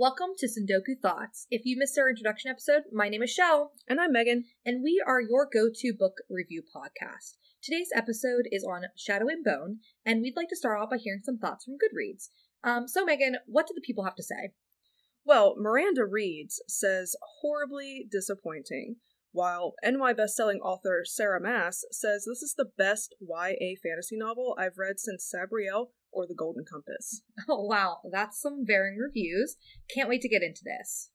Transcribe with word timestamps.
Welcome 0.00 0.28
to 0.38 0.46
Tsundoku 0.46 1.00
Thoughts. 1.02 1.48
If 1.50 1.62
you 1.64 1.76
missed 1.76 1.98
our 1.98 2.08
introduction 2.08 2.52
episode, 2.52 2.84
my 2.92 3.08
name 3.08 3.20
is 3.20 3.32
Shell, 3.32 3.72
And 3.88 4.00
I'm 4.00 4.12
Megan. 4.12 4.44
and 4.64 4.80
we 4.80 5.02
are 5.04 5.20
your 5.20 5.48
go 5.52 5.68
to 5.74 5.92
book 5.92 6.18
review 6.30 6.62
podcast. 6.62 7.34
Today's 7.60 7.90
episode 7.92 8.46
is 8.52 8.62
on 8.62 8.82
Shadow 8.96 9.26
and 9.26 9.44
Bone, 9.44 9.78
and 10.06 10.22
we'd 10.22 10.36
like 10.36 10.50
to 10.50 10.56
start 10.56 10.80
off 10.80 10.90
by 10.90 10.98
hearing 10.98 11.22
some 11.24 11.38
thoughts 11.38 11.64
from 11.64 11.74
Goodreads. 11.74 12.28
Um, 12.62 12.86
so, 12.86 13.04
Megan, 13.04 13.38
what 13.46 13.66
do 13.66 13.72
the 13.74 13.80
people 13.84 14.04
have 14.04 14.14
to 14.14 14.22
say? 14.22 14.52
Well, 15.24 15.56
Miranda 15.58 16.04
Reads 16.04 16.62
says 16.68 17.16
horribly 17.42 18.06
disappointing, 18.08 18.98
while 19.32 19.74
NY 19.82 20.14
bestselling 20.14 20.60
author 20.62 21.02
Sarah 21.04 21.40
Maas 21.42 21.84
says 21.90 22.24
this 22.24 22.42
is 22.42 22.54
the 22.56 22.70
best 22.78 23.16
YA 23.20 23.74
fantasy 23.82 24.16
novel 24.16 24.56
I've 24.56 24.78
read 24.78 25.00
since 25.00 25.28
Sabriel 25.28 25.88
or 26.12 26.26
The 26.26 26.34
Golden 26.34 26.64
Compass. 26.64 27.22
Oh, 27.48 27.64
wow, 27.64 27.98
that's 28.10 28.40
some 28.40 28.64
varying 28.66 28.98
reviews. 28.98 29.56
Can't 29.92 30.08
wait 30.08 30.20
to 30.22 30.28
get 30.28 30.42
into 30.42 30.62
this. 30.64 31.10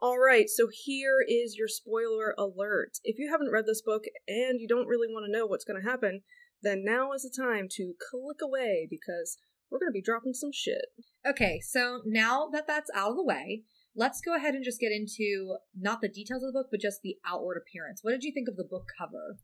All 0.00 0.18
right, 0.18 0.48
so 0.48 0.68
here 0.70 1.24
is 1.26 1.56
your 1.56 1.68
spoiler 1.68 2.34
alert. 2.36 2.98
If 3.04 3.18
you 3.18 3.30
haven't 3.30 3.52
read 3.52 3.66
this 3.66 3.82
book 3.82 4.04
and 4.26 4.60
you 4.60 4.68
don't 4.68 4.88
really 4.88 5.08
want 5.08 5.24
to 5.26 5.32
know 5.32 5.46
what's 5.46 5.64
going 5.64 5.80
to 5.80 5.88
happen, 5.88 6.22
then 6.62 6.84
now 6.84 7.12
is 7.12 7.22
the 7.22 7.42
time 7.42 7.68
to 7.72 7.94
click 8.10 8.38
away 8.42 8.88
because 8.90 9.38
we're 9.70 9.78
going 9.78 9.90
to 9.90 9.98
be 9.98 10.02
dropping 10.02 10.34
some 10.34 10.50
shit. 10.52 10.86
Okay, 11.26 11.60
so 11.60 12.00
now 12.04 12.48
that 12.52 12.66
that's 12.66 12.90
out 12.94 13.10
of 13.10 13.16
the 13.16 13.24
way, 13.24 13.62
let's 13.96 14.20
go 14.20 14.34
ahead 14.36 14.54
and 14.54 14.64
just 14.64 14.80
get 14.80 14.92
into 14.92 15.56
not 15.78 16.00
the 16.00 16.08
details 16.08 16.42
of 16.42 16.52
the 16.52 16.58
book, 16.58 16.68
but 16.70 16.80
just 16.80 17.00
the 17.02 17.16
outward 17.26 17.56
appearance. 17.56 18.00
What 18.02 18.12
did 18.12 18.24
you 18.24 18.32
think 18.32 18.48
of 18.48 18.56
the 18.56 18.64
book 18.64 18.88
cover? 18.98 19.38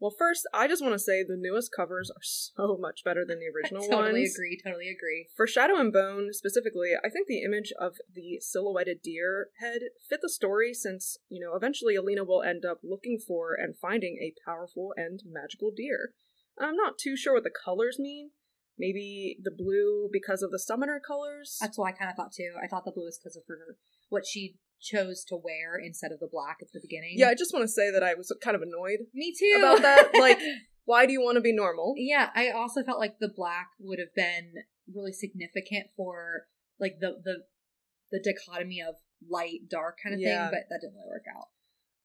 Well, 0.00 0.14
first, 0.16 0.46
I 0.52 0.66
just 0.68 0.82
want 0.82 0.94
to 0.94 0.98
say 0.98 1.22
the 1.22 1.36
newest 1.38 1.70
covers 1.74 2.10
are 2.10 2.22
so 2.22 2.76
much 2.80 3.04
better 3.04 3.24
than 3.26 3.38
the 3.38 3.46
original 3.54 3.84
I 3.84 3.88
totally 3.88 4.20
ones. 4.22 4.34
agree, 4.34 4.58
totally 4.62 4.88
agree. 4.88 5.28
For 5.36 5.46
Shadow 5.46 5.78
and 5.78 5.92
Bone 5.92 6.32
specifically, 6.32 6.92
I 7.02 7.08
think 7.08 7.26
the 7.26 7.42
image 7.42 7.72
of 7.78 7.96
the 8.12 8.38
silhouetted 8.40 9.02
deer 9.02 9.48
head 9.60 9.80
fit 10.08 10.20
the 10.22 10.28
story 10.28 10.74
since, 10.74 11.16
you 11.28 11.44
know, 11.44 11.54
eventually 11.56 11.94
Alina 11.94 12.24
will 12.24 12.42
end 12.42 12.64
up 12.64 12.78
looking 12.82 13.18
for 13.18 13.54
and 13.54 13.76
finding 13.76 14.18
a 14.20 14.34
powerful 14.44 14.92
and 14.96 15.20
magical 15.24 15.70
deer. 15.74 16.12
I'm 16.58 16.76
not 16.76 16.98
too 16.98 17.16
sure 17.16 17.34
what 17.34 17.44
the 17.44 17.50
colors 17.64 17.98
mean. 17.98 18.30
Maybe 18.76 19.36
the 19.40 19.52
blue 19.52 20.08
because 20.12 20.42
of 20.42 20.50
the 20.50 20.58
summoner 20.58 21.00
colors? 21.04 21.58
That's 21.60 21.78
what 21.78 21.94
I 21.94 21.96
kind 21.96 22.10
of 22.10 22.16
thought 22.16 22.32
too. 22.32 22.54
I 22.62 22.66
thought 22.66 22.84
the 22.84 22.90
blue 22.90 23.04
was 23.04 23.18
because 23.18 23.36
of 23.36 23.44
her 23.48 23.76
what 24.08 24.26
she 24.26 24.56
chose 24.80 25.24
to 25.28 25.36
wear 25.36 25.76
instead 25.82 26.12
of 26.12 26.20
the 26.20 26.28
black 26.30 26.58
at 26.60 26.68
the 26.72 26.80
beginning. 26.80 27.14
Yeah, 27.16 27.28
I 27.28 27.34
just 27.34 27.52
want 27.54 27.64
to 27.64 27.68
say 27.72 27.90
that 27.90 28.02
I 28.02 28.14
was 28.14 28.34
kind 28.42 28.54
of 28.54 28.62
annoyed 28.62 29.06
me 29.14 29.32
too 29.38 29.54
about 29.58 29.82
that. 29.82 30.10
Like, 30.18 30.38
why 30.84 31.06
do 31.06 31.12
you 31.12 31.20
want 31.22 31.36
to 31.36 31.40
be 31.40 31.52
normal? 31.54 31.94
yeah, 31.96 32.30
I 32.34 32.50
also 32.50 32.82
felt 32.82 32.98
like 32.98 33.18
the 33.18 33.32
black 33.34 33.68
would 33.80 33.98
have 33.98 34.14
been 34.14 34.52
really 34.94 35.12
significant 35.12 35.86
for 35.96 36.46
like 36.78 36.98
the 37.00 37.20
the 37.24 37.44
the 38.10 38.20
dichotomy 38.22 38.80
of 38.86 38.96
light 39.28 39.68
dark 39.70 39.96
kind 40.02 40.14
of 40.14 40.20
Yeah. 40.20 40.50
thing, 40.50 40.58
but 40.58 40.66
that 40.68 40.80
didn't 40.82 40.94
really 40.94 41.08
work 41.08 41.24
out. 41.34 41.46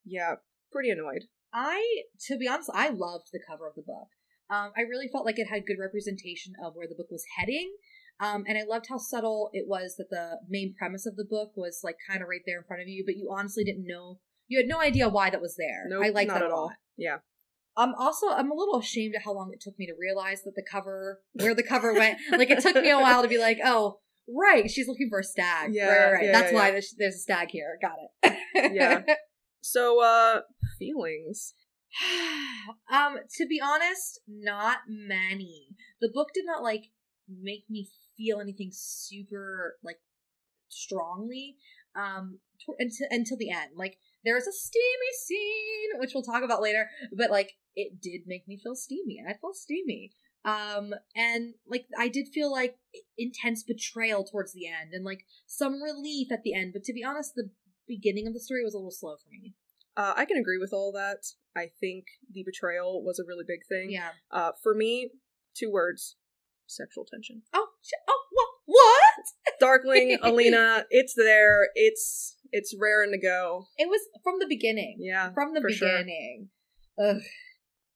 Yeah, 0.05 0.35
pretty 0.71 0.89
annoyed. 0.89 1.23
I, 1.53 2.03
to 2.27 2.37
be 2.37 2.47
honest, 2.47 2.69
I 2.73 2.89
loved 2.89 3.27
the 3.33 3.41
cover 3.47 3.67
of 3.67 3.75
the 3.75 3.81
book. 3.81 4.07
Um, 4.49 4.71
I 4.77 4.81
really 4.81 5.07
felt 5.11 5.25
like 5.25 5.37
it 5.39 5.47
had 5.49 5.65
good 5.67 5.77
representation 5.79 6.53
of 6.63 6.73
where 6.75 6.87
the 6.87 6.95
book 6.95 7.11
was 7.11 7.25
heading. 7.37 7.71
Um, 8.19 8.43
and 8.47 8.57
I 8.57 8.63
loved 8.63 8.87
how 8.89 8.97
subtle 8.97 9.49
it 9.53 9.65
was 9.67 9.95
that 9.97 10.09
the 10.09 10.39
main 10.49 10.75
premise 10.77 11.05
of 11.05 11.15
the 11.15 11.23
book 11.23 11.51
was 11.55 11.79
like 11.83 11.95
kind 12.09 12.21
of 12.21 12.27
right 12.27 12.41
there 12.45 12.59
in 12.59 12.65
front 12.65 12.81
of 12.81 12.87
you, 12.89 13.03
but 13.05 13.15
you 13.15 13.29
honestly 13.31 13.63
didn't 13.63 13.87
know, 13.87 14.19
you 14.47 14.57
had 14.59 14.67
no 14.67 14.81
idea 14.81 15.07
why 15.07 15.29
that 15.29 15.41
was 15.41 15.55
there. 15.57 15.85
Nope, 15.87 16.03
I 16.05 16.09
like 16.09 16.27
that 16.27 16.43
at 16.43 16.49
a 16.49 16.53
all. 16.53 16.65
lot. 16.65 16.73
Yeah. 16.97 17.17
Um, 17.77 17.93
also, 17.97 18.27
I'm 18.27 18.51
a 18.51 18.55
little 18.55 18.77
ashamed 18.77 19.15
at 19.15 19.21
how 19.23 19.33
long 19.33 19.51
it 19.53 19.61
took 19.61 19.79
me 19.79 19.85
to 19.85 19.93
realize 19.97 20.43
that 20.43 20.55
the 20.55 20.65
cover, 20.69 21.21
where 21.33 21.55
the 21.55 21.63
cover 21.63 21.93
went, 21.93 22.19
like 22.31 22.49
it 22.49 22.59
took 22.59 22.75
me 22.75 22.89
a 22.89 22.97
while 22.99 23.21
to 23.21 23.29
be 23.29 23.37
like, 23.37 23.59
oh, 23.63 23.99
right, 24.27 24.69
she's 24.69 24.87
looking 24.87 25.07
for 25.09 25.19
a 25.19 25.23
stag. 25.23 25.73
Yeah, 25.73 25.85
right, 25.85 25.97
right, 25.97 26.11
right. 26.13 26.25
yeah, 26.25 26.31
That's 26.33 26.51
yeah, 26.51 26.57
why 26.57 26.71
there's, 26.71 26.93
there's 26.97 27.15
a 27.15 27.19
stag 27.19 27.49
here. 27.51 27.77
Got 27.81 27.95
it. 28.23 28.73
Yeah. 28.73 29.01
So, 29.61 30.01
uh, 30.01 30.39
feelings. 30.79 31.53
um, 32.91 33.17
to 33.37 33.45
be 33.45 33.59
honest, 33.61 34.21
not 34.25 34.79
many. 34.87 35.75
The 35.99 36.09
book 36.13 36.29
did 36.33 36.45
not 36.45 36.63
like 36.63 36.85
make 37.27 37.65
me 37.69 37.89
feel 38.19 38.41
anything 38.41 38.69
super 38.71 39.77
like 39.83 39.99
strongly 40.67 41.55
um 41.95 42.39
to- 42.65 42.75
until 42.77 43.07
until 43.09 43.37
the 43.37 43.49
end. 43.49 43.71
Like 43.75 43.97
there's 44.25 44.47
a 44.47 44.51
steamy 44.51 45.11
scene, 45.25 45.99
which 45.99 46.11
we'll 46.13 46.23
talk 46.23 46.43
about 46.43 46.61
later, 46.61 46.89
but 47.15 47.31
like 47.31 47.53
it 47.75 48.01
did 48.01 48.21
make 48.27 48.47
me 48.47 48.59
feel 48.61 48.75
steamy. 48.75 49.17
And 49.17 49.29
I 49.29 49.37
felt 49.39 49.55
steamy. 49.55 50.11
Um, 50.45 50.93
and 51.15 51.53
like 51.67 51.85
I 51.97 52.07
did 52.07 52.27
feel 52.33 52.51
like 52.51 52.75
intense 53.17 53.63
betrayal 53.63 54.23
towards 54.23 54.53
the 54.53 54.67
end, 54.67 54.93
and 54.93 55.03
like 55.05 55.25
some 55.47 55.81
relief 55.81 56.31
at 56.31 56.43
the 56.43 56.53
end. 56.53 56.73
But 56.73 56.83
to 56.85 56.93
be 56.93 57.03
honest, 57.03 57.35
the 57.35 57.49
beginning 57.87 58.27
of 58.27 58.33
the 58.33 58.39
story 58.39 58.63
was 58.63 58.73
a 58.73 58.77
little 58.77 58.91
slow 58.91 59.15
for 59.17 59.29
me. 59.31 59.53
Uh, 59.97 60.13
I 60.15 60.25
can 60.25 60.37
agree 60.37 60.57
with 60.57 60.71
all 60.73 60.91
that. 60.93 61.25
I 61.57 61.71
think 61.79 62.05
the 62.31 62.43
betrayal 62.43 63.03
was 63.03 63.19
a 63.19 63.25
really 63.27 63.43
big 63.45 63.61
thing. 63.67 63.91
Yeah. 63.91 64.11
Uh, 64.31 64.51
for 64.63 64.73
me, 64.73 65.09
two 65.55 65.71
words: 65.71 66.15
sexual 66.69 67.05
tension. 67.05 67.41
Oh, 67.53 67.67
sh- 67.83 67.91
oh, 68.07 68.21
what? 68.31 68.47
What? 68.65 69.53
Darkling, 69.59 70.17
Alina, 70.23 70.85
it's 70.89 71.13
there. 71.15 71.67
It's 71.75 72.37
it's 72.51 72.75
rare 72.79 72.99
raring 72.99 73.11
to 73.11 73.19
go. 73.19 73.65
It 73.77 73.89
was 73.89 74.01
from 74.23 74.35
the 74.39 74.47
beginning. 74.47 74.97
Yeah, 74.99 75.31
From 75.33 75.53
the 75.53 75.61
for 75.61 75.69
sure. 75.69 75.89
beginning. 75.97 76.49
Ugh. 77.01 77.21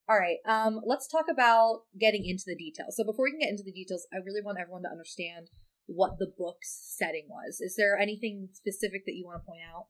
All 0.09 0.19
right. 0.19 0.37
Um, 0.45 0.81
let's 0.85 1.07
talk 1.07 1.25
about 1.31 1.83
getting 1.99 2.25
into 2.25 2.43
the 2.45 2.55
details. 2.55 2.95
So 2.97 3.03
before 3.05 3.25
we 3.25 3.31
can 3.31 3.39
get 3.39 3.49
into 3.49 3.63
the 3.63 3.71
details, 3.71 4.05
I 4.13 4.17
really 4.17 4.41
want 4.43 4.59
everyone 4.59 4.83
to 4.83 4.91
understand 4.91 5.47
what 5.85 6.17
the 6.19 6.27
book's 6.37 6.95
setting 6.97 7.27
was. 7.29 7.59
Is 7.61 7.75
there 7.77 7.97
anything 7.97 8.49
specific 8.53 9.05
that 9.05 9.15
you 9.15 9.25
want 9.25 9.41
to 9.41 9.45
point 9.45 9.61
out? 9.63 9.87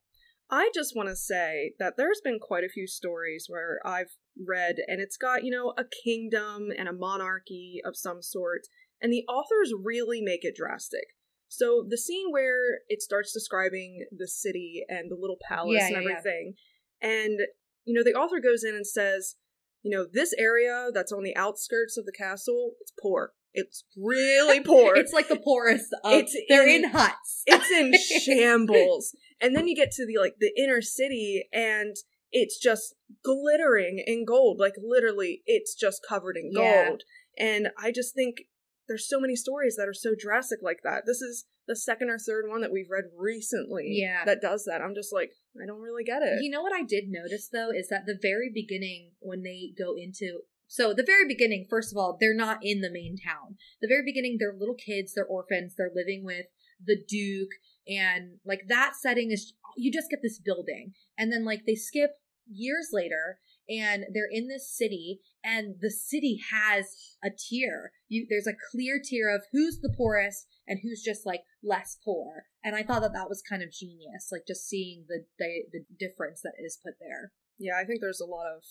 I 0.54 0.70
just 0.72 0.96
want 0.96 1.10
to 1.10 1.16
say 1.16 1.74
that 1.80 1.96
there's 1.98 2.22
been 2.24 2.38
quite 2.40 2.64
a 2.64 2.70
few 2.70 2.86
stories 2.86 3.48
where 3.48 3.80
I've 3.84 4.12
read, 4.48 4.76
and 4.88 5.02
it's 5.02 5.18
got 5.18 5.44
you 5.44 5.50
know 5.50 5.74
a 5.80 5.86
kingdom 6.04 6.70
and 6.78 6.88
a 6.88 6.94
monarchy 6.94 7.82
of 7.84 7.98
some 7.98 8.22
sort, 8.22 8.62
and 9.02 9.12
the 9.12 9.26
authors 9.28 9.74
really 9.76 10.22
make 10.22 10.46
it 10.46 10.56
drastic. 10.56 11.06
So 11.48 11.84
the 11.90 11.98
scene 11.98 12.28
where 12.30 12.82
it 12.88 13.02
starts 13.02 13.34
describing 13.34 14.06
the 14.16 14.28
city 14.28 14.84
and 14.88 15.10
the 15.10 15.18
little 15.20 15.40
palace 15.48 15.78
Yeah, 15.80 15.88
and 15.88 15.96
yeah, 15.96 16.02
yeah. 16.02 16.18
everything, 16.18 16.54
and 17.02 17.40
you 17.84 17.96
know 17.96 18.04
the 18.04 18.14
author 18.14 18.40
goes 18.40 18.64
in 18.64 18.76
and 18.76 18.86
says, 18.86 19.38
you 19.82 19.90
know, 19.90 20.06
this 20.12 20.36
area 20.38 20.90
that's 20.94 21.12
on 21.12 21.24
the 21.24 21.36
outskirts 21.36 21.98
of 21.98 22.06
the 22.06 22.12
castle, 22.12 22.74
it's 22.80 22.94
poor. 23.02 23.32
It's 23.54 23.84
really 23.98 24.60
poor. 24.66 24.96
It's 24.96 25.14
like 25.14 25.28
the 25.28 25.40
poorest. 25.40 25.94
Of, 26.04 26.14
It's 26.14 26.36
they're 26.50 26.68
in- 26.68 26.86
in 26.86 26.90
huts. 26.92 27.44
it's 27.46 27.70
in 27.72 27.94
shambles. 28.22 29.16
And 29.42 29.56
then 29.56 29.68
you 29.68 29.76
get 29.76 29.92
to 29.94 30.06
the 30.06 30.18
like 30.20 30.36
the 30.40 30.52
inner 30.58 30.82
city 30.82 31.48
and 31.54 31.96
it's 32.32 32.58
just 32.60 32.96
glittering 33.24 34.04
in 34.06 34.26
gold. 34.26 34.60
Like 34.60 34.74
literally 34.82 35.42
it's 35.46 35.76
just 35.76 36.02
covered 36.08 36.38
in 36.38 36.52
Yeah. 36.54 36.88
gold. 36.88 37.04
And 37.38 37.70
I 37.82 37.92
just 37.92 38.14
think 38.16 38.44
there's 38.88 39.08
so 39.08 39.20
many 39.20 39.36
stories 39.36 39.76
that 39.78 39.88
are 39.88 39.94
so 39.94 40.12
drastic 40.18 40.60
like 40.62 40.80
that. 40.84 41.04
This 41.06 41.22
is 41.22 41.46
the 41.68 41.76
second 41.76 42.10
or 42.10 42.18
third 42.20 42.46
one 42.50 42.62
that 42.62 42.72
we've 42.72 42.90
read 42.90 43.06
recently 43.18 43.86
Yeah. 44.02 44.26
that 44.26 44.42
does 44.42 44.66
that. 44.66 44.82
I'm 44.82 44.94
just 44.96 45.14
like, 45.14 45.32
I 45.62 45.66
don't 45.66 45.80
really 45.82 46.04
get 46.04 46.22
it. 46.22 46.42
You 46.42 46.50
know 46.52 46.62
what 46.62 46.74
I 46.74 46.84
did 46.84 47.06
notice 47.08 47.50
though 47.52 47.70
is 47.72 47.88
that 47.90 48.06
the 48.06 48.18
very 48.22 48.50
beginning 48.54 49.12
when 49.20 49.44
they 49.44 49.72
go 49.78 49.96
into 49.98 50.40
so 50.68 50.94
the 50.94 51.04
very 51.06 51.28
beginning, 51.28 51.68
first 51.70 51.94
of 51.94 51.98
all, 51.98 52.18
they're 52.20 52.36
not 52.36 52.60
in 52.62 52.82
the 52.82 52.92
main 52.92 53.16
town. 53.18 53.58
The 53.82 53.88
very 53.88 54.04
beginning, 54.06 54.38
they're 54.40 54.56
little 54.58 54.76
kids, 54.76 55.14
they're 55.14 55.26
orphans, 55.26 55.76
they're 55.78 55.92
living 55.94 56.24
with 56.24 56.48
the 56.86 56.98
Duke, 57.08 57.52
and 57.88 58.38
like 58.46 58.64
that 58.68 58.94
setting 58.96 59.32
is 59.32 59.54
you 59.78 59.92
just 59.92 60.10
get 60.10 60.20
this 60.22 60.40
building. 60.40 60.94
And 61.18 61.32
then 61.32 61.46
like 61.46 61.66
they 61.66 61.76
skip 61.76 62.12
years 62.48 62.90
later 62.92 63.40
and 63.70 64.06
they're 64.14 64.30
in 64.30 64.48
this 64.48 64.70
city 64.76 65.22
and 65.44 65.76
the 65.82 65.90
city 65.90 66.40
has 66.52 67.16
a 67.24 67.30
tier. 67.30 67.92
You 68.08 68.26
there's 68.30 68.48
a 68.48 68.58
clear 68.72 69.00
tier 69.04 69.34
of 69.34 69.46
who's 69.52 69.80
the 69.82 69.94
poorest 69.96 70.48
and 70.68 70.80
who's 70.82 71.02
just 71.02 71.26
like 71.26 71.42
less 71.64 71.98
poor. 72.04 72.46
And 72.64 72.76
I 72.76 72.84
thought 72.84 73.02
that 73.02 73.14
that 73.14 73.30
was 73.30 73.42
kind 73.48 73.64
of 73.64 73.72
genius, 73.72 74.30
like 74.32 74.44
just 74.48 74.68
seeing 74.68 75.06
the 75.08 75.26
the, 75.40 75.64
the 75.72 75.86
difference 76.00 76.42
that 76.42 76.54
is 76.64 76.80
put 76.84 76.96
there. 77.00 77.32
yeah, 77.58 77.78
I 77.80 77.86
think 77.86 78.00
there's 78.02 78.22
a 78.22 78.26
lot 78.26 78.48
of 78.48 78.64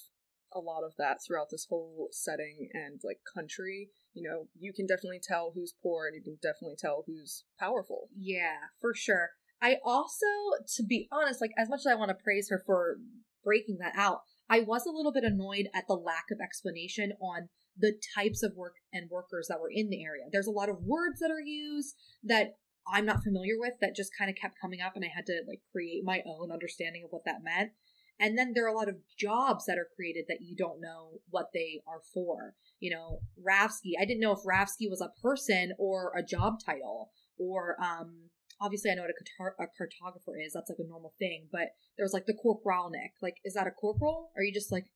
a 0.54 0.60
lot 0.60 0.84
of 0.84 0.94
that 0.98 1.18
throughout 1.24 1.48
this 1.50 1.66
whole 1.68 2.08
setting 2.12 2.68
and 2.72 3.00
like 3.04 3.18
country. 3.34 3.90
You 4.14 4.28
know, 4.28 4.48
you 4.58 4.72
can 4.72 4.86
definitely 4.86 5.20
tell 5.22 5.52
who's 5.54 5.74
poor 5.82 6.06
and 6.06 6.14
you 6.14 6.22
can 6.22 6.38
definitely 6.42 6.76
tell 6.78 7.04
who's 7.06 7.44
powerful. 7.58 8.08
Yeah, 8.16 8.68
for 8.80 8.94
sure. 8.94 9.30
I 9.60 9.76
also, 9.84 10.26
to 10.76 10.82
be 10.82 11.08
honest, 11.12 11.40
like 11.40 11.52
as 11.56 11.68
much 11.68 11.80
as 11.80 11.86
I 11.86 11.94
want 11.94 12.10
to 12.10 12.22
praise 12.22 12.48
her 12.50 12.62
for 12.66 12.96
breaking 13.44 13.78
that 13.80 13.94
out, 13.96 14.20
I 14.50 14.60
was 14.60 14.84
a 14.86 14.90
little 14.90 15.12
bit 15.12 15.24
annoyed 15.24 15.68
at 15.74 15.86
the 15.86 15.94
lack 15.94 16.26
of 16.30 16.40
explanation 16.42 17.12
on 17.22 17.48
the 17.78 17.94
types 18.14 18.42
of 18.42 18.52
work 18.56 18.74
and 18.92 19.08
workers 19.08 19.46
that 19.48 19.60
were 19.60 19.70
in 19.72 19.88
the 19.88 20.04
area. 20.04 20.24
There's 20.30 20.46
a 20.46 20.50
lot 20.50 20.68
of 20.68 20.82
words 20.82 21.20
that 21.20 21.30
are 21.30 21.40
used 21.40 21.94
that 22.24 22.56
I'm 22.86 23.06
not 23.06 23.22
familiar 23.22 23.54
with 23.58 23.74
that 23.80 23.96
just 23.96 24.10
kind 24.18 24.28
of 24.28 24.36
kept 24.36 24.60
coming 24.60 24.80
up 24.80 24.96
and 24.96 25.04
I 25.04 25.08
had 25.14 25.26
to 25.26 25.42
like 25.46 25.60
create 25.70 26.02
my 26.04 26.22
own 26.26 26.50
understanding 26.50 27.04
of 27.04 27.10
what 27.10 27.24
that 27.24 27.42
meant. 27.42 27.70
And 28.20 28.38
then 28.38 28.52
there 28.54 28.64
are 28.64 28.72
a 28.72 28.76
lot 28.76 28.88
of 28.88 28.96
jobs 29.18 29.66
that 29.66 29.78
are 29.78 29.88
created 29.96 30.26
that 30.28 30.42
you 30.42 30.54
don't 30.54 30.80
know 30.80 31.20
what 31.30 31.46
they 31.52 31.82
are 31.88 32.02
for. 32.14 32.54
You 32.78 32.90
know, 32.90 33.20
Ravsky, 33.40 33.92
I 34.00 34.04
didn't 34.04 34.20
know 34.20 34.32
if 34.32 34.44
Ravsky 34.46 34.88
was 34.88 35.00
a 35.00 35.10
person 35.20 35.72
or 35.78 36.12
a 36.16 36.22
job 36.22 36.60
title 36.64 37.10
or 37.38 37.76
um 37.82 38.30
obviously 38.62 38.90
I 38.90 38.94
know 38.94 39.02
what 39.02 39.10
a, 39.10 39.64
cartographer 39.64 40.34
is. 40.44 40.52
That's 40.54 40.70
like 40.70 40.78
a 40.78 40.88
normal 40.88 41.14
thing. 41.18 41.48
But 41.50 41.74
there 41.96 42.04
was 42.04 42.12
like 42.12 42.26
the 42.26 42.34
corporalnik. 42.34 43.18
Like, 43.20 43.36
is 43.44 43.54
that 43.54 43.66
a 43.66 43.70
corporal? 43.70 44.30
Are 44.36 44.42
you 44.42 44.52
just 44.52 44.70
like, 44.70 44.86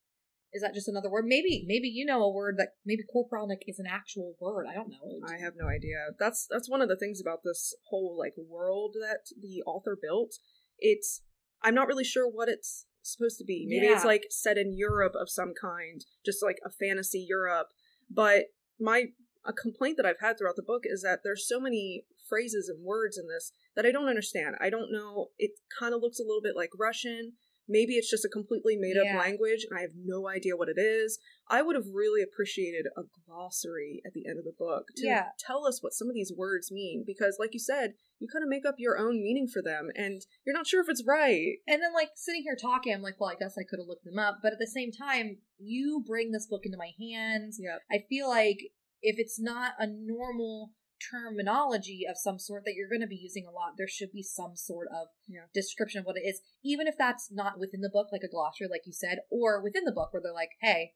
is 0.53 0.63
that 0.63 0.73
just 0.73 0.89
another 0.89 1.11
word? 1.11 1.25
Maybe, 1.27 1.65
maybe 1.67 1.89
you 1.89 2.07
know 2.07 2.23
a 2.23 2.33
word 2.33 2.57
that 2.59 2.75
maybe 2.87 3.03
corporalnik 3.15 3.63
is 3.67 3.79
an 3.79 3.87
actual 3.91 4.37
word. 4.41 4.67
I 4.71 4.75
don't 4.75 4.91
know. 4.91 5.27
I 5.29 5.39
have 5.43 5.55
no 5.59 5.67
idea. 5.67 6.15
That's 6.19 6.47
that's 6.49 6.71
one 6.71 6.81
of 6.81 6.89
the 6.89 6.97
things 6.97 7.21
about 7.21 7.41
this 7.45 7.75
whole 7.91 8.17
like 8.19 8.35
world 8.37 8.95
that 9.01 9.27
the 9.39 9.63
author 9.67 9.99
built. 10.01 10.37
It's 10.79 11.23
I'm 11.63 11.75
not 11.75 11.89
really 11.89 12.05
sure 12.05 12.29
what 12.29 12.49
it's 12.49 12.87
supposed 13.13 13.39
to 13.39 13.45
be. 13.45 13.67
Maybe 13.69 13.87
it's 13.87 14.05
like 14.05 14.27
set 14.31 14.59
in 14.59 14.77
Europe 14.77 15.15
of 15.21 15.31
some 15.31 15.53
kind, 15.61 16.05
just 16.25 16.43
like 16.43 16.59
a 16.65 16.71
fantasy 16.71 17.25
Europe. 17.29 17.69
But 18.11 18.47
my 18.81 19.07
a 19.45 19.53
complaint 19.53 19.97
that 19.97 20.07
I've 20.07 20.21
had 20.21 20.39
throughout 20.39 20.57
the 20.57 20.63
book 20.63 20.83
is 20.85 21.03
that 21.03 21.21
there's 21.23 21.47
so 21.47 21.61
many 21.61 22.05
phrases 22.29 22.69
and 22.69 22.85
words 22.85 23.17
in 23.17 23.29
this 23.29 23.53
that 23.77 23.87
I 23.87 23.93
don't 23.93 24.09
understand. 24.09 24.57
I 24.61 24.71
don't 24.71 24.91
know. 24.91 25.29
It 25.39 25.53
kind 25.79 25.95
of 25.95 26.01
looks 26.01 26.19
a 26.19 26.25
little 26.25 26.43
bit 26.43 26.57
like 26.57 26.71
Russian. 26.79 27.35
Maybe 27.69 27.95
it's 27.95 28.11
just 28.11 28.25
a 28.25 28.29
completely 28.29 28.77
made 28.77 28.97
up 28.97 29.05
Yeah. 29.07 29.19
language 29.19 29.67
and 29.69 29.77
I 29.79 29.83
have 29.83 29.95
no 29.97 30.29
idea 30.29 30.57
what 30.57 30.69
it 30.69 30.79
is. 30.79 31.19
I 31.49 31.63
would 31.63 31.77
have 31.77 31.89
really 31.93 32.23
appreciated 32.23 32.87
a 32.97 33.03
glossary 33.27 34.03
at 34.07 34.13
the 34.13 34.27
end 34.27 34.39
of 34.39 34.45
the 34.45 34.53
book 34.57 34.89
to 34.97 35.07
Yeah. 35.07 35.31
tell 35.39 35.67
us 35.67 35.83
what 35.83 35.93
some 35.93 36.09
of 36.09 36.15
these 36.15 36.33
words 36.33 36.71
mean 36.71 37.05
because 37.07 37.37
like 37.39 37.55
you 37.55 37.61
said, 37.61 37.95
you 38.19 38.29
kind 38.29 38.43
of 38.43 38.49
make 38.49 38.65
up 38.65 38.77
your 38.79 38.99
own 38.99 39.23
meaning 39.23 39.47
for 39.47 39.63
them 39.63 39.91
and 39.95 40.25
you're 40.45 40.57
not 40.57 40.67
sure 40.67 40.81
if 40.81 40.89
it's 40.89 41.05
right. 41.07 41.59
And 41.67 41.83
then, 41.83 41.93
like, 41.93 42.11
sitting 42.15 42.43
here 42.43 42.57
talking, 42.57 42.95
I'm 42.95 43.03
like, 43.03 43.21
well, 43.21 43.31
I 43.31 43.35
guess 43.35 43.59
I 43.59 43.63
could 43.69 43.79
have 43.79 43.87
looked 43.89 44.05
them 44.05 44.19
up. 44.19 44.39
But 44.43 44.53
at 44.55 44.59
the 44.59 44.67
same 44.67 44.91
time, 44.91 45.39
you 45.59 46.03
bring 46.07 46.33
this 46.33 46.47
book 46.47 46.63
into 46.65 46.79
my 46.79 46.93
hands. 46.99 47.59
Yep. 47.61 47.81
I 47.91 48.05
feel 48.09 48.29
like 48.29 48.59
if 49.03 49.19
it's 49.19 49.39
not 49.39 49.75
a 49.79 49.87
normal 49.87 50.71
terminology 51.11 52.05
of 52.09 52.17
some 52.17 52.39
sort 52.39 52.65
that 52.65 52.75
you're 52.75 52.89
going 52.89 53.01
to 53.01 53.07
be 53.07 53.17
using 53.17 53.47
a 53.47 53.51
lot, 53.51 53.75
there 53.77 53.89
should 53.89 54.13
be 54.13 54.23
some 54.23 54.57
sort 54.57 54.89
of 54.89 55.09
Yeah. 55.29 55.47
description 55.55 56.01
of 56.01 56.07
what 56.07 56.17
it 56.17 56.27
is, 56.27 56.41
even 56.65 56.87
if 56.87 56.97
that's 56.99 57.31
not 57.31 57.59
within 57.59 57.81
the 57.81 57.91
book, 57.91 58.09
like 58.13 58.23
a 58.25 58.29
glossary, 58.29 58.69
like 58.69 58.87
you 58.87 58.93
said, 58.93 59.19
or 59.31 59.63
within 59.63 59.85
the 59.85 59.93
book 59.93 60.13
where 60.13 60.23
they're 60.23 60.33
like, 60.33 60.53
hey, 60.61 60.95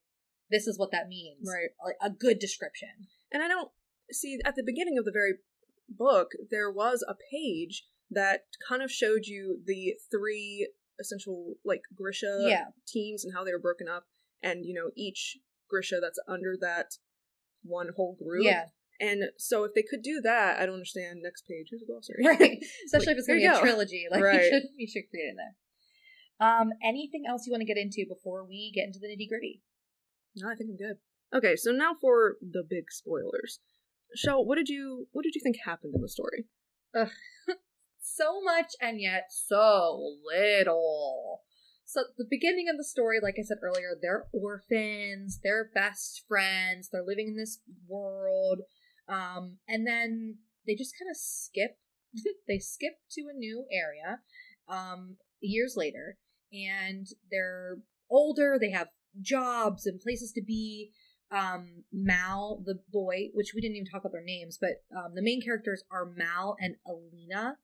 this 0.50 0.67
is 0.67 0.79
what 0.79 0.91
that 0.93 1.08
means. 1.08 1.47
Right. 1.49 1.70
Like 1.85 1.97
a 2.00 2.11
good 2.11 2.38
description. 2.38 3.08
And 3.31 3.43
I 3.43 3.49
don't 3.49 3.70
see 4.11 4.38
at 4.44 4.56
the 4.56 4.64
beginning 4.64 4.99
of 4.99 5.05
the 5.05 5.12
very 5.12 5.35
book 5.88 6.31
there 6.50 6.70
was 6.70 7.05
a 7.08 7.14
page 7.32 7.85
that 8.11 8.43
kind 8.69 8.82
of 8.82 8.91
showed 8.91 9.26
you 9.26 9.61
the 9.64 9.94
three 10.11 10.69
essential 11.00 11.55
like 11.64 11.82
Grisha 11.94 12.47
Yeah. 12.49 12.64
teams 12.87 13.25
and 13.25 13.32
how 13.35 13.44
they 13.44 13.52
were 13.52 13.58
broken 13.61 13.88
up 13.88 14.06
and 14.43 14.64
you 14.67 14.75
know 14.75 14.91
each 14.97 15.38
Grisha 15.69 16.00
that's 16.00 16.19
under 16.29 16.56
that 16.61 16.97
one 17.62 17.91
whole 17.97 18.14
group. 18.14 18.44
Yeah. 18.44 18.67
And 19.00 19.25
so 19.38 19.64
if 19.64 19.73
they 19.75 19.82
could 19.82 20.02
do 20.02 20.20
that, 20.23 20.61
I 20.61 20.67
don't 20.67 20.75
understand. 20.75 21.20
Next 21.23 21.43
page, 21.49 21.69
here's 21.70 21.82
a 21.82 21.87
glossary. 21.87 22.23
Right. 22.25 22.58
Especially 22.85 23.12
if 23.12 23.19
it's 23.19 23.26
going 23.26 23.41
to 23.41 23.44
be 23.44 23.47
a 23.47 23.52
go. 23.55 23.61
trilogy. 23.61 24.05
Like, 24.11 24.23
Right. 24.23 24.43
you, 24.43 24.50
should, 24.50 24.62
you 24.76 24.87
should 24.87 25.08
create 25.11 25.25
it 25.25 25.31
in 25.31 25.37
there. 25.37 25.55
Um, 26.47 26.70
anything 26.85 27.25
else 27.29 27.47
you 27.47 27.50
want 27.52 27.62
to 27.62 27.67
get 27.67 27.76
into 27.76 28.05
before 28.08 28.44
we 28.47 28.70
get 28.75 28.85
into 28.87 28.99
the 28.99 29.08
nitty 29.08 29.29
gritty? 29.29 29.62
No, 30.37 30.49
I 30.50 30.55
think 30.55 30.70
I'm 30.70 30.76
good. 30.76 30.97
Okay, 31.35 31.56
so 31.56 31.70
now 31.70 31.94
for 32.00 32.37
the 32.41 32.62
big 32.69 32.91
spoilers. 32.91 33.58
Shell, 34.17 34.44
what 34.44 34.56
did 34.56 34.69
you 34.69 35.06
what 35.12 35.23
did 35.23 35.35
you 35.35 35.41
think 35.43 35.56
happened 35.64 35.94
in 35.94 36.00
the 36.02 36.08
story? 36.08 36.47
so 38.00 38.41
much 38.43 38.73
and 38.81 39.00
yet 39.00 39.25
so 39.31 40.17
little. 40.26 41.43
So 41.85 42.02
the 42.17 42.26
beginning 42.29 42.69
of 42.70 42.76
the 42.76 42.85
story, 42.85 43.19
like 43.23 43.35
I 43.38 43.43
said 43.43 43.58
earlier, 43.62 43.97
they're 44.00 44.26
orphans, 44.32 45.41
they're 45.43 45.70
best 45.75 46.25
friends, 46.29 46.88
they're 46.91 47.05
living 47.06 47.29
in 47.29 47.37
this 47.37 47.61
world, 47.88 48.61
um, 49.11 49.59
and 49.69 49.87
then 49.87 50.39
they 50.67 50.75
just 50.75 50.95
kind 50.99 51.11
of 51.11 51.17
skip. 51.17 51.79
they 52.49 52.59
skip 52.59 52.95
to 53.12 53.23
a 53.33 53.37
new 53.37 53.65
area, 53.73 54.21
um, 54.69 55.17
years 55.41 55.75
later, 55.77 56.17
and 56.53 57.07
they're 57.31 57.79
older. 58.11 58.59
They 58.61 58.71
have 58.71 58.89
jobs 59.21 59.87
and 59.87 60.01
places 60.01 60.33
to 60.33 60.43
be. 60.43 60.91
Um, 61.33 61.85
Mal, 61.93 62.61
the 62.67 62.81
boy, 62.93 63.29
which 63.35 63.53
we 63.55 63.61
didn't 63.61 63.77
even 63.77 63.87
talk 63.87 64.01
about 64.01 64.11
their 64.11 64.25
names, 64.25 64.59
but 64.61 64.83
um, 64.99 65.15
the 65.15 65.23
main 65.23 65.41
characters 65.41 65.85
are 65.89 66.05
Mal 66.05 66.57
and 66.59 66.75
Alina. 66.85 67.55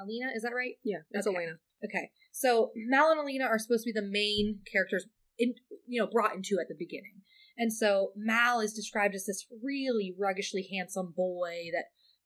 Alina, 0.00 0.32
is 0.34 0.42
that 0.42 0.50
right? 0.56 0.74
Yeah, 0.82 1.06
that's 1.12 1.28
Okay. 1.28 1.36
Elena. 1.36 1.52
Okay, 1.84 2.10
so 2.32 2.72
Mal 2.74 3.12
and 3.12 3.20
Alina 3.20 3.44
are 3.44 3.60
supposed 3.60 3.84
to 3.84 3.92
be 3.92 3.98
the 3.98 4.06
main 4.06 4.60
characters, 4.70 5.06
in 5.38 5.54
you 5.86 6.00
know, 6.00 6.08
brought 6.10 6.34
into 6.34 6.58
at 6.60 6.66
the 6.68 6.74
beginning, 6.76 7.22
and 7.60 7.70
so 7.70 8.12
Mal 8.16 8.60
is 8.60 8.72
described 8.72 9.14
as 9.14 9.26
this 9.26 9.46
really 9.62 10.14
ruggishly 10.18 10.66
handsome 10.72 11.12
boy 11.14 11.68
that 11.74 11.84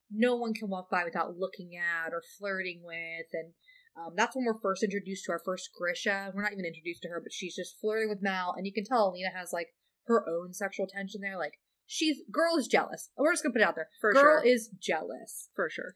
no 0.09 0.37
one 0.37 0.53
can 0.53 0.69
walk 0.69 0.89
by 0.89 1.03
without 1.03 1.35
looking 1.37 1.71
at 1.75 2.13
or 2.13 2.23
flirting 2.39 2.81
with, 2.85 3.27
and 3.33 3.51
um, 3.99 4.13
that's 4.15 4.33
when 4.33 4.45
we're 4.45 4.61
first 4.61 4.81
introduced 4.81 5.25
to 5.25 5.33
our 5.33 5.41
first 5.43 5.71
Grisha. 5.77 6.31
We're 6.33 6.41
not 6.41 6.53
even 6.53 6.65
introduced 6.65 7.01
to 7.01 7.09
her, 7.09 7.19
but 7.21 7.33
she's 7.33 7.53
just 7.53 7.75
flirting 7.81 8.07
with 8.07 8.21
Mal, 8.21 8.53
and 8.55 8.65
you 8.65 8.71
can 8.71 8.85
tell 8.85 9.09
Alina 9.09 9.29
has 9.35 9.51
like 9.51 9.67
her 10.07 10.23
own 10.25 10.53
sexual 10.53 10.87
tension 10.87 11.19
there. 11.19 11.37
Like 11.37 11.59
she's 11.85 12.19
girl 12.31 12.55
is 12.55 12.67
jealous. 12.67 13.09
We're 13.17 13.33
just 13.33 13.43
gonna 13.43 13.51
put 13.51 13.61
it 13.61 13.67
out 13.67 13.75
there. 13.75 13.89
For 13.99 14.13
girl 14.13 14.41
sure. 14.41 14.45
is 14.45 14.69
jealous. 14.81 15.49
For 15.53 15.69
sure. 15.69 15.95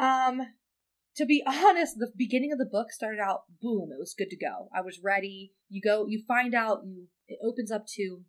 Um, 0.00 0.42
to 1.16 1.26
be 1.26 1.44
honest, 1.46 1.94
the 1.96 2.10
beginning 2.16 2.50
of 2.50 2.58
the 2.58 2.66
book 2.66 2.90
started 2.90 3.20
out 3.20 3.42
boom. 3.62 3.90
It 3.92 4.00
was 4.00 4.16
good 4.18 4.30
to 4.30 4.36
go. 4.36 4.68
I 4.74 4.80
was 4.80 4.98
ready. 5.00 5.52
You 5.68 5.80
go, 5.80 6.06
you 6.08 6.24
find 6.26 6.56
out, 6.56 6.80
you 6.84 7.06
it 7.28 7.38
opens 7.44 7.70
up 7.70 7.84
to 7.94 8.22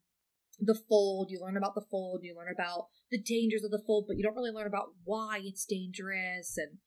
the 0.59 0.79
fold. 0.89 1.29
You 1.29 1.39
learn 1.41 1.57
about 1.57 1.75
the 1.75 1.85
fold. 1.89 2.21
You 2.23 2.35
learn 2.35 2.53
about 2.53 2.87
the 3.09 3.21
dangers 3.21 3.63
of 3.63 3.71
the 3.71 3.81
fold, 3.85 4.05
but 4.07 4.17
you 4.17 4.23
don't 4.23 4.35
really 4.35 4.51
learn 4.51 4.67
about 4.67 4.93
why 5.03 5.41
it's 5.43 5.65
dangerous. 5.65 6.57
And 6.57 6.77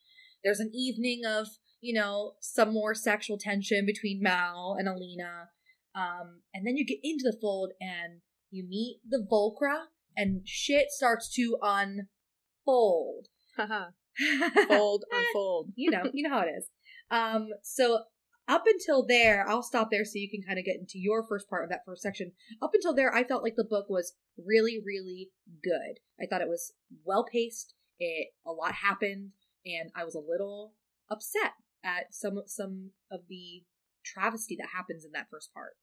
there's 0.43 0.61
an 0.61 0.71
evening 0.75 1.23
of 1.27 1.49
you 1.81 1.95
know 1.95 2.33
some 2.41 2.73
more 2.73 2.95
sexual 2.95 3.39
tension 3.39 3.87
between 3.87 4.23
Mal 4.23 4.77
and 4.79 4.89
Alina. 4.89 5.49
Um, 5.95 6.43
and 6.53 6.67
then 6.67 6.77
you 6.77 6.85
get 6.85 6.99
into 7.05 7.25
the 7.25 7.39
fold 7.41 7.71
and 7.81 8.21
you 8.51 8.65
meet 8.69 9.01
the 9.09 9.27
Volcra, 9.31 9.85
and 10.17 10.43
shit 10.45 10.87
starts 10.91 11.33
to 11.35 11.57
unfold. 11.63 13.29
Haha. 13.57 13.87
Fold, 14.69 15.05
unfold. 15.11 15.71
you 15.75 15.91
know, 15.91 16.05
you 16.13 16.23
know 16.23 16.35
how 16.35 16.43
it 16.43 16.53
is. 16.57 16.69
Um, 17.11 17.49
so 17.63 18.01
up 18.47 18.65
until 18.67 19.07
there, 19.07 19.49
I'll 19.49 19.63
stop 19.63 19.89
there 19.91 20.05
so 20.05 20.13
you 20.17 20.31
can 20.31 20.43
kind 20.43 20.59
of 20.59 20.65
get 20.65 20.77
into 20.77 20.99
your 20.99 21.23
first 21.23 21.49
part 21.49 21.65
of 21.65 21.71
that 21.71 21.83
first 21.87 22.03
section. 22.03 22.33
Up 22.61 22.73
until 22.75 22.95
there, 22.95 23.15
I 23.15 23.25
felt 23.25 23.43
like 23.43 23.57
the 23.57 23.65
book 23.65 23.87
was 23.89 24.15
really, 24.37 24.79
really 24.85 25.31
good. 25.63 26.01
I 26.21 26.27
thought 26.27 26.43
it 26.43 26.49
was 26.49 26.73
well 27.05 27.25
paced. 27.31 27.75
It 27.99 28.29
a 28.47 28.53
lot 28.53 28.75
happened, 28.75 29.31
and 29.65 29.91
I 29.97 30.05
was 30.05 30.15
a 30.15 30.21
little 30.21 30.75
upset 31.11 31.53
at 31.85 32.13
some 32.13 32.43
some 32.47 32.91
of 33.11 33.21
the 33.29 33.63
travesty 34.05 34.57
that 34.59 34.69
happens 34.75 35.05
in 35.05 35.13
that 35.13 35.29
first 35.31 35.53
part. 35.55 35.77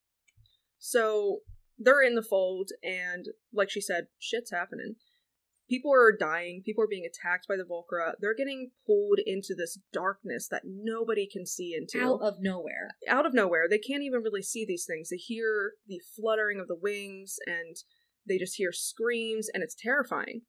So 0.77 1.39
they're 1.79 2.03
in 2.03 2.15
the 2.15 2.23
fold, 2.23 2.69
and 2.83 3.27
like 3.53 3.69
she 3.69 3.81
said, 3.81 4.07
shit's 4.19 4.51
happening. 4.51 4.95
People 5.71 5.93
are 5.93 6.11
dying. 6.11 6.61
People 6.65 6.83
are 6.83 6.87
being 6.87 7.05
attacked 7.05 7.47
by 7.47 7.55
the 7.55 7.63
Volcra. 7.63 8.11
They're 8.19 8.35
getting 8.35 8.71
pulled 8.85 9.19
into 9.25 9.55
this 9.55 9.79
darkness 9.93 10.49
that 10.49 10.63
nobody 10.65 11.25
can 11.31 11.45
see 11.45 11.73
into. 11.73 12.05
Out 12.05 12.21
of 12.21 12.41
nowhere. 12.41 12.89
out 13.07 13.25
of 13.25 13.33
nowhere. 13.33 13.69
They 13.69 13.77
can't 13.77 14.03
even 14.03 14.21
really 14.21 14.41
see 14.41 14.65
these 14.65 14.85
things. 14.85 15.07
They 15.07 15.15
hear 15.15 15.75
the 15.87 16.01
fluttering 16.13 16.59
of 16.59 16.67
the 16.67 16.75
wings 16.75 17.37
and 17.47 17.77
they 18.27 18.37
just 18.37 18.57
hear 18.57 18.73
screams 18.73 19.47
and 19.53 19.63
it's 19.63 19.73
terrifying. 19.81 20.41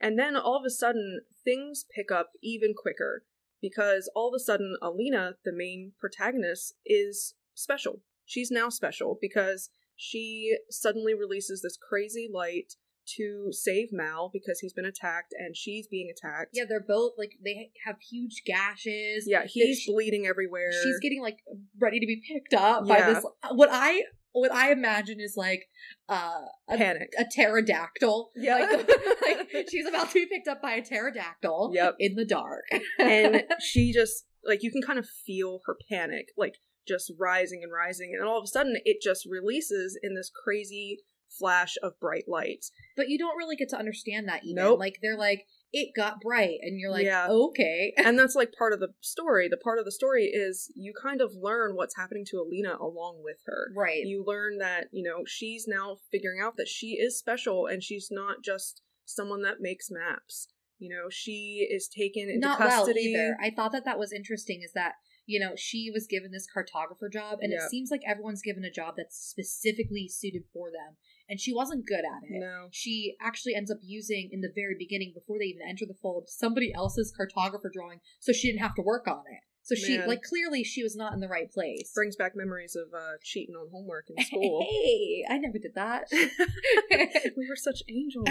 And 0.00 0.18
then 0.18 0.34
all 0.34 0.56
of 0.56 0.64
a 0.64 0.70
sudden, 0.70 1.20
things 1.44 1.84
pick 1.94 2.10
up 2.10 2.30
even 2.42 2.72
quicker 2.74 3.24
because 3.60 4.10
all 4.16 4.28
of 4.28 4.34
a 4.34 4.42
sudden, 4.42 4.76
Alina, 4.80 5.34
the 5.44 5.52
main 5.52 5.92
protagonist, 6.00 6.72
is 6.86 7.34
special. 7.52 8.00
She's 8.24 8.50
now 8.50 8.70
special 8.70 9.18
because 9.20 9.68
she 9.94 10.56
suddenly 10.70 11.12
releases 11.12 11.60
this 11.60 11.76
crazy 11.76 12.30
light 12.32 12.76
to 13.16 13.48
save 13.50 13.88
Mal 13.92 14.30
because 14.32 14.60
he's 14.60 14.72
been 14.72 14.84
attacked 14.84 15.34
and 15.38 15.56
she's 15.56 15.86
being 15.88 16.10
attacked. 16.10 16.50
Yeah, 16.52 16.64
they're 16.68 16.84
both 16.86 17.12
like 17.18 17.32
they 17.44 17.70
have 17.84 17.96
huge 18.10 18.42
gashes. 18.46 19.24
Yeah, 19.26 19.44
he's 19.46 19.80
she- 19.80 19.92
bleeding 19.92 20.26
everywhere. 20.26 20.70
she's 20.72 20.98
getting 21.00 21.20
like 21.22 21.38
ready 21.80 22.00
to 22.00 22.06
be 22.06 22.22
picked 22.26 22.54
up 22.54 22.86
by 22.86 23.00
this 23.12 23.24
what 23.52 23.68
i 23.72 24.02
what 24.32 24.52
i 24.52 24.70
imagine 24.70 25.18
is 25.18 25.34
like 25.36 25.62
uh 26.08 26.42
a, 26.68 26.76
panic. 26.76 27.10
a 27.18 27.24
pterodactyl 27.24 28.30
Yeah. 28.36 28.58
like, 28.58 28.88
like 29.52 29.68
she's 29.70 29.86
about 29.86 30.08
to 30.10 30.14
be 30.14 30.26
picked 30.26 30.46
up 30.48 30.62
by 30.62 30.72
a 30.74 30.82
pterodactyl 30.84 31.72
Yep. 31.74 31.96
in 31.98 32.14
the 32.14 32.24
dark 32.24 32.64
and 32.98 33.42
she 33.60 33.92
just 33.92 34.24
like 34.44 34.62
you 34.62 34.70
can 34.70 34.82
kind 34.82 34.98
of 34.98 35.06
feel 35.08 35.60
her 35.66 35.76
panic 35.90 36.26
like 36.36 36.54
just 36.86 37.12
rising 37.18 37.60
and 37.62 37.72
rising 37.72 38.12
and 38.18 38.26
all 38.28 38.38
of 38.38 38.44
a 38.44 38.48
sudden 38.48 38.76
it 38.84 38.98
just 39.02 39.26
releases 39.28 39.98
in 40.02 40.14
this 40.14 40.30
crazy 40.44 40.98
flash 41.38 41.76
of 41.82 41.98
bright 42.00 42.24
light 42.28 42.66
but 42.96 43.08
you 43.08 43.16
don't 43.18 43.36
really 43.36 43.56
get 43.56 43.68
to 43.68 43.78
understand 43.78 44.28
that 44.28 44.44
even 44.44 44.62
Nope. 44.64 44.78
like 44.80 44.98
they're 45.02 45.16
like 45.16 45.46
it 45.72 45.90
got 45.94 46.20
bright 46.20 46.58
and 46.62 46.80
you're 46.80 46.90
like 46.90 47.04
Yeah. 47.06 47.28
okay 47.28 47.92
and 47.96 48.18
that's 48.18 48.34
like 48.34 48.52
part 48.52 48.72
of 48.72 48.80
the 48.80 48.88
story 49.00 49.48
the 49.48 49.56
part 49.56 49.78
of 49.78 49.84
the 49.84 49.92
story 49.92 50.24
is 50.24 50.72
you 50.74 50.92
kind 51.00 51.20
of 51.20 51.32
learn 51.40 51.76
what's 51.76 51.96
happening 51.96 52.24
to 52.30 52.38
alina 52.38 52.76
along 52.80 53.20
with 53.22 53.36
her 53.46 53.68
right 53.76 54.02
you 54.04 54.24
learn 54.26 54.58
that 54.58 54.86
you 54.92 55.02
know 55.08 55.22
she's 55.26 55.66
now 55.68 55.98
figuring 56.10 56.40
out 56.42 56.56
that 56.56 56.68
she 56.68 56.98
is 57.00 57.18
special 57.18 57.66
and 57.66 57.82
she's 57.82 58.08
not 58.10 58.42
just 58.44 58.82
someone 59.04 59.42
that 59.42 59.56
makes 59.60 59.88
maps 59.90 60.48
You 60.78 60.88
know, 60.88 61.10
she 61.10 61.68
is 61.70 61.88
taken 61.88 62.28
into 62.30 62.40
Not 62.46 62.56
custody. 62.58 63.12
well 63.12 63.22
either. 63.22 63.36
I 63.38 63.50
thought 63.50 63.72
that 63.72 63.84
that 63.84 63.98
was 63.98 64.12
interesting. 64.14 64.62
Is 64.64 64.72
that 64.72 64.94
you 65.26 65.38
know 65.38 65.52
she 65.54 65.90
was 65.92 66.06
given 66.08 66.30
this 66.32 66.46
cartographer 66.48 67.12
job, 67.12 67.38
and 67.42 67.52
Yeah. 67.52 67.58
it 67.64 67.70
seems 67.70 67.90
like 67.90 68.00
everyone's 68.06 68.40
given 68.40 68.64
a 68.64 68.70
job 68.70 68.94
that's 68.96 69.18
specifically 69.18 70.08
suited 70.08 70.44
for 70.54 70.70
them, 70.70 70.96
and 71.30 71.40
she 71.40 71.54
wasn't 71.54 71.86
good 71.86 72.00
at 72.00 72.28
it. 72.28 72.40
No. 72.40 72.66
She 72.72 73.14
actually 73.22 73.54
ends 73.54 73.70
up 73.70 73.78
using 73.80 74.28
in 74.32 74.40
the 74.40 74.50
very 74.52 74.74
beginning, 74.76 75.12
before 75.14 75.38
they 75.38 75.46
even 75.46 75.62
enter 75.66 75.86
the 75.86 75.94
fold, 75.94 76.28
somebody 76.28 76.74
else's 76.74 77.14
cartographer 77.16 77.72
drawing, 77.72 78.00
so 78.18 78.32
she 78.32 78.48
didn't 78.48 78.62
have 78.62 78.74
to 78.74 78.82
work 78.82 79.06
on 79.06 79.22
it. 79.30 79.40
So 79.62 79.76
she 79.76 79.98
Man. 79.98 80.08
like 80.08 80.22
clearly 80.22 80.64
she 80.64 80.82
was 80.82 80.96
not 80.96 81.12
in 81.12 81.20
the 81.20 81.28
right 81.28 81.50
place. 81.50 81.92
Brings 81.94 82.16
back 82.16 82.32
memories 82.34 82.74
of 82.74 82.92
uh, 82.92 83.12
cheating 83.22 83.54
on 83.54 83.68
homework 83.70 84.06
in 84.08 84.22
school. 84.24 84.66
Hey, 84.70 85.24
I 85.30 85.38
never 85.38 85.58
did 85.58 85.74
that. 85.76 86.08
we 86.10 87.48
were 87.48 87.56
such 87.56 87.82
angels. 87.88 88.28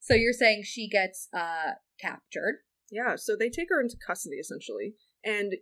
so 0.00 0.14
you're 0.14 0.32
saying 0.32 0.62
she 0.64 0.88
gets 0.88 1.28
uh 1.32 1.72
captured? 2.00 2.56
Yeah, 2.90 3.14
so 3.16 3.36
they 3.38 3.50
take 3.50 3.68
her 3.68 3.80
into 3.80 3.96
custody 4.04 4.36
essentially. 4.36 4.94
And 5.24 5.54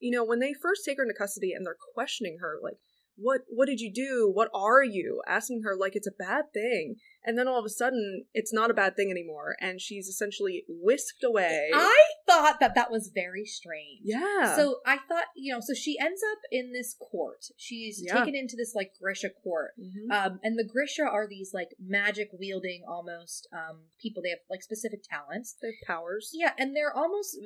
you 0.00 0.10
know, 0.10 0.24
when 0.24 0.40
they 0.40 0.52
first 0.52 0.82
take 0.84 0.98
her 0.98 1.04
into 1.04 1.14
custody 1.14 1.52
and 1.52 1.64
they're 1.64 1.76
questioning 1.94 2.38
her 2.40 2.58
like 2.62 2.76
what 3.16 3.40
what 3.48 3.66
did 3.66 3.80
you 3.80 3.92
do? 3.92 4.30
What 4.32 4.48
are 4.54 4.82
you? 4.84 5.20
Asking 5.26 5.62
her 5.64 5.74
like 5.76 5.96
it's 5.96 6.06
a 6.06 6.12
bad 6.18 6.44
thing. 6.52 6.96
And 7.28 7.36
then 7.36 7.48
all 7.48 7.58
of 7.58 7.64
a 7.64 7.68
sudden 7.70 8.24
it's 8.34 8.52
not 8.52 8.70
a 8.70 8.74
bad 8.74 8.94
thing 8.94 9.10
anymore 9.10 9.56
and 9.60 9.80
she's 9.80 10.06
essentially 10.06 10.64
whisked 10.68 11.24
away. 11.24 11.70
I 11.74 12.02
thought 12.28 12.60
that 12.60 12.74
that 12.76 12.90
was 12.90 13.10
very 13.12 13.44
strange. 13.44 14.00
yeah. 14.04 14.54
So 14.54 14.76
I 14.86 14.98
thought, 15.08 15.24
you 15.34 15.52
know, 15.52 15.60
so 15.60 15.74
she 15.74 15.98
ends 16.00 16.20
up 16.32 16.38
in 16.52 16.72
this 16.72 16.94
court. 17.10 17.46
She's 17.56 18.00
Yeah. 18.04 18.18
taken 18.18 18.36
into 18.36 18.54
this 18.56 18.74
like 18.76 18.92
Grisha 19.00 19.30
court. 19.30 19.72
Mhm. 19.80 20.12
Um, 20.14 20.40
and 20.44 20.56
the 20.58 20.64
Grisha 20.64 21.02
are 21.02 21.26
these 21.26 21.50
like 21.52 21.70
magic 21.80 22.28
wielding 22.32 22.84
almost 22.86 23.48
um 23.52 23.86
people. 24.00 24.22
They 24.22 24.30
have 24.30 24.38
like 24.48 24.62
specific 24.62 25.00
talents. 25.02 25.56
they 25.60 25.68
have 25.68 25.86
powers. 25.96 26.30
Yeah, 26.32 26.52
and 26.58 26.76
they're 26.76 26.94
almost 26.96 27.36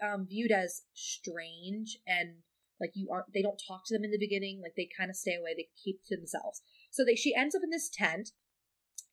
um 0.00 0.26
viewed 0.26 0.52
as 0.52 0.82
strange 0.94 1.98
and 2.06 2.36
like 2.80 2.90
you 2.94 3.08
aren't. 3.10 3.32
They 3.32 3.42
don't 3.42 3.60
talk 3.66 3.82
to 3.86 3.94
them 3.94 4.04
in 4.04 4.10
the 4.10 4.18
beginning. 4.18 4.60
Like 4.62 4.74
they 4.76 4.88
kind 4.98 5.10
of 5.10 5.16
stay 5.16 5.34
away. 5.34 5.54
They 5.56 5.68
keep 5.82 6.00
to 6.06 6.16
themselves. 6.16 6.62
So 6.90 7.04
they 7.04 7.14
she 7.14 7.34
ends 7.34 7.54
up 7.54 7.62
in 7.64 7.70
this 7.70 7.90
tent. 7.92 8.30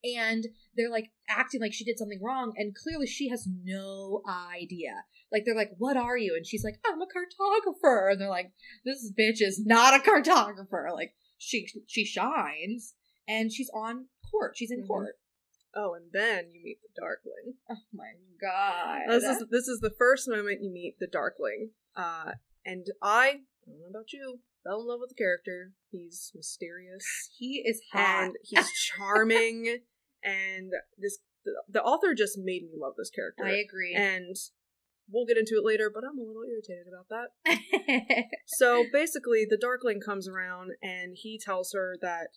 And 0.06 0.48
they're 0.76 0.90
like 0.92 1.12
acting 1.30 1.62
like 1.62 1.72
she 1.72 1.86
did 1.86 1.98
something 1.98 2.20
wrong, 2.22 2.52
and 2.58 2.76
clearly 2.76 3.08
she 3.08 3.30
has 3.30 3.48
no 3.64 4.22
idea. 4.28 5.06
Like 5.32 5.44
they're 5.46 5.56
like, 5.56 5.72
"What 5.78 5.96
are 5.96 6.18
you?" 6.18 6.34
And 6.36 6.46
she's 6.46 6.64
like, 6.64 6.76
"I'm 6.86 7.02
a 7.02 7.06
cartographer." 7.06 8.12
And 8.12 8.20
they're 8.20 8.28
like, 8.30 8.52
"This 8.84 9.10
bitch 9.18 9.38
is 9.40 9.66
not 9.66 9.94
a 9.94 10.04
cartographer." 10.04 10.92
Like 10.94 11.14
she 11.38 11.68
she 11.88 12.04
shines, 12.04 12.96
and 13.30 13.50
she's 13.50 13.70
on 13.74 14.08
court. 14.30 14.58
She's 14.58 14.72
in 14.72 14.84
Mhm. 14.84 14.88
court. 14.88 15.16
Oh, 15.74 15.94
and 15.94 16.12
then 16.12 16.52
you 16.54 16.62
meet 16.64 16.80
the 16.82 16.90
Darkling. 17.02 17.56
Oh 17.70 17.78
my 17.94 18.12
god! 18.42 19.04
This 19.08 19.24
is 19.24 19.46
this 19.50 19.68
is 19.70 19.80
the 19.80 19.94
first 19.98 20.28
moment 20.28 20.62
you 20.62 20.70
meet 20.70 21.00
the 21.00 21.08
Darkling. 21.08 21.72
Uh, 21.96 22.34
and 22.66 22.88
I, 23.02 23.44
I 23.68 23.72
don't 23.72 23.80
know 23.82 23.88
about 24.00 24.14
you, 24.14 24.40
fell 24.64 24.82
in 24.82 24.88
love 24.88 25.00
with 25.02 25.10
the 25.10 25.16
character. 25.16 25.72
He's 25.92 26.32
mysterious 26.36 27.04
he 27.38 27.64
is 27.66 27.82
hot. 27.92 28.24
and 28.26 28.36
he's 28.44 28.70
charming, 28.98 29.80
and 30.24 30.72
this 30.98 31.20
the, 31.46 31.52
the 31.70 31.84
author 31.84 32.14
just 32.14 32.38
made 32.38 32.64
me 32.64 32.72
love 32.78 32.94
this 32.98 33.10
character. 33.10 33.44
I 33.46 33.58
agree. 33.58 33.94
And 33.94 34.36
we'll 35.12 35.26
get 35.26 35.38
into 35.38 35.56
it 35.56 35.66
later, 35.66 35.92
but 35.94 36.04
I'm 36.06 36.18
a 36.18 36.24
little 36.24 36.44
irritated 36.50 36.88
about 36.88 37.10
that. 37.10 38.26
So 38.46 38.86
basically, 38.94 39.46
the 39.50 39.58
Darkling 39.58 40.00
comes 40.00 40.28
around 40.28 40.72
and 40.82 41.16
he 41.16 41.40
tells 41.44 41.74
her 41.74 41.96
that, 42.02 42.28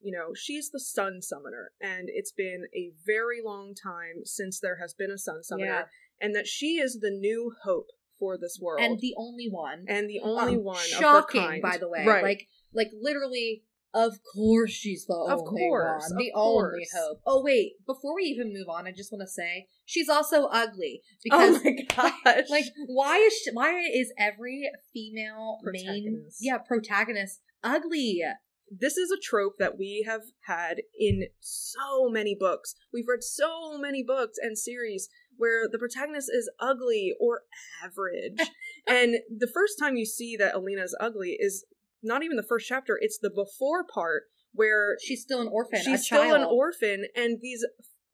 you 0.00 0.10
know, 0.16 0.32
she's 0.34 0.70
the 0.72 0.80
Sun 0.80 1.22
Summoner, 1.22 1.70
and 1.80 2.08
it's 2.08 2.32
been 2.32 2.64
a 2.74 2.90
very 3.06 3.40
long 3.44 3.74
time 3.80 4.22
since 4.24 4.58
there 4.58 4.78
has 4.80 4.94
been 4.94 5.10
a 5.10 5.18
Sun 5.18 5.42
Summoner, 5.44 5.66
Yeah. 5.70 5.84
and 6.20 6.34
that 6.34 6.46
she 6.48 6.78
is 6.78 6.98
the 7.00 7.10
new 7.10 7.52
hope 7.64 7.88
for 8.20 8.38
this 8.38 8.58
world, 8.62 8.80
and 8.84 9.00
the 9.00 9.14
only 9.16 9.48
one. 9.50 9.84
and 9.88 10.08
the 10.08 10.20
only 10.20 10.54
Um, 10.54 10.62
one 10.64 10.76
of 10.76 10.82
Shocking, 10.84 11.60
by 11.60 11.78
the 11.78 11.88
way. 11.88 12.04
right? 12.06 12.22
Like, 12.22 12.48
like 12.72 12.90
literally. 13.00 13.64
Of 13.92 14.20
course, 14.36 14.70
she's 14.70 15.06
the 15.06 15.14
Of 15.16 15.40
only 15.40 15.50
course, 15.66 16.02
one, 16.04 16.12
of 16.12 16.18
the 16.18 16.30
only 16.32 16.86
hope. 16.94 17.20
Oh 17.26 17.42
wait, 17.42 17.72
before 17.88 18.14
we 18.14 18.22
even 18.22 18.52
move 18.52 18.68
on, 18.68 18.86
I 18.86 18.92
just 18.92 19.10
want 19.10 19.22
to 19.22 19.26
say 19.26 19.66
she's 19.84 20.08
also 20.08 20.44
ugly 20.44 21.02
oh 21.02 21.18
because, 21.24 21.64
my 21.64 21.72
gosh! 22.24 22.44
like, 22.48 22.66
why 22.86 23.16
is 23.16 23.32
she, 23.36 23.50
why 23.52 23.80
is 23.80 24.12
every 24.16 24.70
female 24.94 25.58
main 25.64 26.24
yeah 26.38 26.58
protagonist 26.58 27.40
ugly? 27.64 28.22
this 28.70 28.96
is 28.96 29.10
a 29.10 29.18
trope 29.20 29.54
that 29.58 29.76
we 29.76 30.04
have 30.06 30.22
had 30.46 30.82
in 30.96 31.24
so 31.40 32.08
many 32.08 32.36
books. 32.38 32.76
We've 32.92 33.08
read 33.08 33.24
so 33.24 33.76
many 33.76 34.04
books 34.04 34.38
and 34.40 34.56
series 34.56 35.08
where 35.40 35.66
the 35.70 35.78
protagonist 35.78 36.30
is 36.32 36.50
ugly 36.60 37.14
or 37.18 37.42
average. 37.84 38.38
and 38.86 39.16
the 39.28 39.50
first 39.52 39.74
time 39.80 39.96
you 39.96 40.06
see 40.06 40.36
that 40.36 40.54
Alina 40.54 40.82
is 40.82 40.96
ugly 41.00 41.36
is 41.40 41.64
not 42.02 42.22
even 42.22 42.36
the 42.36 42.46
first 42.48 42.68
chapter, 42.68 42.98
it's 43.00 43.18
the 43.18 43.30
before 43.30 43.84
part 43.92 44.24
where 44.52 44.96
She's 45.02 45.22
still 45.22 45.40
an 45.40 45.48
orphan. 45.48 45.80
she's 45.82 46.06
still 46.06 46.34
an 46.34 46.44
orphan 46.44 47.04
and 47.16 47.38
these 47.40 47.64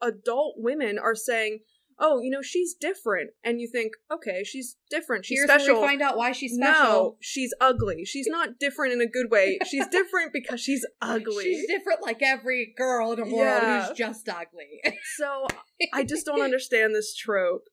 adult 0.03 0.55
women 0.59 0.99
are 0.99 1.15
saying, 1.15 1.61
"Oh, 1.99 2.21
you 2.21 2.31
know, 2.31 2.43
she's 2.43 2.75
different." 2.75 3.31
And 3.45 3.61
you 3.61 3.69
think, 3.71 3.93
"Okay, 4.13 4.45
she's 4.45 4.77
different. 4.91 5.25
She's 5.25 5.39
Here's 5.39 5.49
special." 5.49 5.75
where 5.75 5.83
we 5.83 5.89
find 5.89 6.03
out 6.03 6.17
why 6.17 6.33
she's 6.33 6.55
special. 6.55 6.83
No, 6.85 7.17
she's 7.21 7.53
ugly. 7.61 8.05
She's 8.05 8.27
not 8.29 8.59
different 8.59 8.93
in 8.93 9.01
a 9.01 9.07
good 9.07 9.31
way. 9.31 9.59
She's 9.67 9.87
different 9.89 10.33
because 10.33 10.61
she's 10.61 10.87
ugly. 11.01 11.45
She's 11.45 11.67
different, 11.67 12.03
like 12.03 12.23
every 12.23 12.75
girl 12.77 13.13
in 13.13 13.17
the 13.21 13.25
world 13.25 13.35
Yeah. 13.63 13.87
who's 13.89 13.97
just 13.97 14.29
ugly. 14.29 14.81
so 15.17 15.47
I 15.93 16.05
just 16.05 16.27
don't 16.27 16.41
understand 16.51 16.95
this 16.95 17.15
trope, 17.15 17.65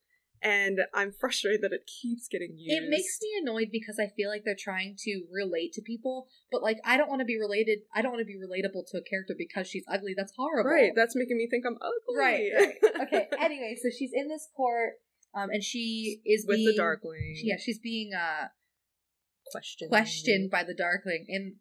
and 0.44 0.80
I'm 0.94 1.14
frustrated 1.14 1.62
that 1.62 1.72
it 1.72 1.88
keeps 1.88 2.28
getting 2.28 2.58
used. 2.58 2.84
It 2.84 2.90
makes 2.90 3.18
me 3.22 3.30
annoyed 3.42 3.70
because 3.72 3.98
I 3.98 4.12
feel 4.16 4.30
like 4.30 4.44
they're 4.44 4.60
trying 4.60 4.96
to 5.00 5.24
relate 5.32 5.72
to 5.74 5.82
people, 5.82 6.28
but 6.52 6.62
like 6.62 6.78
I 6.86 6.98
don't 6.98 7.10
want 7.10 7.22
to 7.22 7.26
be 7.26 7.40
related. 7.40 7.80
I 7.96 8.02
don't 8.02 8.12
want 8.12 8.22
to 8.22 8.26
be 8.26 8.36
relatable 8.36 8.84
to 8.92 8.98
a 8.98 9.02
character 9.02 9.34
because 9.38 9.68
she's 9.68 9.86
ugly. 9.88 10.14
That's 10.16 10.34
horrible. 10.36 10.70
right. 10.70 10.92
That's 10.94 11.16
making 11.16 11.38
me 11.38 11.48
think 11.50 11.64
I'm 11.66 11.78
ugly. 11.82 12.20
right. 12.20 12.52
right. 12.84 13.08
Okay. 13.08 13.28
Anyway, 13.40 13.78
so 13.82 13.90
she's 13.90 14.12
in 14.14 14.28
this 14.28 14.50
court, 14.56 14.94
um, 15.34 15.50
and 15.50 15.64
she 15.64 16.22
is 16.26 16.46
with 16.46 16.58
being, 16.58 16.68
the 16.68 16.76
Darkling. 16.76 17.36
Yeah, 17.42 17.56
she's 17.58 17.80
being 17.80 18.12
uh 18.14 18.48
questioned. 19.50 19.90
questioned 19.90 20.52
by 20.52 20.64
the 20.64 20.74
Darkling 20.74 21.26
in 21.30 21.56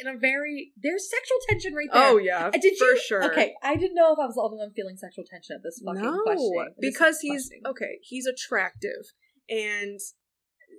in 0.00 0.06
a 0.14 0.18
very 0.18 0.72
there's 0.82 1.08
sexual 1.10 1.38
tension 1.48 1.74
right 1.74 1.88
there. 1.92 2.08
Oh 2.10 2.18
yeah, 2.18 2.46
Uh, 2.48 2.50
Did 2.50 2.76
for 2.78 2.84
you? 2.86 3.00
sure. 3.00 3.24
Okay, 3.24 3.54
I 3.62 3.76
didn't 3.76 3.94
know 3.94 4.12
if 4.12 4.18
I 4.18 4.26
was 4.26 4.34
the 4.34 4.42
only 4.42 4.58
one 4.58 4.72
feeling 4.74 4.96
sexual 4.96 5.24
tension 5.24 5.56
at 5.56 5.62
this 5.62 5.80
fucking 5.84 6.02
no, 6.02 6.20
questioning. 6.22 6.74
This 6.78 6.92
because 6.92 7.20
he's 7.20 7.48
questioning. 7.48 7.62
okay. 7.66 7.98
He's 8.02 8.26
attractive, 8.26 9.12
and 9.48 9.98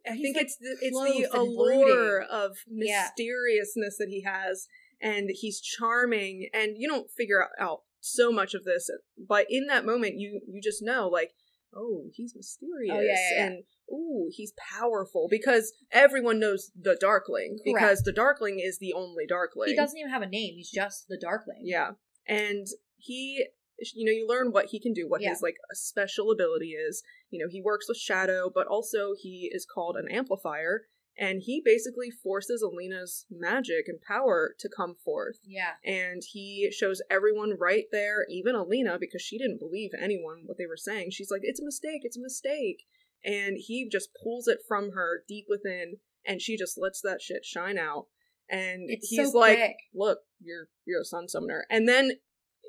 I 0.08 0.14
He's, 0.14 0.22
think 0.22 0.38
like, 0.38 0.46
it's 0.46 0.58
the, 0.58 0.78
it's 0.82 1.32
the 1.32 1.38
allure 1.38 2.20
brooding. 2.20 2.28
of 2.32 2.52
Yeah. 2.68 3.08
mysteriousness 3.18 3.98
that 3.98 4.10
he 4.10 4.22
has, 4.22 4.68
and 5.02 5.30
he's 5.34 5.60
charming, 5.60 6.50
and 6.54 6.74
you 6.78 6.88
don't 6.88 7.10
figure 7.18 7.48
out 7.60 7.80
so 8.02 8.32
much 8.32 8.54
of 8.54 8.66
this, 8.66 8.90
but 9.18 9.48
in 9.50 9.66
that 9.68 9.84
moment, 9.86 10.16
you 10.18 10.42
you 10.48 10.62
just 10.62 10.82
know 10.84 11.08
like. 11.08 11.32
Oh, 11.76 12.06
he's 12.14 12.34
mysterious, 12.36 12.94
Oh, 12.96 13.02
yeah, 13.02 13.14
yeah, 13.14 13.30
yeah. 13.38 13.46
and 13.48 13.64
ooh, 13.92 14.30
he's 14.32 14.54
powerful 14.80 15.28
because 15.30 15.74
everyone 15.92 16.40
knows 16.40 16.72
the 16.80 16.98
Darkling 17.00 17.58
because 17.66 18.02
the 18.04 18.14
Darkling 18.14 18.60
is 18.60 18.80
the 18.80 18.94
only 18.94 19.26
Darkling. 19.28 19.70
he 19.70 19.76
doesn't 19.76 19.98
even 19.98 20.12
have 20.12 20.22
a 20.22 20.28
name. 20.28 20.54
He's 20.56 20.72
just 20.72 21.08
the 21.10 21.18
Darkling. 21.22 21.62
Yeah. 21.64 21.92
And 22.28 22.66
he 22.98 23.46
you 23.94 24.06
know, 24.06 24.12
you 24.12 24.26
learn 24.26 24.54
what 24.54 24.68
he 24.68 24.80
can 24.80 24.94
do, 24.94 25.06
what 25.06 25.22
Yeah. 25.22 25.32
his 25.32 25.42
like 25.42 25.58
special 25.74 26.32
ability 26.32 26.70
is. 26.72 27.04
You 27.30 27.40
know, 27.44 27.50
he 27.52 27.62
works 27.62 27.90
with 27.90 27.98
shadow, 27.98 28.50
but 28.54 28.68
also 28.68 29.14
he 29.22 29.50
is 29.54 29.66
called 29.66 29.98
an 29.98 30.08
amplifier 30.10 30.84
and 31.18 31.42
he 31.44 31.62
basically 31.64 32.10
forces 32.12 32.62
Alina's 32.62 33.26
magic 33.32 33.86
and 33.88 34.02
power 34.02 34.54
to 34.60 34.70
come 34.76 34.96
forth. 35.04 35.38
Yeah. 35.46 35.74
And 35.86 36.22
he 36.30 36.70
shows 36.72 37.02
everyone 37.10 37.54
right 37.60 37.86
there, 37.92 38.26
even 38.30 38.56
Alina, 38.56 38.98
because 39.00 39.22
she 39.22 39.38
didn't 39.38 39.60
believe 39.60 39.92
anyone 40.00 40.44
what 40.46 40.58
they 40.58 40.66
were 40.68 40.78
saying. 40.78 41.12
She's 41.12 41.32
like, 41.32 41.42
"It's 41.44 41.62
a 41.62 41.66
mistake. 41.66 42.02
It's 42.04 42.18
a 42.18 42.22
mistake." 42.22 42.84
And 43.24 43.58
he 43.60 43.90
just 43.90 44.10
pulls 44.22 44.48
it 44.48 44.60
from 44.68 44.92
her 44.92 45.24
deep 45.28 45.46
within, 45.50 45.98
and 46.26 46.42
she 46.42 46.58
just 46.58 46.78
lets 46.78 47.02
that 47.02 47.22
shit 47.22 47.44
shine 47.46 47.78
out. 47.78 48.08
And 48.50 48.90
It's 48.90 49.08
he's 49.10 49.32
so 49.32 49.40
like, 49.40 49.58
quick. 49.58 49.76
"Look, 49.96 50.20
you're 50.42 50.68
you're 50.86 51.02
a 51.02 51.06
sun 51.06 51.28
summoner." 51.28 51.66
And 51.72 51.88
then, 51.90 52.12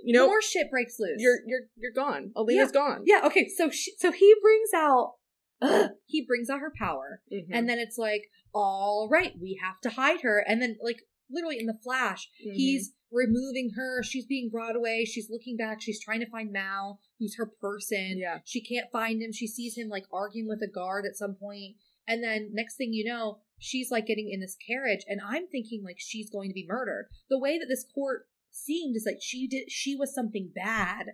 you 0.02 0.14
know, 0.16 0.26
more 0.26 0.40
shit 0.40 0.70
breaks 0.70 0.96
loose. 0.98 1.16
you're 1.20 1.40
you're 1.46 1.66
you're 1.76 1.92
gone. 1.92 2.30
Alina's 2.36 2.72
gone. 2.72 3.02
yeah. 3.04 3.20
Okay. 3.24 3.48
So 3.54 3.68
she, 3.70 3.92
so 3.98 4.12
he 4.12 4.34
brings 4.40 4.70
out 4.74 5.15
he 6.06 6.24
brings 6.26 6.50
out 6.50 6.60
her 6.60 6.72
power, 6.78 7.22
Mhm. 7.32 7.46
and 7.50 7.68
then 7.68 7.78
it's 7.78 7.98
like, 7.98 8.30
all 8.54 9.08
right, 9.10 9.32
we 9.40 9.58
have 9.62 9.80
to 9.82 9.90
hide 9.90 10.20
her, 10.22 10.38
and 10.46 10.60
then 10.60 10.76
like 10.82 11.00
literally 11.30 11.58
in 11.58 11.66
the 11.66 11.78
flash, 11.82 12.28
Mhm. 12.46 12.54
he's 12.54 12.92
removing 13.10 13.70
her. 13.76 14.02
She's 14.02 14.26
being 14.26 14.50
brought 14.50 14.76
away. 14.76 15.04
She's 15.04 15.30
looking 15.30 15.56
back. 15.56 15.80
She's 15.80 16.00
trying 16.02 16.20
to 16.20 16.28
find 16.30 16.50
Mal, 16.52 17.00
who's 17.18 17.36
her 17.36 17.46
person. 17.46 18.18
Yeah. 18.18 18.40
She 18.44 18.60
can't 18.60 18.90
find 18.90 19.22
him. 19.22 19.32
She 19.32 19.46
sees 19.46 19.76
him 19.76 19.88
like 19.88 20.04
arguing 20.12 20.48
with 20.48 20.62
a 20.62 20.70
guard 20.70 21.06
at 21.06 21.16
some 21.16 21.34
point, 21.34 21.76
and 22.06 22.22
then 22.22 22.50
next 22.52 22.76
thing 22.76 22.92
you 22.92 23.04
know, 23.04 23.40
she's 23.58 23.90
like 23.90 24.06
getting 24.06 24.28
in 24.30 24.40
this 24.40 24.56
carriage, 24.66 25.04
and 25.08 25.20
I'm 25.24 25.46
thinking 25.48 25.82
like 25.82 25.98
she's 25.98 26.28
going 26.30 26.50
to 26.50 26.54
be 26.54 26.66
murdered. 26.68 27.08
The 27.30 27.38
way 27.38 27.58
that 27.58 27.66
this 27.68 27.84
court 27.94 28.28
seemed 28.50 28.96
is 28.96 29.04
like 29.06 29.18
she 29.20 29.46
did 29.46 29.70
she 29.70 29.94
was 29.94 30.14
something 30.14 30.50
bad 30.54 31.08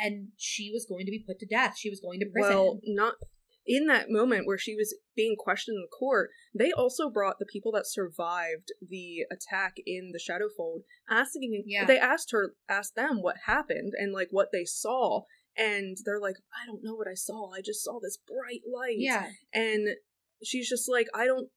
and 0.00 0.28
she 0.36 0.70
was 0.72 0.84
going 0.84 1.06
to 1.06 1.10
be 1.12 1.22
put 1.24 1.38
to 1.40 1.46
death. 1.46 1.76
She 1.78 1.90
was 1.90 2.00
going 2.00 2.20
to 2.20 2.26
prison. 2.26 2.52
Well, 2.52 2.80
not 2.84 3.14
in 3.68 3.86
that 3.86 4.06
moment 4.08 4.46
where 4.46 4.56
she 4.58 4.74
was 4.74 4.96
being 5.14 5.36
questioned 5.38 5.76
in 5.76 5.82
the 5.82 5.96
court, 5.96 6.30
they 6.58 6.72
also 6.72 7.10
brought 7.10 7.38
the 7.38 7.46
people 7.52 7.70
that 7.72 7.86
survived 7.86 8.72
the 8.80 9.26
attack 9.30 9.74
in 9.86 10.12
the 10.12 10.18
Shadowfold, 10.18 10.80
asking 11.10 11.62
Yeah. 11.66 11.84
they 11.84 11.98
asked 11.98 12.30
her 12.32 12.54
asked 12.68 12.96
them 12.96 13.20
what 13.22 13.36
happened 13.46 13.92
and 13.96 14.12
like 14.12 14.28
what 14.30 14.48
they 14.52 14.64
saw. 14.64 15.22
And 15.56 15.96
they're 16.04 16.20
like, 16.20 16.36
I 16.54 16.66
don't 16.66 16.82
know 16.82 16.94
what 16.94 17.08
I 17.08 17.14
saw. 17.14 17.50
I 17.52 17.60
just 17.60 17.84
saw 17.84 17.98
this 18.02 18.16
bright 18.26 18.62
light. 18.72 18.96
yeah, 18.98 19.26
And 19.52 19.88
she's 20.42 20.68
just 20.68 20.88
like, 20.88 21.06
I 21.14 21.26
don't 21.26 21.48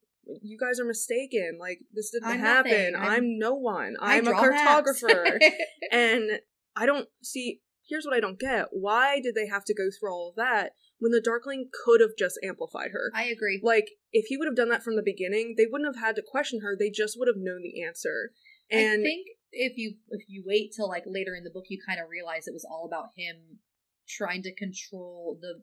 you 0.41 0.58
guys 0.60 0.80
are 0.80 0.86
mistaken. 0.86 1.58
Like 1.60 1.80
this 1.94 2.12
didn't 2.12 2.30
I'm 2.30 2.39
happen. 2.39 2.94
I'm, 2.96 3.10
I'm- 3.12 3.38
no 3.39 3.56
one. 3.56 3.96
I'm 4.01 4.27
a 4.27 4.34
cartographer. 4.34 5.39
and 5.91 6.39
I 6.75 6.86
don't 6.86 7.08
see. 7.24 7.62
Here's 7.91 8.05
what 8.05 8.15
I 8.15 8.21
don't 8.21 8.39
get: 8.39 8.67
Why 8.71 9.19
did 9.19 9.36
they 9.36 9.48
have 9.48 9.65
to 9.65 9.74
go 9.74 9.89
through 9.91 10.13
all 10.13 10.29
of 10.29 10.36
that 10.38 10.75
when 11.00 11.12
the 11.12 11.19
Darkling 11.19 11.69
could 11.83 12.00
have 12.00 12.15
just 12.17 12.39
amplified 12.41 12.91
her? 12.91 13.12
I 13.13 13.25
agree. 13.25 13.60
Like, 13.62 13.89
if 14.13 14.27
he 14.27 14.38
would 14.38 14.48
have 14.48 14.55
done 14.55 14.69
that 14.69 14.81
from 14.81 14.95
the 14.95 15.03
beginning, 15.03 15.55
they 15.57 15.65
wouldn't 15.69 15.93
have 15.93 16.01
had 16.01 16.15
to 16.15 16.24
question 16.25 16.62
her. 16.62 16.74
They 16.74 16.89
just 16.89 17.19
would 17.19 17.27
have 17.27 17.36
known 17.36 17.62
the 17.62 17.83
answer. 17.83 18.31
And 18.71 19.01
I 19.01 19.03
think 19.03 19.27
if 19.51 19.77
you 19.77 19.95
if 20.10 20.24
you 20.29 20.43
wait 20.48 20.71
till 20.74 20.88
like 20.88 21.03
later 21.05 21.36
in 21.36 21.43
the 21.43 21.51
book, 21.51 21.65
you 21.67 21.79
kind 21.86 22.00
of 22.00 22.10
realize 22.10 22.48
it 22.48 22.53
was 22.53 22.65
all 22.69 22.86
about 22.86 23.10
him 23.17 23.60
trying 24.07 24.41
to 24.43 24.55
control 24.55 25.38
the 25.41 25.62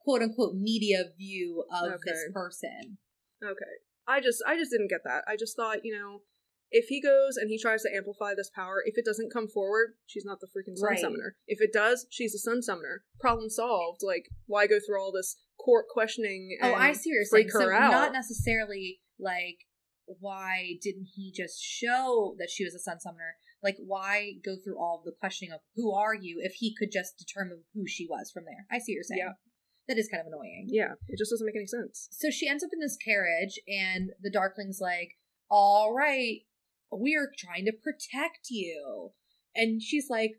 quote 0.00 0.22
unquote 0.22 0.54
media 0.54 1.04
view 1.18 1.64
of 1.70 2.00
this 2.06 2.24
person. 2.32 2.96
okay, 3.44 3.76
I 4.08 4.20
just, 4.20 4.42
I 4.46 4.56
just 4.56 4.70
didn't 4.70 4.88
get 4.88 5.04
that. 5.04 5.24
I 5.28 5.36
just 5.36 5.56
thought, 5.56 5.84
you 5.84 5.94
know. 5.94 6.22
If 6.70 6.86
he 6.88 7.00
goes 7.00 7.36
and 7.36 7.48
he 7.48 7.58
tries 7.60 7.82
to 7.82 7.94
amplify 7.94 8.34
this 8.34 8.50
power, 8.54 8.82
if 8.84 8.98
it 8.98 9.04
doesn't 9.04 9.32
come 9.32 9.48
forward, 9.48 9.94
she's 10.06 10.24
not 10.24 10.40
the 10.40 10.48
freaking 10.48 10.76
sun 10.76 10.90
Right. 10.90 10.98
summoner. 10.98 11.36
If 11.46 11.60
it 11.60 11.72
does, 11.72 12.06
she's 12.10 12.34
a 12.34 12.38
sun 12.38 12.62
summoner. 12.62 13.04
Problem 13.20 13.48
solved. 13.50 14.00
Like, 14.02 14.28
why 14.46 14.66
go 14.66 14.78
through 14.84 15.00
all 15.00 15.12
this 15.12 15.36
court 15.58 15.86
questioning? 15.88 16.58
Oh, 16.62 16.74
I 16.74 16.92
see 16.92 17.10
what 17.10 17.14
you're 17.14 17.24
saying. 17.24 17.48
so 17.50 17.70
out? 17.70 17.90
not 17.90 18.12
necessarily 18.12 19.00
like 19.18 19.58
why 20.20 20.74
didn't 20.80 21.08
he 21.14 21.32
just 21.34 21.60
show 21.60 22.34
that 22.38 22.50
she 22.50 22.64
was 22.64 22.74
a 22.74 22.78
sun 22.78 23.00
summoner? 23.00 23.36
Like 23.62 23.76
why 23.84 24.34
go 24.44 24.54
through 24.62 24.78
all 24.78 25.02
the 25.04 25.12
questioning 25.18 25.52
of 25.52 25.60
who 25.74 25.92
are 25.92 26.14
you 26.14 26.40
if 26.42 26.54
he 26.54 26.74
could 26.78 26.92
just 26.92 27.18
determine 27.18 27.64
who 27.74 27.86
she 27.86 28.06
was 28.08 28.30
from 28.32 28.44
there? 28.44 28.66
I 28.70 28.78
see 28.78 28.92
what 28.92 28.94
you're 28.96 29.02
saying. 29.04 29.18
Yeah. 29.24 29.32
That 29.88 29.98
is 29.98 30.08
kind 30.08 30.20
of 30.20 30.26
annoying. 30.26 30.66
Yeah, 30.68 30.94
it 31.08 31.16
just 31.16 31.30
doesn't 31.30 31.46
make 31.46 31.54
any 31.56 31.66
sense. 31.66 32.08
So 32.10 32.28
she 32.30 32.48
ends 32.48 32.64
up 32.64 32.70
in 32.72 32.80
this 32.80 32.96
carriage 32.96 33.60
and 33.68 34.10
the 34.20 34.30
Darkling's 34.30 34.80
like, 34.80 35.10
All 35.48 35.94
right, 35.94 36.40
we 36.92 37.14
are 37.16 37.30
trying 37.36 37.64
to 37.66 37.72
protect 37.72 38.48
you. 38.50 39.12
And 39.54 39.82
she's 39.82 40.08
like, 40.10 40.32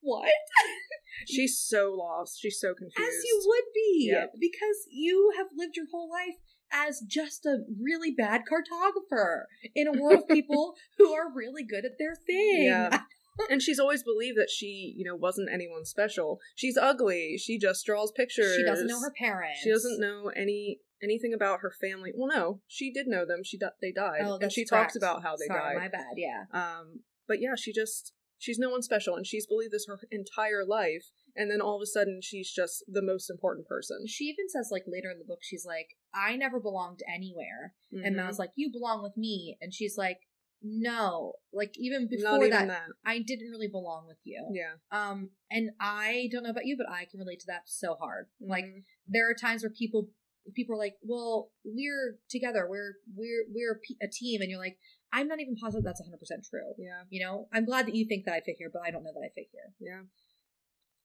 What? 0.00 0.28
She's 1.28 1.58
so 1.58 1.94
lost. 1.96 2.38
She's 2.40 2.58
so 2.60 2.74
confused. 2.74 2.98
As 2.98 3.24
you 3.24 3.42
would 3.46 3.64
be, 3.74 4.10
Yeah. 4.12 4.26
because 4.38 4.86
you 4.90 5.32
have 5.36 5.46
lived 5.56 5.76
your 5.76 5.86
whole 5.92 6.10
life 6.10 6.38
as 6.72 7.00
just 7.08 7.46
a 7.46 7.58
really 7.80 8.10
bad 8.10 8.42
cartographer 8.50 9.42
in 9.74 9.86
a 9.86 9.92
world 9.92 10.22
of 10.22 10.28
people 10.28 10.74
who 10.98 11.12
are 11.12 11.32
really 11.32 11.62
good 11.62 11.84
at 11.84 11.98
their 11.98 12.16
thing. 12.16 12.64
Yeah. 12.64 13.02
and 13.50 13.62
she's 13.62 13.78
always 13.78 14.02
believed 14.02 14.36
that 14.38 14.50
she, 14.50 14.94
you 14.96 15.04
know, 15.04 15.14
wasn't 15.14 15.48
anyone 15.52 15.84
special. 15.84 16.40
She's 16.56 16.76
ugly. 16.76 17.36
She 17.38 17.58
just 17.58 17.86
draws 17.86 18.12
pictures. 18.12 18.56
She 18.56 18.64
doesn't 18.64 18.86
know 18.88 19.00
her 19.00 19.12
parents. 19.16 19.60
She 19.62 19.70
doesn't 19.70 20.00
know 20.00 20.30
any 20.34 20.80
anything 21.04 21.32
about 21.34 21.60
her 21.60 21.70
family. 21.70 22.12
Well, 22.16 22.28
no, 22.28 22.60
she 22.66 22.92
did 22.92 23.06
know 23.06 23.24
them. 23.24 23.44
She 23.44 23.58
di- 23.58 23.68
they 23.80 23.92
died, 23.92 24.22
Oh, 24.24 24.38
and 24.40 24.50
she 24.50 24.64
correct. 24.66 24.94
talks 24.94 24.96
about 24.96 25.22
how 25.22 25.36
they 25.36 25.46
Sorry, 25.46 25.74
died. 25.74 25.82
my 25.82 25.88
bad. 25.88 26.14
Yeah. 26.16 26.44
Um, 26.52 27.00
but 27.28 27.40
yeah, 27.40 27.54
she 27.56 27.72
just 27.72 28.12
she's 28.38 28.58
no 28.58 28.70
one 28.70 28.82
special, 28.82 29.14
and 29.16 29.26
she's 29.26 29.46
believed 29.46 29.72
this 29.72 29.86
her 29.86 30.00
entire 30.10 30.64
life. 30.66 31.10
And 31.36 31.50
then 31.50 31.60
all 31.60 31.76
of 31.76 31.82
a 31.82 31.86
sudden, 31.86 32.20
she's 32.22 32.50
just 32.50 32.84
the 32.88 33.02
most 33.02 33.28
important 33.30 33.66
person. 33.66 34.06
She 34.06 34.24
even 34.24 34.48
says 34.48 34.68
like 34.70 34.84
later 34.86 35.10
in 35.10 35.18
the 35.18 35.24
book, 35.24 35.40
she's 35.42 35.64
like, 35.66 35.88
"I 36.14 36.36
never 36.36 36.58
belonged 36.60 37.00
anywhere," 37.12 37.74
and 37.92 38.14
Mhm. 38.14 38.16
Mal's 38.16 38.38
like, 38.38 38.50
"You 38.56 38.70
belong 38.72 39.02
with 39.02 39.16
me," 39.16 39.56
and 39.60 39.72
she's 39.74 39.96
like, 39.98 40.18
"No." 40.62 41.34
Like 41.52 41.72
even 41.78 42.08
before 42.08 42.36
even 42.38 42.50
that, 42.50 42.68
that. 42.68 42.86
I 43.04 43.18
didn't 43.18 43.50
really 43.50 43.68
belong 43.68 44.06
with 44.06 44.18
you. 44.24 44.46
Yeah. 44.52 44.74
Um, 44.90 45.30
and 45.50 45.70
I 45.80 46.28
don't 46.32 46.42
know 46.44 46.50
about 46.50 46.66
you, 46.66 46.76
but 46.76 46.88
I 46.88 47.04
can 47.10 47.18
relate 47.20 47.40
to 47.40 47.46
that 47.48 47.62
so 47.66 47.94
hard. 47.94 48.26
Like 48.40 48.64
Mhm. 48.64 48.84
there 49.06 49.28
are 49.30 49.34
times 49.34 49.62
where 49.62 49.70
people 49.70 50.10
people 50.54 50.74
are 50.74 50.78
like, 50.78 50.96
"Well, 51.02 51.50
we're 51.64 52.18
together. 52.28 52.66
We're 52.68 52.94
we're 53.16 53.44
we're 53.52 53.80
a, 54.02 54.08
team," 54.08 54.40
and 54.40 54.50
you're 54.50 54.58
like, 54.58 54.78
"I'm 55.12 55.28
not 55.28 55.40
even 55.40 55.56
positive 55.56 55.84
that's 55.84 56.00
100 56.00 56.18
percent 56.18 56.46
true." 56.48 56.74
yeah, 56.78 57.04
You 57.10 57.24
know, 57.24 57.48
I'm 57.52 57.64
glad 57.64 57.86
that 57.86 57.94
you 57.94 58.06
think 58.06 58.24
that 58.26 58.34
I 58.34 58.40
fit 58.40 58.56
here, 58.58 58.70
but 58.72 58.82
I 58.84 58.90
don't 58.90 59.04
know 59.04 59.12
that 59.14 59.24
I 59.24 59.32
fit 59.34 59.48
here. 59.52 59.72
yeah. 59.80 60.02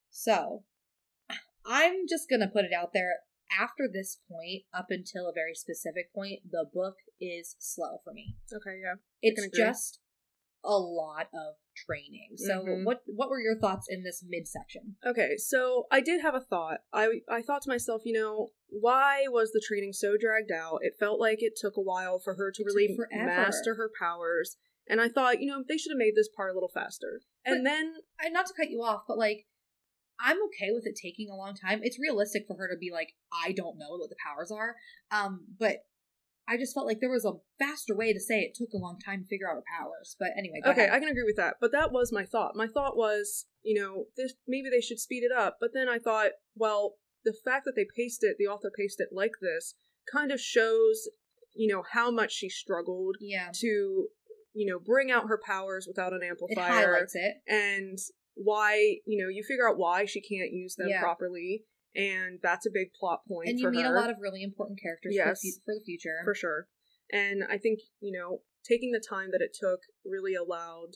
So, 0.10 0.64
I'm 1.66 2.08
just 2.08 2.30
gonna 2.30 2.50
put 2.52 2.66
it 2.66 2.74
out 2.74 2.94
there. 2.94 3.20
After 3.58 3.90
this 3.92 4.20
point, 4.30 4.64
up 4.74 4.88
until 4.90 5.28
a 5.28 5.34
very 5.34 5.56
specific 5.56 6.14
point, 6.14 6.42
the 6.52 6.66
book 6.72 6.96
is 7.20 7.56
slow 7.60 8.00
for 8.04 8.14
me. 8.14 8.36
Okay, 8.54 8.80
yeah. 8.84 8.96
It's 9.22 9.58
just 9.58 10.00
a 10.64 10.78
lot 10.78 11.28
of 11.34 11.56
training. 11.76 12.36
So, 12.36 12.64
Mhm. 12.66 12.86
what 12.86 13.02
what 13.08 13.30
were 13.30 13.40
your 13.40 13.58
thoughts 13.58 13.88
in 13.90 14.04
this 14.04 14.24
midsection? 14.28 14.98
Okay, 15.06 15.38
so 15.38 15.88
I 15.92 16.02
did 16.02 16.22
have 16.22 16.36
a 16.36 16.42
thought. 16.42 16.82
I 16.92 17.22
I 17.28 17.42
thought 17.42 17.62
to 17.64 17.70
myself, 17.70 18.02
you 18.06 18.14
know, 18.14 18.52
why 18.68 19.28
was 19.28 19.52
the 19.52 19.64
training 19.66 19.94
so 19.94 20.18
dragged 20.18 20.52
out? 20.52 20.80
It 20.84 20.98
felt 21.00 21.20
like 21.20 21.42
it 21.42 21.56
took 21.56 21.78
a 21.78 21.82
while 21.82 22.20
for 22.20 22.36
her 22.36 22.52
to 22.52 22.62
It 22.62 22.66
really 22.66 22.98
master 23.12 23.76
her 23.76 23.90
powers. 24.00 24.58
And 24.88 25.00
I 25.00 25.08
thought, 25.08 25.40
you 25.40 25.48
know, 25.48 25.64
they 25.68 25.78
should 25.78 25.92
have 25.92 25.98
made 26.00 26.16
this 26.16 26.30
part 26.30 26.50
a 26.52 26.54
little 26.54 26.70
faster. 26.70 27.22
And 27.46 27.64
But- 27.64 27.70
then 27.70 27.96
and 28.20 28.34
not 28.34 28.48
to 28.48 28.54
cut 28.54 28.70
you 28.70 28.82
off, 28.84 29.04
but 29.08 29.18
like 29.18 29.46
I'm 30.22 30.44
okay 30.48 30.72
with 30.74 30.86
it 30.86 30.98
taking 31.02 31.30
a 31.30 31.36
long 31.38 31.56
time. 31.56 31.80
It's 31.82 31.98
realistic 31.98 32.46
for 32.46 32.56
her 32.58 32.68
to 32.68 32.76
be 32.78 32.92
like, 32.92 33.16
I 33.32 33.54
don't 33.54 33.78
know 33.78 33.92
what 33.98 34.10
the 34.10 34.18
powers 34.22 34.52
are. 34.52 34.76
Um, 35.12 35.56
but 35.58 35.86
I 36.50 36.58
just 36.58 36.74
felt 36.74 36.88
like 36.88 37.00
there 37.00 37.12
was 37.12 37.26
a 37.26 37.34
faster 37.60 37.96
way 37.96 38.12
to 38.12 38.20
say 38.20 38.40
it 38.40 38.56
took 38.56 38.74
a 38.74 38.78
long 38.78 38.98
time 39.00 39.22
to 39.22 39.28
figure 39.28 39.48
out 39.50 39.56
her 39.56 39.64
powers. 39.80 40.16
But 40.20 40.30
anyway, 40.38 40.62
okay, 40.66 40.86
ahead. 40.86 40.94
I 40.94 41.00
can 41.00 41.10
agree 41.10 41.24
with 41.24 41.36
that. 41.36 41.56
But 41.62 41.72
that 41.74 41.92
was 41.92 42.12
my 42.12 42.26
thought. 42.26 42.56
My 42.56 42.68
thought 42.68 42.98
was, 42.98 43.46
you 43.64 43.80
know, 43.80 44.06
this 44.18 44.34
maybe 44.48 44.70
they 44.70 44.82
should 44.82 45.00
speed 45.00 45.24
it 45.24 45.32
up. 45.32 45.58
But 45.62 45.72
then 45.74 45.88
I 45.88 46.00
thought, 46.00 46.32
well, 46.56 46.96
the 47.24 47.36
fact 47.46 47.66
that 47.66 47.74
they 47.76 47.86
paced 47.96 48.24
it, 48.24 48.38
the 48.40 48.48
author 48.48 48.72
paced 48.76 49.00
it 49.00 49.10
like 49.12 49.34
this, 49.42 49.76
kind 50.12 50.32
of 50.32 50.40
shows, 50.42 51.08
you 51.54 51.72
know, 51.72 51.84
how 51.92 52.10
much 52.10 52.32
she 52.32 52.50
struggled 52.50 53.18
yeah, 53.22 53.52
to, 53.56 54.08
you 54.54 54.66
know, 54.66 54.80
bring 54.80 55.12
out 55.12 55.28
her 55.28 55.40
powers 55.46 55.86
without 55.88 56.14
an 56.14 56.22
amplifier. 56.24 56.66
it 56.68 56.86
highlights 56.86 57.16
it. 57.16 57.36
and 57.48 58.00
why 58.42 58.96
you 59.06 59.22
know 59.22 59.28
you 59.30 59.44
figure 59.44 59.68
out 59.70 59.78
why 59.78 60.06
she 60.06 60.22
can't 60.22 60.52
use 60.54 60.76
them 60.76 60.88
Yeah. 60.88 61.02
properly 61.02 61.66
and 61.96 62.40
that's 62.42 62.66
a 62.66 62.72
big 62.74 62.94
plot 62.94 63.22
point. 63.28 63.50
And 63.50 63.60
you 63.60 63.70
meet 63.70 63.86
her, 63.86 63.96
a 63.96 64.00
lot 64.00 64.10
of 64.10 64.18
really 64.20 64.44
important 64.44 64.80
characters 64.82 65.14
Yes. 65.16 65.42
for 65.66 65.74
the 65.74 65.82
future. 65.86 66.20
for 66.24 66.36
sure 66.36 66.68
and 67.12 67.44
i 67.50 67.58
think 67.58 67.80
you 68.00 68.12
know 68.18 68.42
taking 68.64 68.92
the 68.92 69.04
time 69.10 69.32
that 69.32 69.42
it 69.42 69.56
took 69.60 69.80
really 70.06 70.36
allowed 70.36 70.92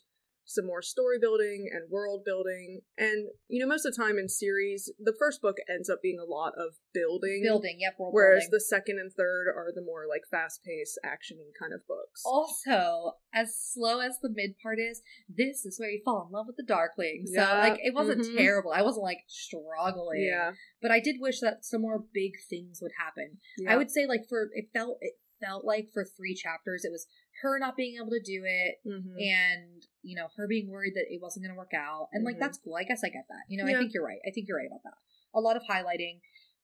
some 0.46 0.66
more 0.66 0.82
story 0.82 1.18
building 1.20 1.70
and 1.72 1.90
world 1.90 2.24
building 2.26 2.82
and 2.98 3.28
you 3.48 3.60
know 3.60 3.68
most 3.68 3.86
of 3.86 3.96
the 3.96 4.02
time 4.04 4.18
in 4.18 4.28
series 4.28 4.92
the 5.00 5.16
first 5.18 5.42
book 5.42 5.56
ends 5.70 5.90
up 5.90 6.00
being 6.02 6.20
a 6.20 6.26
lot 6.30 6.54
of 6.58 6.76
building 6.94 7.42
building, 7.44 7.78
yep, 7.80 7.94
world 7.98 8.14
whereas 8.14 8.44
building. 8.44 8.50
the 8.52 8.60
second 8.60 9.00
and 9.00 9.12
third 9.14 9.48
are 9.48 9.72
the 9.74 9.82
more 9.82 10.04
like 10.10 10.22
fast-paced 10.30 11.00
actiony 11.06 11.52
kind 11.60 11.74
of 11.74 11.80
books 11.88 12.22
also, 12.26 13.14
as 13.34 13.56
slow 13.58 14.00
as 14.00 14.18
the 14.22 14.30
mid 14.34 14.52
part 14.62 14.80
is, 14.80 15.02
this 15.30 15.66
is 15.66 15.80
where 15.80 15.90
you 15.90 16.02
fall 16.04 16.26
in 16.28 16.32
love 16.32 16.46
with 16.48 16.58
the 16.58 16.64
Darkling. 16.64 17.24
So, 17.26 17.42
Yeah, 17.42 17.60
like, 17.60 17.80
it 17.84 17.94
wasn't 17.94 18.22
mhm. 18.22 18.38
terrible. 18.38 18.72
I 18.72 18.82
wasn't 18.82 19.04
like 19.04 19.20
struggling. 19.28 20.24
yeah 20.30 20.52
But 20.82 20.92
I 20.92 21.00
did 21.00 21.16
wish 21.20 21.40
that 21.40 21.64
some 21.66 21.82
more 21.82 22.04
big 22.14 22.34
things 22.50 22.80
would 22.82 22.92
happen. 22.98 23.38
yeah 23.58 23.74
I 23.74 23.78
would 23.78 23.92
say, 23.92 24.06
like, 24.06 24.22
for 24.30 24.50
it 24.54 24.70
felt 24.74 24.98
it 25.02 25.14
felt 25.44 25.66
like 25.66 25.90
for 25.94 26.06
three 26.06 26.36
chapters, 26.36 26.84
it 26.86 26.92
was 26.92 27.08
her 27.42 27.60
not 27.60 27.76
being 27.76 27.98
able 27.98 28.12
to 28.12 28.22
do 28.24 28.44
it, 28.46 28.76
Mhm. 28.88 29.16
and 29.20 29.86
you 30.04 30.16
know 30.16 30.28
her 30.38 30.48
being 30.48 30.70
worried 30.70 30.94
that 30.96 31.06
it 31.10 31.22
wasn't 31.22 31.44
going 31.46 31.54
to 31.56 31.58
work 31.58 31.74
out, 31.74 32.10
and 32.12 32.24
like 32.24 32.36
Mhm. 32.36 32.40
that's 32.40 32.58
cool. 32.60 32.76
I 32.76 32.84
guess 32.84 33.04
I 33.04 33.10
get 33.10 33.26
that. 33.30 33.44
You 33.50 33.58
know, 33.58 33.70
I 33.70 33.74
think 33.80 33.94
you're 33.94 34.06
right. 34.06 34.20
I 34.28 34.32
think 34.32 34.48
you're 34.48 34.58
right 34.58 34.68
about 34.68 34.84
that. 34.84 34.98
A 35.34 35.40
lot 35.42 35.58
of 35.58 35.64
highlighting. 35.64 36.20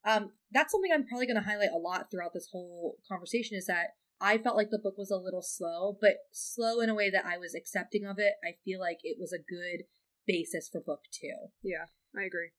Um, 0.05 0.33
that's 0.51 0.71
something 0.71 0.91
I'm 0.93 1.05
probably 1.07 1.25
going 1.25 1.35
to 1.41 1.49
highlight 1.49 1.71
a 1.73 1.77
lot 1.77 2.09
throughout 2.11 2.33
this 2.33 2.49
whole 2.51 2.97
conversation. 3.07 3.57
Is 3.57 3.65
that 3.65 3.95
I 4.21 4.37
felt 4.37 4.55
like 4.57 4.69
the 4.69 4.79
book 4.79 4.97
was 4.97 5.11
a 5.11 5.17
little 5.17 5.41
slow, 5.41 5.97
but 5.99 6.17
slow 6.31 6.79
in 6.81 6.89
a 6.89 6.95
way 6.95 7.09
that 7.09 7.25
I 7.25 7.37
was 7.37 7.55
accepting 7.55 8.05
of 8.05 8.19
it. 8.19 8.33
I 8.43 8.57
feel 8.65 8.79
like 8.79 8.99
it 9.03 9.17
was 9.19 9.31
a 9.33 9.39
good 9.39 9.85
basis 10.27 10.69
for 10.69 10.79
book 10.79 11.01
two. 11.11 11.47
yeah 11.63 11.85
i 12.15 12.21
agree 12.23 12.51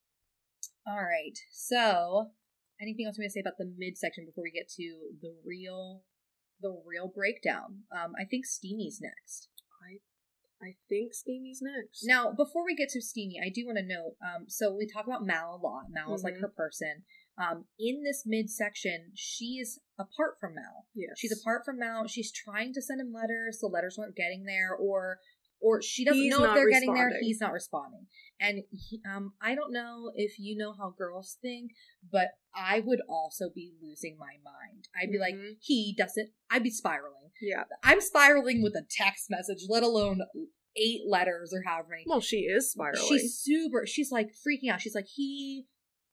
All 0.87 0.97
right. 1.05 1.39
So, 1.53 2.33
anything 2.81 3.07
else 3.07 3.17
you 3.19 3.23
want 3.23 3.31
to 3.31 3.35
say 3.35 3.41
about 3.41 3.59
the 3.59 3.73
midsection 3.77 4.25
before 4.25 4.43
we 4.43 4.51
get 4.51 4.69
to 4.77 5.11
the 5.21 5.37
real, 5.45 6.03
the 6.61 6.83
real 6.85 7.07
breakdown? 7.07 7.85
Um, 7.95 8.15
I 8.19 8.25
think 8.25 8.47
Steamy's 8.47 8.99
next. 9.01 9.50
I 10.63 10.75
think 10.89 11.15
steamy's 11.15 11.61
next 11.63 12.05
Now, 12.05 12.33
before 12.33 12.65
we 12.65 12.75
get 12.75 12.89
to 12.91 13.01
Steamy, 13.01 13.39
I 13.45 13.49
do 13.49 13.67
want 13.67 13.79
to 13.79 13.85
note. 13.85 14.17
Um, 14.23 14.45
so 14.49 14.73
we 14.75 14.87
talk 14.87 15.07
about 15.07 15.25
Mal 15.25 15.55
a 15.55 15.61
lot. 15.67 15.85
Mal 15.91 16.15
is 16.15 16.23
like 16.25 16.35
Mhm. 16.35 16.41
her 16.43 16.49
person. 16.49 17.05
Um, 17.39 17.65
in 17.79 18.03
this 18.03 18.25
midsection, 18.27 19.13
she's 19.15 19.81
apart 19.99 20.39
from 20.41 20.55
Mal. 20.55 20.87
yes 20.95 21.19
She's 21.19 21.33
apart 21.41 21.65
from 21.65 21.79
Mal. 21.79 22.07
She's 22.07 22.31
trying 22.33 22.73
to 22.75 22.83
send 22.83 23.01
him 23.01 23.13
letters. 23.13 23.59
The 23.61 23.69
letters 23.69 23.97
weren't 23.97 24.17
getting 24.17 24.45
there, 24.45 24.75
or 24.75 25.21
or 25.61 25.83
she 25.83 26.05
doesn't 26.05 26.21
He's 26.21 26.31
know 26.31 26.45
if 26.45 26.55
they're 26.55 26.71
getting 26.71 26.95
there. 26.95 27.11
He's 27.21 27.41
not 27.41 27.53
responding. 27.53 28.07
And 28.41 28.63
he, 28.71 29.01
um, 29.11 29.35
I 29.43 29.55
don't 29.55 29.73
know 29.73 30.11
if 30.15 30.39
you 30.39 30.57
know 30.57 30.73
how 30.73 30.95
girls 30.97 31.37
think, 31.43 31.73
but 32.11 32.29
I 32.55 32.81
would 32.81 33.01
also 33.09 33.51
be 33.55 33.73
losing 33.83 34.17
my 34.19 34.35
mind. 34.45 34.89
I'd 35.01 35.11
be 35.13 35.19
like, 35.19 35.35
Mhm. 35.35 35.57
he 35.61 35.95
doesn't. 35.97 36.31
I'd 36.51 36.63
be 36.63 36.71
spiraling. 36.71 37.31
Yeah. 37.41 37.65
I'm 37.83 38.01
spiraling 38.01 38.63
with 38.63 38.75
a 38.75 38.83
text 38.91 39.27
message, 39.31 39.67
let 39.69 39.83
alone 39.83 40.21
eight 40.77 41.03
letters 41.07 41.53
or 41.53 41.63
however 41.67 41.89
many. 41.91 42.05
Well, 42.07 42.21
she 42.21 42.39
is 42.41 42.71
spiraling. 42.73 43.07
She's 43.09 43.39
super. 43.39 43.87
She's 43.87 44.11
like 44.11 44.29
freaking 44.29 44.71
out. 44.73 44.81
She's 44.81 44.95
like, 44.95 45.07
he 45.07 45.67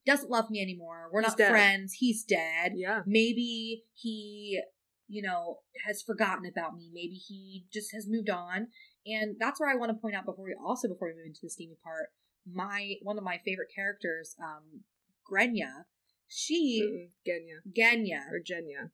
doesn't 0.06 0.30
love 0.30 0.50
me 0.50 0.62
anymore. 0.62 1.10
We're 1.12 1.22
He's 1.22 1.30
not 1.32 1.38
dead. 1.38 1.50
friends. 1.52 1.94
He's 1.94 2.24
dead. 2.24 2.74
yeah. 2.76 3.02
Maybe 3.06 3.84
he, 3.94 4.62
you 5.08 5.22
know, 5.22 5.60
has 5.86 6.02
forgotten 6.02 6.46
about 6.46 6.76
me. 6.76 6.89
Maybe 6.93 7.15
he 7.15 7.65
just 7.72 7.93
has 7.93 8.08
moved 8.08 8.30
on. 8.30 8.67
And 9.06 9.36
that's 9.39 9.60
where 9.60 9.70
I 9.70 9.76
want 9.76 9.89
to 9.89 10.02
point 10.02 10.15
out 10.15 10.26
before 10.26 10.46
we 10.46 10.56
also 10.65 10.88
before 10.88 11.08
we 11.10 11.15
move 11.15 11.28
into 11.28 11.39
the 11.43 11.50
steamy 11.50 11.78
part, 11.84 12.08
my 12.46 12.96
one 13.04 13.17
of 13.17 13.24
my 13.24 13.39
favorite 13.46 13.70
characters, 13.74 14.36
um, 14.41 14.84
Grenya. 15.30 15.86
She 16.28 16.84
Mm-mm. 16.84 17.10
Genya 17.26 17.72
Genya. 17.74 18.22
or 18.32 18.39
Genya. 18.39 18.89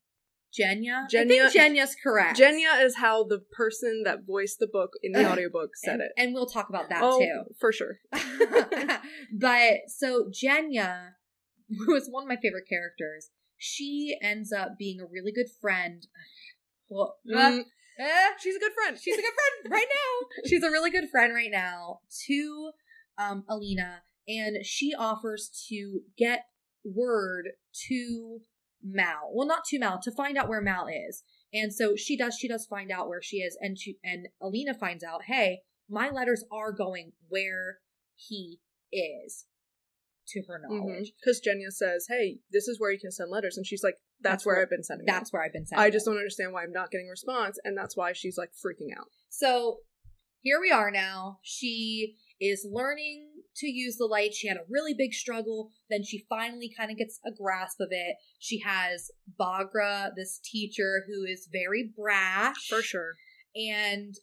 Genya. 0.53 1.05
I 1.05 1.07
Genya- 1.11 1.51
think 1.51 1.53
Genya's 1.53 1.95
correct. 2.01 2.39
Genya 2.39 2.83
is 2.83 2.97
how 2.97 3.23
the 3.23 3.39
person 3.39 4.03
that 4.05 4.19
voiced 4.27 4.59
the 4.59 4.67
book 4.71 4.91
in 5.01 5.13
the 5.13 5.25
audiobook 5.31 5.71
said 5.75 5.93
and, 5.93 6.01
it. 6.03 6.11
And 6.15 6.33
we'll 6.33 6.45
talk 6.45 6.69
about 6.69 6.89
that 6.89 7.01
oh, 7.01 7.19
too. 7.19 7.43
for 7.59 7.71
sure. 7.71 7.97
but 9.33 9.73
so 9.87 10.29
Jenya, 10.29 11.13
who 11.85 11.95
is 11.95 12.07
one 12.07 12.23
of 12.23 12.29
my 12.29 12.37
favorite 12.39 12.65
characters, 12.69 13.31
she 13.63 14.17
ends 14.21 14.51
up 14.51 14.77
being 14.77 14.99
a 14.99 15.05
really 15.05 15.31
good 15.31 15.47
friend. 15.61 16.05
Well, 16.89 17.15
Mm, 17.27 17.63
eh, 17.99 18.29
she's 18.39 18.55
a 18.55 18.59
good 18.59 18.73
friend. 18.73 18.97
she's 19.01 19.17
a 19.17 19.21
good 19.21 19.33
friend 19.33 19.71
right 19.73 19.87
now. 19.89 20.43
She's 20.49 20.63
a 20.63 20.69
really 20.69 20.89
good 20.91 21.09
friend 21.09 21.33
right 21.33 21.51
now 21.51 21.99
to 22.27 22.71
um, 23.17 23.43
Alina, 23.49 24.03
and 24.27 24.65
she 24.65 24.93
offers 24.93 25.49
to 25.69 26.01
get 26.17 26.45
word 26.83 27.49
to 27.87 28.41
Mal. 28.83 29.31
Well, 29.33 29.47
not 29.47 29.63
to 29.65 29.79
Mal, 29.79 29.99
to 30.03 30.11
find 30.11 30.37
out 30.37 30.49
where 30.49 30.61
Mal 30.61 30.87
is. 30.87 31.23
And 31.53 31.73
so 31.73 31.95
she 31.95 32.17
does. 32.17 32.35
She 32.35 32.47
does 32.47 32.65
find 32.65 32.91
out 32.91 33.07
where 33.07 33.21
she 33.21 33.37
is, 33.37 33.57
and 33.61 33.79
she 33.79 33.97
and 34.03 34.27
Alina 34.41 34.73
finds 34.73 35.03
out. 35.03 35.23
Hey, 35.27 35.59
my 35.89 36.09
letters 36.09 36.43
are 36.51 36.71
going 36.71 37.13
where 37.29 37.77
he 38.15 38.59
is, 38.91 39.45
to 40.27 40.43
her 40.47 40.59
mm-hmm. 40.59 40.77
knowledge. 40.77 41.11
Because 41.19 41.41
Jenya 41.41 41.71
says, 41.71 42.05
"Hey, 42.09 42.39
this 42.51 42.67
is 42.67 42.79
where 42.79 42.91
you 42.91 42.99
can 42.99 43.11
send 43.11 43.29
letters," 43.29 43.57
and 43.57 43.65
she's 43.65 43.83
like, 43.83 43.95
"That's, 44.21 44.33
That's 44.33 44.45
where, 44.45 44.55
where- 44.55 44.63
I've 44.63 44.69
been 44.69 44.83
sending." 44.83 45.05
them." 45.05 45.15
That's 45.15 45.31
where 45.33 45.43
I've 45.43 45.53
been 45.53 45.65
sending. 45.65 45.83
I 45.83 45.89
just 45.89 46.05
them. 46.05 46.13
don't 46.13 46.19
understand 46.19 46.53
why 46.53 46.63
I'm 46.63 46.71
not 46.71 46.91
getting 46.91 47.07
a 47.07 47.11
response, 47.11 47.59
and 47.63 47.77
that's 47.77 47.97
why 47.97 48.13
she's 48.13 48.37
like 48.37 48.51
freaking 48.51 48.97
out. 48.97 49.07
So 49.29 49.79
here 50.41 50.59
we 50.59 50.71
are 50.71 50.91
now. 50.91 51.39
She 51.41 52.15
is 52.39 52.67
learning 52.69 53.29
to 53.55 53.67
use 53.67 53.97
the 53.97 54.05
light. 54.05 54.33
She 54.33 54.47
had 54.47 54.57
a 54.57 54.65
really 54.69 54.93
big 54.93 55.13
struggle. 55.13 55.69
Then 55.89 56.03
she 56.03 56.25
finally 56.29 56.71
kind 56.75 56.91
of 56.91 56.97
gets 56.97 57.19
a 57.25 57.31
grasp 57.31 57.79
of 57.79 57.89
it. 57.91 58.17
She 58.39 58.59
has 58.59 59.11
Baghra, 59.39 60.09
this 60.15 60.39
teacher 60.43 61.03
who 61.07 61.23
is 61.23 61.47
very 61.51 61.91
brash. 61.95 62.67
For 62.67 62.81
sure, 62.81 63.15
And 63.55 64.15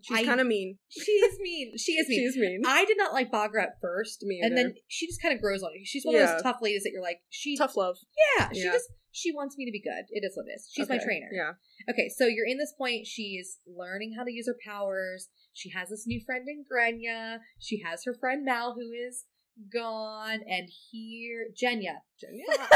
she's 0.00 0.26
kind 0.26 0.40
of 0.40 0.46
mean. 0.46 0.78
she 0.88 1.12
is 1.12 1.38
mean. 1.40 1.72
She 1.78 1.92
is 1.92 2.08
mean. 2.08 2.20
She's 2.20 2.36
mean. 2.36 2.62
I 2.66 2.84
did 2.84 2.96
not 2.96 3.12
like 3.12 3.30
Baghra 3.30 3.62
at 3.62 3.80
first. 3.80 4.22
Me 4.22 4.40
and 4.42 4.56
then 4.56 4.74
she 4.88 5.06
just 5.06 5.20
kind 5.20 5.34
of 5.34 5.40
grows 5.40 5.62
on 5.62 5.70
you. 5.74 5.84
She's 5.84 6.04
one 6.04 6.14
of 6.14 6.20
those 6.20 6.42
tough 6.42 6.58
ladies 6.62 6.82
that 6.84 6.90
you're 6.92 7.02
like, 7.02 7.20
she 7.30 7.56
Tough 7.56 7.76
love. 7.76 7.96
Yeah, 8.38 8.48
she 8.52 8.62
just 8.62 8.86
she 9.12 9.32
wants 9.32 9.56
me 9.58 9.66
to 9.66 9.72
be 9.72 9.80
good. 9.80 10.04
It 10.10 10.24
is 10.24 10.36
what 10.36 10.46
it 10.48 10.54
is. 10.56 10.68
She's 10.72 10.88
my 10.88 10.98
trainer. 10.98 11.28
Yeah. 11.32 11.52
Okay, 11.90 12.08
so 12.08 12.26
you're 12.26 12.46
in 12.46 12.58
this 12.58 12.72
point. 12.76 13.06
She's 13.06 13.58
learning 13.66 14.14
how 14.16 14.24
to 14.24 14.32
use 14.32 14.46
her 14.46 14.56
powers. 14.66 15.28
She 15.52 15.70
has 15.70 15.90
this 15.90 16.06
new 16.06 16.20
friend 16.24 16.46
in 16.48 16.64
Grenya. 16.64 17.38
She 17.58 17.82
has 17.84 18.04
her 18.04 18.14
friend 18.18 18.44
Mal, 18.44 18.74
who 18.74 18.90
is 18.92 19.24
gone. 19.72 20.40
And 20.48 20.68
here, 20.90 21.48
Jenya. 21.52 22.00
Genya. 22.22 22.68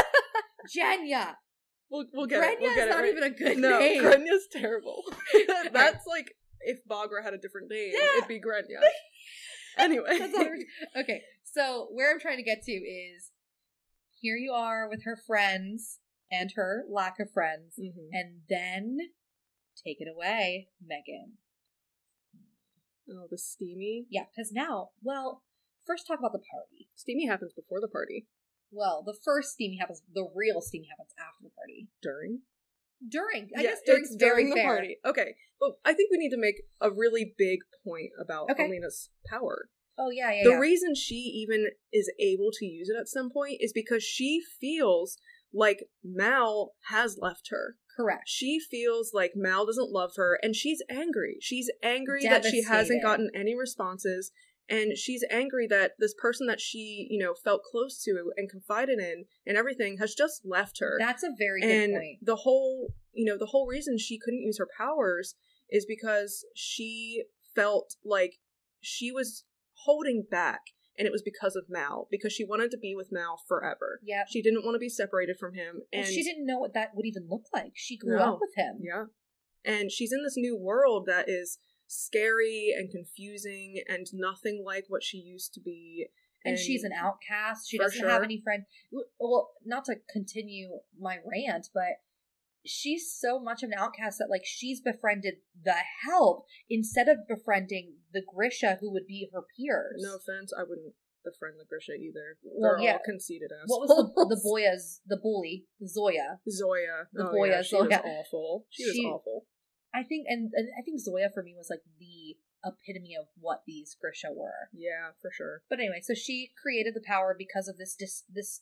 Jenya. 0.75 1.35
We'll 1.89 2.03
we'll 2.13 2.25
get 2.25 2.43
Grenya 2.43 2.51
it. 2.51 2.59
We'll 2.59 2.75
get 2.75 2.77
is 2.79 2.83
it. 2.83 2.89
not 2.89 2.99
right. 2.99 3.11
even 3.11 3.23
a 3.23 3.29
good 3.29 3.57
no, 3.59 3.79
name. 3.79 4.03
Grenya's 4.03 4.45
terrible. 4.51 5.03
That's 5.71 6.05
like 6.05 6.35
if 6.61 6.79
Baghra 6.89 7.23
had 7.23 7.33
a 7.33 7.37
different 7.37 7.69
name, 7.69 7.91
Yeah. 7.93 8.17
it'd 8.17 8.27
be 8.27 8.39
Grenya. 8.39 8.81
Anyway. 9.77 10.17
That's 10.17 10.33
all 10.33 10.43
we're- 10.43 10.65
okay, 11.03 11.21
so 11.43 11.87
where 11.91 12.11
I'm 12.11 12.19
trying 12.19 12.37
to 12.37 12.43
get 12.43 12.63
to 12.63 12.71
is 12.71 13.29
here 14.19 14.35
you 14.35 14.51
are 14.51 14.89
with 14.89 15.03
her 15.03 15.15
friends 15.15 15.99
and 16.31 16.51
her 16.55 16.83
lack 16.89 17.19
of 17.19 17.31
friends. 17.31 17.75
Mhm. 17.79 18.09
And 18.11 18.41
then 18.49 18.97
take 19.85 19.97
it 20.01 20.07
away, 20.11 20.69
Megan. 20.83 21.37
Oh, 23.09 23.27
the 23.29 23.37
steamy. 23.37 24.07
Yeah, 24.09 24.23
because 24.35 24.51
now, 24.51 24.89
well, 25.03 25.43
first 25.85 26.07
talk 26.07 26.19
about 26.19 26.33
the 26.33 26.39
party. 26.51 26.89
Steamy 26.95 27.27
happens 27.27 27.53
before 27.53 27.79
the 27.79 27.87
party. 27.87 28.25
Well, 28.71 29.03
the 29.05 29.13
first 29.23 29.51
steamy 29.53 29.77
happens, 29.77 30.01
the 30.11 30.27
real 30.35 30.59
steamy 30.59 30.87
happens 30.89 31.13
after 31.19 31.43
the 31.43 31.51
party. 31.51 31.87
During. 32.01 32.41
During, 33.07 33.49
I 33.55 33.61
Yeah, 33.61 33.69
guess 33.69 33.81
during's 33.85 34.07
it's 34.09 34.15
during 34.17 34.49
the 34.49 34.55
fair. 34.55 34.65
party. 34.65 34.97
Okay, 35.05 35.35
but 35.59 35.73
I 35.85 35.93
think 35.93 36.11
we 36.11 36.17
need 36.17 36.31
to 36.31 36.37
make 36.37 36.61
a 36.81 36.89
really 36.89 37.33
big 37.37 37.59
point 37.83 38.11
about 38.19 38.49
Okay. 38.51 38.65
Alina's 38.65 39.09
power. 39.29 39.69
Oh 39.97 40.09
yeah, 40.11 40.31
yeah, 40.31 40.43
the 40.43 40.49
yeah. 40.51 40.57
reason 40.57 40.93
she 40.95 41.15
even 41.15 41.67
is 41.91 42.11
able 42.19 42.49
to 42.53 42.65
use 42.65 42.89
it 42.89 42.97
at 42.99 43.07
some 43.07 43.29
point 43.31 43.57
is 43.59 43.71
because 43.73 44.03
she 44.03 44.41
feels 44.59 45.17
like 45.53 45.85
Mal 46.03 46.73
has 46.89 47.17
left 47.19 47.49
her. 47.49 47.77
Correct. 47.95 48.23
She 48.27 48.59
feels 48.59 49.11
like 49.13 49.31
Mal 49.35 49.65
doesn't 49.65 49.89
love 49.91 50.11
her 50.17 50.37
and 50.43 50.55
she's 50.55 50.83
angry. 50.89 51.37
She's 51.41 51.71
angry 51.81 52.23
that 52.23 52.45
she 52.45 52.63
hasn't 52.63 53.01
gotten 53.01 53.31
any 53.33 53.55
responses 53.55 54.31
and 54.69 54.97
she's 54.97 55.23
angry 55.29 55.67
that 55.67 55.93
this 55.99 56.13
person 56.13 56.47
that 56.47 56.59
she, 56.59 57.07
you 57.09 57.23
know, 57.23 57.33
felt 57.33 57.63
close 57.63 58.01
to 58.03 58.31
and 58.35 58.49
confided 58.49 58.99
in 58.99 59.25
and 59.45 59.57
everything 59.57 59.97
has 59.99 60.13
just 60.13 60.41
left 60.45 60.79
her. 60.79 60.97
That's 60.99 61.23
a 61.23 61.31
very 61.37 61.61
good 61.61 61.69
and 61.71 61.93
point. 61.93 62.17
the 62.21 62.35
whole, 62.37 62.93
you 63.13 63.25
know, 63.25 63.37
the 63.37 63.47
whole 63.47 63.67
reason 63.67 63.97
she 63.97 64.19
couldn't 64.19 64.41
use 64.41 64.57
her 64.57 64.67
powers 64.77 65.35
is 65.69 65.85
because 65.85 66.45
she 66.55 67.23
felt 67.55 67.95
like 68.03 68.35
she 68.81 69.11
was 69.11 69.43
holding 69.85 70.25
back 70.29 70.61
and 70.97 71.05
it 71.07 71.11
was 71.11 71.21
because 71.21 71.55
of 71.55 71.65
Mal 71.69 72.07
because 72.11 72.33
she 72.33 72.43
wanted 72.45 72.71
to 72.71 72.77
be 72.77 72.93
with 72.95 73.09
Mal 73.11 73.39
forever. 73.47 73.99
Yeah. 74.03 74.23
She 74.29 74.41
didn't 74.41 74.63
want 74.65 74.75
to 74.75 74.79
be 74.79 74.89
separated 74.89 75.37
from 75.39 75.53
him 75.53 75.81
and 75.93 76.03
Well, 76.03 76.11
she 76.11 76.23
didn't 76.23 76.45
know 76.45 76.57
what 76.59 76.73
that 76.73 76.91
would 76.95 77.05
even 77.05 77.27
look 77.29 77.45
like. 77.53 77.73
She 77.75 77.97
grew 77.97 78.17
No. 78.17 78.33
up 78.33 78.39
with 78.41 78.51
him. 78.55 78.79
Yeah. 78.81 79.05
And 79.63 79.91
she's 79.91 80.11
in 80.13 80.23
this 80.23 80.37
new 80.37 80.57
world 80.57 81.05
that 81.07 81.25
is 81.27 81.57
scary 81.87 82.73
and 82.77 82.91
confusing 82.91 83.81
and 83.87 84.07
nothing 84.13 84.63
like 84.65 84.85
what 84.87 85.03
she 85.03 85.17
used 85.17 85.53
to 85.53 85.59
be. 85.59 86.07
And, 86.45 86.57
she's 86.57 86.83
an 86.83 86.93
outcast. 86.93 87.69
She 87.69 87.77
doesn't 87.77 88.07
have 88.07 88.23
any 88.23 88.39
friends. 88.41 88.65
Well, 89.19 89.49
not 89.65 89.83
to 89.85 89.95
continue 90.09 90.79
my 90.97 91.17
rant, 91.25 91.67
but 91.73 91.99
she's 92.65 93.11
so 93.11 93.39
much 93.39 93.63
of 93.63 93.71
an 93.71 93.77
outcast 93.77 94.19
that 94.19 94.29
like 94.29 94.45
she's 94.45 94.79
befriended 94.79 95.35
the 95.61 95.75
help 96.05 96.45
instead 96.69 97.09
of 97.09 97.27
befriending 97.27 97.95
the 98.13 98.21
Grisha 98.21 98.77
who 98.79 98.91
would 98.93 99.07
be 99.07 99.29
her 99.33 99.41
peers. 99.57 100.01
No 100.05 100.15
offense, 100.15 100.53
I 100.57 100.63
wouldn't 100.63 100.93
befriend 101.25 101.55
the 101.59 101.65
Grisha 101.67 101.93
either. 101.93 102.37
Well, 102.43 102.75
They're 102.77 102.85
yeah. 102.85 102.93
all 102.93 102.99
conceited 103.03 103.51
assholes. 103.51 103.67
What 103.67 103.81
was 103.81 104.13
the 104.29 104.35
the 104.35 104.41
boya's 104.47 105.01
the 105.05 105.17
bully 105.17 105.65
Zoya? 105.85 106.39
Zoya. 106.49 107.07
The 107.11 107.27
oh, 107.27 107.33
Boya 107.33 107.47
yeah, 107.49 107.61
she 107.61 107.75
was 107.75 107.89
Zoya. 107.89 107.99
awful. 107.99 108.65
She 108.69 108.85
was 108.85 108.99
awful. 109.05 109.45
I 109.97 110.03
think, 110.03 110.27
and, 110.29 110.51
and 110.53 110.69
I 110.77 110.81
think 110.83 110.99
Zoya 110.99 111.29
for 111.33 111.41
me 111.41 111.55
was 111.57 111.69
like 111.69 111.81
the 111.99 112.37
epitome 112.63 113.15
of 113.19 113.27
what 113.39 113.63
these 113.65 113.95
Grisha 113.99 114.27
were. 114.31 114.69
Yeah, 114.73 115.17
for 115.21 115.31
sure. 115.33 115.61
But 115.69 115.79
anyway, 115.79 116.01
so 116.03 116.13
she 116.13 116.51
created 116.61 116.93
the 116.93 117.03
power 117.05 117.35
because 117.37 117.67
of 117.67 117.77
this 117.77 117.95
dis- 117.97 118.23
this 118.29 118.61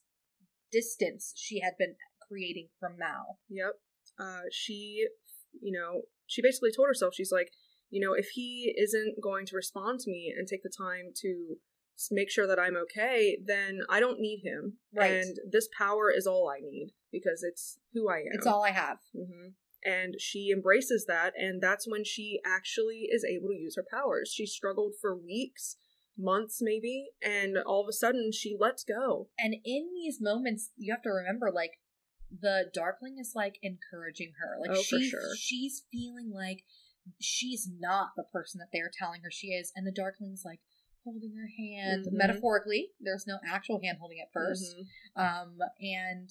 distance 0.72 1.34
she 1.36 1.60
had 1.60 1.74
been 1.78 1.96
creating 2.28 2.70
from 2.80 2.98
Mal. 2.98 3.40
Yep. 3.50 3.74
Uh, 4.20 4.48
she, 4.52 5.08
you 5.62 5.72
know, 5.78 6.04
she 6.26 6.42
basically 6.42 6.72
told 6.72 6.88
herself, 6.88 7.14
she's 7.14 7.32
like, 7.32 7.50
you 7.90 8.00
know, 8.06 8.14
if 8.14 8.30
he 8.34 8.74
isn't 8.78 9.22
going 9.22 9.46
to 9.48 9.56
respond 9.56 10.00
to 10.02 10.10
me 10.10 10.34
and 10.36 10.48
take 10.48 10.64
the 10.64 10.72
time 10.76 11.12
to 11.22 11.56
make 12.12 12.30
sure 12.30 12.48
that 12.48 12.60
I'm 12.60 12.76
okay, 12.76 13.38
then 13.46 13.80
I 13.90 14.00
don't 14.00 14.20
need 14.20 14.42
him. 14.44 14.78
Right. 14.94 15.12
And 15.12 15.38
this 15.50 15.68
power 15.78 16.12
is 16.12 16.26
all 16.28 16.50
I 16.50 16.60
need 16.62 16.94
because 17.12 17.44
it's 17.44 17.78
who 17.94 18.10
I 18.10 18.18
am. 18.18 18.34
It's 18.34 18.48
all 18.48 18.64
I 18.64 18.72
have. 18.72 18.98
hmm 19.14 19.50
And 19.86 20.16
she 20.20 20.50
embraces 20.52 21.06
that, 21.08 21.34
and 21.38 21.62
that's 21.62 21.88
when 21.88 22.04
she 22.04 22.40
actually 22.44 23.08
is 23.12 23.24
able 23.24 23.50
to 23.50 23.56
use 23.56 23.76
her 23.76 23.86
powers. 23.90 24.34
She 24.34 24.46
struggled 24.48 24.94
for 25.00 25.16
weeks, 25.16 25.78
months 26.18 26.58
maybe, 26.60 27.10
and 27.22 27.58
all 27.58 27.84
of 27.84 27.88
a 27.90 27.94
sudden 27.94 28.32
she 28.34 28.58
lets 28.60 28.84
go. 28.84 29.30
And 29.38 29.54
in 29.64 29.92
these 29.94 30.18
moments, 30.20 30.72
you 30.76 30.92
have 30.92 31.04
to 31.04 31.10
remember, 31.12 31.52
like, 31.54 31.74
the 32.42 32.70
Darkling 32.74 33.18
is 33.20 33.34
like 33.36 33.60
encouraging 33.62 34.34
her. 34.42 34.58
Like 34.60 34.72
Oh, 34.72 34.82
for 34.84 34.98
she's 35.00 35.10
sure. 35.10 35.36
she's 35.38 35.84
feeling 35.92 36.32
like 36.34 36.64
she's 37.22 37.70
not 37.80 38.10
the 38.18 38.24
person 38.24 38.60
that 38.60 38.70
they're 38.74 38.92
telling 38.98 39.22
her 39.22 39.32
she 39.32 39.50
is, 39.50 39.72
and 39.76 39.86
the 39.86 39.92
Darkling's 39.92 40.44
like 40.44 40.60
holding 41.04 41.36
her 41.36 41.48
hand 41.48 42.08
Mhm. 42.08 42.14
metaphorically. 42.14 42.92
There's 43.00 43.28
no 43.28 43.38
actual 43.46 43.80
hand 43.80 44.00
holding 44.00 44.20
at 44.20 44.32
1st 44.34 44.76
Mhm. 44.76 44.88
Um, 45.16 45.60
and 45.80 46.30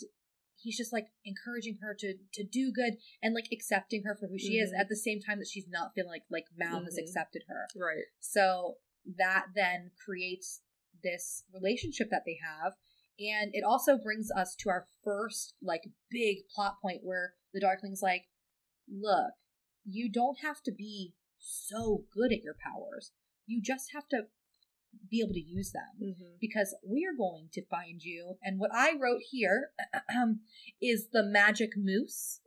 he's 0.65 0.77
just 0.77 0.93
like 0.93 1.07
encouraging 1.25 1.79
her 1.83 1.95
to 1.99 2.15
to 2.33 2.43
do 2.43 2.73
good 2.73 2.95
and 3.23 3.35
like 3.35 3.47
accepting 3.53 4.03
her 4.05 4.17
for 4.17 4.27
who 4.27 4.39
she 4.39 4.59
is 4.59 4.73
Mhm. 4.73 4.81
at 4.81 4.89
the 4.89 4.97
same 4.97 5.21
time 5.21 5.39
that 5.39 5.47
she's 5.49 5.69
not 5.69 5.93
feeling 5.95 6.11
like 6.11 6.25
like 6.31 6.47
Mal 6.57 6.83
has 6.85 6.97
Mhm. 6.97 7.03
accepted 7.03 7.43
her. 7.49 7.69
Right. 7.77 8.05
So 8.21 8.79
that 9.17 9.49
then 9.55 9.91
creates 10.05 10.63
this 11.03 11.45
relationship 11.53 12.09
that 12.11 12.25
they 12.25 12.39
have. 12.43 12.73
And 13.19 13.55
it 13.55 13.63
also 13.63 13.99
brings 13.99 14.31
us 14.33 14.57
to 14.57 14.71
our 14.71 14.89
first 15.05 15.55
like 15.61 15.85
big 16.11 16.49
plot 16.49 16.81
point 16.81 17.05
where 17.05 17.35
the 17.53 17.61
Darkling's 17.61 18.03
like, 18.03 18.31
look, 18.89 19.35
you 19.85 20.11
don't 20.11 20.39
have 20.41 20.63
to 20.63 20.73
be 20.73 21.15
so 21.39 22.07
good 22.11 22.33
at 22.33 22.43
your 22.43 22.55
powers. 22.55 23.13
You 23.47 23.61
just 23.61 23.93
have 23.93 24.09
to 24.09 24.29
be 25.11 25.21
able 25.23 25.35
to 25.35 25.41
use 25.41 25.73
them 25.73 25.83
Mm-hmm. 26.09 26.35
because 26.41 26.75
we 26.87 27.05
are 27.07 27.17
going 27.17 27.49
to 27.53 27.63
find 27.67 28.03
you. 28.03 28.37
And 28.43 28.59
what 28.59 28.71
I 28.75 28.93
wrote 29.01 29.21
here 29.31 29.71
is 30.83 31.09
the 31.13 31.23
magic 31.23 31.71
moose. 31.77 32.41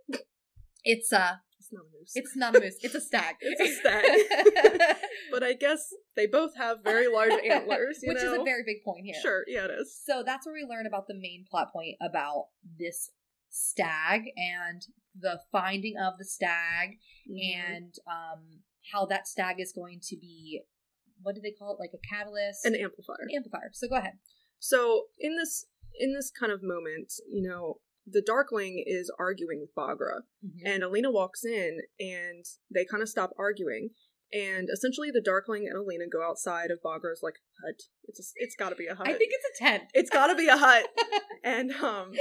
It's 0.84 1.12
a 1.12 1.42
It's 1.60 1.70
not 1.72 1.82
a 1.84 1.90
moose. 2.00 2.12
it's 2.16 2.36
not 2.36 2.56
a 2.56 2.60
moose, 2.62 2.78
it's 2.82 2.96
a 2.96 3.02
stag. 3.02 3.36
It's 3.42 3.62
a 3.62 3.80
stag. 3.80 4.98
but 5.32 5.44
I 5.44 5.54
guess 5.54 5.90
they 6.16 6.28
both 6.28 6.56
have 6.56 6.78
very 6.84 7.08
large 7.08 7.34
antlers, 7.52 8.00
you 8.02 8.10
Which 8.10 8.18
is 8.20 8.24
know? 8.24 8.42
a 8.42 8.46
very 8.46 8.64
big 8.66 8.84
point 8.86 9.06
here. 9.06 9.20
Sure, 9.22 9.44
yeah, 9.48 9.66
it 9.66 9.72
is. 9.72 10.00
So 10.06 10.24
that's 10.26 10.46
where 10.46 10.54
we 10.56 10.64
learn 10.70 10.86
about 10.88 11.08
the 11.08 11.16
main 11.16 11.46
plot 11.50 11.74
point 11.74 11.96
about 12.02 12.48
this 12.80 13.12
stag 13.50 14.22
and 14.38 14.82
the 15.20 15.40
finding 15.52 15.96
of 15.98 16.18
the 16.20 16.26
stag 16.26 17.00
Mhm. 17.30 17.56
and 17.56 17.94
um 18.08 18.62
how 18.94 19.06
that 19.06 19.28
stag 19.28 19.60
is 19.60 19.74
going 19.74 20.00
to 20.02 20.16
be 20.16 20.62
what 21.22 21.36
do 21.36 21.42
they 21.42 21.52
call 21.52 21.74
it? 21.74 21.80
Like 21.80 21.92
a 21.94 22.16
catalyst? 22.16 22.66
an 22.66 22.76
amplifier. 22.76 23.18
An 23.22 23.36
amplifier. 23.36 23.72
So 23.74 23.88
go 23.88 23.96
ahead. 23.96 24.14
So 24.60 25.06
in 25.20 25.38
this 25.38 25.66
in 26.00 26.14
this 26.14 26.32
kind 26.32 26.52
of 26.52 26.62
moment, 26.62 27.14
you 27.32 27.48
know, 27.48 27.80
the 28.06 28.22
Darkling 28.22 28.84
is 28.86 29.12
arguing 29.20 29.60
with 29.60 29.76
Baghra, 29.76 30.22
and 30.64 30.84
Alina 30.84 31.12
walks 31.12 31.44
in, 31.44 31.80
and 32.00 32.46
they 32.74 32.86
kind 32.86 33.04
of 33.04 33.10
stop 33.10 33.32
arguing, 33.38 33.90
and 34.32 34.70
essentially 34.72 35.12
the 35.12 35.22
Darkling 35.22 35.68
and 35.68 35.78
Alina 35.78 36.06
go 36.12 36.28
outside 36.28 36.72
of 36.72 36.80
Baghra's 36.84 37.22
like 37.22 37.36
hut. 37.64 37.76
It's 38.06 38.20
a, 38.20 38.24
it's 38.36 38.56
got 38.56 38.70
to 38.70 38.76
be 38.76 38.88
a 38.88 38.96
hut. 38.96 39.08
I 39.08 39.14
think 39.14 39.32
it's 39.34 39.60
a 39.60 39.64
tent. 39.64 39.84
it's 39.94 40.10
got 40.10 40.28
to 40.28 40.36
be 40.36 40.48
a 40.48 40.58
hut. 40.58 40.86
And 41.44 41.72
um, 41.72 42.12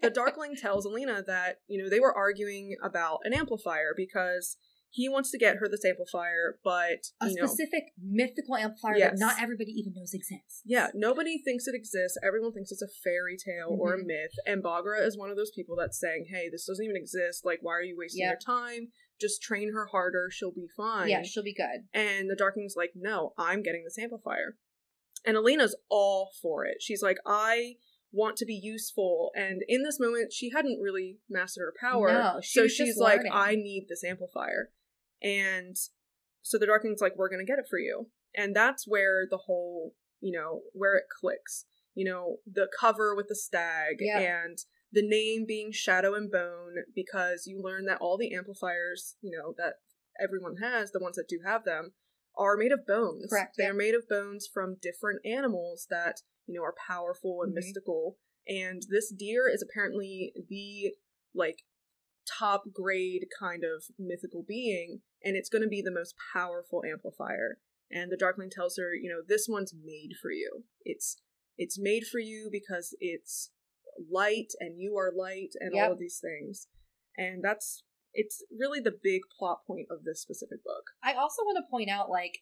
the 0.00 0.08
Darkling 0.08 0.54
tells 0.56 0.86
Alina 0.86 1.22
that 1.26 1.56
you 1.66 1.82
know 1.82 1.90
they 1.90 2.00
were 2.00 2.16
arguing 2.16 2.76
about 2.82 3.18
an 3.24 3.34
amplifier 3.34 3.92
because 3.94 4.56
he 4.92 5.08
wants 5.08 5.30
to 5.30 5.38
get 5.38 5.56
her 5.56 5.68
this 5.68 5.84
amplifier, 5.84 6.58
but 6.64 7.06
a 7.22 7.28
you 7.28 7.36
know, 7.36 7.46
specific 7.46 7.84
mythical 8.02 8.56
amplifier 8.56 8.96
Yes. 8.98 9.12
that 9.12 9.18
not 9.24 9.40
everybody 9.40 9.70
even 9.72 9.92
knows 9.94 10.12
exists. 10.12 10.62
Yeah, 10.64 10.88
nobody 10.94 11.38
thinks 11.42 11.66
it 11.68 11.74
exists. 11.76 12.18
Everyone 12.24 12.52
thinks 12.52 12.72
it's 12.72 12.82
a 12.82 12.88
fairy 12.88 13.36
tale 13.36 13.68
or 13.78 13.94
a 13.94 13.98
Mhm. 14.02 14.06
myth. 14.06 14.32
And 14.46 14.62
Baghra 14.64 15.06
is 15.06 15.16
one 15.16 15.30
of 15.30 15.36
those 15.36 15.52
people 15.52 15.76
that's 15.76 15.98
saying, 15.98 16.26
hey, 16.30 16.48
this 16.48 16.66
doesn't 16.66 16.84
even 16.84 16.96
exist. 16.96 17.44
Like, 17.44 17.60
why 17.62 17.72
are 17.74 17.82
you 17.82 17.96
wasting 17.96 18.22
Yep. 18.22 18.30
your 18.32 18.38
time? 18.56 18.92
Just 19.20 19.40
train 19.42 19.72
her 19.72 19.86
harder. 19.86 20.28
She'll 20.30 20.50
be 20.50 20.66
fine. 20.76 21.08
Yeah, 21.08 21.22
she'll 21.22 21.42
be 21.44 21.54
good. 21.54 21.86
and 21.92 22.28
the 22.28 22.34
Darkling's 22.36 22.74
like, 22.76 22.92
no, 22.96 23.32
I'm 23.38 23.62
getting 23.62 23.84
this 23.84 23.98
amplifier. 23.98 24.56
And 25.24 25.36
Alina's 25.36 25.76
all 25.88 26.32
for 26.42 26.64
it. 26.64 26.80
She's 26.82 27.02
like, 27.02 27.18
I 27.26 27.76
want 28.12 28.36
to 28.38 28.44
be 28.44 28.54
useful. 28.54 29.30
And 29.36 29.62
in 29.68 29.82
this 29.84 30.00
moment, 30.00 30.32
she 30.32 30.50
hadn't 30.50 30.80
really 30.80 31.20
mastered 31.28 31.62
her 31.62 31.74
power. 31.78 32.08
No, 32.12 32.40
she 32.42 32.58
so 32.60 32.66
she's 32.66 32.96
like, 32.96 33.18
learning. 33.18 33.32
I 33.32 33.54
need 33.54 33.86
this 33.88 34.02
amplifier. 34.02 34.72
And 35.22 35.76
so 36.42 36.58
the 36.58 36.66
Darkling's 36.66 37.00
like, 37.00 37.16
we're 37.16 37.28
going 37.28 37.44
to 37.44 37.50
get 37.50 37.58
it 37.58 37.66
for 37.68 37.78
you. 37.78 38.08
And 38.34 38.54
that's 38.54 38.86
where 38.86 39.26
the 39.28 39.38
whole, 39.46 39.94
you 40.20 40.32
know, 40.38 40.62
where 40.72 40.96
it 40.96 41.04
clicks. 41.20 41.64
You 41.94 42.04
know, 42.10 42.36
the 42.50 42.68
cover 42.80 43.14
with 43.14 43.26
the 43.28 43.34
stag 43.34 43.96
Yeah. 44.00 44.18
and 44.20 44.58
the 44.92 45.06
name 45.06 45.44
being 45.46 45.70
Shadow 45.72 46.14
and 46.14 46.30
Bone 46.30 46.74
because 46.94 47.46
you 47.46 47.60
learn 47.62 47.84
that 47.86 47.98
all 48.00 48.16
the 48.16 48.34
amplifiers, 48.34 49.16
you 49.20 49.36
know, 49.36 49.54
that 49.58 49.74
everyone 50.20 50.56
has, 50.56 50.92
the 50.92 51.00
ones 51.00 51.16
that 51.16 51.28
do 51.28 51.40
have 51.44 51.64
them, 51.64 51.92
are 52.38 52.56
made 52.56 52.72
of 52.72 52.86
bones. 52.86 53.26
Correct, 53.28 53.56
They 53.58 53.64
yeah. 53.64 53.72
made 53.72 53.94
of 53.94 54.08
bones 54.08 54.48
from 54.52 54.76
different 54.80 55.20
animals 55.26 55.86
that, 55.90 56.22
you 56.46 56.54
know, 56.54 56.64
are 56.64 56.74
powerful 56.86 57.42
and 57.42 57.52
Mhm. 57.52 57.56
mystical. 57.56 58.18
And 58.46 58.82
this 58.88 59.10
deer 59.12 59.48
is 59.48 59.62
apparently 59.62 60.32
the 60.48 60.96
like 61.34 61.62
top 62.26 62.64
grade 62.72 63.26
kind 63.38 63.62
of 63.64 63.84
mythical 63.98 64.44
being, 64.46 65.00
and 65.24 65.36
it's 65.36 65.48
going 65.48 65.62
to 65.62 65.68
be 65.68 65.82
the 65.82 65.92
most 65.92 66.14
powerful 66.32 66.82
amplifier. 66.90 67.58
And 67.90 68.10
the 68.10 68.16
Darkling 68.16 68.50
tells 68.50 68.76
her, 68.78 68.94
you 68.94 69.10
know, 69.10 69.22
this 69.26 69.46
one's 69.48 69.74
made 69.74 70.10
for 70.20 70.30
you. 70.30 70.64
It's 70.84 71.20
it's 71.58 71.78
made 71.78 72.04
for 72.04 72.20
you 72.20 72.48
because 72.50 72.96
it's 73.00 73.50
light 74.10 74.52
and 74.60 74.80
you 74.80 74.96
are 74.96 75.12
light 75.14 75.50
and 75.58 75.72
all 75.74 75.92
of 75.92 75.98
these 75.98 76.20
things. 76.22 76.68
And 77.16 77.42
that's 77.42 77.82
it's 78.14 78.42
really 78.56 78.80
the 78.80 78.96
big 79.02 79.22
plot 79.38 79.58
point 79.66 79.86
of 79.90 80.04
this 80.04 80.22
specific 80.22 80.64
book. 80.64 80.84
I 81.02 81.14
also 81.14 81.42
want 81.42 81.58
to 81.58 81.70
point 81.70 81.90
out 81.90 82.08
like 82.08 82.38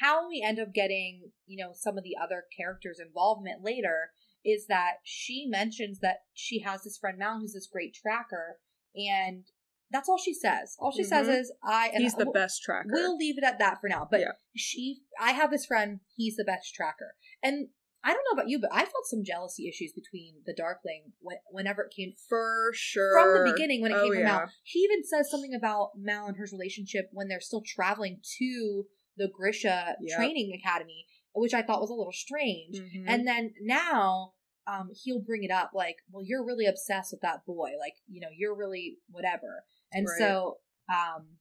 how 0.00 0.28
we 0.28 0.44
end 0.46 0.58
up 0.58 0.72
getting, 0.72 1.30
you 1.46 1.62
know, 1.62 1.72
some 1.74 1.98
of 1.98 2.04
the 2.04 2.16
other 2.22 2.44
characters' 2.56 3.00
involvement 3.00 3.62
later 3.62 4.10
is 4.46 4.66
that 4.68 4.94
she 5.04 5.46
mentions 5.48 5.98
that 6.00 6.18
she 6.32 6.60
has 6.60 6.82
this 6.84 6.96
friend 6.98 7.18
Mal 7.18 7.40
who's 7.40 7.52
this 7.54 7.66
great 7.66 7.94
tracker, 7.94 8.58
and 8.94 9.44
that's 9.90 10.08
all 10.08 10.18
she 10.18 10.34
says. 10.34 10.76
All 10.78 10.92
she 10.92 11.04
says 11.04 11.26
Mhm. 11.28 11.40
is, 11.40 11.52
"I." 11.62 11.88
And 11.88 12.02
He's 12.02 12.14
the 12.14 12.24
we'll- 12.24 12.32
best 12.32 12.62
tracker. 12.62 12.88
We'll 12.90 13.16
leave 13.16 13.38
it 13.38 13.44
at 13.44 13.58
that 13.58 13.80
for 13.80 13.88
now. 13.88 14.06
But 14.10 14.20
Yeah. 14.20 14.32
she, 14.54 15.02
I 15.18 15.32
have 15.32 15.50
this 15.50 15.66
friend. 15.66 16.00
He's 16.16 16.36
the 16.36 16.44
best 16.44 16.74
tracker, 16.74 17.16
and 17.42 17.70
I 18.04 18.12
don't 18.14 18.22
know 18.30 18.40
about 18.40 18.48
you, 18.48 18.60
but 18.60 18.70
I 18.72 18.84
felt 18.84 19.06
some 19.06 19.24
jealousy 19.24 19.68
issues 19.68 19.92
between 19.92 20.42
the 20.46 20.54
Darkling 20.54 21.12
when, 21.20 21.38
whenever 21.50 21.82
it 21.82 21.92
came 21.92 22.12
for 22.28 22.70
sure 22.72 23.12
from 23.20 23.44
the 23.44 23.52
beginning 23.52 23.80
when 23.82 23.90
it 23.90 23.96
Oh, 23.96 24.02
came 24.04 24.12
from 24.12 24.20
yeah. 24.20 24.26
Mal. 24.38 24.50
He 24.62 24.78
even 24.80 25.02
says 25.02 25.28
something 25.28 25.52
about 25.54 25.90
Mal 25.96 26.26
and 26.28 26.36
her 26.36 26.46
relationship 26.52 27.08
when 27.12 27.26
they're 27.26 27.40
still 27.40 27.62
traveling 27.66 28.20
to 28.38 28.86
the 29.16 29.26
Grisha 29.28 29.96
Yep. 30.00 30.16
training 30.18 30.52
academy, 30.54 31.08
which 31.34 31.52
I 31.52 31.62
thought 31.62 31.80
was 31.80 31.90
a 31.90 31.94
little 31.94 32.12
strange. 32.12 32.76
Mhm. 32.76 33.04
And 33.08 33.26
then 33.26 33.54
now 33.60 34.34
um, 34.66 34.90
he'll 35.04 35.20
bring 35.20 35.44
it 35.44 35.50
up 35.50 35.70
like, 35.74 35.96
well, 36.10 36.24
you're 36.24 36.44
really 36.44 36.66
obsessed 36.66 37.12
with 37.12 37.20
that 37.22 37.44
boy. 37.46 37.70
Like, 37.78 37.94
you 38.08 38.20
know, 38.20 38.28
you're 38.36 38.56
really 38.56 38.98
whatever. 39.08 39.64
And 39.92 40.06
Right. 40.06 40.18
so, 40.18 40.58
um, 40.92 41.38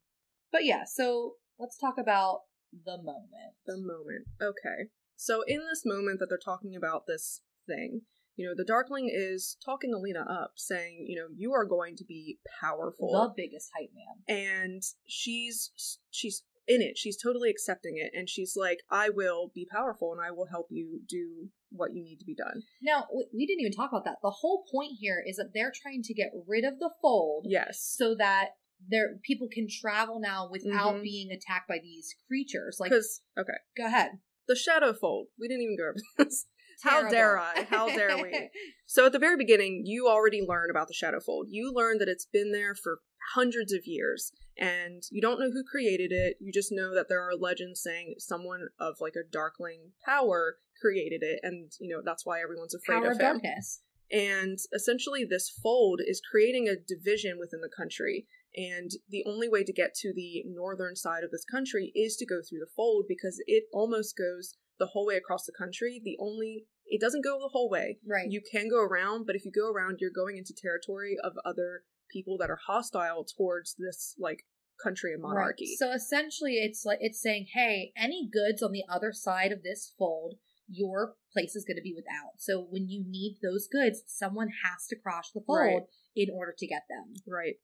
but 0.52 0.64
yeah, 0.66 0.84
so 0.86 1.36
let's 1.60 1.78
talk 1.78 1.96
about 1.98 2.42
the 2.72 2.98
moment. 2.98 3.56
the 3.66 3.78
moment. 3.78 4.28
Okay. 4.42 4.90
So 5.16 5.44
in 5.48 5.60
this 5.60 5.84
moment 5.86 6.20
that 6.20 6.28
they're 6.30 6.38
talking 6.38 6.76
about 6.76 7.04
this 7.08 7.42
thing, 7.68 8.02
you 8.36 8.46
know, 8.46 8.54
the 8.56 8.66
Darkling 8.66 9.10
is 9.12 9.56
talking 9.64 9.94
Alina 9.94 10.26
up, 10.30 10.52
saying, 10.58 11.06
you 11.08 11.16
know, 11.16 11.28
you 11.34 11.54
are 11.54 11.64
going 11.66 11.96
to 11.96 12.04
be 12.04 12.40
powerful. 12.62 13.12
The 13.14 13.34
biggest 13.44 13.72
hype 13.78 13.92
man. 13.96 14.38
and 14.38 14.84
she's 15.08 15.72
she's 16.12 16.44
in 16.68 16.82
it. 16.82 16.98
She's 16.98 17.18
totally 17.22 17.50
accepting 17.50 17.96
it 17.98 18.12
and 18.18 18.30
she's 18.30 18.54
like, 18.56 18.80
I 18.90 19.10
will 19.10 19.52
be 19.54 19.68
powerful 19.72 20.12
and 20.12 20.22
I 20.26 20.32
will 20.32 20.48
help 20.48 20.68
you 20.70 21.02
do 21.08 21.50
what 21.72 21.94
you 21.94 22.04
need 22.04 22.18
to 22.20 22.26
be 22.26 22.36
done. 22.36 22.62
Now, 22.82 23.06
we, 23.34 23.46
didn't 23.46 23.62
even 23.62 23.74
talk 23.74 23.92
about 23.92 24.06
that. 24.06 24.18
The 24.24 24.32
whole 24.32 24.64
point 24.72 24.94
here 25.00 25.22
is 25.26 25.36
that 25.38 25.52
they're 25.54 25.74
trying 25.82 26.02
to 26.04 26.14
get 26.14 26.32
rid 26.48 26.64
of 26.64 26.80
the 26.80 26.90
fold 27.02 27.46
Yes. 27.50 27.82
so 27.98 28.16
that 28.16 28.50
there 28.88 29.18
people 29.24 29.48
can 29.52 29.68
travel 29.70 30.20
now 30.20 30.50
without 30.52 30.96
Mhm. 30.96 31.04
being 31.04 31.32
attacked 31.32 31.68
by 31.68 31.80
these 31.82 32.14
creatures. 32.28 32.78
Like, 32.80 32.92
Because 32.92 33.22
okay. 33.38 33.58
go 33.78 33.86
ahead. 33.86 34.12
The 34.48 34.56
Shadow 34.56 34.94
Fold. 34.94 35.28
We 35.40 35.48
didn't 35.48 35.64
even 35.64 35.78
go 35.78 35.86
over 35.90 35.96
this. 36.30 36.46
How 36.84 37.10
dare 37.10 37.40
I? 37.40 37.64
How 37.70 37.88
dare 37.88 38.18
we? 38.18 38.50
So 38.86 39.06
at 39.08 39.12
the 39.14 39.20
very 39.20 39.36
beginning, 39.38 39.82
you 39.86 40.08
already 40.08 40.42
learn 40.42 40.70
about 40.70 40.88
the 40.88 40.94
shadow 40.94 41.20
fold. 41.20 41.48
You 41.50 41.72
learn 41.74 41.98
that 41.98 42.08
it's 42.08 42.26
been 42.32 42.52
there 42.52 42.76
for 42.76 43.00
hundreds 43.34 43.74
of 43.74 43.82
years, 43.86 44.32
and 44.58 45.04
you 45.12 45.22
don't 45.22 45.40
know 45.40 45.52
who 45.52 45.64
created 45.64 46.12
it. 46.12 46.38
You 46.40 46.52
just 46.52 46.72
know 46.72 46.94
that 46.94 47.08
there 47.10 47.22
are 47.22 47.36
legends 47.36 47.82
saying 47.82 48.16
someone 48.20 48.68
of 48.80 48.96
like 49.00 49.16
a 49.16 49.30
Darkling 49.30 49.92
power 50.06 50.58
created 50.82 51.22
it, 51.24 51.40
and 51.44 51.72
you 51.80 51.94
know 51.96 52.02
that's 52.04 52.26
why 52.26 52.42
everyone's 52.42 52.76
afraid 52.76 52.98
Power 53.02 53.12
of 53.12 53.18
of 53.18 53.22
him. 53.22 53.34
darkness. 53.42 53.82
And 54.12 54.58
essentially, 54.74 55.26
this 55.26 55.50
fold 55.50 56.00
is 56.06 56.22
creating 56.30 56.68
a 56.68 56.76
division 56.76 57.38
within 57.40 57.62
the 57.62 57.72
country. 57.76 58.28
And 58.56 58.92
the 59.10 59.26
only 59.28 59.50
way 59.50 59.64
to 59.64 59.74
get 59.74 59.94
to 59.96 60.14
the 60.14 60.44
northern 60.48 60.96
side 60.96 61.24
of 61.24 61.32
this 61.32 61.44
country 61.44 61.92
is 61.94 62.16
to 62.18 62.26
go 62.26 62.36
through 62.42 62.60
the 62.60 62.72
fold 62.76 63.06
because 63.10 63.42
it 63.48 63.66
almost 63.74 64.16
goes 64.16 64.56
the 64.80 64.88
whole 64.88 65.08
way 65.08 65.16
across 65.16 65.46
the 65.46 65.52
country. 65.58 66.00
The 66.04 66.18
only, 66.20 66.66
it 66.86 67.02
doesn't 67.02 67.24
go 67.24 67.40
the 67.40 67.50
whole 67.52 67.70
way. 67.70 67.98
Right. 68.08 68.30
You 68.30 68.42
can 68.42 68.70
go 68.70 68.82
around, 68.82 69.26
but 69.26 69.36
if 69.36 69.46
you 69.46 69.52
go 69.52 69.72
around, 69.72 69.98
you're 70.00 70.12
going 70.12 70.38
into 70.38 70.54
territory 70.54 71.18
of 71.24 71.34
other 71.46 71.84
people 72.12 72.38
that 72.40 72.50
are 72.50 72.60
hostile 72.68 73.26
towards 73.26 73.76
this, 73.78 74.16
like, 74.20 74.46
country 74.84 75.14
and 75.14 75.22
monarchy. 75.22 75.66
Right. 75.66 75.90
So 75.90 75.94
essentially, 75.94 76.56
it's 76.56 76.86
like 76.86 77.00
it's 77.02 77.22
saying, 77.22 77.48
hey, 77.54 77.92
any 77.98 78.30
goods 78.32 78.62
on 78.62 78.72
the 78.72 78.84
other 78.90 79.14
side 79.14 79.52
of 79.52 79.64
this 79.64 79.94
fold, 79.98 80.36
your 80.68 81.16
place 81.32 81.56
is 81.56 81.66
going 81.66 81.78
to 81.78 81.82
be 81.82 81.94
without. 81.96 82.40
So 82.40 82.68
when 82.70 82.90
you 82.90 83.04
need 83.08 83.38
those 83.42 83.68
goods, 83.72 84.04
someone 84.08 84.50
has 84.64 84.88
to 84.88 84.96
cross 84.96 85.32
the 85.32 85.42
fold 85.46 85.58
Right. 85.58 85.82
in 86.16 86.28
order 86.34 86.54
to 86.58 86.68
get 86.68 86.84
them. 86.90 87.14
Right. 87.28 87.56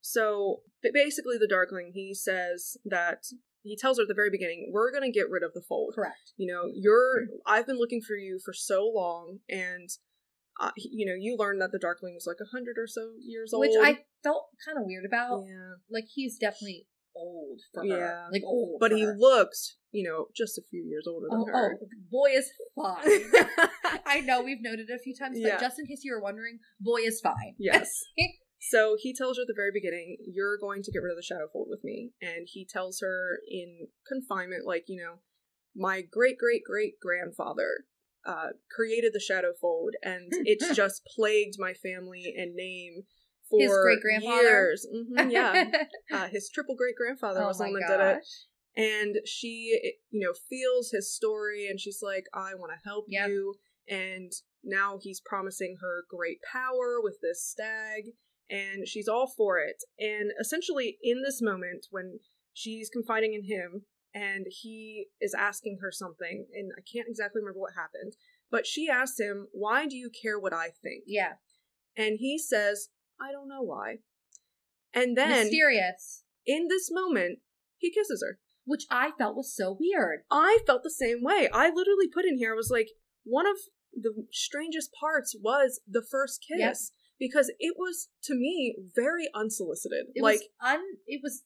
So 0.00 0.62
basically, 0.82 1.38
the 1.38 1.48
Darkling 1.48 1.92
he 1.94 2.14
says 2.14 2.76
that 2.84 3.24
he 3.68 3.76
tells 3.76 3.98
her 3.98 4.02
at 4.02 4.08
the 4.08 4.14
very 4.14 4.30
beginning, 4.30 4.70
"We're 4.72 4.90
gonna 4.92 5.10
get 5.10 5.30
rid 5.30 5.42
of 5.42 5.52
the 5.54 5.62
fold. 5.68 5.94
Correct. 5.94 6.32
You 6.36 6.52
know, 6.52 6.70
you're. 6.74 7.22
I've 7.46 7.66
been 7.66 7.78
looking 7.78 8.00
for 8.00 8.16
you 8.16 8.40
for 8.44 8.52
so 8.52 8.84
long, 8.86 9.38
and 9.48 9.88
uh, 10.60 10.72
you 10.76 11.06
know, 11.06 11.14
you 11.18 11.36
learn 11.38 11.58
that 11.60 11.70
the 11.72 11.78
Darkling 11.78 12.14
was 12.14 12.26
like 12.26 12.38
a 12.42 12.50
hundred 12.56 12.76
or 12.78 12.86
so 12.88 13.12
years 13.24 13.52
old. 13.54 13.60
Which 13.60 13.76
I 13.80 13.98
felt 14.24 14.48
kind 14.66 14.76
of 14.78 14.84
weird 14.86 15.04
about. 15.04 15.44
yeah, 15.46 15.74
Like 15.90 16.04
he's 16.12 16.36
definitely 16.38 16.86
old 17.14 17.60
for 17.74 17.84
Yeah. 17.84 18.26
Like 18.32 18.42
old. 18.44 18.78
but 18.80 18.92
he 18.92 19.02
her. 19.02 19.14
looks, 19.16 19.76
you 19.92 20.08
know, 20.08 20.26
just 20.36 20.58
a 20.58 20.62
few 20.70 20.82
years 20.84 21.04
older 21.08 21.26
than 21.30 21.40
Oh, 21.42 21.46
her. 21.46 21.78
oh, 21.80 21.86
boy 22.10 22.30
is 22.32 22.50
fine. 22.76 23.68
I 24.06 24.20
know 24.20 24.42
we've 24.42 24.60
noted 24.62 24.88
it 24.90 24.94
a 24.94 24.98
few 24.98 25.14
times, 25.14 25.38
but 25.40 25.46
Yeah. 25.48 25.60
just 25.60 25.78
in 25.78 25.86
case 25.86 26.00
you 26.04 26.12
were 26.12 26.20
wondering, 26.20 26.58
boy 26.80 26.98
is 27.04 27.20
fine. 27.20 27.54
yes. 27.58 27.88
So 28.60 28.96
he 28.98 29.14
tells 29.14 29.36
her 29.36 29.42
at 29.42 29.46
the 29.48 29.54
very 29.54 29.70
beginning, 29.72 30.18
"You're 30.26 30.58
going 30.58 30.82
to 30.82 30.90
get 30.90 31.02
rid 31.02 31.12
of 31.12 31.16
the 31.16 31.22
Shadowfold 31.22 31.68
with 31.68 31.84
me," 31.84 32.12
and 32.20 32.46
he 32.50 32.64
tells 32.64 33.00
her 33.00 33.40
in 33.48 33.88
confinement, 34.06 34.66
like 34.66 34.84
you 34.88 35.00
know, 35.02 35.20
my 35.74 36.02
great 36.02 36.38
great 36.38 36.62
great 36.64 36.98
grandfather 37.00 37.86
uh, 38.26 38.50
created 38.70 39.12
the 39.12 39.20
Shadowfold, 39.20 39.92
and 40.02 40.30
it's 40.44 40.74
just 40.74 41.02
plagued 41.16 41.56
my 41.58 41.72
family 41.72 42.34
and 42.36 42.54
name 42.54 43.04
for 43.48 43.60
His 43.60 43.78
great-grandfather? 43.82 44.42
years. 44.42 44.86
Mhm, 44.92 45.30
yeah, 45.32 45.64
uh, 46.12 46.28
his 46.28 46.50
triple 46.52 46.74
great 46.74 46.96
grandfather 46.96 47.40
oh 47.42 47.46
was 47.48 47.58
the 47.58 47.64
one 47.64 47.74
that 47.74 47.88
did 47.88 48.00
it, 48.00 48.26
and 48.76 49.16
she, 49.24 49.94
you 50.10 50.26
know, 50.26 50.34
feels 50.50 50.90
his 50.90 51.14
story, 51.14 51.66
and 51.68 51.80
she's 51.80 52.00
like, 52.02 52.24
"I 52.34 52.54
want 52.54 52.72
to 52.72 52.88
help 52.88 53.06
Yep. 53.08 53.28
you," 53.28 53.54
and 53.88 54.32
now 54.64 54.98
he's 55.00 55.20
promising 55.24 55.76
her 55.80 56.04
great 56.10 56.40
power 56.52 57.00
with 57.00 57.18
this 57.22 57.46
stag 57.46 58.12
and 58.50 58.86
she's 58.86 59.08
all 59.08 59.32
for 59.36 59.58
it. 59.58 59.82
And 59.98 60.30
essentially, 60.40 60.98
in 61.02 61.22
this 61.22 61.40
moment, 61.42 61.86
when 61.90 62.20
she's 62.52 62.90
confiding 62.90 63.34
in 63.34 63.44
him 63.44 63.82
and 64.14 64.46
he 64.48 65.06
is 65.20 65.34
asking 65.34 65.78
her 65.82 65.92
something, 65.92 66.46
and 66.54 66.72
I 66.76 66.82
can't 66.92 67.08
exactly 67.08 67.40
remember 67.40 67.60
what 67.60 67.74
happened, 67.74 68.14
but 68.50 68.66
she 68.66 68.88
asks 68.88 69.18
him, 69.20 69.48
Why 69.52 69.86
do 69.86 69.96
you 69.96 70.10
care 70.10 70.38
what 70.38 70.54
I 70.54 70.68
think? 70.82 71.04
Yeah. 71.06 71.34
And 71.96 72.16
he 72.18 72.38
says, 72.38 72.88
I 73.20 73.32
don't 73.32 73.48
know 73.48 73.62
why. 73.62 73.96
And 74.94 75.16
then, 75.16 75.44
Mysterious. 75.44 76.22
in 76.46 76.68
this 76.68 76.88
moment, 76.90 77.40
he 77.76 77.90
kisses 77.90 78.24
her. 78.26 78.38
Which 78.64 78.84
I 78.90 79.12
felt 79.16 79.34
was 79.34 79.54
so 79.54 79.78
weird. 79.80 80.20
I 80.30 80.58
felt 80.66 80.82
the 80.82 80.90
same 80.90 81.22
way. 81.22 81.48
I 81.52 81.70
literally 81.70 82.06
put 82.12 82.26
in 82.26 82.36
here, 82.36 82.52
I 82.52 82.56
was 82.56 82.70
like, 82.70 82.88
one 83.24 83.46
of 83.46 83.56
the 83.94 84.26
strangest 84.30 84.90
parts 84.92 85.34
was 85.42 85.80
the 85.88 86.02
first 86.02 86.44
kiss. 86.46 86.58
Yep. 86.60 86.97
Because 87.18 87.50
it 87.58 87.74
was, 87.78 88.08
to 88.24 88.34
me, 88.34 88.76
very 88.94 89.28
unsolicited. 89.34 90.06
It 90.14 90.22
like, 90.22 90.40
was 90.40 90.48
un 90.74 90.80
it 91.06 91.20
was 91.22 91.42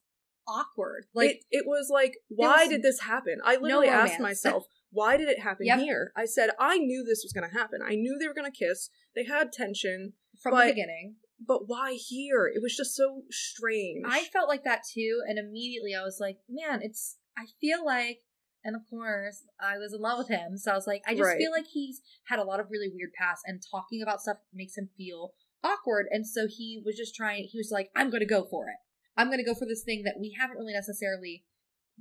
awkward. 0.49 1.07
Like 1.15 1.31
it, 1.31 1.45
it 1.51 1.65
was 1.67 1.89
like, 1.91 2.15
why 2.29 2.63
was 2.65 2.69
did 2.69 2.83
this 2.83 3.01
happen? 3.01 3.39
I 3.45 3.57
literally 3.57 3.89
asked 3.89 4.21
myself, 4.31 4.65
why 4.91 5.17
did 5.17 5.29
it 5.29 5.41
happen 5.41 5.67
Yep. 5.67 5.79
here? 5.81 6.13
I 6.17 6.27
said, 6.27 6.51
I 6.59 6.79
knew 6.79 7.05
this 7.05 7.23
was 7.25 7.33
going 7.33 7.49
to 7.49 7.57
happen. 7.57 7.81
I 7.85 7.95
knew 7.95 8.19
they 8.19 8.27
were 8.29 8.35
going 8.35 8.51
to 8.51 8.57
kiss. 8.57 8.91
They 9.15 9.25
had 9.25 9.53
tension, 9.53 10.13
from 10.43 10.53
but- 10.53 10.67
the 10.67 10.73
beginning. 10.73 11.17
but 11.47 11.69
why 11.69 11.93
here? 11.95 12.47
It 12.53 12.61
was 12.63 12.77
just 12.77 12.95
so 12.95 13.23
strange. 13.31 14.05
I 14.07 14.25
felt 14.25 14.49
like 14.49 14.65
that 14.65 14.83
too, 14.93 15.23
and 15.27 15.39
immediately 15.39 15.95
I 15.95 16.03
was 16.03 16.19
like, 16.21 16.39
man, 16.49 16.81
it's 16.83 17.17
I 17.39 17.45
feel 17.61 17.85
like 17.85 18.19
and 18.65 18.77
of 18.77 18.83
course 18.89 19.43
I 19.61 19.77
was 19.79 19.93
in 19.93 20.01
love 20.01 20.19
with 20.19 20.29
him. 20.29 20.57
So 20.57 20.71
I 20.71 20.75
was 20.75 20.87
like, 20.87 21.03
I 21.07 21.13
just 21.15 21.23
Right. 21.25 21.39
feel 21.39 21.51
like 21.51 21.67
he's 21.73 22.01
had 22.29 22.39
a 22.39 22.45
lot 22.45 22.61
of 22.61 22.67
really 22.71 22.89
weird 22.95 23.11
past 23.19 23.43
and 23.45 23.61
talking 23.71 24.03
about 24.03 24.21
stuff 24.21 24.37
makes 24.55 24.77
him 24.79 24.89
feel 24.97 25.33
awkward. 25.65 26.07
And 26.11 26.27
so 26.27 26.47
he 26.49 26.83
was 26.85 26.97
just 26.97 27.15
trying 27.15 27.49
he 27.51 27.59
was 27.59 27.71
like, 27.71 27.91
I'm 27.97 28.11
gonna 28.11 28.27
go 28.27 28.45
for 28.51 28.69
it. 28.69 28.77
I'm 29.17 29.31
gonna 29.31 29.45
go 29.45 29.55
for 29.55 29.67
this 29.67 29.83
thing 29.83 30.03
that 30.05 30.17
we 30.21 30.37
haven't 30.39 30.57
really 30.57 30.73
necessarily 30.73 31.45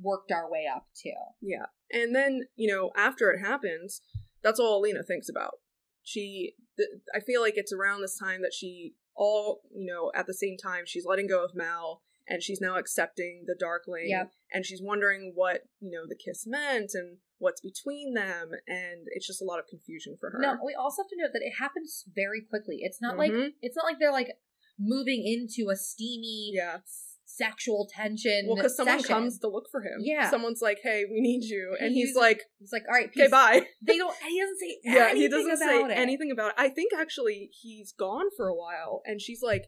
worked 0.02 0.32
our 0.32 0.50
way 0.50 0.66
up 0.74 0.88
to. 1.04 1.12
Yeah. 1.42 1.66
And 1.92 2.16
then, 2.16 2.44
you 2.56 2.74
know, 2.74 2.92
after 2.96 3.32
it 3.32 3.40
happens, 3.40 4.02
that's 4.44 4.60
all 4.60 4.80
Alina 4.80 5.04
thinks 5.04 5.30
about. 5.30 5.56
She, 6.04 6.54
th- 6.78 6.90
I 7.14 7.20
feel 7.20 7.42
like 7.42 7.54
it's 7.58 7.74
around 7.74 8.02
this 8.02 8.18
time 8.18 8.42
that 8.42 8.54
she, 8.54 8.94
all, 9.16 9.62
you 9.76 9.86
know, 9.86 10.12
at 10.16 10.26
the 10.26 10.34
same 10.34 10.58
time, 10.58 10.84
she's 10.86 11.06
letting 11.06 11.28
go 11.28 11.44
of 11.44 11.52
Mal 11.54 12.02
and 12.28 12.42
she's 12.42 12.62
now 12.62 12.78
accepting 12.78 13.44
the 13.46 13.56
Darkling. 13.60 14.10
Yep. 14.10 14.32
And 14.54 14.66
she's 14.66 14.82
wondering 14.82 15.34
what, 15.36 15.62
you 15.80 15.92
know, 15.92 16.08
the 16.08 16.16
kiss 16.16 16.46
meant 16.48 16.92
and 16.94 17.18
what's 17.42 17.60
between 17.62 18.14
them. 18.14 18.52
And 18.68 19.08
it's 19.16 19.28
just 19.28 19.42
a 19.42 19.46
lot 19.46 19.60
of 19.60 19.68
confusion 19.68 20.16
for 20.20 20.30
her. 20.32 20.40
No, 20.40 20.58
we 20.66 20.74
also 20.74 21.02
have 21.04 21.10
to 21.10 21.18
note 21.18 21.32
that 21.34 21.42
it 21.44 21.54
happens 21.60 22.06
very 22.16 22.42
quickly. 22.50 22.78
It's 22.82 23.02
not 23.02 23.18
like 23.18 23.32
Mhm. 23.32 23.50
it's 23.62 23.76
not 23.76 23.86
like 23.86 23.98
they're 24.00 24.12
like 24.12 24.32
moving 24.80 25.26
into 25.26 25.70
a 25.70 25.76
steamy 25.76 26.52
Yeah. 26.54 26.80
sexual 27.26 27.88
tension. 27.92 28.46
Well, 28.48 28.56
because 28.58 28.76
someone 28.76 29.00
session. 29.00 29.16
comes 29.16 29.40
to 29.40 29.48
look 29.48 29.70
for 29.72 29.82
him. 29.82 30.00
Yeah. 30.02 30.30
Someone's 30.30 30.62
like, 30.62 30.80
hey, 30.84 31.06
we 31.10 31.22
need 31.22 31.44
you. 31.46 31.76
And 31.80 31.92
he's 31.94 32.10
He's- 32.10 32.16
like, 32.16 32.42
He's 32.60 32.72
like, 32.74 32.84
all 32.88 32.94
right, 32.94 33.08
okay, 33.08 33.28
bye. 33.28 33.66
They 33.82 33.98
don't. 33.98 34.16
He 34.28 34.40
doesn't 34.40 34.60
say 34.60 34.78
Yeah, 34.84 34.94
anything 35.10 35.22
he 35.22 35.28
doesn't 35.30 35.58
say 35.58 35.78
about 35.80 35.92
it. 35.92 35.98
anything 35.98 36.32
about 36.32 36.50
it. 36.50 36.56
I 36.58 36.70
think 36.70 36.92
actually 36.94 37.50
he's 37.62 37.92
gone 37.94 38.26
for 38.36 38.48
a 38.48 38.56
while, 38.56 39.02
and 39.06 39.22
she's 39.22 39.42
like 39.42 39.66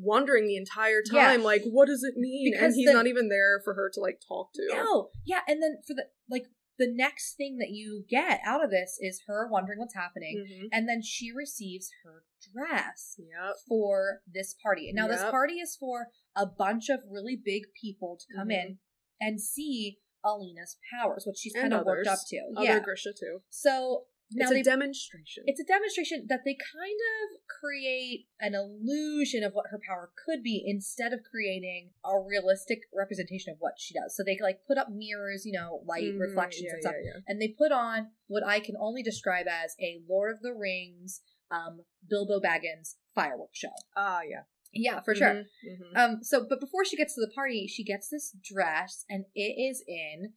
wondering 0.00 0.46
the 0.46 0.56
entire 0.56 1.02
Yeah. 1.10 1.22
time, 1.28 1.42
like, 1.42 1.62
what 1.64 1.86
does 1.88 2.04
it 2.04 2.14
mean? 2.16 2.52
Because 2.52 2.66
and 2.66 2.74
he's 2.76 2.86
the- 2.86 2.92
not 2.94 3.06
even 3.08 3.28
there 3.28 3.60
for 3.64 3.74
her 3.74 3.90
to 3.94 4.00
like 4.00 4.20
talk 4.26 4.50
to. 4.54 4.66
No, 4.70 5.10
yeah, 5.24 5.40
and 5.48 5.62
then 5.62 5.78
for 5.86 5.94
the 5.94 6.06
like 6.30 6.44
the 6.78 6.90
next 6.92 7.34
thing 7.36 7.58
that 7.58 7.70
you 7.70 8.04
get 8.08 8.40
out 8.44 8.64
of 8.64 8.70
this 8.70 8.98
is 9.00 9.22
her 9.26 9.48
wondering 9.50 9.78
what's 9.78 9.94
happening, 9.94 10.44
hmm 10.48 10.66
and 10.72 10.88
then 10.88 11.02
she 11.02 11.32
receives 11.32 11.90
her 12.04 12.24
dress 12.52 13.16
Yep. 13.18 13.56
for 13.68 14.22
this 14.26 14.54
party. 14.62 14.92
Now 14.92 15.08
this 15.08 15.22
party 15.22 15.54
is 15.54 15.76
for 15.76 16.08
a 16.36 16.46
bunch 16.46 16.88
of 16.88 17.00
really 17.10 17.36
big 17.42 17.64
people 17.80 18.16
to 18.18 18.36
come 18.36 18.48
Mhm. 18.48 18.52
in 18.62 18.78
and 19.20 19.40
see 19.40 19.98
Alina's 20.24 20.76
powers, 20.92 21.24
which 21.26 21.38
she's 21.38 21.52
kind 21.52 21.72
of 21.72 21.84
worked 21.84 22.06
up 22.06 22.20
to. 22.28 22.38
Other 22.56 22.64
yeah. 22.64 22.80
Grisha 22.80 23.12
too. 23.12 23.42
So 23.48 24.06
now 24.32 24.44
it's 24.44 24.50
a 24.50 24.54
they 24.54 24.62
demonstration. 24.62 25.44
it's 25.46 25.60
a 25.60 25.64
demonstration 25.64 26.26
that 26.28 26.40
they 26.44 26.54
kind 26.54 27.00
of 27.22 27.40
create 27.60 28.26
an 28.40 28.54
illusion 28.54 29.42
of 29.42 29.52
what 29.52 29.66
her 29.70 29.80
power 29.86 30.10
could 30.26 30.42
be 30.42 30.62
instead 30.66 31.12
of 31.12 31.20
creating 31.30 31.90
a 32.04 32.18
realistic 32.20 32.80
representation 32.94 33.52
of 33.52 33.58
what 33.60 33.74
she 33.78 33.94
does. 33.94 34.14
So 34.16 34.22
they 34.22 34.38
like 34.42 34.60
put 34.66 34.78
up 34.78 34.88
mirrors, 34.90 35.44
you 35.46 35.52
know, 35.52 35.82
light 35.86 36.14
Mhm, 36.14 36.20
reflections 36.20 36.66
yeah, 36.66 36.72
and 36.74 36.82
stuff, 36.82 36.94
yeah, 37.02 37.10
yeah. 37.14 37.20
and 37.26 37.40
they 37.40 37.48
put 37.48 37.72
on 37.72 38.10
what 38.26 38.44
I 38.46 38.60
can 38.60 38.76
only 38.78 39.02
describe 39.02 39.46
as 39.48 39.74
a 39.80 40.02
Lord 40.08 40.32
of 40.34 40.42
the 40.42 40.52
Rings, 40.54 41.22
um, 41.50 41.80
Bilbo 42.08 42.40
Baggins 42.40 42.96
fireworks 43.14 43.58
show. 43.58 43.72
Ah, 43.96 44.20
yeah. 44.28 44.42
Yeah, 44.72 45.00
for 45.00 45.14
sure. 45.14 45.34
Mhm, 45.34 45.46
mhm. 45.66 45.96
Um, 45.96 46.22
so 46.22 46.44
but 46.46 46.60
before 46.60 46.84
she 46.84 46.96
gets 46.96 47.14
to 47.14 47.22
the 47.22 47.32
party, 47.34 47.66
she 47.66 47.82
gets 47.82 48.08
this 48.10 48.36
dress, 48.42 49.06
and 49.08 49.24
it 49.34 49.56
is 49.58 49.82
in 49.88 50.34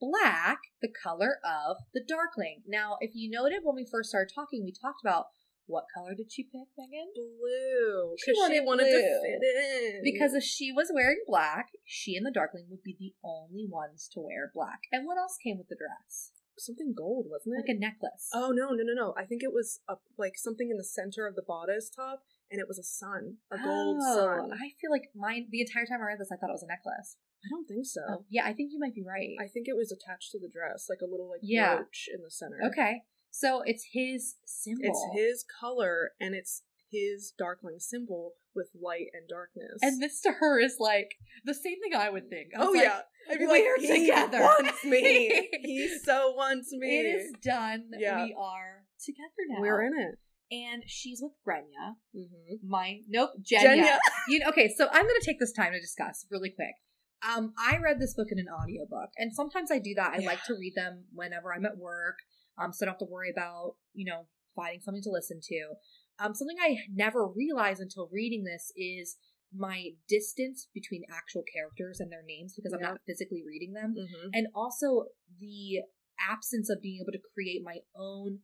black, 0.00 0.58
the 0.80 0.92
color 1.02 1.38
of 1.44 1.76
the 1.94 2.02
Darkling. 2.06 2.62
Now, 2.66 2.96
if 3.00 3.12
you 3.14 3.30
noted 3.30 3.60
when 3.62 3.76
we 3.76 3.86
first 3.90 4.10
started 4.10 4.32
talking, 4.34 4.64
we 4.64 4.72
talked 4.72 5.00
about 5.02 5.26
what 5.66 5.84
color 5.94 6.14
did 6.14 6.30
she 6.32 6.42
pick, 6.44 6.68
Megan? 6.76 7.12
Blue. 7.14 8.14
She 8.18 8.32
'cause 8.32 8.50
she 8.50 8.60
wanted 8.60 8.64
wanted 8.66 8.84
to 8.84 9.20
fit 9.22 9.42
in. 9.42 10.02
Because 10.02 10.34
if 10.34 10.42
she 10.42 10.72
was 10.72 10.90
wearing 10.92 11.22
black, 11.26 11.70
she 11.84 12.16
and 12.16 12.26
the 12.26 12.32
Darkling 12.32 12.66
would 12.68 12.82
be 12.82 12.96
the 12.98 13.14
only 13.22 13.66
ones 13.66 14.08
to 14.12 14.20
wear 14.20 14.50
black. 14.52 14.80
And 14.90 15.06
what 15.06 15.18
else 15.18 15.38
came 15.42 15.58
with 15.58 15.68
the 15.68 15.76
dress? 15.76 16.32
something 16.58 16.94
gold, 16.96 17.26
wasn't 17.28 17.54
it? 17.56 17.64
Like 17.66 17.76
a 17.76 17.78
necklace. 17.78 18.28
Oh 18.32 18.50
no, 18.54 18.70
no, 18.70 18.82
no, 18.84 18.94
no! 18.94 19.14
I 19.16 19.24
think 19.24 19.42
it 19.42 19.52
was 19.52 19.80
a, 19.88 19.96
like 20.18 20.36
something 20.36 20.70
in 20.70 20.76
the 20.76 20.84
center 20.84 21.26
of 21.26 21.34
the 21.34 21.42
bodice 21.42 21.90
top, 21.90 22.22
and 22.50 22.60
it 22.60 22.68
was 22.68 22.78
a 22.78 22.84
sun, 22.84 23.38
a 23.50 23.56
gold 23.58 23.98
Oh, 24.00 24.14
sun. 24.14 24.52
I 24.52 24.72
feel 24.80 24.90
like 24.90 25.10
mine 25.14 25.48
the 25.50 25.60
entire 25.60 25.86
time 25.86 26.00
I 26.02 26.12
read 26.12 26.20
this, 26.20 26.30
I 26.32 26.36
thought 26.36 26.50
it 26.50 26.58
was 26.60 26.62
a 26.62 26.68
necklace. 26.70 27.16
I 27.44 27.48
don't 27.50 27.66
think 27.66 27.86
so. 27.86 28.00
Oh, 28.08 28.24
yeah, 28.30 28.44
I 28.46 28.52
think 28.52 28.72
you 28.72 28.78
might 28.78 28.94
be 28.94 29.04
right. 29.06 29.30
I 29.40 29.48
think 29.48 29.66
it 29.68 29.76
was 29.76 29.90
attached 29.92 30.30
to 30.32 30.38
the 30.38 30.48
dress, 30.48 30.86
like 30.88 31.00
a 31.02 31.10
little 31.10 31.28
like 31.28 31.40
Yeah. 31.42 31.76
brooch 31.76 32.08
in 32.12 32.22
the 32.22 32.30
center. 32.30 32.58
okay, 32.66 33.02
so 33.30 33.62
it's 33.64 33.88
his 33.92 34.36
symbol. 34.46 34.82
It's 34.84 35.06
his 35.14 35.44
color 35.60 36.12
and 36.20 36.34
it's 36.34 36.62
his 36.90 37.32
darkling 37.38 37.76
symbol 37.78 38.32
with 38.54 38.68
light 38.80 39.06
and 39.14 39.26
darkness. 39.28 39.78
And 39.80 40.00
this 40.00 40.20
to 40.22 40.32
her 40.40 40.60
is 40.60 40.76
like 40.78 41.08
the 41.44 41.54
same 41.54 41.80
thing 41.82 41.98
I 41.98 42.10
would 42.10 42.28
think. 42.28 42.48
I 42.56 42.62
oh 42.62 42.70
like, 42.70 42.82
yeah, 42.82 43.00
I'd 43.30 43.38
be 43.38 43.46
we're 43.46 43.76
like, 43.78 43.80
he 43.80 44.06
together. 44.06 44.40
wants 44.40 44.84
me. 44.84 45.48
he 45.62 45.98
so 46.04 46.32
wants 46.32 46.70
me. 46.72 47.00
It 47.00 47.06
is 47.16 47.32
done. 47.42 47.90
Yeah. 47.98 48.24
We 48.24 48.36
are 48.38 48.84
together 49.04 49.42
now. 49.48 49.60
We're 49.62 49.82
in 49.86 49.92
it. 49.98 50.18
And 50.54 50.82
she's 50.86 51.22
with 51.22 51.32
Grenya. 51.48 51.94
Mm-hmm. 52.14 52.68
My 52.68 52.98
nope, 53.08 53.30
Genya. 53.40 53.84
Genya. 53.84 53.98
You 54.28 54.40
know, 54.40 54.48
okay, 54.50 54.70
so 54.76 54.86
I'm 54.92 55.02
gonna 55.06 55.14
take 55.24 55.40
this 55.40 55.52
time 55.52 55.72
to 55.72 55.80
discuss 55.80 56.26
really 56.30 56.50
quick. 56.50 56.74
Um, 57.22 57.54
I 57.58 57.78
read 57.78 58.00
this 58.00 58.14
book 58.14 58.28
in 58.30 58.38
an 58.38 58.48
audiobook, 58.48 59.10
and 59.16 59.32
sometimes 59.34 59.70
I 59.70 59.78
do 59.78 59.94
that. 59.94 60.12
I 60.12 60.18
Yeah. 60.18 60.26
like 60.26 60.42
to 60.44 60.54
read 60.54 60.74
them 60.74 61.06
whenever 61.12 61.52
I'm 61.52 61.64
at 61.64 61.78
work, 61.78 62.18
um, 62.58 62.72
so 62.72 62.84
I 62.84 62.86
don't 62.86 62.94
have 62.94 63.06
to 63.06 63.12
worry 63.12 63.30
about, 63.30 63.76
you 63.94 64.04
know, 64.04 64.26
finding 64.56 64.80
something 64.80 65.02
to 65.02 65.10
listen 65.10 65.40
to. 65.42 65.74
Um, 66.18 66.34
something 66.34 66.56
I 66.60 66.78
never 66.90 67.26
realized 67.26 67.80
until 67.80 68.08
reading 68.08 68.44
this 68.44 68.72
is 68.76 69.16
my 69.54 69.90
distance 70.08 70.68
between 70.74 71.04
actual 71.10 71.42
characters 71.52 72.00
and 72.00 72.10
their 72.10 72.22
names 72.22 72.54
because 72.54 72.72
I'm 72.72 72.80
not 72.80 73.00
physically 73.06 73.42
reading 73.46 73.74
them 73.74 73.94
Mm-hmm. 73.96 74.28
and 74.32 74.46
also 74.54 75.08
the 75.38 75.82
absence 76.18 76.70
of 76.70 76.80
being 76.80 77.00
able 77.02 77.12
to 77.12 77.20
create 77.34 77.62
my 77.62 77.80
own 77.94 78.40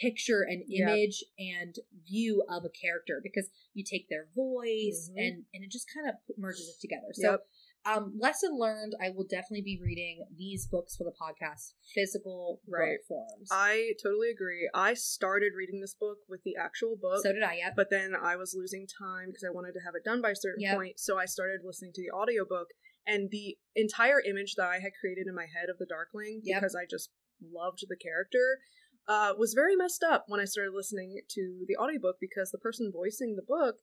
picture 0.00 0.42
and 0.42 0.62
Yep. 0.66 0.88
image 0.88 1.24
and 1.38 1.74
view 2.06 2.44
of 2.48 2.64
a 2.64 2.68
character 2.70 3.20
because 3.22 3.48
you 3.74 3.84
take 3.84 4.08
their 4.08 4.26
voice 4.34 5.08
Mhm. 5.10 5.16
and 5.16 5.46
and 5.54 5.64
it 5.64 5.70
just 5.70 5.86
kind 5.92 6.08
of 6.08 6.16
merges 6.36 6.68
it 6.68 6.80
together. 6.80 7.12
So 7.12 7.30
Yep. 7.32 7.48
Um 7.86 8.14
lesson 8.18 8.58
learned, 8.58 8.94
I 9.02 9.10
will 9.10 9.24
definitely 9.28 9.62
be 9.62 9.78
reading 9.82 10.24
these 10.36 10.66
books 10.66 10.96
for 10.96 11.04
the 11.04 11.12
podcast, 11.12 11.74
physical 11.94 12.60
Right. 12.68 12.98
forms. 13.06 13.48
I 13.50 13.92
totally 14.02 14.30
agree. 14.30 14.68
I 14.74 14.94
started 14.94 15.52
reading 15.56 15.80
this 15.80 15.94
book 15.94 16.18
with 16.28 16.42
the 16.44 16.56
actual 16.56 16.96
book. 16.96 17.22
so 17.22 17.32
did 17.32 17.42
I, 17.42 17.56
yep. 17.56 17.74
but 17.76 17.90
then 17.90 18.14
I 18.14 18.36
was 18.36 18.54
losing 18.56 18.86
time 18.86 19.28
because 19.28 19.44
I 19.44 19.50
wanted 19.50 19.72
to 19.74 19.80
have 19.80 19.94
it 19.94 20.04
done 20.04 20.22
by 20.22 20.30
a 20.30 20.36
certain 20.36 20.62
Yep. 20.62 20.76
point. 20.76 21.00
So 21.00 21.18
I 21.18 21.26
started 21.26 21.60
listening 21.64 21.92
to 21.94 22.02
the 22.02 22.10
audiobook 22.10 22.68
and 23.06 23.30
the 23.30 23.58
entire 23.76 24.20
image 24.20 24.54
that 24.56 24.66
I 24.68 24.78
had 24.78 24.92
created 25.00 25.26
in 25.26 25.34
my 25.34 25.46
head 25.46 25.68
of 25.68 25.78
the 25.78 25.86
Darkling 25.86 26.40
Yep. 26.42 26.60
because 26.60 26.74
I 26.74 26.86
just 26.88 27.10
loved 27.42 27.84
the 27.88 27.96
character 27.96 28.60
uh, 29.06 29.34
was 29.36 29.52
very 29.52 29.76
messed 29.76 30.02
up 30.02 30.24
when 30.28 30.40
I 30.40 30.46
started 30.46 30.72
listening 30.72 31.20
to 31.28 31.64
the 31.68 31.76
audiobook 31.76 32.16
because 32.20 32.50
the 32.50 32.58
person 32.58 32.90
voicing 32.90 33.36
the 33.36 33.42
book 33.42 33.76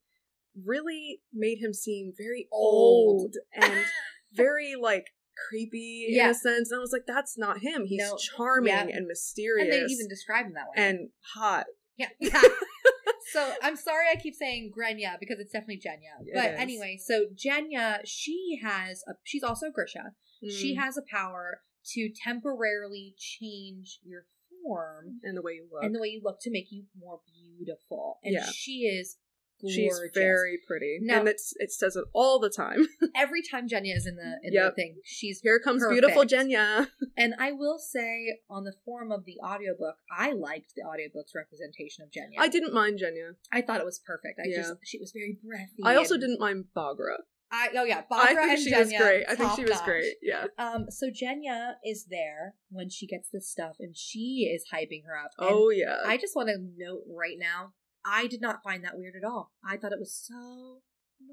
really 0.66 1.22
made 1.34 1.60
him 1.60 1.74
seem 1.74 2.14
very 2.18 2.47
Old. 2.52 3.22
old 3.22 3.36
and 3.54 3.86
very 4.34 4.76
like 4.80 5.06
creepy 5.49 6.08
in 6.10 6.30
a 6.30 6.34
sense. 6.34 6.72
And 6.72 6.78
I 6.78 6.82
was 6.82 6.91
like, 6.91 7.06
that's 7.08 7.38
not 7.38 7.60
him. 7.60 7.86
He's 7.86 7.99
No. 8.02 8.18
charming 8.18 8.72
Yeah. 8.74 8.88
and 8.95 9.08
mysterious 9.08 9.64
and 9.64 9.88
they 9.88 9.91
even 9.91 10.08
describe 10.08 10.45
him 10.45 10.54
that 10.54 10.68
way. 10.68 10.84
and 10.84 11.10
hot. 11.36 11.66
Yeah. 11.97 12.10
yeah. 12.20 12.41
so 13.34 13.54
I'm 13.62 13.76
sorry 13.76 14.06
I 14.12 14.16
keep 14.16 14.36
saying 14.36 14.72
Grenya 14.78 15.20
because 15.20 15.39
it's 15.39 15.52
definitely 15.52 15.78
Genya. 15.86 16.26
It 16.26 16.34
But 16.34 16.52
is. 16.54 16.60
anyway, 16.60 16.97
so 17.04 17.26
Genya, 17.34 17.99
she 18.06 18.60
has 18.62 19.04
a 19.08 19.14
she's 19.24 19.43
also 19.43 19.68
Grisha. 19.72 20.14
She 20.49 20.76
Mm. 20.76 20.84
has 20.84 20.97
a 20.97 21.04
power 21.10 21.62
to 21.93 22.10
temporarily 22.24 23.16
change 23.18 23.99
your 24.04 24.26
form 24.64 25.20
and 25.24 25.36
the 25.38 25.41
way 25.41 25.54
you 25.54 25.68
look. 25.72 25.84
and 25.84 25.93
the 25.95 25.99
way 25.99 26.08
you 26.10 26.22
look 26.24 26.38
to 26.41 26.52
make 26.52 26.72
you 26.72 26.86
more 26.97 27.20
beautiful. 27.34 28.20
And 28.24 28.34
Yeah. 28.34 28.45
she 28.52 28.82
is 28.86 29.18
gorgeous. 29.62 29.76
She's 29.76 29.99
very 30.14 30.57
pretty, 30.68 30.99
Now- 31.01 31.20
and 31.20 31.28
it's 31.30 31.53
it 31.57 31.72
says 31.72 31.95
it 31.95 32.05
all 32.14 32.39
the 32.39 32.49
time. 32.49 32.88
Every 33.16 33.41
time 33.41 33.68
Genya 33.68 33.95
is 33.95 34.05
in 34.07 34.16
the 34.16 34.39
in 34.43 34.53
Yep. 34.53 34.72
the 34.72 34.76
thing, 34.76 34.95
she's 35.03 35.39
Here 35.41 35.59
comes 35.59 35.86
beautiful 35.88 36.24
Perfect. 36.24 36.32
Genya. 36.49 36.88
and 37.18 37.34
I 37.39 37.51
will 37.51 37.78
say 37.80 38.39
on 38.49 38.64
the 38.64 38.74
form 38.86 39.12
of 39.12 39.26
the 39.26 39.38
audiobook, 39.43 39.95
I 40.16 40.32
liked 40.34 40.74
the 40.76 40.84
audiobook's 40.84 41.34
representation 41.36 42.03
of 42.03 42.09
Genya. 42.12 42.39
I 42.39 42.47
didn't 42.47 42.74
mind 42.74 42.99
Genya. 42.99 43.36
I 43.51 43.62
thought 43.62 43.80
it 43.80 43.86
was 43.86 43.99
perfect. 43.99 44.39
I 44.43 44.47
Yeah. 44.49 44.57
just 44.57 44.74
she 44.84 44.99
was 44.99 45.12
very 45.12 45.38
breathy. 45.43 45.84
I 45.84 45.95
also 45.95 46.16
and- 46.16 46.22
didn't 46.22 46.39
mind 46.39 46.66
Baghra. 46.76 47.18
I 47.53 47.68
oh 47.76 47.84
yeah, 47.84 48.03
I 48.09 48.28
think 48.28 48.39
and 48.51 48.59
she 48.59 48.72
Genya, 48.72 48.80
was 48.80 48.93
great. 48.93 49.26
I 49.28 49.36
think 49.36 49.51
she 49.57 49.64
was 49.64 49.72
notch. 49.72 49.84
great. 49.84 50.14
Yeah. 50.22 50.45
Um, 50.57 50.86
so 50.89 51.07
Genya 51.09 51.74
is 51.86 52.05
there 52.09 52.55
when 52.70 52.89
she 52.89 53.05
gets 53.05 53.28
this 53.28 53.49
stuff, 53.51 53.76
and 53.78 53.93
she 53.93 54.49
is 54.55 54.64
hyping 54.74 55.03
her 55.05 55.18
up. 55.18 55.32
And 55.38 55.49
Oh 55.51 55.70
yeah. 55.70 55.97
I 56.05 56.16
just 56.16 56.34
want 56.34 56.47
to 56.47 56.55
note 56.78 57.01
right 57.09 57.36
now, 57.38 57.74
I 58.06 58.28
did 58.28 58.41
not 58.41 58.64
find 58.64 58.84
that 58.84 58.97
weird 58.97 59.16
at 59.16 59.28
all. 59.28 59.52
I 59.68 59.78
thought 59.78 59.91
it 59.93 59.99
was 59.99 60.14
so 60.16 60.82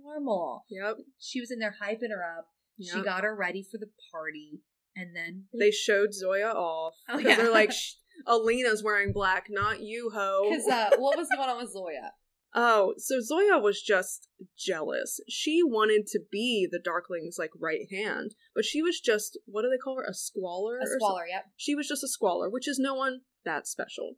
normal. 0.02 0.64
yep. 0.68 0.96
She 1.18 1.40
was 1.40 1.50
in 1.50 1.58
there 1.58 1.74
hyping 1.82 2.10
her 2.10 2.38
up. 2.38 2.48
She 2.80 3.02
got 3.02 3.24
her 3.24 3.34
ready 3.34 3.66
for 3.68 3.76
the 3.78 3.90
party, 4.12 4.60
and 4.94 5.16
then 5.16 5.44
They 5.58 5.72
showed 5.72 6.14
Zoya 6.14 6.50
off 6.52 6.94
Oh, 7.08 7.18
yeah. 7.18 7.34
they're 7.36 7.50
like, 7.50 7.72
"Alina's 8.26 8.84
wearing 8.84 9.12
black, 9.12 9.46
not 9.50 9.80
you, 9.80 10.10
ho." 10.14 10.46
because 10.48 10.68
uh, 10.68 10.90
what 10.98 11.18
was 11.18 11.28
going 11.34 11.48
on 11.48 11.58
with 11.58 11.72
Zoya? 11.72 12.12
Oh, 12.54 12.94
so 12.96 13.20
Zoya 13.20 13.58
was 13.58 13.82
just 13.82 14.26
jealous. 14.58 15.20
She 15.28 15.60
wanted 15.62 16.06
to 16.12 16.20
be 16.32 16.66
the 16.70 16.80
Darkling's 16.80 17.36
like 17.38 17.50
right 17.60 17.86
hand, 17.92 18.34
but 18.54 18.64
she 18.64 18.80
was 18.80 18.98
just 19.00 19.38
what 19.44 19.62
do 19.62 19.68
they 19.68 19.76
call 19.76 19.96
her? 19.98 20.06
A 20.08 20.14
squaller. 20.14 20.78
A 20.78 20.86
squaller, 20.86 21.26
yep. 21.30 21.44
She 21.58 21.74
was 21.74 21.86
just 21.88 22.02
a 22.02 22.08
squaller, 22.08 22.48
which 22.48 22.66
is 22.66 22.78
no 22.78 22.94
one 22.94 23.20
that 23.44 23.66
special. 23.68 24.14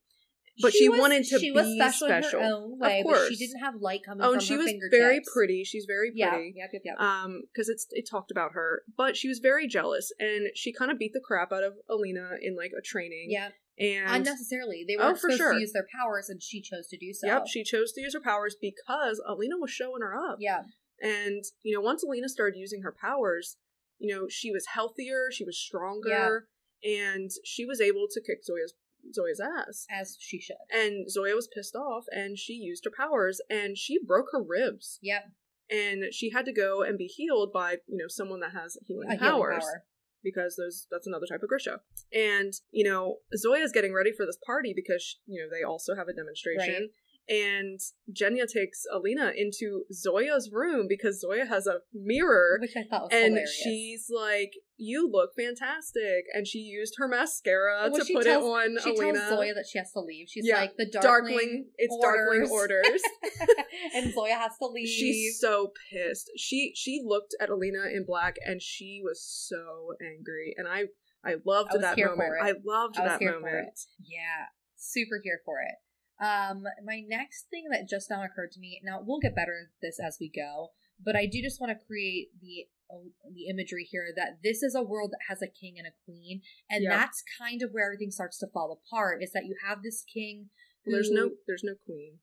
But 0.62 0.72
she 0.74 0.88
was- 0.88 0.98
wanted 1.00 1.24
to 1.24 1.38
she 1.38 1.48
be 1.48 1.52
was 1.52 1.66
special, 1.74 2.08
special. 2.08 2.40
in 2.40 2.44
her 2.46 2.52
own 2.54 2.78
way. 2.78 3.00
Of 3.00 3.06
course. 3.06 3.28
she 3.28 3.36
didn't 3.36 3.60
have 3.60 3.76
light 3.76 4.00
coming 4.04 4.22
Oh, 4.22 4.28
from 4.28 4.34
and 4.34 4.42
she 4.42 4.56
was 4.56 4.66
fingertips. 4.66 4.98
very 4.98 5.20
pretty. 5.32 5.64
She's 5.64 5.84
very 5.86 6.12
Yeah, 6.14 6.30
pretty. 6.34 6.52
yep, 6.56 6.70
yep, 6.72 6.82
yep. 6.84 7.00
Um, 7.00 7.42
because 7.52 7.68
it's 7.68 7.86
it 7.90 8.06
talked 8.10 8.30
about 8.30 8.52
her, 8.52 8.82
but 8.96 9.16
she 9.16 9.28
was 9.28 9.38
very 9.38 9.66
jealous, 9.66 10.12
and 10.18 10.48
she 10.54 10.72
kind 10.72 10.90
of 10.90 10.98
beat 10.98 11.12
the 11.14 11.20
crap 11.20 11.52
out 11.52 11.62
of 11.62 11.74
Alina 11.88 12.36
in 12.42 12.56
like 12.56 12.72
a 12.76 12.82
training. 12.82 13.28
yeah, 13.30 13.50
and 13.78 14.08
unnecessarily. 14.16 14.84
They 14.86 14.96
Oh, 14.96 15.06
weren't 15.06 15.16
for 15.18 15.30
supposed 15.30 15.38
sure. 15.38 15.52
to 15.54 15.60
use 15.60 15.72
their 15.72 15.86
powers, 15.98 16.28
and 16.28 16.42
she 16.42 16.60
chose 16.60 16.88
to 16.88 16.98
do 16.98 17.12
so. 17.14 17.26
yep, 17.26 17.46
she 17.46 17.64
chose 17.64 17.92
to 17.92 18.00
use 18.02 18.12
her 18.14 18.20
powers 18.20 18.56
because 18.60 19.22
Alina 19.26 19.56
was 19.58 19.70
showing 19.70 20.02
her 20.02 20.14
up. 20.14 20.36
yeah, 20.40 20.64
And, 21.00 21.42
you 21.62 21.74
know, 21.74 21.80
once 21.80 22.02
Alina 22.02 22.28
started 22.28 22.58
using 22.58 22.82
her 22.82 22.94
powers, 23.00 23.56
you 23.98 24.14
know, 24.14 24.26
she 24.28 24.50
was 24.50 24.66
healthier, 24.74 25.30
she 25.32 25.44
was 25.44 25.56
stronger, 25.58 26.46
and 26.84 27.30
she 27.44 27.64
was 27.64 27.80
able 27.80 28.06
to 28.10 28.20
kick 28.20 28.44
Zoya's 28.44 28.74
Zoya's 29.14 29.40
ass. 29.40 29.86
as 29.90 30.16
she 30.20 30.40
should. 30.40 30.56
And 30.70 31.10
Zoya 31.10 31.34
was 31.34 31.48
pissed 31.54 31.74
off 31.74 32.04
and 32.10 32.38
she 32.38 32.54
used 32.54 32.84
her 32.84 32.92
powers 32.96 33.40
and 33.50 33.76
she 33.76 33.98
broke 34.04 34.26
her 34.32 34.42
ribs. 34.42 34.98
Yep, 35.02 35.30
And 35.70 36.04
she 36.12 36.30
had 36.30 36.44
to 36.46 36.52
go 36.52 36.82
and 36.82 36.98
be 36.98 37.06
healed 37.06 37.52
by, 37.52 37.78
you 37.86 37.96
know, 37.96 38.08
someone 38.08 38.40
that 38.40 38.52
has 38.52 38.76
healing, 38.86 39.08
a 39.08 39.16
healing 39.16 39.32
powers. 39.32 39.64
power. 39.64 39.84
Because 40.22 40.56
those 40.56 40.86
that's 40.90 41.06
another 41.06 41.24
type 41.26 41.40
of 41.42 41.48
Grisha. 41.48 41.80
And, 42.12 42.52
you 42.70 42.84
know, 42.84 43.16
Zoya's 43.34 43.72
getting 43.72 43.94
ready 43.94 44.12
for 44.12 44.26
this 44.26 44.36
party 44.44 44.74
because, 44.76 45.16
you 45.26 45.40
know, 45.40 45.48
they 45.50 45.62
also 45.64 45.94
have 45.96 46.08
a 46.08 46.12
demonstration. 46.12 46.90
And 47.30 47.78
Genya 48.12 48.44
takes 48.52 48.82
Alina 48.92 49.32
into 49.36 49.84
Zoya's 49.92 50.50
room 50.52 50.86
because 50.88 51.20
Zoya 51.20 51.46
has 51.46 51.68
a 51.68 51.76
mirror 51.94 52.58
which 52.60 52.74
I 52.76 52.82
thought 52.90 53.02
was 53.04 53.10
and 53.12 53.34
hilarious. 53.34 53.52
she's 53.62 54.10
like, 54.12 54.54
"You 54.76 55.08
look 55.08 55.30
fantastic," 55.38 56.24
and 56.34 56.44
she 56.44 56.58
used 56.58 56.94
her 56.98 57.06
mascara 57.06 57.88
Well, 57.92 58.04
to 58.04 58.12
put 58.12 58.24
tells- 58.24 58.44
it 58.44 58.48
on 58.48 58.78
she 58.82 58.90
Alina. 58.90 59.18
tells 59.20 59.28
Zoya 59.30 59.54
that 59.54 59.66
she 59.70 59.78
has 59.78 59.92
to 59.92 60.00
leave. 60.00 60.28
She's 60.28 60.44
Yeah, 60.44 60.56
like 60.56 60.76
the 60.76 60.86
Darkling, 60.86 61.36
darkling, 61.38 61.66
it's 61.78 61.94
orders. 61.94 62.48
Darkling 62.50 62.50
orders. 62.50 63.02
and 63.94 64.12
Zoya 64.12 64.34
has 64.34 64.58
to 64.58 64.66
leave. 64.66 64.88
She's 64.88 65.38
so 65.38 65.72
pissed. 65.92 66.30
She 66.36 66.72
she 66.74 67.00
looked 67.04 67.36
at 67.40 67.48
Alina 67.48 67.84
in 67.94 68.04
black 68.04 68.36
and 68.44 68.60
she 68.60 69.00
was 69.04 69.22
so 69.22 69.92
angry, 70.04 70.52
and 70.56 70.66
I 70.66 70.86
I 71.24 71.36
loved 71.44 71.74
I 71.76 71.78
that 71.78 71.96
moment. 71.96 72.32
I 72.42 72.54
loved 72.64 72.98
I 72.98 73.04
that 73.06 73.22
moment. 73.22 73.78
Yeah, 74.00 74.46
super 74.76 75.20
here 75.22 75.40
for 75.44 75.60
it. 75.60 75.76
Um, 76.20 76.64
my 76.84 77.02
next 77.06 77.46
thing 77.50 77.64
that 77.72 77.88
just 77.88 78.10
now 78.10 78.22
occurred 78.22 78.52
to 78.52 78.60
me. 78.60 78.80
Now 78.84 79.00
we'll 79.04 79.20
get 79.20 79.34
better 79.34 79.56
at 79.68 79.80
this 79.80 79.98
as 80.04 80.18
we 80.20 80.28
go, 80.34 80.68
but 81.02 81.16
I 81.16 81.26
do 81.26 81.40
just 81.42 81.60
want 81.60 81.72
to 81.78 81.84
create 81.86 82.28
the 82.40 82.66
uh, 82.92 83.08
the 83.34 83.48
imagery 83.48 83.86
here 83.90 84.06
that 84.16 84.38
this 84.42 84.62
is 84.62 84.74
a 84.74 84.82
world 84.82 85.12
that 85.12 85.20
has 85.28 85.40
a 85.42 85.46
king 85.48 85.74
and 85.78 85.86
a 85.86 85.94
queen, 86.04 86.42
and 86.68 86.82
Yeah. 86.84 86.90
that's 86.96 87.22
kind 87.38 87.62
of 87.62 87.70
where 87.72 87.86
everything 87.86 88.10
starts 88.10 88.38
to 88.40 88.48
fall 88.52 88.78
apart. 88.84 89.22
Is 89.22 89.32
that 89.32 89.46
you 89.46 89.56
have 89.66 89.82
this 89.82 90.02
king. 90.12 90.50
Who, 90.84 90.92
There's 90.92 91.10
no 91.10 91.30
there's 91.46 91.62
no 91.62 91.74
queen, 91.84 92.18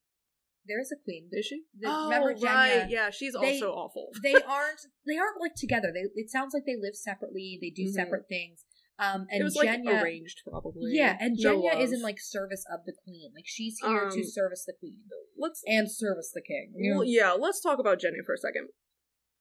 there 0.67 0.79
is 0.81 0.91
a 0.91 0.95
queen. 1.03 1.29
is 1.31 1.45
she? 1.45 1.63
The- 1.79 1.87
oh 1.89 2.03
remember 2.09 2.33
right, 2.41 2.87
yeah, 2.89 3.09
she's 3.11 3.33
They- 3.33 3.61
also 3.61 3.71
awful. 3.71 4.09
they 4.23 4.33
aren't 4.33 4.81
they 5.05 5.15
aren't 5.17 5.39
like 5.39 5.53
together. 5.55 5.91
They 5.93 6.05
it 6.19 6.29
sounds 6.29 6.53
like 6.53 6.65
they 6.65 6.75
live 6.75 6.95
separately. 6.95 7.57
They 7.61 7.69
do 7.69 7.85
Mhm. 7.87 7.93
separate 7.93 8.27
things. 8.27 8.65
Um, 8.99 9.27
and 9.29 9.41
it 9.41 9.43
was 9.43 9.55
like 9.55 9.69
Genya, 9.69 10.01
arranged, 10.01 10.41
probably. 10.49 10.91
yeah, 10.93 11.17
and 11.19 11.37
No 11.39 11.61
Genya 11.61 11.79
is 11.79 11.91
in 11.93 12.01
like 12.01 12.19
service 12.19 12.65
of 12.73 12.79
the 12.85 12.93
queen. 13.03 13.31
Like 13.35 13.45
she's 13.45 13.77
here 13.79 14.09
to 14.09 14.17
Um, 14.19 14.23
service 14.23 14.65
the 14.65 14.73
queen 14.73 15.01
let's 15.37 15.61
and 15.67 15.89
service 15.91 16.31
the 16.33 16.41
king. 16.41 16.73
you 16.75 16.91
know? 16.91 16.97
Well, 16.99 17.07
yeah, 17.07 17.31
let's 17.33 17.61
talk 17.61 17.77
about 17.79 17.99
Genya 17.99 18.25
for 18.25 18.33
a 18.33 18.37
second. 18.37 18.69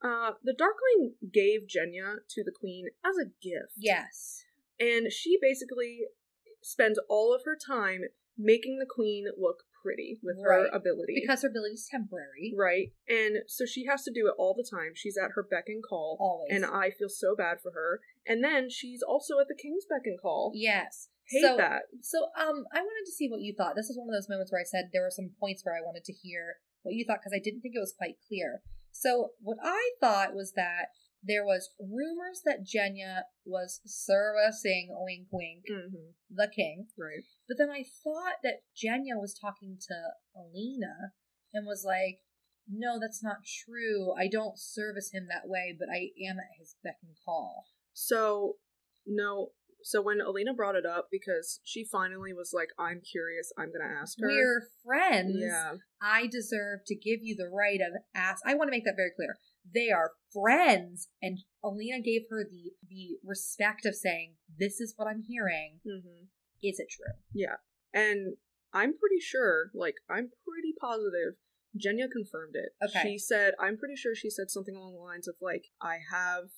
Uh, 0.04 0.32
the 0.44 0.52
Darkling 0.52 1.14
gave 1.32 1.62
Genya 1.62 2.16
to 2.28 2.44
the 2.44 2.52
Queen 2.52 2.88
as 3.04 3.16
a 3.16 3.24
gift. 3.42 3.72
Yes. 3.78 4.44
And 4.78 5.10
she 5.10 5.38
basically 5.40 6.00
spends 6.62 7.00
all 7.08 7.34
of 7.34 7.42
her 7.46 7.56
time 7.56 8.02
making 8.36 8.78
the 8.78 8.86
Queen 8.86 9.24
look 9.38 9.62
pretty 9.86 10.18
with 10.22 10.42
her 10.42 10.66
ability. 10.74 11.22
Because 11.22 11.42
her 11.42 11.48
ability 11.48 11.78
is 11.78 11.86
temporary. 11.86 12.50
right? 12.58 12.90
And 13.06 13.46
so 13.46 13.64
she 13.64 13.86
has 13.86 14.02
to 14.02 14.10
do 14.10 14.26
it 14.26 14.34
all 14.36 14.54
the 14.58 14.66
time. 14.66 14.98
She's 14.98 15.16
at 15.16 15.38
her 15.38 15.46
beck 15.46 15.64
and 15.68 15.82
call. 15.82 16.18
Always. 16.18 16.50
And 16.50 16.66
I 16.66 16.90
feel 16.90 17.08
so 17.08 17.36
bad 17.38 17.62
for 17.62 17.70
her. 17.70 18.00
And 18.26 18.42
then 18.42 18.68
she's 18.68 19.02
also 19.06 19.38
at 19.38 19.46
the 19.46 19.54
King's 19.54 19.86
beck 19.88 20.02
and 20.04 20.18
call. 20.20 20.50
Yes. 20.54 21.08
Hate 21.30 21.42
so, 21.42 21.56
that. 21.56 21.82
So, 22.02 22.18
um, 22.38 22.66
I 22.74 22.82
wanted 22.82 23.06
to 23.06 23.14
see 23.14 23.28
what 23.28 23.40
you 23.40 23.54
thought. 23.54 23.74
This 23.74 23.90
is 23.90 23.98
one 23.98 24.08
of 24.08 24.14
those 24.14 24.28
moments 24.28 24.50
where 24.50 24.60
I 24.60 24.66
said 24.66 24.90
there 24.92 25.02
were 25.02 25.14
some 25.14 25.30
points 25.38 25.62
where 25.64 25.74
I 25.74 25.82
wanted 25.82 26.04
to 26.04 26.12
hear 26.12 26.58
what 26.82 26.94
you 26.94 27.04
thought 27.04 27.18
because 27.18 27.34
I 27.34 27.42
didn't 27.42 27.62
think 27.62 27.74
it 27.74 27.82
was 27.82 27.94
quite 27.96 28.14
clear. 28.26 28.62
So, 28.92 29.30
what 29.40 29.58
I 29.62 29.90
thought 30.00 30.34
was 30.34 30.52
that 30.54 30.94
there 31.22 31.44
was 31.44 31.70
rumors 31.80 32.42
that 32.44 32.64
Genya 32.66 33.22
was 33.44 33.80
servicing 33.86 34.88
wink 34.90 35.28
wink 35.32 35.64
hmm 35.68 36.10
the 36.30 36.50
king, 36.54 36.88
Right. 36.98 37.24
but 37.48 37.56
then 37.58 37.70
I 37.70 37.84
thought 38.04 38.42
that 38.42 38.62
Genya 38.76 39.20
was 39.20 39.38
talking 39.38 39.78
to 39.88 39.94
Alina 40.36 41.12
and 41.54 41.66
was 41.66 41.84
like, 41.84 42.20
"No, 42.68 42.98
that's 43.00 43.22
not 43.22 43.44
true. 43.64 44.12
I 44.12 44.28
don't 44.28 44.58
service 44.58 45.10
him 45.12 45.28
that 45.28 45.48
way, 45.48 45.74
but 45.78 45.88
I 45.88 46.10
am 46.28 46.38
at 46.38 46.58
his 46.58 46.76
beck 46.82 46.98
and 47.02 47.14
call." 47.24 47.64
So, 47.92 48.58
no. 49.06 49.52
So 49.82 50.02
when 50.02 50.20
Alina 50.20 50.52
brought 50.52 50.74
it 50.74 50.84
up, 50.84 51.08
because 51.12 51.60
she 51.62 51.84
finally 51.84 52.32
was 52.32 52.50
like, 52.52 52.70
I'm 52.76 53.00
curious, 53.00 53.52
I'm 53.56 53.68
going 53.68 53.88
to 53.88 53.94
ask 54.00 54.18
her. 54.20 54.26
We're 54.26 54.68
friends. 54.84 55.36
Yeah. 55.38 55.74
I 56.02 56.26
deserve 56.26 56.80
to 56.86 56.96
give 56.96 57.20
you 57.22 57.36
the 57.36 57.48
right 57.48 57.80
of 57.80 57.92
ask. 58.14 58.42
I 58.44 58.54
want 58.54 58.66
to 58.66 58.72
make 58.72 58.84
that 58.84 58.96
very 58.96 59.12
clear. 59.14 59.38
They 59.74 59.90
are 59.90 60.12
friends, 60.32 61.08
and 61.20 61.38
Alina 61.62 62.00
gave 62.00 62.22
her 62.30 62.44
the 62.44 62.72
the 62.88 63.18
respect 63.24 63.84
of 63.84 63.94
saying, 63.94 64.36
"This 64.58 64.80
is 64.80 64.94
what 64.96 65.08
I'm 65.08 65.22
hearing. 65.22 65.80
hmm 65.84 66.26
Is 66.62 66.78
it 66.78 66.88
true?" 66.90 67.14
Yeah, 67.32 67.56
and 67.92 68.36
I'm 68.72 68.96
pretty 68.98 69.20
sure, 69.20 69.70
like, 69.74 69.96
I'm 70.08 70.30
pretty 70.44 70.74
positive. 70.80 71.36
Genya 71.76 72.10
confirmed 72.10 72.54
it. 72.54 72.72
Okay. 72.82 73.02
She 73.02 73.18
said, 73.18 73.54
I'm 73.60 73.76
pretty 73.76 73.96
sure 73.96 74.14
she 74.14 74.30
said 74.30 74.50
something 74.50 74.74
along 74.74 74.94
the 74.94 75.00
lines 75.00 75.28
of, 75.28 75.36
like, 75.40 75.64
I 75.80 75.98
have 76.10 76.48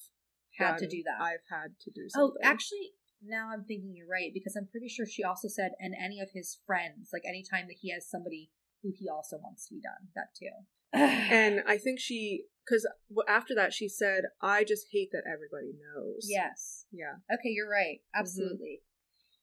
Had 0.57 0.79
to 0.79 0.89
do 0.89 1.03
that. 1.05 1.21
I've 1.21 1.47
had 1.49 1.79
to 1.81 1.91
do 1.91 2.09
something. 2.09 2.37
Oh, 2.43 2.49
actually, 2.49 2.93
now 3.23 3.51
I'm 3.53 3.65
thinking 3.65 3.95
you're 3.95 4.09
right 4.09 4.31
because 4.35 4.57
I'm 4.57 4.67
pretty 4.67 4.89
sure 4.89 5.07
she 5.07 5.23
also 5.23 5.49
said, 5.49 5.73
and 5.79 5.95
any 5.95 6.21
of 6.21 6.31
his 6.35 6.59
friends, 6.67 7.11
like 7.13 7.23
anytime 7.27 7.67
that 7.69 7.79
he 7.81 7.91
has 7.93 8.09
somebody 8.09 8.51
who 8.83 8.91
he 8.97 9.09
also 9.09 9.39
wants 9.39 9.67
to 9.69 9.75
be 9.75 9.81
done, 9.81 10.09
that 10.15 10.35
too. 10.39 10.51
And 10.95 11.61
I 11.67 11.77
think 11.79 12.01
she, 12.01 12.45
because 12.65 12.87
after 13.29 13.55
that, 13.55 13.73
she 13.73 13.89
said, 13.89 14.25
I 14.43 14.65
just 14.65 14.87
hate 14.93 15.11
that 15.13 15.25
everybody 15.27 15.73
knows. 15.79 16.27
yes. 16.29 16.87
Yeah. 16.93 17.17
Okay, 17.33 17.51
you're 17.51 17.69
right. 17.71 17.99
Mm-hmm. 18.01 18.21
Absolutely. 18.21 18.81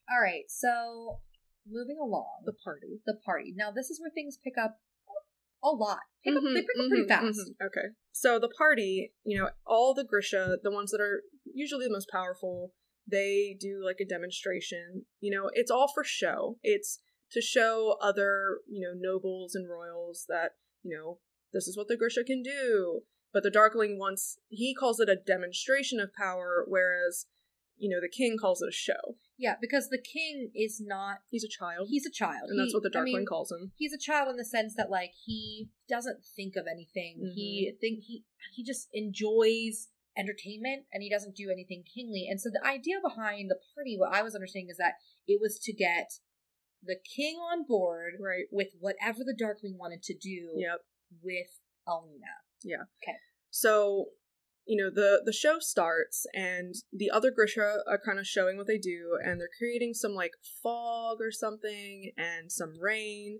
All 0.10 0.22
right, 0.22 0.44
so 0.48 1.20
moving 1.68 1.98
along, 2.00 2.44
The 2.46 2.54
party. 2.64 3.02
the 3.06 3.16
party. 3.26 3.54
Now, 3.56 3.72
this 3.72 3.90
is 3.90 4.00
where 4.00 4.12
things 4.12 4.38
pick 4.44 4.54
up 4.58 4.80
a 5.64 5.70
lot. 5.70 6.02
Pick 6.24 6.36
up, 6.36 6.44
Mhm, 6.44 6.54
they 6.54 6.62
pick 6.62 6.70
up 6.80 6.90
pretty 6.90 7.08
fast. 7.08 7.40
mhm. 7.40 7.66
Okay. 7.68 7.88
So 8.12 8.38
the 8.40 8.50
party, 8.50 9.14
you 9.24 9.38
know, 9.40 9.50
all 9.66 9.94
the 9.96 10.04
Grisha, 10.04 10.58
the 10.62 10.72
ones 10.72 10.92
that 10.92 11.02
are 11.02 11.24
usually 11.54 11.86
the 11.88 11.92
most 11.94 12.10
powerful, 12.10 12.74
they 13.08 13.56
do 13.60 13.82
like 13.84 13.98
a 14.00 14.06
demonstration. 14.06 15.06
You 15.20 15.32
know, 15.32 15.50
it's 15.54 15.72
all 15.72 15.88
for 15.94 16.04
show. 16.04 16.60
It's 16.64 17.00
to 17.32 17.42
show 17.42 17.98
other, 18.00 18.60
you 18.70 18.82
know, 18.88 18.94
nobles 18.96 19.56
and 19.56 19.68
royals 19.70 20.26
that, 20.30 20.52
you 20.84 20.96
know, 20.96 21.20
this 21.54 21.68
is 21.68 21.78
what 21.78 21.88
the 21.88 21.98
Grisha 21.98 22.24
can 22.24 22.42
do. 22.44 23.02
But 23.34 23.44
the 23.44 23.52
Darkling 23.52 23.98
wants, 24.00 24.38
he 24.48 24.74
calls 24.74 25.00
it 25.00 25.10
a 25.10 25.16
demonstration 25.16 26.00
of 26.00 26.14
power, 26.14 26.64
whereas, 26.68 27.26
you 27.78 27.90
know, 27.90 28.00
the 28.00 28.08
king 28.10 28.38
calls 28.40 28.62
it 28.62 28.70
a 28.70 28.72
show. 28.72 29.18
Yeah, 29.38 29.56
because 29.60 29.90
the 29.90 30.02
king 30.02 30.52
is 30.56 30.82
not. 30.82 31.18
He's 31.30 31.44
a 31.44 31.50
child. 31.50 31.88
He's 31.90 32.06
a 32.06 32.12
child, 32.12 32.50
and 32.50 32.58
that's 32.58 32.74
what 32.74 32.84
the 32.84 32.90
I 32.94 33.00
Darkling 33.00 33.16
mean, 33.18 33.26
calls 33.26 33.52
him. 33.52 33.74
he's 33.76 33.92
a 33.92 33.98
child 34.00 34.30
in 34.30 34.38
the 34.38 34.46
sense 34.46 34.74
that 34.78 34.90
like 34.90 35.12
he 35.26 35.68
doesn't 35.90 36.20
think 36.36 36.56
of 36.56 36.66
anything. 36.72 37.32
He 37.36 37.68
Mm-hmm. 37.70 37.80
think 37.82 38.04
he 38.08 38.24
he 38.54 38.64
just 38.64 38.88
enjoys 38.94 39.90
entertainment 40.18 40.86
and 40.94 41.04
he 41.04 41.10
doesn't 41.10 41.36
do 41.36 41.50
anything 41.52 41.84
kingly. 41.94 42.28
And 42.30 42.40
so 42.40 42.50
the 42.50 42.66
idea 42.66 42.96
behind 43.04 43.50
the 43.52 43.60
party, 43.76 43.98
what 44.00 44.14
I 44.14 44.22
was 44.22 44.34
understanding 44.34 44.70
is 44.72 44.78
that 44.78 44.94
it 45.28 45.42
was 45.42 45.60
to 45.64 45.74
get 45.74 46.14
the 46.82 46.96
king 47.16 47.36
on 47.36 47.66
board 47.68 48.14
Right. 48.22 48.46
with 48.52 48.70
whatever 48.80 49.26
the 49.26 49.36
Darkling 49.38 49.78
wanted 49.78 50.02
to 50.04 50.14
do 50.14 50.54
Yep. 50.56 50.80
With 51.22 51.60
Alina. 51.88 52.26
Yeah. 52.64 52.84
Okay. 53.04 53.18
So, 53.50 54.08
you 54.66 54.82
know, 54.82 54.90
the 54.94 55.22
the 55.26 55.34
show 55.34 55.60
starts 55.60 56.26
and 56.34 56.76
the 56.92 57.12
other 57.12 57.32
Grisha 57.32 57.84
are 57.88 58.02
kind 58.04 58.20
of 58.20 58.26
showing 58.26 58.58
what 58.58 58.68
they 58.68 58.78
do 58.78 59.18
and 59.24 59.40
they're 59.40 59.50
creating 59.58 59.94
some 59.94 60.14
like 60.14 60.34
fog 60.64 61.18
or 61.22 61.32
something 61.32 62.12
and 62.18 62.52
some 62.52 62.74
rain. 62.80 63.40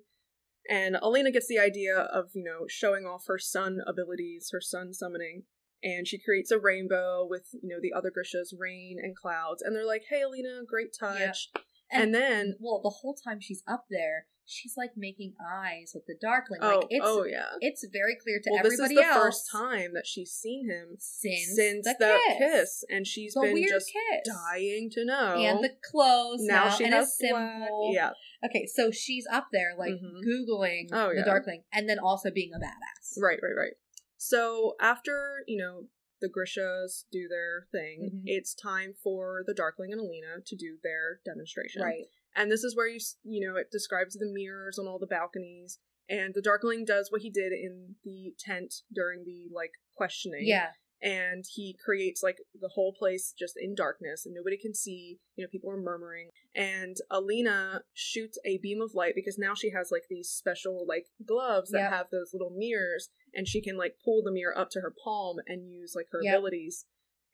And 0.70 0.98
Alina 1.02 1.32
gets 1.32 1.48
the 1.48 1.60
idea 1.60 1.96
of, 1.96 2.32
you 2.34 2.44
know, 2.44 2.66
showing 2.68 3.06
off 3.06 3.26
her 3.28 3.38
sun 3.38 3.82
abilities, 3.86 4.50
her 4.52 4.62
sun 4.62 4.94
summoning, 4.94 5.44
and 5.84 6.08
she 6.08 6.18
creates 6.18 6.50
a 6.50 6.58
rainbow 6.58 7.28
with, 7.30 7.50
you 7.62 7.70
know, 7.70 7.80
the 7.80 7.94
other 7.96 8.10
Grisha's 8.10 8.56
rain 8.58 8.98
and 9.02 9.16
clouds. 9.16 9.62
And 9.62 9.76
they're 9.76 9.86
like, 9.86 10.06
"Hey, 10.10 10.22
Alina, 10.24 10.62
great 10.68 10.96
touch." 11.00 11.52
And, 11.92 12.14
then 12.14 12.56
well, 12.60 12.82
the 12.84 12.90
whole 12.90 13.14
time 13.16 13.40
she's 13.40 13.64
up 13.68 13.86
there, 13.90 14.26
she's 14.46 14.74
like 14.78 14.92
making 14.96 15.34
eyes 15.42 15.92
with 15.94 16.06
the 16.08 16.16
Darkling. 16.20 16.60
oh, 16.62 16.78
like 16.80 16.88
it's 16.90 17.06
oh 17.06 17.24
yeah. 17.26 17.46
it's 17.62 17.86
very 17.92 18.16
clear 18.22 18.40
to 18.44 18.50
well, 18.52 18.64
this 18.64 18.74
is 18.74 18.80
everybody 18.80 19.08
the 19.08 19.14
else 19.14 19.24
first 19.24 19.52
time 19.52 19.94
that 19.94 20.06
she's 20.06 20.32
seen 20.32 20.70
him 20.70 20.96
since, 21.00 21.56
since 21.56 21.86
the, 21.86 21.96
the, 22.00 22.20
kiss. 22.28 22.38
kiss. 22.38 22.84
and 22.90 23.08
she's 23.08 23.34
the 23.34 23.42
been 23.42 23.68
just 23.68 23.88
kiss. 23.92 24.34
dying 24.36 24.90
to 24.92 25.06
know. 25.06 25.36
and 25.36 25.64
the 25.64 25.72
clothes 25.92 26.42
now, 26.42 26.66
now, 26.66 26.70
she 26.70 26.84
and 26.86 26.94
has 26.94 27.08
a 27.08 27.12
symbol. 27.12 27.40
black. 27.40 27.70
Yeah, 27.96 28.10
Okay, 28.48 28.68
so 28.68 28.92
she's 28.92 29.26
up 29.32 29.48
there 29.52 29.74
like 29.78 29.94
Mhm. 29.94 30.22
googling 30.28 30.90
Oh, 30.92 31.14
the. 31.16 31.24
Darkling, 31.24 31.64
and 31.74 31.90
then 31.90 31.98
also 32.00 32.30
being 32.30 32.52
a 32.54 32.60
badass. 32.60 33.20
right, 33.22 33.40
right, 33.42 33.56
right. 33.58 33.74
So 34.18 34.76
after 34.80 35.44
you 35.48 35.58
know 35.58 35.88
the 36.22 36.30
Grishas 36.30 37.06
do 37.12 37.28
their 37.28 37.68
thing, 37.72 38.10
Mhm. 38.12 38.24
it's 38.26 38.54
time 38.54 38.94
for 38.94 39.44
the 39.46 39.54
Darkling 39.54 39.92
and 39.92 40.00
Alina 40.02 40.42
to 40.46 40.56
do 40.56 40.78
their 40.84 41.22
demonstration. 41.26 41.82
Right. 41.82 42.06
and 42.38 42.52
this 42.52 42.64
is 42.66 42.76
where 42.76 42.88
you 42.88 43.00
you 43.24 43.46
know 43.48 43.56
it 43.56 43.72
describes 43.72 44.16
the 44.16 44.26
mirrors 44.26 44.78
on 44.78 44.88
all 44.88 45.00
the 45.00 45.08
balconies, 45.08 45.80
and 46.10 46.34
the 46.34 46.42
Darkling 46.42 46.84
does 46.86 47.10
what 47.12 47.22
he 47.22 47.30
did 47.30 47.54
in 47.54 47.96
the 48.04 48.36
tent 48.38 48.82
during 48.94 49.24
the 49.24 49.48
like 49.54 49.72
questioning. 49.96 50.46
Yeah. 50.46 50.74
And 51.02 51.44
he 51.54 51.76
creates 51.84 52.24
like 52.24 52.38
the 52.60 52.70
whole 52.76 52.94
place 52.98 53.34
just 53.38 53.56
in 53.60 53.76
darkness 53.76 54.26
and 54.26 54.34
nobody 54.34 54.58
can 54.58 54.74
see 54.74 55.20
you 55.36 55.44
know 55.44 55.50
people 55.52 55.70
are 55.70 55.78
murmuring 55.78 56.30
and 56.56 56.98
alina 57.12 57.82
shoots 57.94 58.38
a 58.46 58.58
beam 58.60 58.82
of 58.82 58.94
light 58.94 59.14
because 59.16 59.38
now 59.38 59.54
she 59.54 59.72
has 59.72 59.90
like 59.92 60.04
these 60.10 60.30
special 60.30 60.86
like 60.88 61.06
gloves 61.26 61.72
that 61.72 61.80
Yep. 61.80 61.92
have 61.92 62.06
those 62.12 62.32
little 62.34 62.54
mirrors 62.56 63.10
and 63.34 63.48
she 63.48 63.62
can 63.62 63.78
like 63.78 63.96
pull 64.04 64.24
the 64.24 64.32
mirror 64.32 64.58
up 64.58 64.70
to 64.72 64.82
her 64.82 64.94
palm 65.04 65.38
and 65.48 65.70
use 65.70 65.94
like 65.96 66.08
her 66.12 66.20
Yep. 66.24 66.34
abilities 66.34 66.86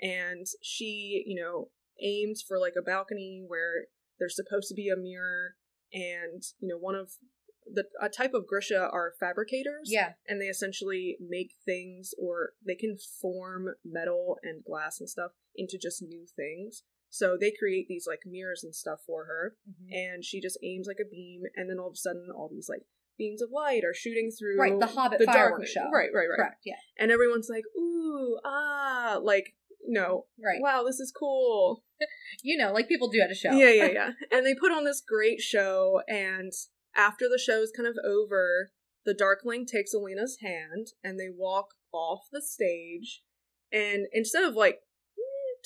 and 0.02 0.48
she 0.62 1.24
you 1.26 1.40
know 1.40 1.70
aims 2.04 2.42
for 2.46 2.58
like 2.58 2.74
a 2.78 2.82
balcony 2.82 3.44
where 3.46 3.86
there's 4.20 4.36
supposed 4.36 4.68
to 4.70 4.76
be 4.76 4.90
a 4.90 4.98
mirror 4.98 5.56
and 5.94 6.42
you 6.60 6.68
know 6.68 6.78
one 6.78 6.96
of 6.96 7.12
the 7.66 7.86
a 8.02 8.10
type 8.10 8.34
of 8.34 8.48
grisha 8.48 8.90
are 8.92 9.14
fabricators 9.20 9.90
Yeah. 9.92 10.14
and 10.28 10.42
they 10.42 10.48
essentially 10.48 11.18
make 11.20 11.54
things 11.66 12.14
or 12.18 12.54
they 12.66 12.76
can 12.76 12.98
form 12.98 13.76
metal 13.86 14.38
and 14.44 14.64
glass 14.64 15.00
and 15.00 15.10
stuff 15.10 15.32
into 15.56 15.78
just 15.78 16.02
new 16.02 16.26
things. 16.26 16.84
So 17.10 17.36
they 17.40 17.52
create 17.52 17.88
these 17.90 18.08
like 18.08 18.22
mirrors 18.26 18.64
and 18.64 18.74
stuff 18.74 19.02
for 19.06 19.26
her, 19.26 19.58
Mhm. 19.70 19.94
and 19.94 20.26
she 20.26 20.40
just 20.40 20.58
aims 20.64 20.88
like 20.88 21.00
a 21.02 21.06
beam, 21.10 21.44
and 21.56 21.70
then 21.70 21.78
all 21.78 21.88
of 21.88 21.94
a 21.94 21.98
sudden, 21.98 22.30
all 22.34 22.48
these 22.48 22.70
like 22.70 22.84
beams 23.18 23.42
of 23.42 23.52
light 23.52 23.84
are 23.84 23.94
shooting 23.94 24.32
through 24.32 24.58
Right, 24.58 24.80
the 24.80 24.88
Hobbit 24.88 25.20
the 25.20 25.26
fireworks 25.26 25.70
show. 25.72 25.90
Right, 25.92 26.10
right, 26.14 26.28
right. 26.30 26.38
Correct. 26.38 26.62
Yeah. 26.66 26.78
And 26.98 27.12
everyone's 27.12 27.50
like, 27.50 27.66
"Ooh, 27.78 28.40
ah!" 28.46 29.20
Like, 29.22 29.54
no, 29.86 30.28
Right. 30.42 30.62
wow, 30.62 30.84
this 30.84 31.00
is 31.00 31.12
cool. 31.12 31.84
You 32.44 32.58
know, 32.58 32.72
like 32.72 32.88
people 32.88 33.10
do 33.10 33.20
at 33.20 33.30
a 33.30 33.36
show. 33.36 33.52
Yeah, 33.52 33.70
yeah, 33.72 33.86
yeah. 33.92 34.12
and 34.32 34.46
they 34.46 34.56
put 34.56 34.72
on 34.72 34.86
this 34.86 35.02
great 35.02 35.42
show, 35.42 36.02
and 36.08 36.52
after 36.96 37.28
the 37.30 37.40
show 37.40 37.62
is 37.62 37.72
kind 37.76 37.88
of 37.88 37.98
over, 38.06 38.72
the 39.06 39.14
Darkling 39.14 39.66
takes 39.66 39.94
Alina's 39.94 40.38
hand 40.42 40.88
and 41.04 41.20
they 41.20 41.30
walk 41.30 41.68
off 41.92 42.28
the 42.32 42.42
stage. 42.42 43.24
And 43.72 44.08
instead 44.14 44.44
of 44.44 44.54
like 44.56 44.80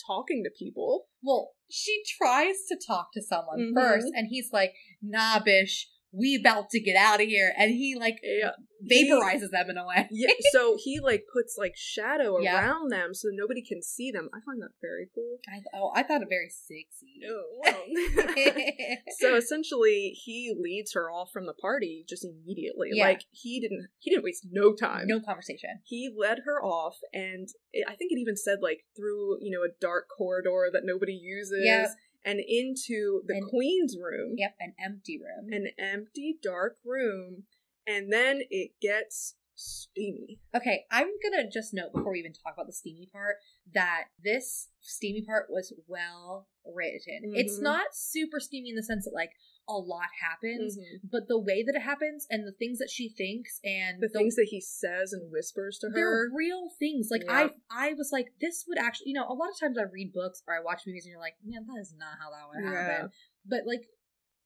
talking 0.06 0.44
to 0.44 0.50
people, 0.58 1.08
Well, 1.22 1.54
she 1.70 2.04
tries 2.18 2.66
to 2.70 2.78
talk 2.86 3.12
to 3.14 3.22
someone 3.22 3.72
Mhm. 3.72 3.74
first, 3.74 4.08
and 4.16 4.28
he's 4.28 4.54
like, 4.54 4.76
"Nah, 5.02 5.40
bish, 5.44 5.90
we 6.12 6.36
about 6.36 6.70
to 6.70 6.80
get 6.80 6.96
out 6.96 7.20
of 7.20 7.28
here," 7.28 7.54
and 7.58 7.72
he 7.72 7.96
like 7.96 8.20
yeah, 8.22 8.52
vaporizes 8.92 9.50
them 9.52 9.70
in 9.70 9.78
a 9.78 9.86
way. 9.86 10.08
yeah. 10.12 10.30
So 10.52 10.78
he 10.82 11.00
like 11.00 11.26
puts 11.32 11.56
like 11.58 11.74
shadow 11.76 12.40
Yeah. 12.40 12.60
around 12.60 12.92
them 12.92 13.14
so 13.14 13.30
nobody 13.32 13.62
can 13.62 13.82
see 13.82 14.12
them. 14.12 14.30
I 14.34 14.40
find 14.46 14.62
that 14.62 14.72
very 14.82 15.08
cool. 15.14 15.38
I, 15.48 15.62
oh, 15.78 15.92
I 15.96 16.04
thought 16.04 16.22
it 16.22 16.30
very 16.30 16.50
sexy. 16.50 17.22
so 19.20 19.36
essentially, 19.36 20.10
he 20.24 20.54
leads 20.58 20.94
her 20.94 21.10
off 21.10 21.30
from 21.32 21.46
the 21.46 21.54
party 21.54 22.06
just 22.08 22.26
immediately. 22.26 22.90
Yeah. 22.94 23.06
Like 23.06 23.26
he 23.32 23.60
didn't, 23.60 23.88
he 24.00 24.12
didn't 24.12 24.24
waste 24.24 24.48
no 24.52 24.74
time. 24.74 25.08
no 25.08 25.20
conversation. 25.20 25.80
he 25.84 26.10
led 26.16 26.40
her 26.46 26.64
off 26.64 26.96
and 27.14 27.48
it, 27.72 27.86
i 27.88 27.96
think 27.96 28.12
it 28.12 28.20
even 28.20 28.36
said 28.38 28.60
like 28.62 28.82
through 28.96 29.38
you 29.42 29.52
know 29.52 29.64
a 29.64 29.74
dark 29.82 30.06
corridor 30.16 30.70
that 30.72 30.82
nobody 30.84 31.14
uses 31.14 31.64
Yep. 31.64 31.90
and 32.26 32.40
into 32.40 33.22
the 33.26 33.36
And- 33.36 33.50
queen's 33.50 33.96
room 33.98 34.34
Yep, 34.38 34.56
an 34.60 34.74
empty 34.84 35.20
room. 35.20 35.52
an 35.54 35.68
empty 35.78 36.38
dark 36.42 36.78
room 36.86 37.44
and 37.88 38.12
then 38.12 38.42
it 38.50 38.72
gets 38.82 39.36
steamy 39.58 40.40
Okay, 40.54 40.86
I'm 40.92 41.08
gonna 41.24 41.50
just 41.50 41.74
note 41.74 41.94
before 41.94 42.12
we 42.12 42.20
even 42.20 42.34
talk 42.34 42.54
about 42.54 42.68
the 42.68 42.74
steamy 42.74 43.08
part 43.12 43.38
that 43.74 44.06
this 44.22 44.70
steamy 44.82 45.22
part 45.22 45.48
was 45.50 45.74
well 45.88 46.48
written. 46.66 47.32
It's 47.36 47.60
Mhm. 47.60 47.64
not 47.64 47.96
super 47.96 48.40
steamy 48.40 48.70
in 48.72 48.76
the 48.76 48.84
sense 48.84 49.06
that 49.06 49.14
like 49.14 49.32
a 49.68 49.78
lot 49.78 50.10
happens, 50.22 50.78
Mhm. 50.78 51.02
but 51.10 51.28
the 51.28 51.40
way 51.40 51.64
that 51.64 51.76
it 51.76 51.82
happens 51.82 52.28
and 52.30 52.46
the 52.46 52.52
things 52.52 52.80
that 52.80 52.90
she 52.90 53.10
thinks 53.10 53.60
and 53.64 54.02
the 54.02 54.10
things 54.10 54.36
that 54.36 54.48
he 54.50 54.60
says 54.62 55.14
and 55.14 55.32
whispers 55.32 55.80
to 55.80 55.88
her, 55.88 55.94
they're 55.94 56.30
real 56.34 56.70
things. 56.70 57.10
Like 57.10 57.24
Yep. 57.24 57.56
I, 57.70 57.90
I 57.90 57.94
was 57.94 58.12
like, 58.12 58.34
this 58.40 58.66
would 58.68 58.78
actually, 58.78 59.10
you 59.10 59.14
know, 59.16 59.28
a 59.28 59.34
lot 59.34 59.50
of 59.50 59.60
times 59.60 59.78
I 59.78 59.84
read 59.84 60.12
books 60.14 60.44
or 60.48 60.56
I 60.56 60.60
watch 60.60 60.86
movies 60.86 61.06
and 61.06 61.12
you're 61.12 61.20
like, 61.20 61.38
man, 61.44 61.66
that 61.66 61.80
is 61.80 61.94
not 61.98 62.18
how 62.20 62.30
that 62.32 62.48
would 62.50 62.64
happen. 62.64 63.12
But 63.46 63.66
like, 63.66 63.90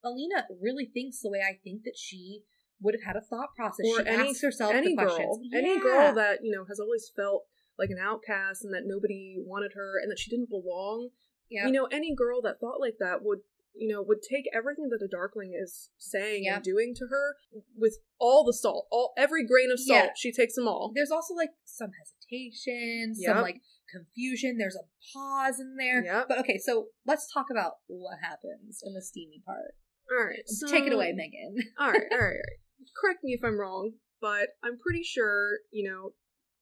Alina 0.04 0.48
really 0.62 0.86
thinks 0.86 1.20
the 1.20 1.30
way 1.30 1.42
I 1.42 1.60
think 1.64 1.84
that 1.84 1.98
she 1.98 2.44
would 2.82 2.96
have 2.96 3.04
had 3.04 3.16
a 3.16 3.22
thought 3.26 3.50
process. 3.56 3.86
or 3.88 4.04
she 4.04 4.08
any 4.10 4.30
asks 4.30 4.42
herself 4.42 4.74
any 4.74 4.96
girl 4.96 5.16
questions. 5.16 5.48
any 5.54 5.80
girl 5.80 6.14
that 6.14 6.40
you 6.44 6.52
know 6.56 6.66
has 6.68 6.80
always 6.80 7.12
felt 7.16 7.44
like 7.78 7.90
an 7.90 7.98
outcast 8.02 8.64
and 8.64 8.74
that 8.74 8.84
nobody 8.86 9.36
wanted 9.40 9.72
her 9.76 9.94
and 10.02 10.12
that 10.12 10.20
she 10.20 10.30
didn't 10.30 10.50
belong 10.50 11.10
Yep. 11.50 11.66
you 11.68 11.72
know 11.72 11.86
any 11.92 12.14
girl 12.16 12.42
that 12.44 12.60
thought 12.60 12.80
like 12.80 12.96
that 13.00 13.24
would 13.24 13.40
you 13.74 13.88
know 13.92 14.02
would 14.02 14.20
take 14.22 14.46
everything 14.54 14.90
that 14.90 15.00
the 15.00 15.08
darkling 15.10 15.52
is 15.60 15.90
saying 15.98 16.44
Yep. 16.46 16.56
and 16.56 16.64
doing 16.64 16.94
to 16.96 17.06
her 17.10 17.36
with 17.76 17.98
all 18.20 18.44
the 18.44 18.54
salt 18.54 18.88
all 18.92 19.14
every 19.18 19.46
grain 19.46 19.72
of 19.72 19.80
salt 19.80 20.04
Yeah. 20.06 20.10
she 20.16 20.32
takes 20.32 20.56
them 20.56 20.68
all 20.68 20.92
there's 20.94 21.12
also 21.12 21.34
like 21.34 21.50
some 21.66 21.92
hesitation, 21.98 23.14
Yep. 23.18 23.34
some 23.36 23.42
like 23.42 23.62
confusion. 23.92 24.58
There's 24.60 24.76
a 24.76 24.86
pause 25.14 25.60
in 25.60 25.76
there. 25.78 26.04
Yep. 26.04 26.26
But 26.30 26.38
okay, 26.40 26.60
so 26.64 26.88
let's 27.08 27.32
talk 27.34 27.48
about 27.50 27.74
what 27.88 28.20
happens 28.22 28.84
in 28.86 28.94
the 28.94 29.02
steamy 29.02 29.42
part. 29.46 29.74
All 30.12 30.26
right. 30.26 30.44
So, 30.46 30.68
Take 30.68 30.86
it 30.86 30.94
away, 30.94 31.12
Megan. 31.16 31.56
All 31.80 31.92
right, 31.92 32.02
all 32.12 32.18
right, 32.18 32.22
all 32.22 32.28
right. 32.28 32.60
Correct 33.00 33.20
me 33.24 33.34
if 33.34 33.42
I'm 33.44 33.60
wrong, 33.60 33.94
but 34.22 34.50
I'm 34.64 34.78
pretty 34.80 35.04
sure, 35.04 35.60
you 35.72 35.90
know, 35.90 36.12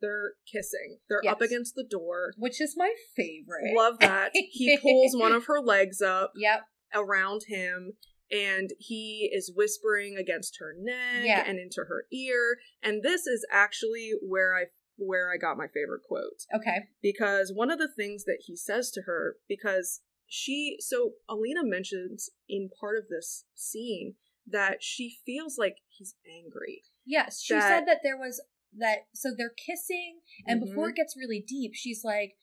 they're 0.01 0.33
kissing. 0.51 0.99
They're 1.09 1.27
up 1.29 1.41
against 1.41 1.73
the 1.75 1.83
door. 1.83 2.33
Which 2.37 2.61
is 2.61 2.75
my 2.77 2.93
favorite. 3.15 3.75
Love 3.75 3.99
that. 3.99 4.31
He 4.33 4.77
pulls 4.77 5.15
one 5.15 5.31
of 5.31 5.45
her 5.47 5.59
legs 5.59 6.01
up 6.01 6.31
Yep. 6.35 6.61
around 6.93 7.41
him 7.47 7.93
and 8.31 8.69
he 8.77 9.29
is 9.33 9.51
whispering 9.55 10.15
against 10.17 10.57
her 10.59 10.73
neck 10.77 11.25
Yeah. 11.25 11.43
and 11.47 11.57
into 11.57 11.85
her 11.87 12.05
ear. 12.13 12.57
And 12.83 13.01
this 13.01 13.25
is 13.25 13.45
actually 13.51 14.11
where 14.21 14.55
I 14.55 14.65
where 14.99 15.31
I 15.31 15.37
got 15.37 15.57
my 15.57 15.67
favorite 15.67 16.01
quote. 16.07 16.41
Okay. 16.55 16.85
because 17.03 17.51
one 17.53 17.69
of 17.71 17.77
the 17.79 17.87
things 17.95 18.23
that 18.25 18.39
he 18.45 18.55
says 18.55 18.89
to 18.91 19.01
her 19.05 19.35
because 19.47 20.01
she 20.27 20.75
so 20.79 21.11
alina 21.29 21.61
mentions 21.63 22.29
in 22.49 22.69
part 22.81 22.97
of 22.97 23.05
this 23.09 23.45
scene 23.55 24.15
that 24.45 24.77
she 24.81 25.17
feels 25.25 25.57
like 25.57 25.77
he's 25.97 26.15
angry 26.29 26.83
Yes, 27.05 27.41
she 27.41 27.53
That- 27.53 27.69
said 27.69 27.87
that 27.87 28.01
there 28.03 28.17
was 28.17 28.41
that. 28.73 29.07
So 29.13 29.33
they're 29.35 29.55
kissing, 29.65 30.19
and 30.45 30.61
Mhm. 30.61 30.65
before 30.65 30.89
it 30.89 30.95
gets 30.95 31.15
really 31.15 31.39
deep, 31.41 31.71
she's 31.73 32.03
like, 32.03 32.35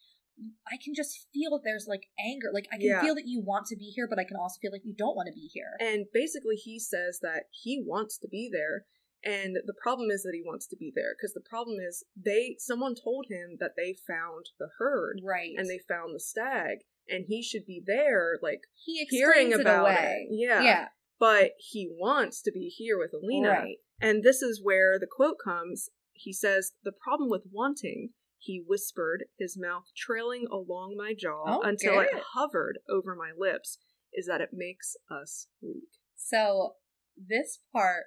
"I 0.67 0.79
can 0.83 0.95
just 0.95 1.29
feel 1.35 1.51
that 1.53 1.63
there's 1.65 1.87
like 1.87 2.07
anger. 2.19 2.51
Like 2.53 2.67
I 2.73 2.77
can 2.79 2.87
Yeah. 2.87 3.03
feel 3.03 3.15
that 3.15 3.29
you 3.29 3.41
want 3.41 3.67
to 3.67 3.77
be 3.77 3.91
here, 3.91 4.09
but 4.09 4.19
I 4.19 4.25
can 4.25 4.37
also 4.39 4.59
feel 4.61 4.73
like 4.73 4.85
you 4.87 4.95
don't 4.95 5.15
want 5.15 5.27
to 5.29 5.35
be 5.35 5.49
here." 5.53 5.77
and 5.81 6.07
basically 6.13 6.57
he 6.57 6.79
says 6.79 7.21
that 7.21 7.49
he 7.53 7.81
wants 7.85 8.17
to 8.19 8.29
be 8.29 8.49
there 8.51 8.87
and 9.23 9.57
the 9.65 9.75
problem 9.83 10.11
is 10.11 10.23
that 10.23 10.35
he 10.35 10.43
wants 10.43 10.67
to 10.69 10.77
be 10.77 10.91
there 10.95 11.15
because 11.15 11.33
the 11.35 11.41
problem 11.49 11.79
is 11.81 12.05
they 12.17 12.57
someone 12.59 12.95
told 12.95 13.27
him 13.29 13.57
that 13.61 13.73
they 13.77 13.93
found 14.07 14.51
the 14.59 14.69
herd 14.79 15.21
right. 15.23 15.55
and 15.59 15.69
they 15.69 15.79
found 15.79 16.15
the 16.15 16.21
stag 16.21 16.79
and 17.09 17.27
he 17.29 17.43
should 17.43 17.67
be 17.67 17.83
there 17.85 18.39
like 18.43 18.63
he 18.75 19.05
hearing 19.11 19.53
it 19.53 19.61
about 19.61 19.83
away. 19.91 20.27
it. 20.31 20.35
Yeah. 20.35 20.63
Yeah. 20.63 20.89
But 21.27 21.53
he 21.59 21.89
wants 22.07 22.43
to 22.43 22.53
be 22.53 22.66
here 22.81 22.99
with 22.99 23.12
alina 23.14 23.49
Right. 23.49 23.77
And 24.01 24.22
this 24.22 24.43
is 24.43 24.61
where 24.62 24.99
the 24.99 25.07
quote 25.11 25.37
comes. 25.43 25.89
He 26.12 26.33
says, 26.33 26.72
The 26.83 26.93
problem 26.93 27.31
with 27.31 27.45
wanting, 27.51 28.11
he 28.39 28.62
whispered, 28.66 29.25
his 29.39 29.57
mouth 29.59 29.85
trailing 29.97 30.45
along 30.51 30.97
my 30.99 31.14
jaw 31.18 31.45
Oh, 31.47 31.62
until 31.62 32.01
it 32.01 32.09
hovered 32.35 32.79
over 32.89 33.14
my 33.16 33.31
lips, 33.37 33.79
is 34.12 34.27
that 34.27 34.41
it 34.41 34.51
makes 34.53 34.97
us 35.11 35.49
weak. 35.62 35.89
So 36.16 36.75
this 37.16 37.61
part, 37.72 38.05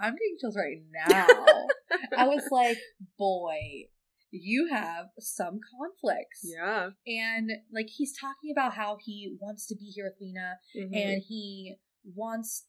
I'm 0.00 0.14
getting 0.14 0.36
chills 0.40 0.56
right 0.56 0.82
now. 1.08 1.26
I 2.16 2.26
was 2.26 2.44
like, 2.50 2.78
boy, 3.18 3.88
you 4.30 4.68
have 4.70 5.06
some 5.18 5.60
conflicts. 5.78 6.40
Yeah. 6.44 6.90
And 7.06 7.50
like 7.72 7.88
he's 7.96 8.14
talking 8.18 8.50
about 8.52 8.74
how 8.74 8.98
he 9.04 9.36
wants 9.40 9.66
to 9.68 9.76
be 9.76 9.86
here 9.94 10.04
with 10.04 10.20
Lena 10.20 10.56
Mhm. 10.76 10.96
and 10.96 11.22
he 11.26 11.76
wants 12.14 12.66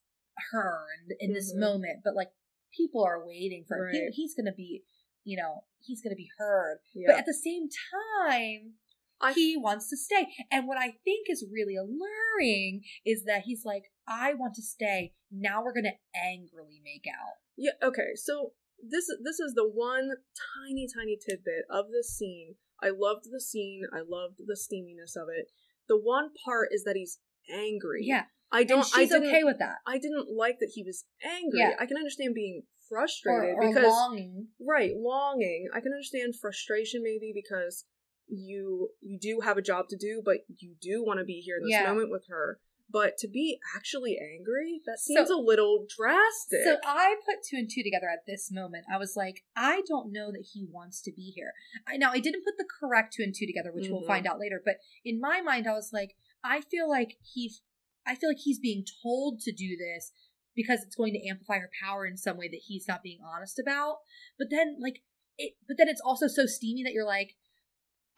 her 0.52 0.86
in, 1.10 1.30
in 1.30 1.34
this 1.34 1.54
Mhm. 1.54 1.60
moment, 1.60 2.00
but 2.04 2.16
like 2.16 2.32
people 2.76 3.04
are 3.04 3.26
waiting 3.26 3.66
for 3.68 3.88
him. 3.90 3.94
He- 3.94 4.12
he's 4.22 4.36
gonna 4.36 4.54
be, 4.54 4.84
you 5.24 5.38
know, 5.38 5.66
he's 5.82 6.02
gonna 6.02 6.16
be 6.16 6.30
heard. 6.38 6.80
yeah. 6.94 7.08
But 7.08 7.20
at 7.20 7.26
the 7.26 7.34
same 7.34 7.68
time, 7.92 8.76
I- 9.22 9.34
he 9.34 9.58
wants 9.58 9.90
to 9.90 9.98
stay. 9.98 10.28
And 10.50 10.66
what 10.68 10.78
I 10.78 10.92
think 11.04 11.28
is 11.30 11.46
really 11.52 11.76
alluring 11.76 12.84
is 13.06 13.26
that 13.26 13.44
he's 13.44 13.66
like, 13.66 13.92
I 14.08 14.34
want 14.34 14.56
to 14.56 14.62
stay. 14.62 15.14
Now 15.30 15.64
we're 15.64 15.74
gonna 15.74 16.00
angrily 16.16 16.80
make 16.84 17.06
out. 17.08 17.36
Yeah, 17.58 17.74
okay. 17.84 18.16
So 18.16 18.54
this 18.82 19.08
this 19.22 19.40
is 19.42 19.54
the 19.56 19.68
one 19.68 20.12
tiny 20.58 20.88
tiny 20.88 21.18
tidbit 21.18 21.66
of 21.70 21.92
this 21.92 22.16
scene. 22.16 22.56
I 22.82 22.90
loved 22.92 23.26
the 23.30 23.42
scene. 23.42 23.84
I 23.92 24.00
loved 24.00 24.38
the 24.38 24.56
steaminess 24.56 25.18
of 25.22 25.28
it. 25.28 25.52
The 25.90 25.98
one 26.00 26.32
part 26.46 26.70
is 26.72 26.86
that 26.86 26.96
he's 26.96 27.20
angry. 27.50 28.06
Yeah. 28.06 28.28
I 28.52 28.64
don't 28.64 28.80
And 28.80 28.88
she's 28.88 29.12
I 29.12 29.18
okay 29.18 29.44
with 29.44 29.60
that. 29.60 29.78
I 29.86 29.98
didn't 30.00 30.28
like 30.36 30.60
that 30.60 30.72
he 30.74 30.84
was 30.84 31.06
angry. 31.24 31.60
Yeah. 31.60 31.76
I 31.80 31.86
can 31.86 31.98
understand 31.98 32.34
being 32.36 32.64
frustrated 32.90 33.56
or 33.56 33.68
because 33.68 33.84
longing. 33.86 34.48
right 34.60 34.94
longing 34.98 35.68
i 35.76 35.80
can 35.80 35.92
understand 35.94 36.34
frustration 36.36 37.04
maybe 37.04 37.32
because 37.32 37.86
you 38.28 38.90
you 39.00 39.20
do 39.20 39.42
have 39.44 39.58
a 39.58 39.62
job 39.62 39.88
to 39.88 39.96
do 39.96 40.24
but 40.26 40.38
you 40.58 40.74
do 40.82 41.04
want 41.04 41.20
to 41.20 41.24
be 41.24 41.40
here 41.40 41.58
in 41.58 41.64
this 41.64 41.72
Yeah. 41.72 41.88
moment 41.88 42.10
with 42.10 42.26
her 42.30 42.60
but 42.92 43.16
to 43.20 43.28
be 43.28 43.60
actually 43.76 44.18
angry 44.18 44.82
that 44.88 44.98
So- 44.98 45.14
seems 45.14 45.30
a 45.30 45.36
little 45.36 45.86
drastic 45.88 46.64
So 46.64 46.78
I 46.84 47.18
put 47.26 47.44
two 47.48 47.58
and 47.58 47.70
two 47.70 47.84
together 47.84 48.10
at 48.10 48.26
this 48.26 48.52
moment. 48.52 48.86
I 48.92 48.98
was 48.98 49.16
like, 49.16 49.44
I 49.56 49.84
don't 49.88 50.12
know 50.12 50.32
that 50.32 50.48
he 50.54 50.66
wants 50.72 51.00
to 51.04 51.12
be 51.12 51.32
here. 51.36 51.54
I 51.88 51.98
now 51.98 52.10
I 52.12 52.18
didn't 52.20 52.44
put 52.44 52.58
the 52.58 52.66
correct 52.80 53.14
two 53.14 53.22
and 53.22 53.36
two 53.38 53.46
together, 53.46 53.72
which 53.72 53.90
we'll 53.90 54.02
Mhm. 54.02 54.08
find 54.08 54.26
out 54.26 54.40
later. 54.40 54.60
But 54.66 54.78
in 55.06 55.20
my 55.20 55.40
mind, 55.42 55.68
I 55.68 55.74
was 55.74 55.94
like, 55.94 56.16
I 56.44 56.62
feel 56.62 56.90
like 56.90 57.20
he, 57.22 57.54
I 58.06 58.16
feel 58.16 58.30
like 58.30 58.40
he's 58.44 58.60
being 58.60 58.84
told 59.04 59.40
to 59.42 59.52
do 59.52 59.78
this 59.78 60.12
because 60.56 60.82
it's 60.84 60.96
going 60.96 61.14
to 61.14 61.28
amplify 61.30 61.60
her 61.60 61.70
power 61.82 62.06
in 62.06 62.18
some 62.18 62.38
way 62.38 62.48
that 62.48 62.62
he's 62.66 62.88
not 62.88 63.04
being 63.04 63.20
honest 63.24 63.60
about. 63.60 63.98
But 64.38 64.48
then, 64.50 64.78
like 64.82 65.02
it, 65.38 65.54
but 65.68 65.78
then 65.78 65.88
it's 65.88 66.02
also 66.04 66.28
so 66.28 66.46
steamy 66.46 66.84
that 66.84 66.94
you're 66.94 67.06
like. 67.06 67.36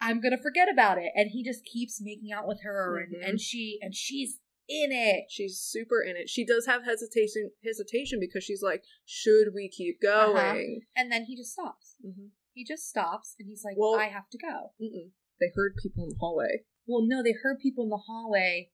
I'm 0.04 0.20
gonna 0.20 0.36
forget 0.42 0.66
about 0.68 0.98
it, 0.98 1.12
and 1.14 1.30
he 1.30 1.44
just 1.44 1.64
keeps 1.64 2.00
making 2.02 2.32
out 2.32 2.48
with 2.48 2.62
her, 2.64 2.98
Mhm. 2.98 3.04
and, 3.14 3.24
and 3.24 3.40
she 3.40 3.78
and 3.80 3.94
she's 3.94 4.40
in 4.68 4.90
it. 4.90 5.26
she's 5.30 5.58
super 5.60 6.02
in 6.02 6.16
it 6.16 6.28
she 6.28 6.44
does 6.46 6.66
have 6.66 6.82
hesitation 6.84 7.50
hesitation 7.64 8.18
because 8.20 8.42
she's 8.42 8.62
like 8.62 8.82
should 9.04 9.48
we 9.54 9.68
keep 9.68 10.00
going 10.00 10.36
Uh-huh. 10.36 10.86
And 10.96 11.12
then 11.12 11.24
he 11.26 11.36
just 11.36 11.52
stops. 11.52 11.96
Mhm. 12.04 12.30
He 12.52 12.64
just 12.64 12.88
stops 12.88 13.36
and 13.38 13.48
he's 13.48 13.62
like, 13.64 13.76
Well- 13.76 13.94
I 13.96 14.06
have 14.08 14.28
to 14.30 14.38
go. 14.38 14.72
Mm-mm. 14.80 15.10
they 15.38 15.50
heard 15.54 15.74
people 15.80 16.02
in 16.04 16.10
the 16.10 16.16
hallway 16.18 16.64
Well, 16.86 17.02
no, 17.06 17.22
they 17.22 17.34
heard 17.40 17.58
people 17.60 17.84
in 17.84 17.90
the 17.90 17.96
hallway 18.08 18.70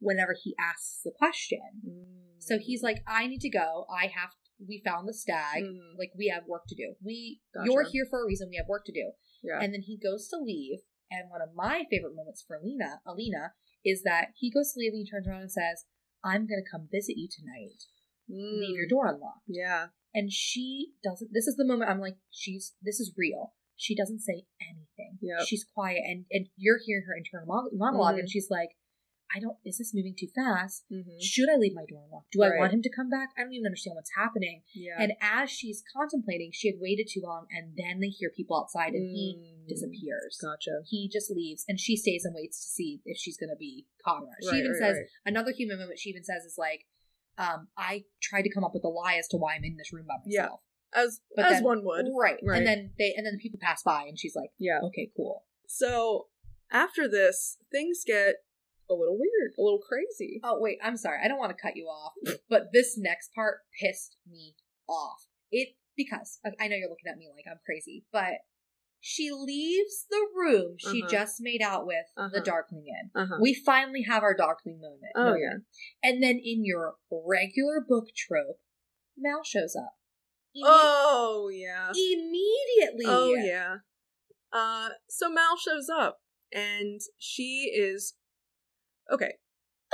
whenever 0.00 0.34
he 0.42 0.54
asks 0.58 1.00
the 1.04 1.12
question. 1.16 1.60
So 2.38 2.58
he's 2.58 2.82
like, 2.82 3.02
I 3.06 3.26
need 3.26 3.40
to 3.42 3.50
go. 3.50 3.86
I 3.90 4.06
have, 4.06 4.30
we 4.66 4.82
found 4.84 5.08
the 5.08 5.14
stag. 5.14 5.62
Mhm. 5.62 5.98
Like, 5.98 6.12
we 6.16 6.28
have 6.34 6.44
work 6.48 6.64
to 6.68 6.74
do. 6.74 6.94
We, 7.04 7.40
Gotcha. 7.54 7.70
you're 7.70 7.84
here 7.84 8.06
for 8.08 8.22
a 8.22 8.26
reason. 8.26 8.48
We 8.50 8.56
have 8.56 8.66
work 8.68 8.84
to 8.86 8.92
do. 8.92 9.12
yeah 9.42 9.60
And 9.60 9.72
then 9.74 9.82
he 9.82 9.96
goes 9.98 10.28
to 10.28 10.36
leave. 10.38 10.80
And 11.10 11.28
one 11.30 11.42
of 11.42 11.54
my 11.54 11.84
favorite 11.90 12.14
moments 12.14 12.42
for 12.46 12.56
Alina, 12.56 13.00
Alina, 13.06 13.52
is 13.84 14.02
that 14.04 14.28
he 14.36 14.50
goes 14.50 14.72
to 14.72 14.78
leave 14.80 14.92
and 14.92 15.04
he 15.04 15.10
turns 15.10 15.26
around 15.26 15.42
and 15.42 15.52
says, 15.52 15.84
I'm 16.24 16.46
going 16.46 16.62
to 16.62 16.70
come 16.70 16.88
visit 16.90 17.16
you 17.16 17.28
tonight. 17.30 17.82
Leave 18.28 18.76
your 18.76 18.86
Mm. 18.86 18.90
door 18.90 19.06
unlocked. 19.08 19.44
yeah 19.48 19.88
And 20.14 20.30
she 20.32 20.92
doesn't, 21.02 21.30
this 21.32 21.46
is 21.46 21.56
the 21.56 21.64
moment 21.64 21.90
I'm 21.90 22.00
like, 22.00 22.16
she's, 22.30 22.74
this 22.82 23.00
is 23.00 23.12
real. 23.16 23.54
She 23.76 23.94
doesn't 23.96 24.20
say 24.20 24.44
anything. 24.60 25.18
Yep. 25.22 25.46
She's 25.46 25.64
quiet 25.64 26.02
and, 26.06 26.26
and 26.30 26.46
you're 26.56 26.78
hearing 26.84 27.04
her 27.08 27.16
internal 27.16 27.70
monologue 27.72 28.16
Mhm. 28.16 28.20
and 28.20 28.28
she's 28.30 28.48
like, 28.50 28.70
I 29.34 29.38
don't, 29.40 29.56
is 29.64 29.78
this 29.78 29.94
moving 29.94 30.14
too 30.18 30.28
fast? 30.34 30.84
Mhm. 30.90 31.20
Should 31.20 31.48
I 31.48 31.56
leave 31.56 31.74
my 31.74 31.84
door 31.88 32.02
unlocked? 32.04 32.32
Do 32.32 32.42
I 32.42 32.50
want 32.58 32.72
him 32.72 32.82
to 32.82 32.90
come 32.90 33.08
back? 33.08 33.28
I 33.38 33.42
don't 33.42 33.52
even 33.52 33.66
understand 33.66 33.94
what's 33.94 34.10
happening. 34.16 34.62
yeah 34.74 34.96
And 34.98 35.12
as 35.20 35.50
she's 35.50 35.82
contemplating, 35.96 36.50
she 36.52 36.68
had 36.68 36.80
waited 36.80 37.08
too 37.12 37.20
long 37.22 37.46
and 37.50 37.76
then 37.76 38.00
they 38.00 38.08
hear 38.08 38.30
people 38.30 38.56
outside 38.58 38.92
and 38.94 39.08
he 39.14 39.38
Mm. 39.38 39.68
disappears. 39.68 40.38
gotcha 40.42 40.82
He 40.86 41.08
just 41.08 41.30
leaves 41.30 41.64
and 41.68 41.78
she 41.78 41.96
stays 41.96 42.24
and 42.24 42.34
waits 42.34 42.58
to 42.60 42.68
see 42.70 43.00
if 43.04 43.16
she's 43.18 43.36
going 43.36 43.50
to 43.50 43.56
be 43.56 43.86
caught 44.04 44.22
or 44.22 44.26
not. 44.26 44.50
She 44.52 44.58
even 44.58 44.72
right, 44.72 44.78
says, 44.80 44.96
right. 44.96 45.06
another 45.26 45.52
human 45.52 45.78
moment 45.78 45.98
she 45.98 46.10
even 46.10 46.24
says 46.24 46.44
is 46.44 46.56
like, 46.58 46.86
um, 47.38 47.68
I 47.76 48.04
tried 48.20 48.42
to 48.42 48.50
come 48.52 48.64
up 48.64 48.74
with 48.74 48.84
a 48.84 48.88
lie 48.88 49.14
as 49.14 49.28
to 49.28 49.36
why 49.36 49.54
I'm 49.54 49.64
in 49.64 49.76
this 49.76 49.92
room 49.92 50.06
by 50.06 50.16
myself. 50.24 50.60
Yeah. 50.92 51.02
as 51.02 51.20
But 51.36 51.44
as 51.46 51.52
then- 51.58 51.64
one 51.64 51.84
would 51.84 52.06
Right. 52.18 52.38
Right. 52.42 52.58
And 52.58 52.66
then 52.66 52.92
they 52.98 53.14
and 53.16 53.24
then 53.24 53.38
people 53.38 53.60
pass 53.62 53.82
by 53.84 54.04
and 54.08 54.18
she's 54.18 54.34
like, 54.34 54.50
yeah 54.58 54.80
okay, 54.82 55.10
cool. 55.16 55.44
So 55.68 56.26
after 56.72 57.08
this, 57.08 57.58
things 57.70 58.02
get 58.04 58.36
a 58.90 58.94
little 58.94 59.16
weird, 59.18 59.52
a 59.58 59.62
little 59.62 59.80
crazy. 59.80 60.40
Oh 60.44 60.58
wait, 60.60 60.78
I'm 60.82 60.96
sorry. 60.96 61.18
I 61.24 61.28
don't 61.28 61.38
want 61.38 61.56
to 61.56 61.62
cut 61.62 61.76
you 61.76 61.84
off, 61.86 62.12
but 62.50 62.72
this 62.72 62.98
next 62.98 63.32
part 63.34 63.58
pissed 63.80 64.16
me 64.30 64.54
off. 64.88 65.26
It 65.50 65.70
because 65.96 66.38
I 66.44 66.64
I 66.64 66.68
know 66.68 66.76
you're 66.76 66.88
looking 66.90 67.10
at 67.10 67.18
me 67.18 67.28
like 67.34 67.44
I'm 67.50 67.60
crazy, 67.64 68.04
but 68.12 68.34
she 69.02 69.30
leaves 69.32 70.04
the 70.10 70.26
room 70.36 70.74
she 70.78 71.00
Uh-huh. 71.02 71.10
just 71.10 71.36
made 71.40 71.62
out 71.62 71.86
with 71.86 72.04
the 72.16 72.22
Uh-huh. 72.22 72.40
Darkling 72.44 72.84
in. 72.86 73.10
Uh 73.14 73.26
huh. 73.26 73.38
We 73.40 73.54
finally 73.54 74.02
have 74.02 74.22
our 74.22 74.34
Darkling 74.36 74.78
moment. 74.80 75.12
Oh, 75.14 75.24
moment. 75.24 75.40
yeah. 76.02 76.10
And 76.10 76.22
then 76.22 76.36
in 76.38 76.64
your 76.66 76.96
regular 77.10 77.80
book 77.86 78.08
trope, 78.14 78.60
Mal 79.16 79.42
shows 79.42 79.74
up. 79.74 79.94
Imme- 80.54 80.64
Oh 80.66 81.48
yeah. 81.52 81.90
Immediately. 81.92 83.06
Oh 83.06 83.34
yeah. 83.34 83.76
Uh, 84.52 84.90
so 85.08 85.30
Mal 85.30 85.56
shows 85.56 85.88
up, 85.88 86.18
and 86.52 87.00
she 87.18 87.70
is 87.74 88.14
okay. 89.12 89.32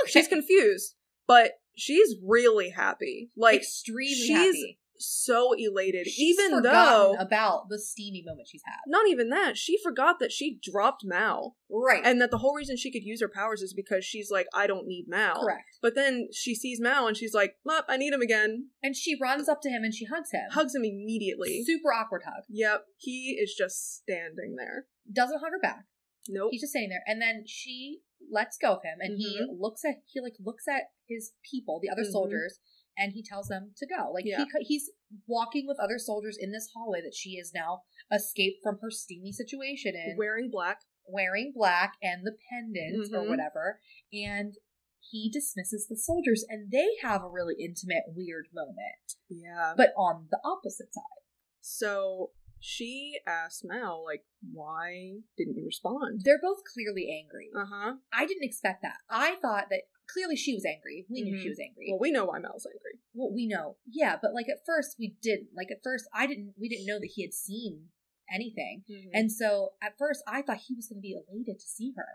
Okay. 0.01 0.11
She's 0.11 0.27
confused, 0.27 0.95
but 1.27 1.51
she's 1.75 2.15
really 2.25 2.69
happy. 2.69 3.31
Like 3.35 3.61
extremely 3.61 4.13
she's 4.13 4.35
happy. 4.37 4.79
so 4.99 5.53
elated, 5.57 6.05
She's 6.07 6.39
even 6.39 6.61
though 6.61 7.15
about 7.19 7.69
the 7.69 7.79
steamy 7.79 8.23
moment 8.25 8.47
she's 8.47 8.61
had. 8.65 8.77
not 8.87 9.07
even 9.07 9.29
that 9.29 9.57
she 9.57 9.77
forgot 9.83 10.19
that 10.19 10.31
she 10.31 10.59
dropped 10.61 11.01
Mal, 11.03 11.55
Right. 11.69 12.01
and 12.05 12.21
that 12.21 12.29
the 12.31 12.37
whole 12.39 12.53
reason 12.55 12.77
she 12.77 12.91
could 12.91 13.03
use 13.03 13.21
her 13.21 13.27
powers 13.29 13.61
is 13.63 13.73
because 13.73 14.05
she's 14.05 14.29
like, 14.31 14.45
I 14.53 14.67
don't 14.67 14.85
need 14.87 15.05
Mal. 15.07 15.41
Correct. 15.41 15.77
But 15.81 15.95
then 15.95 16.27
she 16.33 16.53
sees 16.55 16.79
Mal, 16.79 17.07
and 17.07 17.15
she's 17.17 17.33
like, 17.33 17.55
"Well, 17.63 17.83
I 17.89 17.97
need 17.97 18.13
him 18.13 18.21
again." 18.21 18.67
And 18.83 18.95
she 18.95 19.17
runs 19.21 19.47
up 19.49 19.61
to 19.61 19.69
him 19.69 19.83
and 19.83 19.93
she 19.93 20.05
hugs 20.05 20.31
him. 20.31 20.49
Hugs 20.51 20.73
him 20.75 20.83
immediately. 20.83 21.63
Super 21.65 21.91
awkward 21.93 22.23
hug. 22.25 22.43
Yep, 22.49 22.85
he 22.97 23.37
is 23.41 23.53
just 23.57 23.95
standing 23.97 24.55
there. 24.57 24.85
Doesn't 25.11 25.39
hug 25.39 25.51
her 25.51 25.59
back. 25.59 25.85
Nope. 26.29 26.49
He's 26.51 26.61
just 26.61 26.73
sitting 26.73 26.89
there, 26.89 27.03
and 27.07 27.21
then 27.21 27.43
she 27.47 27.99
lets 28.29 28.57
go 28.57 28.73
of 28.75 28.83
him, 28.83 28.99
and 28.99 29.17
he 29.17 29.39
Mhm. 29.39 29.59
looks 29.59 29.83
at 29.85 30.01
he 30.05 30.19
like 30.19 30.35
looks 30.39 30.67
at 30.67 30.91
his 31.07 31.33
people, 31.49 31.79
the 31.79 31.89
other 31.89 32.03
Mhm. 32.03 32.11
soldiers, 32.11 32.59
and 32.97 33.13
he 33.13 33.23
tells 33.23 33.47
them 33.47 33.73
to 33.77 33.85
go. 33.87 34.11
Like 34.11 34.25
Yeah. 34.25 34.45
he 34.59 34.65
he's 34.65 34.91
walking 35.27 35.67
with 35.67 35.79
other 35.79 35.97
soldiers 35.99 36.37
in 36.39 36.51
this 36.51 36.69
hallway 36.73 37.01
that 37.01 37.15
she 37.15 37.37
has 37.37 37.53
now 37.53 37.83
escaped 38.11 38.61
from 38.63 38.79
her 38.79 38.91
steamy 38.91 39.31
situation 39.31 39.95
in, 39.95 40.17
Wearing 40.17 40.49
black. 40.49 40.81
wearing 41.07 41.51
black 41.53 41.93
and 42.01 42.25
the 42.25 42.37
pendant 42.49 43.13
or 43.13 43.23
Mhm. 43.23 43.29
whatever, 43.29 43.79
and 44.11 44.57
he 44.99 45.29
dismisses 45.29 45.87
the 45.87 45.95
soldiers, 45.97 46.43
and 46.49 46.69
they 46.69 46.97
have 47.01 47.23
a 47.23 47.29
really 47.29 47.55
intimate, 47.59 48.03
weird 48.07 48.49
moment, 48.53 49.15
Yeah. 49.29 49.73
but 49.77 49.93
on 49.95 50.27
the 50.31 50.39
opposite 50.43 50.93
side. 50.93 51.23
So 51.61 52.33
she 52.59 53.19
asked 53.27 53.63
Mal, 53.65 54.03
like, 54.05 54.23
why 54.53 55.17
didn't 55.37 55.55
you 55.55 55.65
respond? 55.65 56.21
They're 56.23 56.39
both 56.41 56.59
clearly 56.73 57.09
angry. 57.21 57.49
Uh 57.55 57.65
huh. 57.69 57.93
I 58.13 58.25
didn't 58.25 58.43
expect 58.43 58.81
that. 58.81 58.97
I 59.09 59.35
thought 59.41 59.67
that 59.69 59.81
clearly 60.11 60.35
she 60.35 60.53
was 60.53 60.65
angry. 60.65 61.05
We 61.09 61.21
knew 61.21 61.37
she 61.37 61.47
Mhm. 61.47 61.49
was 61.49 61.59
angry. 61.59 61.87
Well, 61.89 61.99
we 61.99 62.11
know 62.11 62.25
why 62.25 62.39
Mal's 62.39 62.65
angry. 62.65 62.99
Well, 63.13 63.31
we 63.33 63.47
know. 63.47 63.77
Yeah, 63.85 64.17
but 64.21 64.33
like 64.33 64.47
at 64.49 64.65
first 64.65 64.95
we 64.99 65.17
didn't. 65.21 65.49
Like 65.53 65.69
at 65.71 65.83
first 65.83 66.05
I 66.13 66.27
didn't 66.27 66.53
we 66.57 66.69
didn't 66.69 66.85
know 66.85 66.99
that 66.99 67.11
he 67.13 67.21
had 67.23 67.33
seen 67.33 67.89
anything. 68.33 68.83
And 68.87 69.09
And 69.13 69.31
so 69.31 69.73
at 69.81 69.97
first 69.97 70.23
I 70.27 70.41
thought 70.41 70.61
he 70.67 70.75
was 70.75 70.87
going 70.87 70.97
to 70.99 71.01
be 71.01 71.13
elated 71.15 71.59
to 71.59 71.65
see 71.67 71.93
her. 71.97 72.07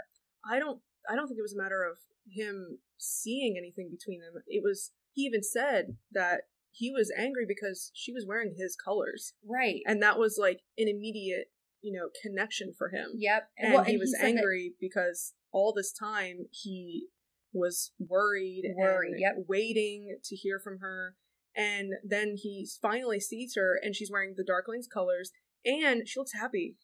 I 0.44 0.58
don't 0.58 0.80
I 1.08 1.14
don't 1.16 1.26
think 1.28 1.38
it 1.38 1.42
was 1.42 1.54
a 1.54 1.62
matter 1.62 1.82
of 1.84 1.98
him 2.30 2.78
seeing 2.98 3.56
anything 3.58 3.90
between 3.90 4.20
them. 4.20 4.42
It 4.46 4.62
was 4.62 4.92
he 5.12 5.22
even 5.22 5.42
said 5.42 5.98
that 6.12 6.42
he 6.72 6.90
was 6.90 7.12
angry 7.16 7.44
because 7.46 7.90
she 7.94 8.12
was 8.12 8.24
wearing 8.26 8.54
his 8.56 8.76
colors. 8.76 9.34
Right. 9.46 9.80
And 9.86 10.02
that 10.02 10.18
was 10.18 10.36
like 10.40 10.60
an 10.78 10.88
immediate, 10.88 11.46
you 11.82 11.92
know, 11.92 12.08
connection 12.22 12.72
for 12.76 12.88
him. 12.90 13.10
yep. 13.16 13.48
And 13.58 13.74
well, 13.74 13.84
he 13.84 13.96
was 13.96 14.14
said 14.18 14.24
that- 14.24 14.38
angry 14.38 14.74
because 14.80 15.34
all 15.52 15.72
this 15.72 15.92
time 15.92 16.46
he 16.50 17.08
was 17.52 17.92
worried 17.98 18.64
Worried, 18.74 19.10
and 19.12 19.20
yep. 19.20 19.34
waiting 19.46 20.16
to 20.24 20.34
hear 20.36 20.58
from 20.58 20.78
her. 20.78 21.14
And 21.54 21.92
then 22.02 22.36
he 22.42 22.66
finally 22.80 23.20
sees 23.20 23.52
her 23.56 23.78
and 23.82 23.94
she's 23.94 24.10
wearing 24.10 24.34
the 24.36 24.44
Darkling's 24.44 24.88
colors 24.88 25.30
and 25.64 26.08
she 26.08 26.18
looks 26.18 26.32
happy. 26.32 26.76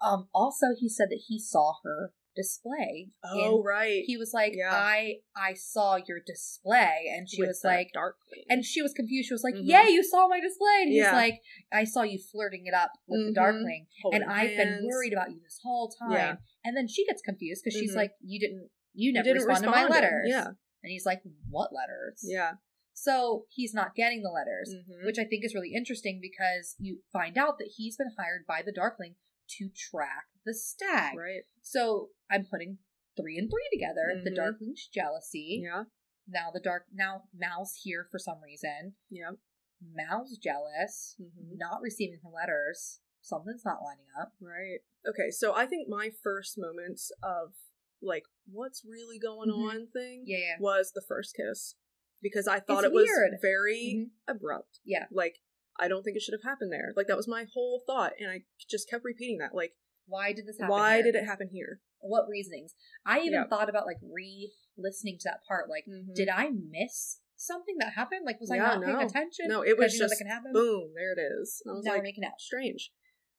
um 0.00 0.28
also 0.32 0.66
he 0.78 0.88
said 0.88 1.08
that 1.10 1.22
he 1.26 1.40
saw 1.40 1.72
her 1.82 2.12
display. 2.36 3.08
Oh 3.24 3.58
in- 3.58 3.64
right. 3.64 4.02
He 4.06 4.16
was 4.16 4.32
like, 4.32 4.52
Yeah. 4.54 4.70
"I 4.72 5.16
I 5.34 5.54
saw 5.54 5.96
your 5.96 6.20
display." 6.24 7.10
And 7.12 7.28
she 7.28 7.40
With 7.42 7.48
was 7.48 7.60
like 7.64 7.88
Darkling. 7.92 8.44
and 8.48 8.64
she 8.64 8.82
was 8.82 8.92
confused. 8.92 9.28
She 9.28 9.34
was 9.34 9.42
like, 9.42 9.54
Mhm. 9.54 9.62
"Yeah, 9.64 9.88
you 9.88 10.04
saw 10.04 10.28
my 10.28 10.40
display." 10.40 10.82
And 10.82 10.88
he's 10.92 11.02
Yeah. 11.02 11.12
like, 11.12 11.40
"I 11.72 11.84
saw 11.84 12.02
you 12.02 12.18
flirting 12.30 12.66
it 12.66 12.74
up 12.74 12.92
with 13.08 13.20
Mhm. 13.20 13.26
the 13.28 13.32
Darkling." 13.34 13.86
Holding 14.02 14.22
and 14.22 14.30
I've 14.30 14.56
been 14.56 14.86
worried 14.86 15.12
about 15.12 15.30
you 15.32 15.40
this 15.42 15.58
whole 15.62 15.88
time. 15.88 16.12
Yeah. 16.12 16.36
And 16.64 16.76
then 16.76 16.86
she 16.86 17.04
gets 17.06 17.22
confused 17.22 17.62
because 17.64 17.78
she's 17.80 17.92
Mhm. 17.92 17.96
like, 17.96 18.12
"You 18.20 18.38
didn't, 18.38 18.70
you 18.92 19.08
You 19.08 19.12
never 19.12 19.24
didn't 19.24 19.46
respond 19.46 19.64
to 19.64 19.70
my 19.70 19.86
letters." 19.88 20.26
Yeah. 20.28 20.46
And 20.82 20.90
he's 20.92 21.06
like, 21.06 21.22
"What 21.48 21.72
letters?" 21.72 22.20
Yeah. 22.22 22.54
So 22.98 23.46
he's 23.50 23.74
not 23.74 23.94
getting 23.94 24.22
the 24.22 24.30
letters, 24.30 24.72
Mhm. 24.74 25.04
which 25.04 25.18
I 25.18 25.24
think 25.24 25.44
is 25.44 25.54
really 25.54 25.74
interesting 25.74 26.18
because 26.20 26.76
you 26.78 27.02
find 27.12 27.36
out 27.36 27.58
that 27.58 27.72
he's 27.76 27.96
been 27.96 28.12
hired 28.18 28.46
by 28.46 28.62
the 28.62 28.72
Darkling 28.72 29.16
to 29.58 29.68
track 29.74 30.26
the 30.44 30.54
stag. 30.54 31.16
Right. 31.16 31.42
So 31.62 32.10
I'm 32.30 32.44
putting 32.46 32.78
three 33.16 33.38
and 33.38 33.50
three 33.50 33.68
together. 33.72 34.20
The 34.22 34.30
Mhm. 34.30 34.36
Darkling's 34.36 34.86
jealousy. 34.88 35.60
Yeah. 35.64 35.84
Now 36.28 36.50
the 36.50 36.60
dark. 36.60 36.86
Now 36.92 37.28
Mal's 37.34 37.74
here 37.82 38.04
for 38.10 38.18
some 38.18 38.40
reason. 38.42 38.96
Yeah. 39.10 39.32
Mal's 39.80 40.38
jealous, 40.38 41.16
Mhm. 41.20 41.56
not 41.58 41.80
receiving 41.82 42.18
her 42.20 42.30
letters. 42.30 43.00
Something's 43.20 43.64
not 43.64 43.82
lining 43.82 44.06
up. 44.20 44.34
Right. 44.40 44.80
Okay, 45.06 45.30
so 45.30 45.54
I 45.54 45.66
think 45.66 45.88
my 45.88 46.10
first 46.10 46.56
moments 46.58 47.10
of 47.22 47.54
like 48.02 48.24
what's 48.50 48.84
really 48.84 49.18
going 49.18 49.48
Mhm. 49.50 49.70
on 49.70 49.86
thing 49.88 50.24
Yeah, 50.26 50.38
yeah. 50.38 50.56
was 50.60 50.92
the 50.92 51.00
first 51.02 51.34
kiss 51.34 51.74
because 52.20 52.46
I 52.46 52.60
thought 52.60 52.84
It's 52.84 52.92
it 52.92 52.94
was 52.94 53.06
weird. 53.08 53.38
very 53.40 53.94
Mhm. 53.94 54.10
abrupt. 54.28 54.80
Yeah. 54.84 55.06
Like 55.10 55.40
I 55.78 55.88
don't 55.88 56.02
think 56.02 56.16
it 56.16 56.22
should 56.22 56.34
have 56.34 56.48
happened 56.48 56.72
there. 56.72 56.92
Like 56.96 57.06
that 57.08 57.16
was 57.16 57.28
my 57.28 57.46
whole 57.54 57.82
thought 57.86 58.12
and 58.20 58.30
I 58.30 58.42
just 58.70 58.88
kept 58.88 59.04
repeating 59.04 59.38
that. 59.38 59.54
Like 59.54 59.72
Why 60.06 60.32
did 60.32 60.46
this 60.46 60.58
happen? 60.58 60.70
why 60.70 60.94
here? 60.96 61.02
did 61.04 61.14
it 61.16 61.24
happen 61.24 61.48
here? 61.52 61.80
What 62.00 62.28
reasonings? 62.28 62.74
I 63.04 63.20
even 63.20 63.32
Yeah. 63.32 63.46
thought 63.48 63.68
about 63.68 63.86
like 63.86 63.98
re-listening 64.02 65.18
to 65.20 65.24
that 65.30 65.40
part. 65.48 65.68
Like, 65.68 65.84
Mhm. 65.86 66.14
did 66.14 66.28
I 66.28 66.50
miss 66.50 67.20
something 67.36 67.76
that 67.78 67.94
happened? 67.94 68.24
Like, 68.24 68.40
was 68.40 68.50
I 68.50 68.56
Yeah, 68.56 68.62
not 68.76 68.82
paying 68.84 69.02
attention? 69.02 69.48
No, 69.48 69.62
it 69.62 69.76
was 69.76 69.92
know 69.98 70.04
that 70.04 70.08
just 70.10 70.18
can 70.18 70.26
happen. 70.28 70.52
boom, 70.52 70.92
there 70.94 71.12
it 71.12 71.18
is. 71.20 71.62
And 71.64 71.72
I 71.72 71.76
was 71.76 71.84
now 71.84 71.92
like 71.94 72.02
making 72.02 72.24
out. 72.24 72.40
strange. 72.40 72.92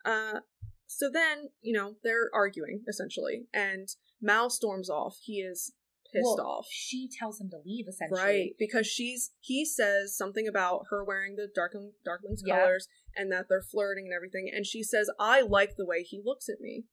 Uh 0.05 0.41
so 0.89 1.09
then, 1.09 1.49
you 1.61 1.73
know, 1.73 1.97
they're 2.03 2.29
arguing 2.33 2.83
essentially 2.87 3.47
and 3.53 3.87
Mal 4.21 4.49
storms 4.49 4.89
off. 4.89 5.17
He 5.21 5.41
is 5.41 5.73
pissed 6.11 6.23
Well, 6.23 6.41
off. 6.41 6.67
She 6.69 7.09
tells 7.19 7.39
him 7.39 7.49
to 7.51 7.57
leave. 7.65 7.87
Essentially, 7.87 8.19
Right, 8.21 8.49
because 8.57 8.87
she's 8.87 9.31
he 9.39 9.65
says 9.65 10.15
something 10.15 10.47
about 10.47 10.85
her 10.89 11.03
wearing 11.03 11.35
the 11.35 11.47
darkling 11.53 11.93
darkling's 12.05 12.43
Yeah. 12.45 12.59
colors 12.59 12.87
and 13.15 13.31
that 13.31 13.47
they're 13.49 13.61
flirting 13.61 14.05
and 14.05 14.13
everything, 14.13 14.49
and 14.53 14.65
she 14.65 14.83
says, 14.83 15.09
"I 15.19 15.41
like 15.41 15.75
the 15.75 15.85
way 15.85 16.03
he 16.03 16.21
looks 16.23 16.49
at 16.49 16.59
me." 16.59 16.85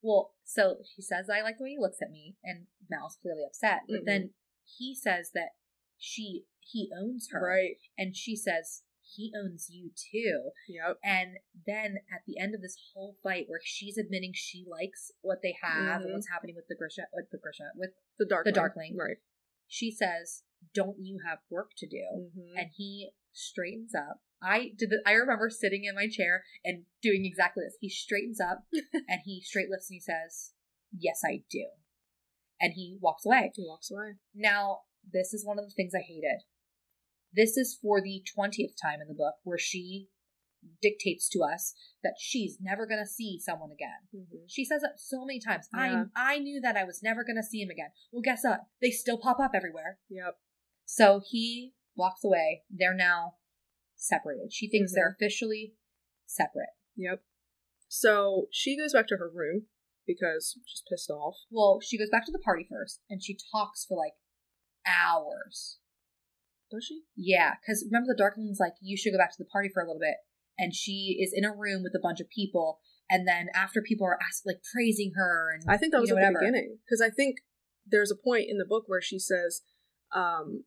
Well, 0.00 0.34
so 0.44 0.82
she 0.94 1.02
says, 1.02 1.28
I 1.28 1.42
like 1.42 1.58
the 1.58 1.64
way 1.64 1.70
he 1.70 1.78
looks 1.78 2.00
at 2.00 2.10
me, 2.10 2.36
and 2.44 2.68
Mal's 2.88 3.16
clearly 3.20 3.42
upset. 3.44 3.80
But 3.88 4.02
Mhm. 4.02 4.06
then 4.06 4.34
he 4.64 4.94
says 4.94 5.32
that 5.32 5.50
she 5.96 6.46
he 6.60 6.92
owns 6.94 7.30
her. 7.30 7.40
Right. 7.40 7.78
And 7.96 8.14
she 8.14 8.36
says, 8.36 8.84
he 9.14 9.32
owns 9.36 9.68
you 9.70 9.90
too. 9.96 10.50
Yep. 10.68 10.98
And 11.02 11.38
then 11.66 11.96
at 12.12 12.22
the 12.26 12.38
end 12.38 12.54
of 12.54 12.60
this 12.62 12.76
whole 12.94 13.16
fight 13.22 13.44
where 13.48 13.60
she's 13.62 13.96
admitting 13.98 14.32
she 14.34 14.64
likes 14.68 15.10
what 15.22 15.40
they 15.42 15.54
have 15.62 16.00
Mhm. 16.02 16.04
and 16.04 16.12
what's 16.14 16.28
happening 16.28 16.54
with 16.56 16.66
the 16.68 16.74
Grisha 16.74 17.08
with 17.12 17.30
the 17.30 17.38
Grisha 17.38 17.70
with 17.74 17.90
The 18.18 18.26
darkling. 18.26 18.54
darkling. 18.54 18.96
Right. 18.96 19.16
she 19.70 19.90
says, 19.90 20.44
Don't 20.74 20.98
you 20.98 21.20
have 21.26 21.38
work 21.50 21.72
to 21.76 21.86
do? 21.86 22.30
Mhm. 22.36 22.58
And 22.58 22.70
he 22.74 23.10
straightens 23.32 23.94
up. 23.94 24.22
I 24.40 24.70
did 24.76 24.88
the, 24.90 25.02
I 25.04 25.12
remember 25.12 25.50
sitting 25.50 25.84
in 25.84 25.94
my 25.94 26.08
chair 26.08 26.44
and 26.64 26.86
doing 27.02 27.24
exactly 27.26 27.64
this. 27.64 27.76
He 27.80 27.88
straightens 27.90 28.40
up 28.40 28.66
and 29.08 29.20
he 29.24 29.40
straight 29.42 29.68
lifts 29.68 29.90
and 29.90 29.96
he 29.96 30.00
says, 30.00 30.54
Yes, 30.96 31.20
I 31.24 31.44
do. 31.50 31.68
And 32.60 32.72
he 32.72 32.96
walks 33.00 33.26
away. 33.26 33.52
He 33.54 33.66
walks 33.66 33.90
away. 33.90 34.14
Now, 34.34 34.84
this 35.12 35.32
is 35.34 35.44
one 35.44 35.58
of 35.58 35.64
the 35.66 35.70
things 35.72 35.94
I 35.94 36.00
hated. 36.00 36.42
This 37.32 37.56
is 37.56 37.78
for 37.80 38.00
the 38.00 38.22
20th 38.36 38.74
time 38.80 39.00
in 39.00 39.08
the 39.08 39.14
book 39.14 39.34
where 39.44 39.58
she 39.58 40.08
dictates 40.82 41.28
to 41.28 41.40
us 41.42 41.74
that 42.02 42.14
she's 42.18 42.58
never 42.60 42.84
going 42.86 43.00
to 43.00 43.06
see 43.06 43.38
someone 43.38 43.70
again. 43.70 44.08
Mhm. 44.14 44.44
She 44.48 44.64
says 44.64 44.82
it 44.82 44.98
so 44.98 45.24
many 45.24 45.38
times. 45.38 45.68
Yeah. 45.72 46.06
I 46.16 46.34
I 46.34 46.38
knew 46.38 46.60
that 46.60 46.76
I 46.76 46.84
was 46.84 47.02
never 47.02 47.22
going 47.22 47.36
to 47.36 47.42
see 47.42 47.60
him 47.62 47.70
again. 47.70 47.90
Well, 48.10 48.22
guess 48.22 48.42
what? 48.42 48.66
They 48.80 48.90
still 48.90 49.18
pop 49.18 49.38
up 49.38 49.52
everywhere. 49.54 50.00
Yep. 50.08 50.38
So 50.84 51.20
he 51.24 51.74
walks 51.94 52.24
away. 52.24 52.64
They're 52.70 52.94
now 52.94 53.36
separated. 53.94 54.52
She 54.52 54.68
thinks 54.68 54.92
Mhm. 54.92 54.94
they're 54.96 55.10
officially 55.10 55.76
separate. 56.26 56.70
Yep. 56.96 57.22
So 57.88 58.48
she 58.50 58.76
goes 58.76 58.92
back 58.92 59.06
to 59.08 59.16
her 59.16 59.30
room 59.30 59.68
because 60.06 60.58
she's 60.66 60.82
pissed 60.88 61.10
off. 61.10 61.36
Well, 61.50 61.80
she 61.80 61.96
goes 61.98 62.10
back 62.10 62.24
to 62.26 62.32
the 62.32 62.38
party 62.38 62.64
first 62.68 63.00
and 63.08 63.22
she 63.22 63.38
talks 63.52 63.84
for 63.84 63.96
like 63.96 64.14
hours. 64.86 65.78
Does 66.70 66.84
she? 66.84 67.02
Yeah, 67.16 67.54
because 67.60 67.84
remember 67.90 68.14
the 68.14 68.22
Darkling's 68.22 68.60
like, 68.60 68.74
you 68.80 68.96
should 68.96 69.12
go 69.12 69.18
back 69.18 69.32
to 69.32 69.38
the 69.38 69.48
party 69.48 69.68
for 69.72 69.82
a 69.82 69.86
little 69.86 70.00
bit. 70.00 70.16
And 70.58 70.74
she 70.74 71.18
is 71.20 71.32
in 71.34 71.44
a 71.44 71.54
room 71.54 71.82
with 71.82 71.94
a 71.94 72.02
bunch 72.02 72.20
of 72.20 72.28
people. 72.28 72.80
And 73.08 73.26
then 73.26 73.46
after 73.54 73.80
people 73.80 74.06
are 74.06 74.18
asked, 74.20 74.44
like 74.44 74.60
praising 74.74 75.12
her 75.16 75.50
and 75.52 75.62
I 75.68 75.76
think 75.76 75.92
that 75.92 75.98
you 75.98 76.02
was 76.02 76.10
know, 76.10 76.18
at 76.18 76.32
the 76.32 76.38
beginning 76.40 76.78
because 76.84 77.00
I 77.00 77.10
think 77.10 77.38
there's 77.86 78.10
a 78.10 78.16
point 78.16 78.46
in 78.48 78.58
the 78.58 78.66
book 78.68 78.84
where 78.86 79.00
she 79.00 79.18
says, 79.18 79.62
um, 80.14 80.64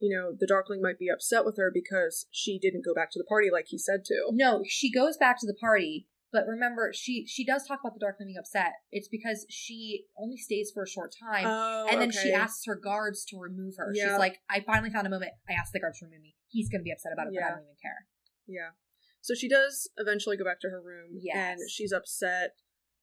you 0.00 0.16
know, 0.16 0.32
the 0.38 0.46
Darkling 0.46 0.80
might 0.82 0.98
be 0.98 1.08
upset 1.08 1.44
with 1.44 1.56
her 1.56 1.70
because 1.72 2.26
she 2.30 2.58
didn't 2.58 2.84
go 2.84 2.94
back 2.94 3.10
to 3.12 3.18
the 3.18 3.24
party 3.24 3.48
like 3.52 3.66
he 3.68 3.78
said 3.78 4.04
to. 4.06 4.14
No, 4.32 4.62
she 4.66 4.92
goes 4.92 5.16
back 5.16 5.38
to 5.40 5.46
the 5.46 5.54
party, 5.54 6.06
but 6.32 6.46
remember, 6.46 6.92
she 6.94 7.26
she 7.26 7.44
does 7.44 7.66
talk 7.66 7.80
about 7.80 7.94
the 7.94 8.00
Darkling 8.00 8.28
being 8.28 8.38
upset. 8.38 8.72
It's 8.90 9.08
because 9.08 9.46
she 9.48 10.04
only 10.18 10.36
stays 10.36 10.70
for 10.72 10.82
a 10.82 10.88
short 10.88 11.14
time, 11.18 11.44
Oh, 11.46 11.86
and 11.90 12.00
then 12.00 12.10
she 12.10 12.32
asks 12.32 12.64
her 12.66 12.76
guards 12.76 13.24
to 13.26 13.38
remove 13.38 13.74
her. 13.78 13.90
Yeah. 13.94 14.04
She's 14.12 14.18
like, 14.18 14.38
"I 14.50 14.60
finally 14.60 14.90
found 14.90 15.06
a 15.06 15.10
moment. 15.10 15.32
I 15.48 15.54
asked 15.54 15.72
the 15.72 15.80
guards 15.80 15.98
to 16.00 16.06
remove 16.06 16.20
me. 16.22 16.34
He's 16.48 16.68
gonna 16.68 16.84
be 16.84 16.92
upset 16.92 17.12
about 17.12 17.28
it, 17.28 17.34
but 17.34 17.42
I 17.44 17.48
don't 17.50 17.62
even 17.62 17.76
care." 17.82 18.06
Yeah. 18.46 18.70
So 19.20 19.34
she 19.34 19.48
does 19.48 19.90
eventually 19.96 20.36
go 20.36 20.44
back 20.44 20.60
to 20.60 20.68
her 20.70 20.80
room, 20.80 21.18
Yes. 21.20 21.60
and 21.60 21.70
she's 21.70 21.92
upset. 21.92 22.54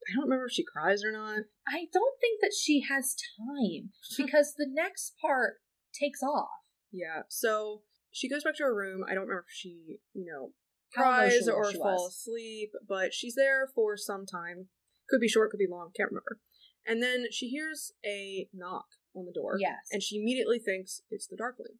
I 0.09 0.13
don't 0.13 0.25
remember 0.25 0.45
if 0.45 0.51
she 0.53 0.63
cries 0.63 1.03
or 1.03 1.11
not. 1.11 1.45
I 1.67 1.87
don't 1.91 2.19
think 2.21 2.41
that 2.41 2.53
she 2.53 2.81
has 2.81 3.15
time 3.37 3.89
because 4.17 4.53
the 4.55 4.67
next 4.69 5.15
part 5.19 5.55
takes 5.93 6.21
off. 6.21 6.49
Yeah. 6.91 7.23
So 7.27 7.81
she 8.11 8.29
goes 8.29 8.43
back 8.43 8.55
to 8.57 8.63
her 8.63 8.75
room. 8.75 9.03
I 9.03 9.13
don't 9.13 9.23
remember 9.23 9.45
if 9.47 9.53
she, 9.53 9.97
you 10.13 10.25
know, 10.25 10.53
cries 10.95 11.47
or 11.47 11.71
fall 11.73 12.03
was. 12.05 12.15
asleep, 12.15 12.71
but 12.87 13.13
she's 13.13 13.35
there 13.35 13.67
for 13.73 13.97
some 13.97 14.25
time. 14.25 14.67
Could 15.09 15.21
be 15.21 15.27
short, 15.27 15.51
could 15.51 15.59
be 15.59 15.67
long, 15.69 15.91
can't 15.95 16.09
remember. 16.11 16.39
And 16.87 17.01
then 17.01 17.25
she 17.31 17.47
hears 17.49 17.91
a 18.05 18.47
knock 18.53 18.85
on 19.15 19.25
the 19.25 19.31
door. 19.33 19.57
Yes. 19.59 19.77
And 19.91 20.01
she 20.03 20.17
immediately 20.17 20.59
thinks 20.59 21.01
it's 21.09 21.27
the 21.27 21.35
Darkling. 21.37 21.77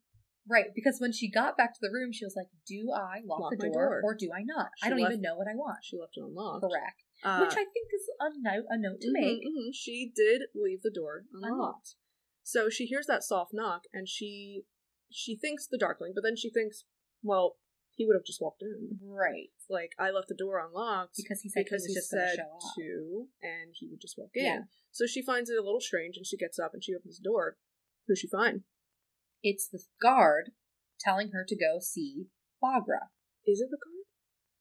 Right, 0.48 0.66
because 0.76 0.98
when 1.00 1.12
she 1.12 1.30
got 1.30 1.58
back 1.58 1.74
to 1.74 1.80
the 1.82 1.90
room, 1.92 2.12
she 2.14 2.24
was 2.24 2.36
like, 2.36 2.46
"Do 2.68 2.92
I 2.94 3.22
lock, 3.26 3.40
Lock 3.40 3.54
the 3.58 3.66
door, 3.66 3.74
door. 3.74 4.02
or 4.04 4.14
do 4.16 4.30
I 4.32 4.44
not? 4.44 4.70
She 4.78 4.86
I 4.86 4.90
don't 4.92 5.00
left- 5.00 5.14
even 5.14 5.22
know 5.24 5.36
what 5.36 5.48
I 5.48 5.56
want." 5.56 5.80
She 5.84 5.98
left 5.98 6.14
it 6.18 6.22
unlocked. 6.24 6.62
Correct. 6.62 7.02
Uh, 7.24 7.40
Which 7.40 7.54
I 7.58 7.66
think 7.66 7.90
is 7.92 8.08
a 8.20 8.30
note 8.38 8.66
a 8.70 8.78
note 8.78 9.02
to 9.02 9.08
mhm, 9.08 9.14
make. 9.14 9.42
mhm. 9.42 9.74
She 9.74 10.12
did 10.16 10.44
leave 10.54 10.84
the 10.84 10.92
door 10.92 11.26
unlocked. 11.34 11.52
Unlocked. 11.52 11.96
So 12.44 12.70
she 12.70 12.86
hears 12.86 13.08
that 13.08 13.24
soft 13.24 13.54
knock 13.56 13.86
and 13.92 14.08
she 14.08 14.66
she 15.12 15.36
thinks 15.36 15.66
the 15.66 15.80
darkling, 15.80 16.12
but 16.14 16.22
then 16.24 16.36
she 16.36 16.52
thinks, 16.52 16.84
well, 17.24 17.58
he 17.96 18.06
would 18.06 18.16
have 18.16 18.26
just 18.26 18.42
walked 18.42 18.62
in. 18.62 19.00
Right. 19.02 19.50
Like 19.70 19.92
I 19.98 20.12
left 20.12 20.28
the 20.28 20.36
door 20.36 20.60
unlocked 20.60 21.16
Because 21.18 21.42
he 21.42 21.50
said 21.50 21.64
because 21.66 21.86
he 21.86 21.94
he, 21.94 21.98
was 21.98 22.04
just 22.04 22.12
gonna 22.12 22.28
said 22.28 22.36
show 22.38 22.56
up. 22.56 22.76
to, 22.78 23.28
and 23.42 23.74
he 23.74 23.88
would 23.90 24.02
just 24.02 24.16
walk 24.18 24.32
in. 24.36 24.46
Yeah. 24.46 24.60
So 24.92 25.06
she 25.08 25.24
finds 25.24 25.50
it 25.50 25.58
a 25.58 25.64
little 25.64 25.82
strange, 25.82 26.18
and 26.18 26.26
she 26.26 26.38
gets 26.38 26.60
up 26.60 26.72
and 26.74 26.84
she 26.84 26.94
opens 26.94 27.18
the 27.18 27.28
door. 27.28 27.58
Who's 28.08 28.20
she 28.20 28.28
find? 28.28 28.62
It's 29.42 29.68
the 29.68 29.82
guard 30.02 30.52
telling 31.00 31.32
her 31.34 31.46
to 31.48 31.56
go 31.56 31.80
see 31.80 32.28
Baghra. 32.64 33.10
Is 33.46 33.60
it 33.62 33.70
the 33.72 33.78
guard? 33.78 33.92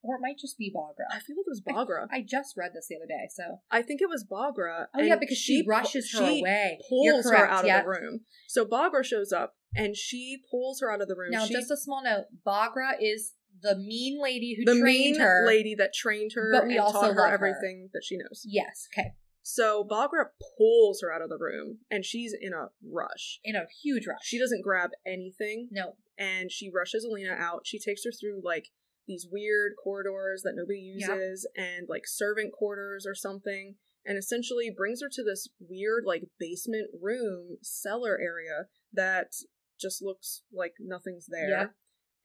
Or 0.02 0.16
it 0.16 0.20
might 0.20 0.38
just 0.38 0.58
be 0.58 0.70
Baghra. 0.74 1.08
I 1.10 1.18
feel 1.18 1.36
like 1.36 1.46
it 1.46 1.48
was 1.48 1.62
Baghra. 1.62 2.06
I 2.12 2.22
just 2.22 2.56
read 2.56 2.72
this 2.74 2.86
the 2.88 2.96
other 2.96 3.06
day, 3.08 3.28
so 3.30 3.60
I 3.70 3.82
think 3.82 4.00
it 4.02 4.08
was 4.08 4.24
Baghra. 4.30 4.86
Oh 4.94 5.02
yeah, 5.02 5.16
because 5.16 5.38
she, 5.38 5.62
pu- 5.62 5.70
rushes 5.70 6.12
her 6.12 6.18
she 6.18 6.40
away. 6.40 6.78
Pulls 6.88 7.24
her 7.24 7.46
out 7.48 7.66
yeah. 7.66 7.78
of 7.78 7.84
the 7.84 7.90
room. 7.90 8.20
So 8.48 8.66
Baghra 8.66 9.02
shows 9.04 9.32
up 9.32 9.54
and 9.76 9.96
she 9.96 10.38
pulls 10.50 10.80
her 10.80 10.90
out 10.90 11.00
of 11.00 11.08
the 11.08 11.16
room. 11.16 11.30
Now, 11.30 11.46
she, 11.46 11.54
just 11.54 11.70
a 11.70 11.76
small 11.76 12.02
note: 12.02 12.24
Baghra 12.46 12.92
is 13.00 13.32
the 13.62 13.76
mean 13.76 14.20
lady 14.22 14.56
who 14.58 14.64
the 14.64 14.78
trained 14.80 15.16
mean 15.16 15.20
her. 15.20 15.44
lady 15.46 15.74
that 15.76 15.94
trained 15.94 16.32
her 16.34 16.50
But 16.52 16.66
we 16.66 16.72
and 16.72 16.80
also 16.80 17.00
taught 17.00 17.14
her 17.14 17.20
love 17.20 17.28
her. 17.30 17.34
everything 17.34 17.90
that 17.94 18.02
she 18.04 18.16
knows. 18.16 18.42
Yes. 18.44 18.88
Okay. 18.92 19.12
So 19.42 19.84
Baghra 19.84 20.26
pulls 20.58 21.00
her 21.02 21.12
out 21.12 21.22
of 21.22 21.28
the 21.28 21.38
room 21.38 21.78
and 21.90 22.04
she's 22.04 22.34
in 22.38 22.52
a 22.52 22.68
rush. 22.82 23.40
In 23.44 23.54
a 23.56 23.66
huge 23.82 24.06
rush. 24.06 24.20
She 24.22 24.38
doesn't 24.38 24.62
grab 24.64 24.90
anything 25.06 25.68
No. 25.70 25.96
and 26.18 26.50
she 26.50 26.70
rushes 26.74 27.04
Alina 27.04 27.32
out. 27.38 27.62
She 27.66 27.78
takes 27.78 28.04
her 28.04 28.10
through 28.10 28.40
like 28.42 28.68
these 29.06 29.26
weird 29.30 29.72
corridors 29.82 30.42
that 30.44 30.54
nobody 30.56 30.94
Yeah. 30.96 31.14
uses 31.14 31.46
and 31.56 31.86
like 31.90 32.06
servant 32.06 32.52
quarters 32.54 33.04
or 33.06 33.14
something 33.14 33.76
and 34.06 34.16
essentially 34.18 34.70
brings 34.74 35.02
her 35.02 35.08
to 35.10 35.22
this 35.22 35.48
weird 35.60 36.04
like 36.06 36.24
basement 36.38 36.88
room 37.00 37.58
cellar 37.62 38.18
area 38.20 38.66
that 38.94 39.32
just 39.80 40.02
looks 40.02 40.42
like 40.52 40.72
nothing's 40.80 41.26
there. 41.28 41.50
Yeah. 41.50 41.66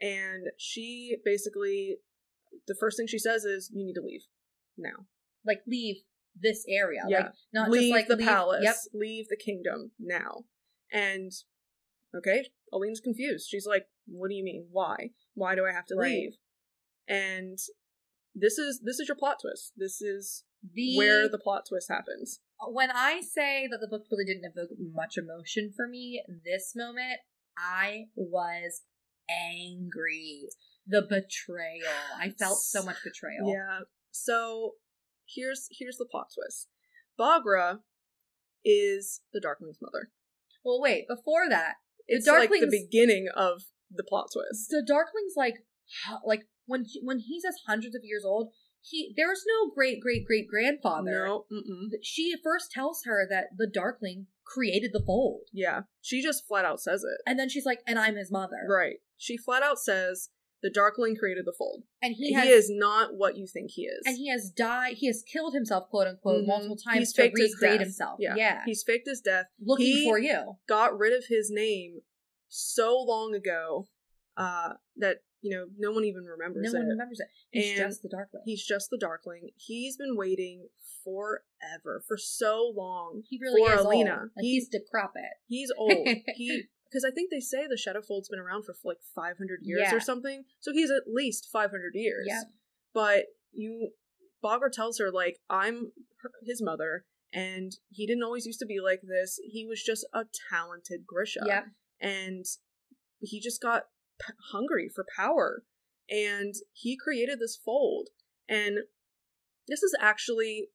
And 0.02 0.47
she 0.58 1.18
basically 1.26 1.97
the 2.68 2.76
first 2.80 2.97
thing 2.97 3.08
she 3.08 3.20
says 3.20 3.43
is 3.43 3.70
you 3.74 3.86
need 3.86 3.93
to 3.93 4.02
leave 4.02 4.22
now. 4.78 5.06
Like 5.45 5.60
leave 5.68 5.97
this 6.39 6.64
area. 6.70 7.02
Yeah. 7.08 7.18
Like 7.18 7.32
not 7.54 7.70
leave 7.70 7.82
just 7.82 7.91
like 7.91 8.08
the 8.08 8.16
leave, 8.16 8.28
palace, 8.28 8.64
Yep. 8.64 8.76
leave 8.93 9.26
the 9.30 9.38
kingdom 9.38 9.91
now. 10.00 10.45
And 10.91 11.32
okay, 12.16 12.45
Alina's 12.74 13.02
confused. 13.02 13.47
She's 13.50 13.66
like, 13.68 13.88
"What 14.08 14.30
do 14.30 14.36
you 14.36 14.43
mean? 14.43 14.68
Why? 14.72 15.12
Why 15.34 15.56
do 15.56 15.66
I 15.66 15.72
have 15.74 15.86
to 15.88 15.95
Right. 15.95 16.12
leave?" 16.12 16.32
And 17.08 17.58
this 18.36 18.58
is 18.58 18.82
this 18.84 19.00
is 19.00 19.08
your 19.08 19.18
plot 19.18 19.38
twist. 19.41 19.74
This 19.76 20.02
is 20.02 20.43
The 20.74 20.97
where 20.97 21.28
the 21.30 21.39
plot 21.39 21.66
twist 21.68 21.89
happens. 21.89 22.39
when 22.68 22.91
I 22.91 23.22
say 23.22 23.68
that 23.70 23.80
the 23.80 23.88
book 23.88 24.06
really 24.12 24.26
didn't 24.26 24.52
evoke 24.52 24.70
much 24.78 25.18
emotion 25.18 25.72
for 25.76 25.88
me, 25.88 26.24
this 26.43 26.74
moment 26.76 27.20
I 27.60 28.05
was 28.16 28.82
angry. 29.30 30.49
The 30.88 31.01
betrayal. 31.01 31.93
I 32.18 32.30
felt 32.30 32.60
so 32.60 32.84
much 32.84 32.97
betrayal. 33.03 33.51
Yeah. 33.53 33.82
So 34.12 34.74
here's 35.28 35.68
here's 35.78 35.97
the 35.97 36.07
plot 36.10 36.28
twist. 36.34 36.68
Baghra 37.20 37.80
is 38.66 39.22
the 39.34 39.39
Darkling's 39.39 39.80
mother. 39.82 40.10
Well, 40.64 40.82
wait. 40.82 41.05
Before 41.07 41.47
that, 41.49 41.76
It's 42.07 42.26
the 42.26 42.32
like 42.34 42.49
the 42.49 42.68
beginning 42.70 43.28
of 43.36 43.64
the 43.91 44.03
plot 44.03 44.28
twist. 44.34 44.70
the 44.70 44.86
Darkling's 44.89 45.36
like, 45.36 45.66
like 46.26 46.41
when 46.66 46.86
when 47.03 47.20
he 47.20 47.39
says 47.39 47.55
hundreds 47.68 47.95
of 47.95 48.01
years 48.03 48.24
old, 48.26 48.51
he 48.82 49.14
there's 49.16 49.44
no 49.48 49.72
great 49.74 50.00
great 50.02 50.26
great 50.26 50.48
grandfather. 50.48 51.26
No, 51.26 51.46
mm-mm. 51.52 51.90
She 52.02 52.36
first 52.44 52.72
tells 52.72 53.04
her 53.06 53.28
that 53.30 53.48
the 53.58 53.68
Darkling 53.68 54.28
created 54.46 54.92
the 54.94 55.04
fold, 55.06 55.42
Yeah, 55.54 55.82
she 56.02 56.22
just 56.24 56.48
flat 56.48 56.66
out 56.66 56.80
says 56.82 57.04
it. 57.04 57.22
and 57.30 57.38
then 57.38 57.50
she's 57.50 57.66
like, 57.66 57.80
"And 57.86 58.00
I'm 58.00 58.16
his 58.16 58.32
mother." 58.32 58.66
Right. 58.68 58.98
She 59.18 59.38
flat 59.38 59.62
out 59.64 59.80
says 59.80 60.30
the 60.62 60.70
Darkling 60.70 61.16
created 61.16 61.46
the 61.46 61.54
fold. 61.58 61.84
And 62.02 62.14
he 62.16 62.34
He, 62.34 62.50
is 62.50 62.70
not 62.70 63.12
what 63.16 63.38
you 63.38 63.48
think 63.48 63.72
he 63.72 63.84
is. 63.84 64.02
and 64.06 64.18
he 64.18 64.28
has 64.30 64.50
died. 64.50 64.96
He 64.98 65.08
has 65.08 65.24
killed 65.24 65.54
himself, 65.54 65.90
quote 65.90 66.08
unquote, 66.08 66.44
Mhm. 66.44 66.48
multiple 66.48 66.76
times 66.76 66.98
He's 67.00 67.14
to 67.14 67.32
recreate 67.34 67.80
himself. 67.80 68.18
Yeah. 68.20 68.36
Yeah, 68.36 68.64
He's 68.66 68.84
faked 68.84 69.08
his 69.08 69.22
death. 69.22 69.46
looking 69.62 69.86
he- 69.86 70.04
for 70.04 70.20
you. 70.20 70.56
Got 70.68 70.98
rid 70.98 71.14
of 71.14 71.26
his 71.30 71.50
name 71.50 72.02
so 72.50 72.98
long 73.00 73.34
ago 73.36 73.88
uh, 74.36 74.74
that 74.98 75.18
you 75.42 75.56
know 75.56 75.66
no 75.78 75.92
one 75.92 76.04
even 76.06 76.24
remembers 76.26 76.74
No 76.74 76.78
it. 76.80 76.82
one 76.82 76.90
remembers 76.90 77.20
it. 77.20 77.28
He's 77.52 77.70
And 77.72 77.78
just 77.90 78.02
the 78.02 78.10
Darkling. 78.10 78.44
He's 78.46 78.66
just 78.66 78.90
the 78.90 78.98
Darkling. 78.98 79.50
He's 79.56 79.98
been 79.98 80.16
waiting 80.16 80.68
forever, 81.04 82.04
for 82.08 82.18
so 82.18 82.72
long. 82.76 83.24
He 83.30 83.40
really 83.42 83.64
for 83.66 83.74
is 83.74 83.82
Alina. 83.86 84.12
old. 84.12 84.20
Like, 84.36 84.44
He- 84.44 84.52
he's 84.54 84.68
decrepit. 84.70 85.24
He's 85.48 85.72
old. 85.78 86.08
he 86.36 86.64
because 86.86 87.06
I 87.06 87.12
think 87.12 87.30
they 87.30 87.40
say 87.40 87.68
the 87.68 87.76
Shadowfold's 87.78 88.30
been 88.30 88.40
around 88.40 88.64
for 88.66 88.74
like 88.84 88.98
500 89.16 89.60
years 89.62 89.82
Yeah. 89.84 89.96
or 89.96 90.00
something. 90.00 90.44
So 90.60 90.74
he's 90.74 90.90
at 90.90 91.04
least 91.08 91.48
500 91.52 91.92
years. 91.94 92.26
Yeah. 92.28 92.42
But 92.96 93.26
you, 93.52 93.92
Baghra 94.44 94.72
tells 94.72 94.98
her 95.00 95.12
like 95.12 95.38
I'm 95.50 95.92
her, 96.24 96.32
his 96.44 96.62
mother, 96.64 97.06
and 97.32 97.72
he 97.90 98.08
didn't 98.08 98.24
always 98.24 98.48
used 98.48 98.60
to 98.60 98.66
be 98.66 98.80
like 98.84 99.02
this. 99.08 99.40
He 99.44 99.66
was 99.68 99.84
just 99.84 100.06
a 100.14 100.24
talented 100.52 101.02
Grisha. 101.06 101.42
Yeah. 101.46 101.66
And 102.02 102.46
he 103.20 103.40
just 103.40 103.62
got 103.62 103.84
p- 104.20 104.34
hungry 104.51 104.89
for 104.93 105.05
power, 105.15 105.63
and 106.09 106.53
he 106.74 106.97
created 106.97 107.39
this 107.39 107.59
fold. 107.63 108.09
And 108.47 108.80
this 109.67 109.84
is 109.84 109.95
actually 109.99 110.70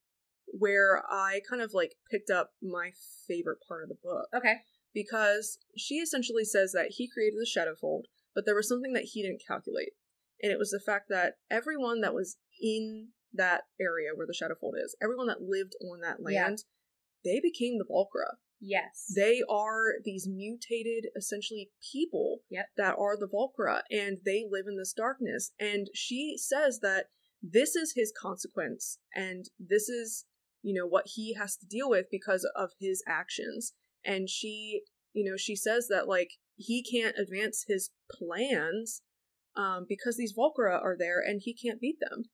where 0.47 1.03
I 1.11 1.41
kind 1.49 1.63
of 1.63 1.73
like 1.75 1.97
picked 2.11 2.31
up 2.31 2.53
my 2.63 2.93
favorite 3.27 3.59
part 3.67 3.83
of 3.83 3.89
the 3.89 3.97
book 4.03 4.29
Okay. 4.37 4.57
because 4.93 5.59
she 5.77 5.97
essentially 5.97 6.45
says 6.45 6.73
that 6.73 6.93
he 6.93 7.09
created 7.09 7.41
the 7.41 7.47
shadow 7.47 7.75
fold, 7.75 8.07
but 8.35 8.45
there 8.47 8.55
was 8.55 8.69
something 8.69 8.93
that 8.93 9.09
he 9.13 9.23
didn't 9.23 9.43
calculate. 9.47 9.93
And 10.43 10.53
it 10.53 10.59
was 10.59 10.71
the 10.71 10.83
fact 10.85 11.07
that 11.09 11.35
everyone 11.51 12.01
that 12.03 12.15
was 12.15 12.37
in 12.61 13.09
that 13.33 13.63
area 13.81 14.11
where 14.15 14.27
the 14.27 14.35
shadow 14.35 14.55
fold 14.61 14.77
is, 14.83 14.95
everyone 15.03 15.27
that 15.27 15.43
lived 15.43 15.75
on 15.91 16.01
that 16.01 16.19
Yeah. 16.21 16.45
land, 16.45 16.65
they 17.25 17.41
became 17.41 17.79
the 17.79 17.85
Volcra. 17.85 18.37
Yes. 18.67 19.13
They 19.15 19.43
are 19.49 19.97
these 20.03 20.27
mutated, 20.27 21.11
essentially, 21.15 21.71
people 21.93 22.41
Yep. 22.49 22.67
that 22.79 22.95
are 22.99 23.17
the 23.17 23.29
Volcra, 23.29 23.83
and 23.91 24.19
they 24.25 24.47
live 24.49 24.65
in 24.67 24.79
this 24.79 24.95
darkness. 24.95 25.53
And 25.61 25.91
she 25.93 26.37
says 26.39 26.81
that 26.81 27.09
this 27.43 27.77
is 27.77 27.93
his 27.95 28.11
consequence, 28.19 28.99
and 29.15 29.51
this 29.59 29.91
is, 29.91 30.25
you 30.63 30.73
know, 30.73 30.87
what 30.87 31.09
he 31.15 31.35
has 31.35 31.57
to 31.59 31.67
deal 31.67 31.91
with 31.91 32.07
because 32.11 32.49
of 32.57 32.71
his 32.81 33.03
actions. 33.07 33.75
And 34.03 34.31
she, 34.31 34.83
you 35.13 35.31
know, 35.31 35.37
she 35.37 35.55
says 35.55 35.89
that, 35.89 36.09
like, 36.09 36.31
he 36.57 36.83
can't 36.83 37.19
advance 37.19 37.65
his 37.69 37.91
plans 38.11 39.03
um, 39.57 39.85
because 39.87 40.17
these 40.17 40.35
Volcra 40.35 40.83
are 40.83 40.97
there 40.99 41.21
and 41.21 41.43
he 41.43 41.53
can't 41.55 41.81
beat 41.81 41.99
them. 42.01 42.25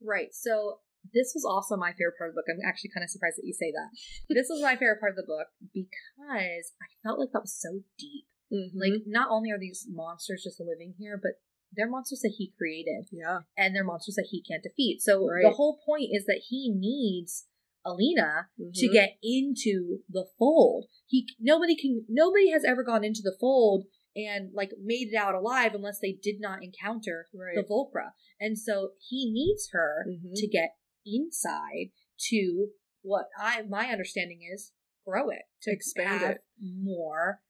Right. 0.00 0.28
So 0.32 0.80
this 1.12 1.32
was 1.34 1.44
also 1.44 1.76
my 1.76 1.92
favorite 1.92 2.16
part 2.16 2.30
of 2.30 2.34
the 2.34 2.40
book. 2.40 2.48
I'm 2.48 2.64
actually 2.66 2.90
kind 2.94 3.04
of 3.04 3.10
surprised 3.10 3.36
that 3.38 3.46
you 3.46 3.52
say 3.52 3.72
that. 3.72 3.90
this 4.30 4.46
was 4.48 4.62
my 4.62 4.76
favorite 4.76 5.00
part 5.00 5.12
of 5.12 5.16
the 5.16 5.26
book 5.28 5.48
because 5.72 6.72
I 6.80 6.86
felt 7.02 7.18
like 7.18 7.30
that 7.32 7.42
was 7.42 7.54
so 7.54 7.80
deep. 7.98 8.24
Mm-hmm. 8.52 8.78
Like, 8.78 9.02
not 9.06 9.28
only 9.30 9.50
are 9.50 9.58
these 9.58 9.86
monsters 9.90 10.42
just 10.44 10.60
living 10.60 10.94
here, 10.98 11.18
but 11.20 11.32
they're 11.76 11.90
monsters 11.90 12.20
that 12.20 12.34
he 12.38 12.52
created 12.56 13.06
yeah. 13.10 13.40
and 13.58 13.74
they're 13.74 13.82
monsters 13.84 14.14
that 14.14 14.28
he 14.30 14.42
can't 14.42 14.62
defeat. 14.62 15.02
So 15.02 15.26
Right. 15.26 15.42
the 15.42 15.50
whole 15.56 15.80
point 15.84 16.10
is 16.12 16.24
that 16.26 16.42
he 16.48 16.70
needs 16.72 17.46
Alina 17.84 18.48
to 18.74 18.88
Mhm. 18.88 18.92
get 18.92 19.18
into 19.22 20.02
the 20.08 20.26
fold. 20.38 20.86
He 21.06 21.28
nobody 21.38 21.74
can 21.76 22.06
nobody 22.08 22.50
has 22.50 22.64
ever 22.64 22.82
gone 22.82 23.04
into 23.04 23.20
the 23.22 23.36
fold 23.38 23.86
and 24.16 24.52
like 24.54 24.70
made 24.80 25.08
it 25.08 25.16
out 25.16 25.34
alive 25.34 25.74
unless 25.74 25.98
they 25.98 26.12
did 26.12 26.40
not 26.40 26.62
encounter 26.62 27.28
Right. 27.34 27.56
the 27.56 27.62
Volcra. 27.62 28.12
And 28.40 28.58
so 28.58 28.92
he 29.00 29.30
needs 29.30 29.70
her 29.72 30.06
Mhm. 30.08 30.32
to 30.34 30.46
get 30.46 30.76
inside 31.06 31.90
to 32.30 32.68
what 33.02 33.26
I 33.38 33.62
my 33.62 33.86
understanding 33.90 34.40
is 34.52 34.72
grow 35.04 35.28
it 35.30 35.42
to 35.62 35.70
Expand 35.72 36.22
it. 36.22 36.44
more 36.60 37.42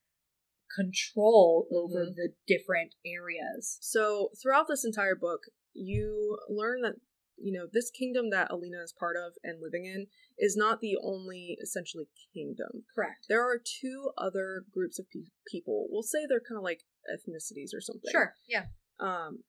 control 0.75 1.69
over 1.71 2.07
Mhm. 2.07 2.17
the 2.17 2.35
different 2.47 2.95
areas. 3.05 3.79
So 3.81 4.31
throughout 4.43 4.67
this 4.69 4.85
entire 4.85 5.15
book, 5.15 5.43
you 5.73 6.39
learn 6.49 6.83
that 6.83 6.97
you 7.37 7.53
know 7.53 7.67
this 7.67 7.91
kingdom 7.91 8.31
that 8.31 8.51
Alina 8.51 8.81
is 8.83 8.93
part 8.93 9.17
of 9.17 9.37
and 9.43 9.61
living 9.61 9.85
in 9.87 10.07
is 10.39 10.57
not 10.57 10.81
the 10.81 10.97
only 11.03 11.59
essentially 11.61 12.09
kingdom. 12.33 12.85
Correct. 12.95 13.27
There 13.29 13.43
are 13.43 13.59
two 13.59 14.13
other 14.17 14.65
groups 14.71 14.99
of 14.99 15.09
pe- 15.11 15.31
people. 15.47 15.89
We'll 15.91 16.03
say 16.05 16.27
they're 16.29 16.41
kind 16.41 16.59
of 16.59 16.63
like 16.65 16.85
ethnicities 17.13 17.75
or 17.75 17.81
something. 17.81 18.11
Sure. 18.11 18.35
Yeah. 18.47 18.67
Um, 19.01 19.45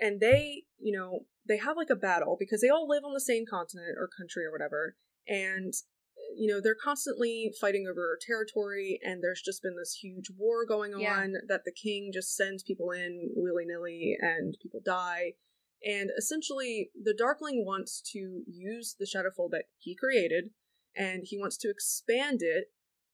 and 0.00 0.18
they, 0.20 0.66
you 0.78 0.96
know, 0.96 1.26
they 1.50 1.58
have 1.58 1.76
like 1.76 1.90
a 1.90 1.96
battle 1.96 2.36
because 2.38 2.60
they 2.60 2.68
all 2.68 2.88
live 2.88 3.04
on 3.04 3.12
the 3.12 3.20
same 3.20 3.44
continent 3.50 3.96
or 3.98 4.08
country 4.16 4.44
or 4.46 4.52
whatever, 4.52 4.96
and 5.26 5.74
you 6.36 6.46
know 6.50 6.60
they're 6.62 6.76
constantly 6.82 7.52
fighting 7.60 7.86
over 7.90 8.16
territory. 8.24 9.00
And 9.02 9.22
there's 9.22 9.42
just 9.44 9.62
been 9.62 9.76
this 9.76 9.98
huge 10.00 10.30
war 10.38 10.64
going 10.64 10.94
on 10.94 11.00
Yeah. 11.00 11.26
that 11.48 11.64
the 11.64 11.72
king 11.72 12.10
just 12.14 12.36
sends 12.36 12.62
people 12.62 12.92
in 12.92 13.32
willy 13.34 13.64
nilly, 13.66 14.16
and 14.20 14.56
people 14.62 14.80
die. 14.84 15.34
And 15.84 16.10
essentially, 16.16 16.90
the 16.94 17.14
Darkling 17.14 17.64
wants 17.66 18.00
to 18.12 18.42
use 18.46 18.94
the 18.98 19.06
Shadowfold 19.06 19.50
that 19.50 19.64
he 19.78 19.96
created, 19.96 20.50
and 20.94 21.24
he 21.24 21.38
wants 21.38 21.56
to 21.58 21.70
expand 21.70 22.40
it 22.42 22.66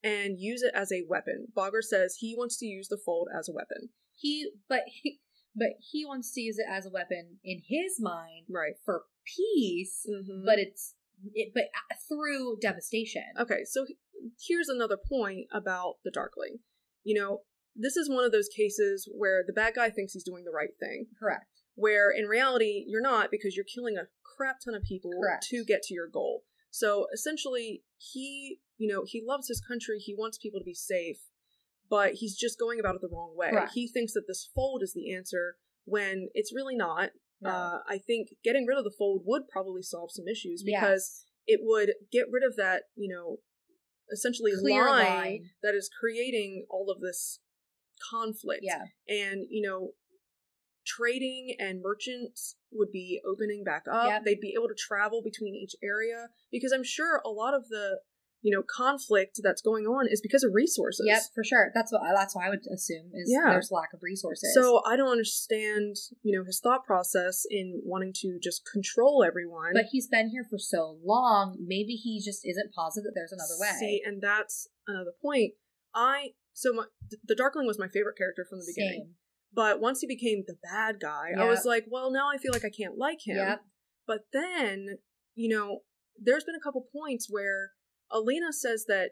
and 0.03 0.39
use 0.39 0.63
it 0.63 0.73
as 0.75 0.93
a 0.93 1.05
weapon. 1.09 1.47
Baghra 1.57 1.83
says 1.83 2.17
he 2.19 2.35
wants 2.37 2.59
to 2.59 2.67
use 2.67 2.89
the 2.89 2.99
fold 3.03 3.29
as 3.37 3.49
a 3.49 3.53
weapon. 3.53 3.91
He, 4.15 4.51
but 4.69 4.83
he, 4.87 5.21
but 5.57 5.71
he 5.91 6.05
wants 6.05 6.33
to 6.35 6.41
use 6.41 6.59
it 6.59 6.67
as 6.71 6.87
a 6.87 6.91
weapon 6.91 7.39
in 7.43 7.63
his 7.67 7.99
mind 7.99 8.47
Right. 8.49 8.75
for 8.85 9.05
peace, 9.25 10.07
Mm-hmm. 10.09 10.45
but 10.45 10.59
it's 10.59 10.95
it, 11.35 11.53
but 11.55 11.65
uh, 11.65 11.95
through 12.09 12.59
devastation. 12.61 13.23
Okay, 13.41 13.65
so 13.65 13.87
here's 14.47 14.69
another 14.69 14.99
point 14.99 15.47
about 15.53 15.95
the 16.05 16.11
Darkling. 16.11 16.59
You 17.05 17.21
know, 17.21 17.41
this 17.75 17.97
is 17.97 18.09
one 18.11 18.25
of 18.25 18.33
those 18.33 18.49
cases 18.55 19.09
where 19.17 19.43
the 19.47 19.53
bad 19.53 19.75
guy 19.75 19.89
thinks 19.91 20.13
he's 20.13 20.25
doing 20.25 20.45
the 20.45 20.51
right 20.51 20.77
thing, 20.79 21.07
Correct. 21.19 21.47
where 21.75 22.11
in 22.11 22.27
reality 22.27 22.85
you're 22.87 23.01
not 23.03 23.31
because 23.31 23.57
you're 23.57 23.65
killing 23.65 23.97
a 23.97 24.09
crap 24.37 24.57
ton 24.65 24.75
of 24.75 24.83
people 24.83 25.11
Correct. 25.21 25.47
to 25.51 25.65
get 25.65 25.83
to 25.85 25.95
your 25.95 26.09
goal. 26.09 26.43
So 26.71 27.07
essentially, 27.15 27.83
he, 27.97 28.59
you 28.77 28.93
know, 28.93 29.05
he 29.07 29.23
loves 29.27 29.49
his 29.49 29.63
country, 29.67 29.99
he 29.99 30.15
wants 30.15 30.37
people 30.37 30.61
to 30.61 30.65
be 30.65 30.75
safe, 30.75 31.19
but 31.91 32.15
he's 32.15 32.37
just 32.37 32.59
going 32.59 32.81
about 32.81 32.95
it 32.97 33.01
the 33.01 33.09
wrong 33.13 33.35
way. 33.37 33.51
Correct. 33.51 33.73
He 33.75 33.89
thinks 33.89 34.13
that 34.15 34.25
this 34.27 34.49
fold 34.55 34.83
is 34.83 34.93
the 34.95 35.13
answer 35.15 35.57
when 35.85 36.29
it's 36.35 36.55
really 36.55 36.77
not. 36.77 37.11
No. 37.41 37.51
Uh, 37.51 37.79
I 37.89 37.99
think 37.99 38.29
getting 38.43 38.67
rid 38.67 38.79
of 38.79 38.85
the 38.85 38.95
fold 38.97 39.23
would 39.27 39.43
probably 39.49 39.83
solve 39.83 40.11
some 40.13 40.27
issues 40.27 40.63
because 40.65 41.25
Yes. 41.47 41.59
it 41.59 41.61
would 41.63 41.93
get 42.11 42.27
rid 42.31 42.43
of 42.43 42.57
that, 42.57 42.85
you 42.95 43.15
know, 43.15 43.39
essentially 44.11 44.53
line, 44.55 44.81
line. 44.83 45.51
that 45.63 45.75
is 45.75 45.91
creating 46.01 46.67
all 46.71 46.91
of 46.91 47.01
this 47.01 47.41
conflict. 48.11 48.61
yeah, 48.63 48.85
And, 49.09 49.47
you 49.51 49.61
know, 49.69 49.93
trading 50.87 51.57
and 51.59 51.83
merchants 51.83 52.57
would 52.71 52.93
be 52.93 53.21
opening 53.27 53.65
back 53.65 53.85
up. 53.91 54.09
Yep. 54.09 54.25
They'd 54.25 54.41
be 54.41 54.55
able 54.57 54.69
to 54.69 54.75
travel 54.79 55.23
between 55.23 55.55
each 55.55 55.75
area 55.83 56.29
because 56.53 56.73
I'm 56.73 56.85
sure 56.85 57.21
a 57.25 57.31
lot 57.31 57.55
of 57.55 57.69
the, 57.69 57.99
you 58.43 58.55
know, 58.55 58.63
conflict 58.63 59.41
that's 59.43 59.63
going 59.63 59.87
on 59.87 60.07
is 60.09 60.21
because 60.21 60.45
of 60.45 60.53
resources. 60.55 61.05
yep, 61.09 61.23
for 61.35 61.43
sure. 61.43 61.71
That's 61.75 61.91
what 61.91 62.03
that's 62.15 62.35
what 62.35 62.45
I 62.45 62.51
would 62.51 62.67
assume 62.73 63.11
is 63.15 63.29
Yeah. 63.33 63.51
there's 63.51 63.71
lack 63.73 63.93
of 63.93 64.01
resources. 64.03 64.55
So 64.55 64.83
I 64.87 64.97
don't 64.97 65.09
understand, 65.11 65.97
you 66.23 66.39
know, 66.39 66.45
his 66.45 66.61
thought 66.61 66.85
process 66.85 67.45
in 67.51 67.81
wanting 67.85 68.13
to 68.23 68.39
just 68.43 68.63
control 68.71 69.25
everyone. 69.25 69.73
but 69.75 69.87
he's 69.91 70.07
been 70.09 70.29
here 70.29 70.45
for 70.49 70.59
so 70.59 70.99
long. 71.05 71.57
Maybe 71.61 71.95
he 71.95 72.21
just 72.25 72.47
isn't 72.47 72.73
positive 72.73 73.05
that 73.05 73.13
there's 73.15 73.33
another 73.33 73.55
way. 73.59 73.73
See, 73.81 74.03
and 74.05 74.23
that's 74.23 74.69
another 74.87 75.13
point. 75.21 75.55
I 75.95 76.35
so 76.53 76.73
my, 76.73 76.85
the 77.25 77.35
Darkling 77.35 77.67
was 77.67 77.79
my 77.79 77.89
favorite 77.89 78.17
character 78.17 78.47
from 78.49 78.61
the 78.61 78.73
beginning, 78.75 79.07
Same. 79.09 79.15
but 79.53 79.81
once 79.81 80.01
he 80.01 80.07
became 80.07 80.45
the 80.47 80.57
bad 80.63 81.01
guy, 81.01 81.33
I 81.37 81.45
was 81.45 81.65
like, 81.67 81.85
well, 81.91 82.11
now 82.11 82.29
I 82.33 82.39
feel 82.39 82.53
like 82.53 82.65
I 82.65 82.71
can't 82.71 82.97
like 82.97 83.27
him. 83.27 83.37
Yep. 83.37 83.61
But 84.07 84.21
then, 84.33 84.99
you 85.35 85.55
know, 85.55 85.81
there's 86.19 86.45
been 86.45 86.55
a 86.55 86.61
couple 86.63 86.87
points 86.93 87.27
where 87.29 87.73
Alina 88.11 88.53
says 88.53 88.85
that, 88.89 89.11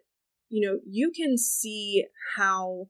you 0.48 0.66
know, 0.66 0.78
you 0.88 1.10
can 1.14 1.36
see 1.38 2.04
how 2.36 2.86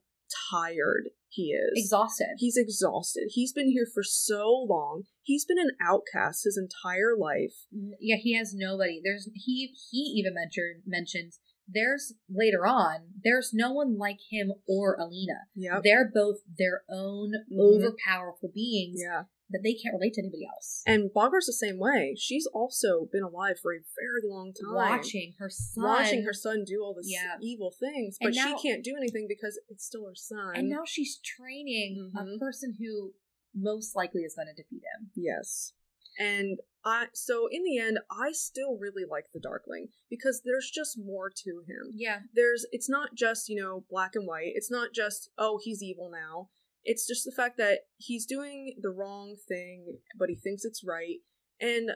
tired 0.51 1.11
he 1.29 1.53
is. 1.53 1.73
Exhausted. 1.75 2.37
He's 2.39 2.57
exhausted. 2.57 3.25
He's 3.31 3.53
been 3.53 3.71
here 3.71 3.87
for 3.93 4.03
so 4.03 4.49
long. 4.69 5.03
He's 5.23 5.45
been 5.45 5.59
an 5.59 5.73
outcast 5.83 6.45
his 6.45 6.57
entire 6.59 7.17
life. 7.19 7.55
yeah, 8.01 8.17
he 8.21 8.37
has 8.37 8.53
nobody. 8.55 9.01
There's 9.03 9.29
he 9.35 9.75
he 9.91 9.99
even 10.19 10.35
mentioned 10.35 10.83
mentions 10.87 11.41
there's 11.67 12.13
later 12.29 12.67
on 12.67 12.97
there's 13.25 13.51
no 13.55 13.73
one 13.73 13.97
like 13.97 14.19
him 14.31 14.53
or 14.69 14.97
Alina. 15.01 15.49
Yeah. 15.55 15.81
They're 15.83 16.11
both 16.13 16.37
their 16.59 16.83
own 16.91 17.33
Mhm. 17.51 17.59
overpowerful 17.59 18.53
beings 18.53 19.01
Yeah. 19.03 19.25
That 19.51 19.61
they 19.63 19.75
can't 19.75 19.95
relate 19.95 20.15
to 20.15 20.23
anybody 20.23 20.47
else. 20.47 20.83
And 20.87 21.13
Baghra's 21.13 21.47
the 21.47 21.53
same 21.53 21.79
way. 21.79 22.15
She's 22.19 22.47
also 22.47 23.07
been 23.13 23.23
alive 23.23 23.59
for 23.61 23.73
a 23.75 23.81
very 23.95 24.23
long 24.29 24.53
time. 24.55 24.75
Watching 24.75 25.35
her 25.39 25.51
son, 25.51 25.85
Watching 25.85 26.23
her 26.25 26.33
son 26.33 26.65
do 26.65 26.81
all 26.83 26.95
this 26.95 27.11
Yeah. 27.13 27.37
evil 27.43 27.71
things, 27.71 28.17
but 28.21 28.35
now- 28.35 28.57
she 28.57 28.63
can't 28.69 28.83
do 28.83 28.97
anything 28.97 29.27
because 29.29 29.61
it's 29.69 29.85
still 29.85 30.07
her 30.07 30.15
son. 30.15 30.57
and 30.57 30.69
now 30.69 30.85
she's 30.87 31.19
training 31.19 32.13
a 32.17 32.23
Mhm. 32.25 32.39
person 32.39 32.77
who 32.81 33.15
most 33.55 33.95
likely 33.95 34.23
is 34.23 34.35
going 34.35 34.49
to 34.49 34.55
defeat 34.55 34.83
him. 34.97 35.11
Yes. 35.15 35.75
And 36.19 36.61
I 36.85 37.09
so 37.13 37.47
in 37.49 37.65
the 37.65 37.79
end 37.79 37.99
I 38.11 38.33
still 38.33 38.77
really 38.79 39.05
like 39.05 39.31
the 39.33 39.41
Darkling 39.41 39.89
because 40.09 40.43
there's 40.45 40.71
just 40.71 40.99
more 40.99 41.31
to 41.31 41.65
him. 41.67 41.93
Yeah, 41.95 42.23
There's 42.33 42.67
it's 42.73 42.89
not 42.89 43.15
just, 43.15 43.49
you 43.49 43.61
know, 43.61 43.85
black 43.89 44.15
and 44.15 44.27
white. 44.27 44.53
It's 44.55 44.71
not 44.71 44.93
just 44.93 45.31
oh, 45.39 45.59
he's 45.63 45.83
evil 45.83 46.09
now. 46.11 46.51
It's 46.85 47.07
just 47.07 47.25
the 47.25 47.33
fact 47.35 47.57
that 47.59 47.81
he's 47.97 48.27
doing 48.27 48.77
the 48.81 48.91
wrong 48.91 49.37
thing, 49.49 49.99
but 50.19 50.29
he 50.29 50.35
thinks 50.37 50.65
it's 50.65 50.83
right. 50.87 51.19
And 51.61 51.91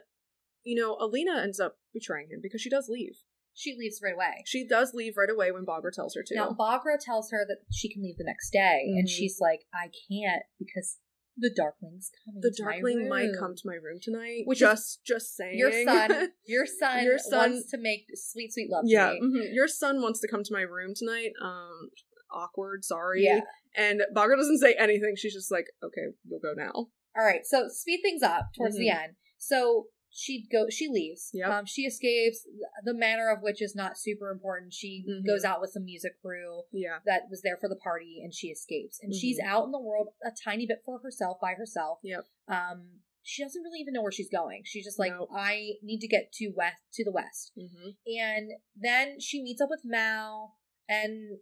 you 0.64 0.80
know, 0.80 0.96
Alina 1.00 1.40
ends 1.42 1.60
up 1.60 1.76
betraying 1.94 2.28
him 2.30 2.40
because 2.42 2.60
she 2.60 2.70
does 2.70 2.88
leave. 2.88 3.14
she 3.54 3.74
leaves 3.76 4.00
right 4.04 4.14
away. 4.14 4.44
She 4.46 4.64
does 4.68 4.92
leave 4.94 5.14
right 5.16 5.28
away 5.30 5.50
when 5.50 5.66
Baghra 5.66 5.90
tells 5.92 6.14
her 6.14 6.22
to. 6.24 6.34
Now 6.36 6.50
Baghra 6.58 6.96
tells 7.00 7.30
her 7.32 7.44
that 7.48 7.58
she 7.72 7.92
can 7.92 8.02
leave 8.04 8.16
the 8.16 8.22
next 8.24 8.50
day, 8.52 8.82
and 8.86 9.06
Mhm. 9.06 9.10
she's 9.10 9.40
like, 9.40 9.66
"I 9.74 9.90
can't 10.08 10.44
because 10.60 10.98
the 11.36 11.50
Darkling's 11.50 12.10
coming. 12.24 12.40
the 12.40 12.50
Darkling 12.56 13.08
might 13.08 13.30
come 13.38 13.54
to 13.56 13.62
my 13.64 13.74
room 13.74 13.98
tonight. 14.00 14.42
Which 14.44 14.58
just 14.60 15.04
just 15.04 15.34
saying. 15.36 15.58
Your 15.58 15.72
son, 15.84 16.32
your 16.46 16.66
son, 16.66 17.04
Your 17.04 17.18
son- 17.18 17.52
wants 17.52 17.70
to 17.72 17.78
make 17.78 18.06
sweet, 18.14 18.52
sweet 18.52 18.70
love 18.70 18.84
yeah, 18.86 19.08
to 19.10 19.20
me. 19.20 19.20
mhm. 19.48 19.54
your 19.54 19.66
son 19.68 20.02
wants 20.02 20.20
to 20.20 20.28
come 20.28 20.44
to 20.44 20.52
my 20.52 20.62
room 20.62 20.94
tonight. 20.94 21.32
Um, 21.42 21.90
awkward. 22.32 22.84
Sorry. 22.84 23.24
Yeah. 23.24 23.40
And 23.76 24.02
Baghra 24.14 24.36
doesn't 24.36 24.58
say 24.58 24.74
anything. 24.78 25.14
She's 25.16 25.34
just 25.34 25.50
like, 25.52 25.66
okay, 25.82 26.14
you'll 26.28 26.40
go 26.40 26.52
now. 26.56 26.72
All 27.16 27.24
right, 27.24 27.40
so 27.44 27.66
speed 27.68 28.00
things 28.02 28.22
up 28.22 28.48
towards 28.56 28.76
the 28.76 28.90
end. 28.90 29.14
So 29.38 29.86
she 30.10 30.46
go, 30.50 30.66
she 30.70 30.88
leaves. 30.88 31.30
Yep. 31.34 31.48
Um, 31.50 31.66
she 31.66 31.82
escapes. 31.82 32.46
The 32.84 32.94
manner 32.94 33.28
of 33.30 33.42
which 33.42 33.60
is 33.60 33.74
not 33.74 33.98
super 33.98 34.30
important. 34.30 34.72
She 34.72 35.04
Mhm. 35.08 35.26
goes 35.26 35.44
out 35.44 35.60
with 35.60 35.70
some 35.70 35.84
music 35.84 36.12
crew 36.20 36.62
Yeah. 36.72 36.98
that 37.06 37.22
was 37.30 37.42
there 37.42 37.56
for 37.56 37.68
the 37.68 37.76
party, 37.76 38.20
and 38.22 38.32
she 38.32 38.48
escapes. 38.48 38.98
And 39.02 39.14
she's 39.14 39.38
out 39.40 39.64
in 39.66 39.70
the 39.72 39.80
world 39.80 40.08
a 40.24 40.30
tiny 40.44 40.66
bit 40.66 40.82
for 40.84 41.00
herself 41.00 41.38
by 41.40 41.54
herself. 41.54 41.98
Yep. 42.02 42.24
Um, 42.46 43.00
she 43.22 43.42
doesn't 43.42 43.62
really 43.62 43.80
even 43.80 43.92
know 43.94 44.02
where 44.02 44.12
she's 44.12 44.30
going. 44.30 44.62
She's 44.64 44.84
just 44.84 44.98
like, 44.98 45.12
Nope. 45.12 45.28
I 45.32 45.72
need 45.82 46.00
to 46.00 46.08
get 46.08 46.32
to 46.34 46.48
west 46.56 46.82
to 46.94 47.04
the 47.04 47.12
west. 47.12 47.52
Mm-hmm. 47.58 47.90
And 48.18 48.52
then 48.76 49.20
she 49.20 49.42
meets 49.42 49.60
up 49.60 49.68
with 49.70 49.82
Mal, 49.84 50.54
and 50.88 51.38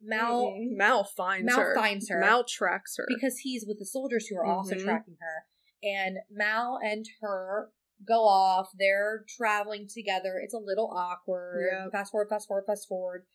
Mal 0.00 0.54
Mal 0.70 1.04
finds 1.04 1.46
Mal 1.46 1.60
her. 1.60 1.74
finds 1.74 2.08
her. 2.08 2.20
Mal 2.20 2.44
tracks 2.44 2.96
her. 2.96 3.06
because 3.08 3.38
he's 3.38 3.64
with 3.66 3.78
the 3.78 3.86
soldiers 3.86 4.26
who 4.26 4.36
are 4.36 4.44
also 4.44 4.74
Mhm. 4.74 4.84
tracking 4.84 5.16
her. 5.20 5.46
And 5.82 6.18
Mal 6.30 6.78
and 6.82 7.06
her 7.20 7.70
go 8.06 8.24
off. 8.24 8.70
They're 8.78 9.24
traveling 9.28 9.88
together. 9.88 10.38
It's 10.38 10.54
a 10.54 10.58
little 10.58 10.90
awkward. 10.90 11.68
Yep. 11.72 11.92
Fast 11.92 12.10
forward, 12.12 12.28
fast 12.28 12.46
forward, 12.48 12.64
fast 12.66 12.86
forward. 12.88 13.26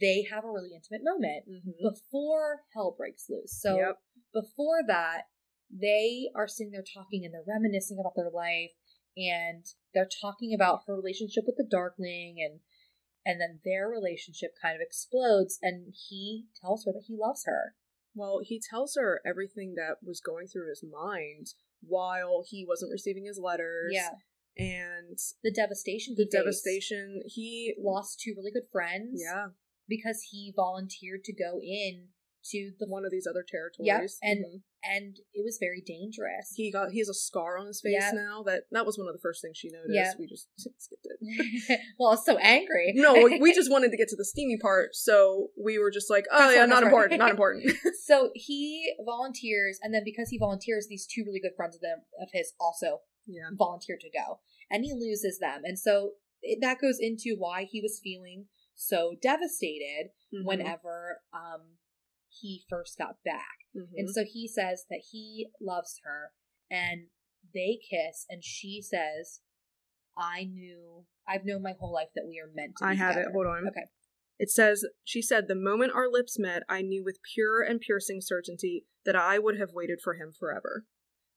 They 0.00 0.22
have 0.30 0.44
a 0.44 0.50
really 0.50 0.74
intimate 0.74 1.02
moment 1.02 1.46
Mhm. 1.48 1.74
before 1.82 2.64
hell 2.74 2.92
breaks 2.92 3.28
loose. 3.30 3.58
So 3.60 3.76
Yep. 3.76 3.98
before 4.32 4.82
that, 4.86 5.28
they 5.70 6.30
are 6.34 6.46
sitting 6.48 6.72
there 6.72 6.82
talking 6.84 7.24
and 7.24 7.32
they're 7.32 7.42
reminiscing 7.46 7.98
about 7.98 8.14
their 8.14 8.30
life 8.30 8.72
and 9.16 9.64
they're 9.94 10.08
talking 10.20 10.54
about 10.54 10.84
her 10.86 10.94
relationship 10.94 11.44
with 11.46 11.56
the 11.56 11.64
Darkling 11.64 12.40
and 12.42 12.60
and 13.24 13.40
then 13.40 13.60
their 13.64 13.88
relationship 13.88 14.50
kind 14.60 14.74
of 14.74 14.80
explodes 14.80 15.58
and 15.62 15.94
he 16.08 16.46
tells 16.60 16.84
her 16.84 16.92
that 16.92 17.04
he 17.06 17.16
loves 17.18 17.44
her. 17.46 17.74
Well, 18.14 18.40
he 18.44 18.60
tells 18.60 18.96
her 18.96 19.20
everything 19.26 19.74
that 19.76 19.96
was 20.02 20.20
going 20.20 20.46
through 20.48 20.68
his 20.68 20.84
mind 20.84 21.48
while 21.80 22.44
he 22.46 22.64
wasn't 22.68 22.92
receiving 22.92 23.24
his 23.24 23.38
letters. 23.42 23.92
Yeah. 23.94 24.10
And 24.58 25.16
The 25.42 25.50
devastation 25.50 26.14
the 26.16 26.24
he 26.24 26.36
devastation. 26.36 27.22
He. 27.26 27.74
lost 27.78 28.20
two 28.20 28.34
really 28.36 28.50
good 28.52 28.68
friends 28.70 29.22
Yeah. 29.24 29.48
because 29.88 30.28
he 30.30 30.52
volunteered 30.54 31.24
to 31.24 31.32
go 31.32 31.58
in 31.62 32.08
to 32.50 32.72
the 32.78 32.86
One 32.88 33.04
of 33.04 33.10
these 33.10 33.26
other 33.26 33.44
territories. 33.48 34.18
and 34.22 34.44
Mhm. 34.44 34.62
and 34.84 35.16
it 35.32 35.44
was 35.44 35.58
very 35.60 35.80
dangerous. 35.80 36.52
he 36.56 36.70
got 36.72 36.90
he 36.90 36.98
has 36.98 37.08
a 37.08 37.14
scar 37.14 37.56
on 37.56 37.66
his 37.68 37.80
face 37.80 37.94
Yeah. 37.96 38.10
now 38.12 38.42
that 38.42 38.64
that 38.72 38.84
was 38.84 38.98
one 38.98 39.06
of 39.06 39.14
the 39.14 39.20
first 39.20 39.40
things 39.42 39.56
she 39.56 39.68
noticed 39.70 39.94
Yeah. 39.94 40.12
we 40.18 40.26
just 40.26 40.48
skipped 40.78 41.06
it 41.06 41.80
well, 41.98 42.08
I 42.10 42.12
was 42.14 42.24
so 42.24 42.36
angry. 42.38 42.92
no 42.96 43.14
we- 43.40 43.54
just 43.60 43.70
wanted 43.70 43.90
to 43.92 43.96
get 43.96 44.08
to 44.08 44.16
the 44.16 44.24
steamy 44.24 44.58
part 44.58 44.94
so 44.96 45.50
we 45.56 45.78
were 45.78 45.90
just 45.90 46.10
like 46.10 46.24
oh 46.32 46.38
Fast 46.38 46.56
yeah 46.56 46.66
not 46.66 46.82
important 46.82 47.18
not 47.18 47.30
important 47.30 47.70
so 48.04 48.30
he 48.34 48.92
volunteers, 49.04 49.78
and 49.82 49.94
then 49.94 50.02
because 50.04 50.28
he 50.30 50.38
volunteers, 50.38 50.86
these 50.88 51.06
two 51.06 51.22
really 51.24 51.38
good 51.40 51.54
friends 51.56 51.76
of 51.76 51.80
them 51.82 51.98
of 52.20 52.28
his 52.32 52.52
also 52.58 53.02
yeah 53.26 53.50
volunteer 53.56 53.96
to 54.00 54.10
go, 54.10 54.40
and 54.70 54.84
he 54.84 54.92
loses 54.92 55.38
them, 55.38 55.62
and 55.64 55.78
so 55.78 56.14
it, 56.42 56.58
that 56.60 56.80
goes 56.80 56.98
into 56.98 57.36
why 57.38 57.62
he 57.64 57.80
was 57.80 58.00
feeling 58.02 58.48
so 58.74 59.14
devastated 59.22 60.10
Mhm. 60.34 60.44
whenever 60.44 61.20
um 61.32 61.78
he 62.42 62.64
first 62.68 62.98
got 62.98 63.16
back. 63.24 63.58
Mhm. 63.74 63.88
And 63.96 64.10
so 64.10 64.24
he 64.24 64.46
says 64.48 64.84
that 64.90 65.02
he 65.12 65.48
loves 65.60 66.00
her 66.04 66.32
and 66.70 67.08
they 67.54 67.78
kiss 67.90 68.26
and 68.28 68.44
she 68.44 68.82
says, 68.82 69.40
I 70.18 70.44
knew 70.44 71.06
I've 71.26 71.44
known 71.46 71.62
my 71.62 71.72
whole 71.78 71.92
life 71.92 72.08
that 72.14 72.26
we 72.28 72.38
are 72.40 72.50
meant 72.54 72.74
to 72.78 72.84
be 72.84 72.90
i 72.90 72.94
have 72.94 73.16
it 73.16 73.28
hold 73.32 73.46
on 73.46 73.66
Okay. 73.68 73.86
it 74.38 74.50
says 74.50 74.84
she 75.04 75.22
said 75.22 75.46
the 75.48 75.54
moment 75.54 75.92
our 75.94 76.08
lips 76.10 76.36
met 76.38 76.64
i 76.68 76.82
knew 76.82 77.02
with 77.04 77.18
pure 77.34 77.62
and 77.62 77.80
piercing 77.80 78.20
certainty 78.20 78.84
that 79.06 79.14
i 79.16 79.38
would 79.38 79.56
have 79.58 79.70
waited 79.72 80.00
for 80.02 80.14
him 80.14 80.32
forever 80.38 80.84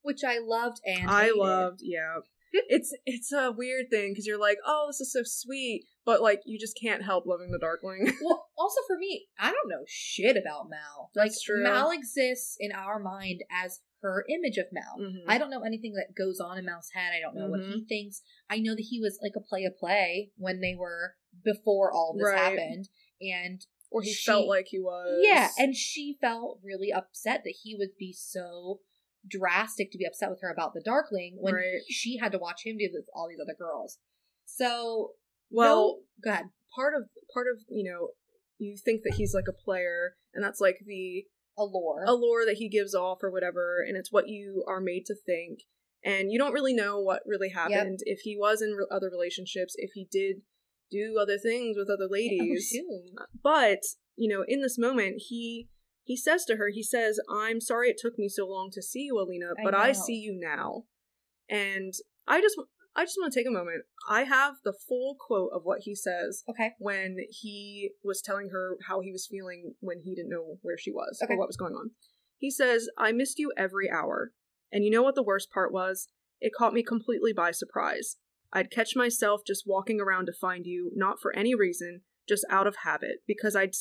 which 0.02 0.22
I 0.24 0.38
loved 0.40 0.82
and 0.86 1.10
I 1.10 1.24
hated. 1.26 1.38
loved, 1.38 1.80
yeah. 1.82 2.18
it's 2.54 2.96
it's 3.06 3.32
a 3.32 3.52
weird 3.52 3.86
thing 3.90 4.12
because 4.12 4.28
you're 4.28 4.40
like, 4.40 4.58
oh, 4.66 4.86
this 4.90 5.02
is 5.02 5.12
so 5.12 5.22
sweet, 5.24 5.86
but 6.06 6.22
like 6.22 6.42
you 6.46 6.60
just 6.60 6.78
can't 6.80 7.04
help 7.04 7.26
loving 7.26 7.52
the 7.52 7.60
Darkling. 7.60 8.12
Well, 8.24 8.48
also 8.58 8.80
for 8.88 8.98
me, 8.98 9.28
I 9.40 9.48
don't 9.52 9.70
know 9.70 9.84
shit 9.88 10.38
about 10.38 10.70
Mal. 10.70 11.12
Like 11.16 11.30
That's 11.32 11.44
true. 11.44 11.62
Mal 11.64 11.92
exists 11.92 12.56
in 12.60 12.72
our 12.72 13.00
mind 13.00 13.42
as 13.52 13.82
her 14.02 14.24
image 14.30 14.58
of 14.58 14.68
Mal. 14.72 14.98
Mhm. 15.00 15.24
I 15.28 15.38
don't 15.38 15.50
know 15.50 15.64
anything 15.64 15.94
that 15.96 16.16
goes 16.16 16.40
on 16.40 16.58
in 16.58 16.66
Mal's 16.66 16.90
head. 16.94 17.12
I 17.16 17.20
don't 17.22 17.36
know 17.36 17.50
what 17.50 17.60
Mm-hmm. 17.62 17.72
he 17.72 17.86
thinks. 17.86 18.22
I 18.50 18.60
know 18.60 18.76
that 18.76 18.88
he 18.90 19.00
was 19.02 19.18
like 19.22 19.34
a 19.36 19.42
play 19.42 19.64
a 19.66 19.72
play 19.72 20.32
when 20.38 20.62
they 20.62 20.76
were 20.78 21.16
before 21.44 21.92
all 21.92 22.14
this 22.18 22.28
Right. 22.28 22.38
happened, 22.40 22.90
and 23.22 23.66
or 23.92 24.02
he 24.04 24.14
she- 24.14 24.30
felt 24.32 24.48
like 24.48 24.68
he 24.70 24.80
was. 24.80 25.20
yeah, 25.24 25.50
and 25.58 25.76
she 25.76 26.18
felt 26.22 26.60
really 26.64 26.92
upset 26.94 27.42
that 27.46 27.56
he 27.64 27.76
would 27.76 27.96
be 27.98 28.14
so 28.14 28.80
drastic 29.28 29.92
to 29.92 29.98
be 29.98 30.06
upset 30.06 30.30
with 30.30 30.40
her 30.42 30.52
about 30.52 30.74
the 30.76 30.82
Darkling 30.82 31.38
when 31.40 31.56
Right. 31.56 31.82
she 31.90 32.18
had 32.18 32.32
to 32.34 32.38
watch 32.38 32.62
him 32.66 32.78
do 32.78 32.90
this 32.92 33.06
all 33.14 33.28
these 33.28 33.40
other 33.42 33.56
girls. 33.58 33.98
So, 34.46 35.14
well, 35.50 35.76
no- 35.76 36.00
go 36.24 36.32
ahead. 36.32 36.46
part 36.76 36.94
of 36.94 37.10
part 37.34 37.48
of 37.48 37.62
you 37.70 37.90
know, 37.90 38.10
you 38.58 38.78
think 38.78 39.02
that 39.04 39.16
he's 39.16 39.34
like 39.34 39.48
a 39.50 39.54
player, 39.54 40.16
and 40.34 40.44
that's 40.44 40.62
like 40.62 40.78
the 40.86 41.26
Allure. 41.58 42.04
allure 42.06 42.46
that 42.46 42.58
he 42.58 42.68
gives 42.68 42.94
off 42.94 43.24
or 43.24 43.32
whatever, 43.32 43.84
and 43.88 43.96
it's 43.98 44.12
what 44.12 44.28
you 44.28 44.64
are 44.68 44.82
made 44.82 45.06
to 45.06 45.16
think. 45.16 45.60
And 46.04 46.32
you 46.32 46.38
don't 46.38 46.54
really 46.54 46.74
know 46.76 47.00
what 47.00 47.24
really 47.26 47.50
happened. 47.50 48.00
If 48.04 48.20
he 48.20 48.38
was 48.38 48.62
in 48.62 48.74
re- 48.74 48.86
other 48.92 49.10
relationships, 49.12 49.74
if 49.78 49.92
he 49.96 50.08
did 50.12 50.42
do 50.92 51.18
other 51.20 51.38
things 51.40 51.78
with 51.78 51.90
other 51.90 52.08
ladies, 52.10 52.72
assume. 52.72 53.16
Uh, 53.20 53.26
but 53.42 53.80
you 54.16 54.30
know 54.30 54.44
in 54.48 54.62
this 54.62 54.78
moment 54.78 55.16
he 55.30 55.68
he 56.04 56.16
says 56.16 56.46
to 56.46 56.56
her 56.56 56.70
he 56.74 56.84
says 56.84 57.20
i'm 57.30 57.60
sorry 57.60 57.90
it 57.90 57.98
took 58.00 58.18
me 58.18 58.30
so 58.30 58.48
long 58.48 58.70
to 58.72 58.82
see 58.82 59.02
you 59.02 59.20
alina 59.20 59.52
but 59.64 59.76
i, 59.76 59.88
know. 59.88 59.94
see 59.94 60.14
you 60.14 60.38
now 60.40 60.84
and 61.50 61.94
i 62.28 62.40
just 62.42 62.56
i 62.96 63.04
just 63.04 63.18
want 63.20 63.32
to 63.32 63.40
take 63.40 63.48
a 63.48 63.52
moment 63.52 63.84
i 64.10 64.24
have 64.24 64.56
the 64.64 64.74
full 64.88 65.16
quote 65.20 65.50
of 65.54 65.62
what 65.64 65.82
he 65.82 65.96
says 65.96 66.44
Okay. 66.50 66.72
when 66.80 67.18
he 67.30 67.92
was 68.04 68.22
telling 68.22 68.50
her 68.52 68.78
how 68.88 69.02
he 69.02 69.12
was 69.12 69.28
feeling 69.30 69.74
when 69.80 70.02
he 70.04 70.16
didn't 70.16 70.30
know 70.30 70.58
where 70.62 70.78
she 70.78 70.92
was 70.92 71.20
Okay. 71.24 71.34
or 71.34 71.38
what 71.38 71.48
was 71.48 71.58
going 71.58 71.74
on 71.74 71.92
he 72.38 72.52
says 72.52 72.88
i 72.98 73.12
missed 73.12 73.40
you 73.40 73.52
every 73.58 73.90
hour 73.90 74.32
and 74.72 74.84
you 74.84 74.92
know 74.92 75.04
what 75.04 75.16
the 75.16 75.24
worst 75.24 75.50
part 75.52 75.72
was 75.74 76.08
it 76.42 76.52
caught 76.58 76.74
me 76.74 76.84
completely 76.84 77.34
by 77.34 77.52
surprise 77.52 78.18
i'd 78.54 78.72
catch 78.72 78.96
myself 78.96 79.42
just 79.46 79.64
walking 79.66 80.00
around 80.02 80.26
to 80.26 80.34
find 80.34 80.66
you 80.66 80.92
not 80.96 81.18
for 81.22 81.36
any 81.36 81.56
reason 81.56 82.02
just 82.28 82.46
out 82.50 82.66
of 82.68 82.78
habit 82.84 83.18
because 83.28 83.56
I'd 83.56 83.74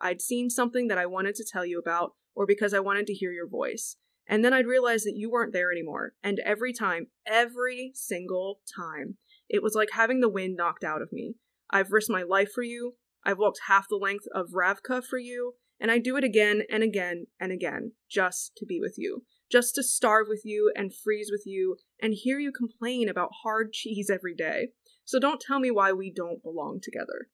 I'd 0.00 0.22
seen 0.22 0.48
something 0.48 0.88
that 0.88 0.96
I 0.96 1.04
wanted 1.04 1.34
to 1.34 1.44
tell 1.44 1.66
you 1.66 1.78
about 1.78 2.12
or 2.34 2.46
because 2.46 2.72
I 2.72 2.80
wanted 2.80 3.06
to 3.08 3.12
hear 3.12 3.32
your 3.32 3.46
voice. 3.46 3.96
And 4.30 4.44
then 4.44 4.54
I'd 4.54 4.66
realize 4.68 5.02
that 5.02 5.16
you 5.16 5.28
weren't 5.28 5.52
there 5.52 5.72
anymore. 5.72 6.12
And 6.22 6.38
every 6.46 6.72
time, 6.72 7.08
every 7.26 7.90
single 7.94 8.60
time, 8.76 9.16
it 9.48 9.60
was 9.60 9.74
like 9.74 9.88
having 9.92 10.20
the 10.20 10.28
wind 10.28 10.54
knocked 10.56 10.84
out 10.84 11.02
of 11.02 11.12
me. 11.12 11.34
I've 11.68 11.90
risked 11.90 12.12
my 12.12 12.22
life 12.22 12.52
for 12.54 12.62
you. 12.62 12.94
I've 13.24 13.38
walked 13.38 13.62
half 13.66 13.86
the 13.90 13.96
length 13.96 14.26
of 14.32 14.50
Ravka 14.54 15.02
for 15.04 15.18
you, 15.18 15.54
and 15.80 15.90
I 15.90 15.98
do 15.98 16.16
it 16.16 16.22
again 16.22 16.62
and 16.70 16.84
again 16.84 17.26
and 17.40 17.50
again 17.50 17.92
just 18.08 18.52
to 18.58 18.64
be 18.64 18.78
with 18.80 18.94
you. 18.96 19.24
Just 19.50 19.74
to 19.74 19.82
starve 19.82 20.26
with 20.28 20.42
you 20.44 20.72
and 20.76 20.94
freeze 20.94 21.28
with 21.32 21.42
you 21.44 21.76
and 22.00 22.14
hear 22.14 22.38
you 22.38 22.52
complain 22.56 23.08
about 23.08 23.30
hard 23.42 23.72
cheese 23.72 24.08
every 24.08 24.34
day. 24.34 24.68
So 25.04 25.18
don't 25.18 25.40
tell 25.40 25.58
me 25.58 25.72
why 25.72 25.92
we 25.92 26.12
don't 26.14 26.40
belong 26.40 26.78
together. 26.80 27.28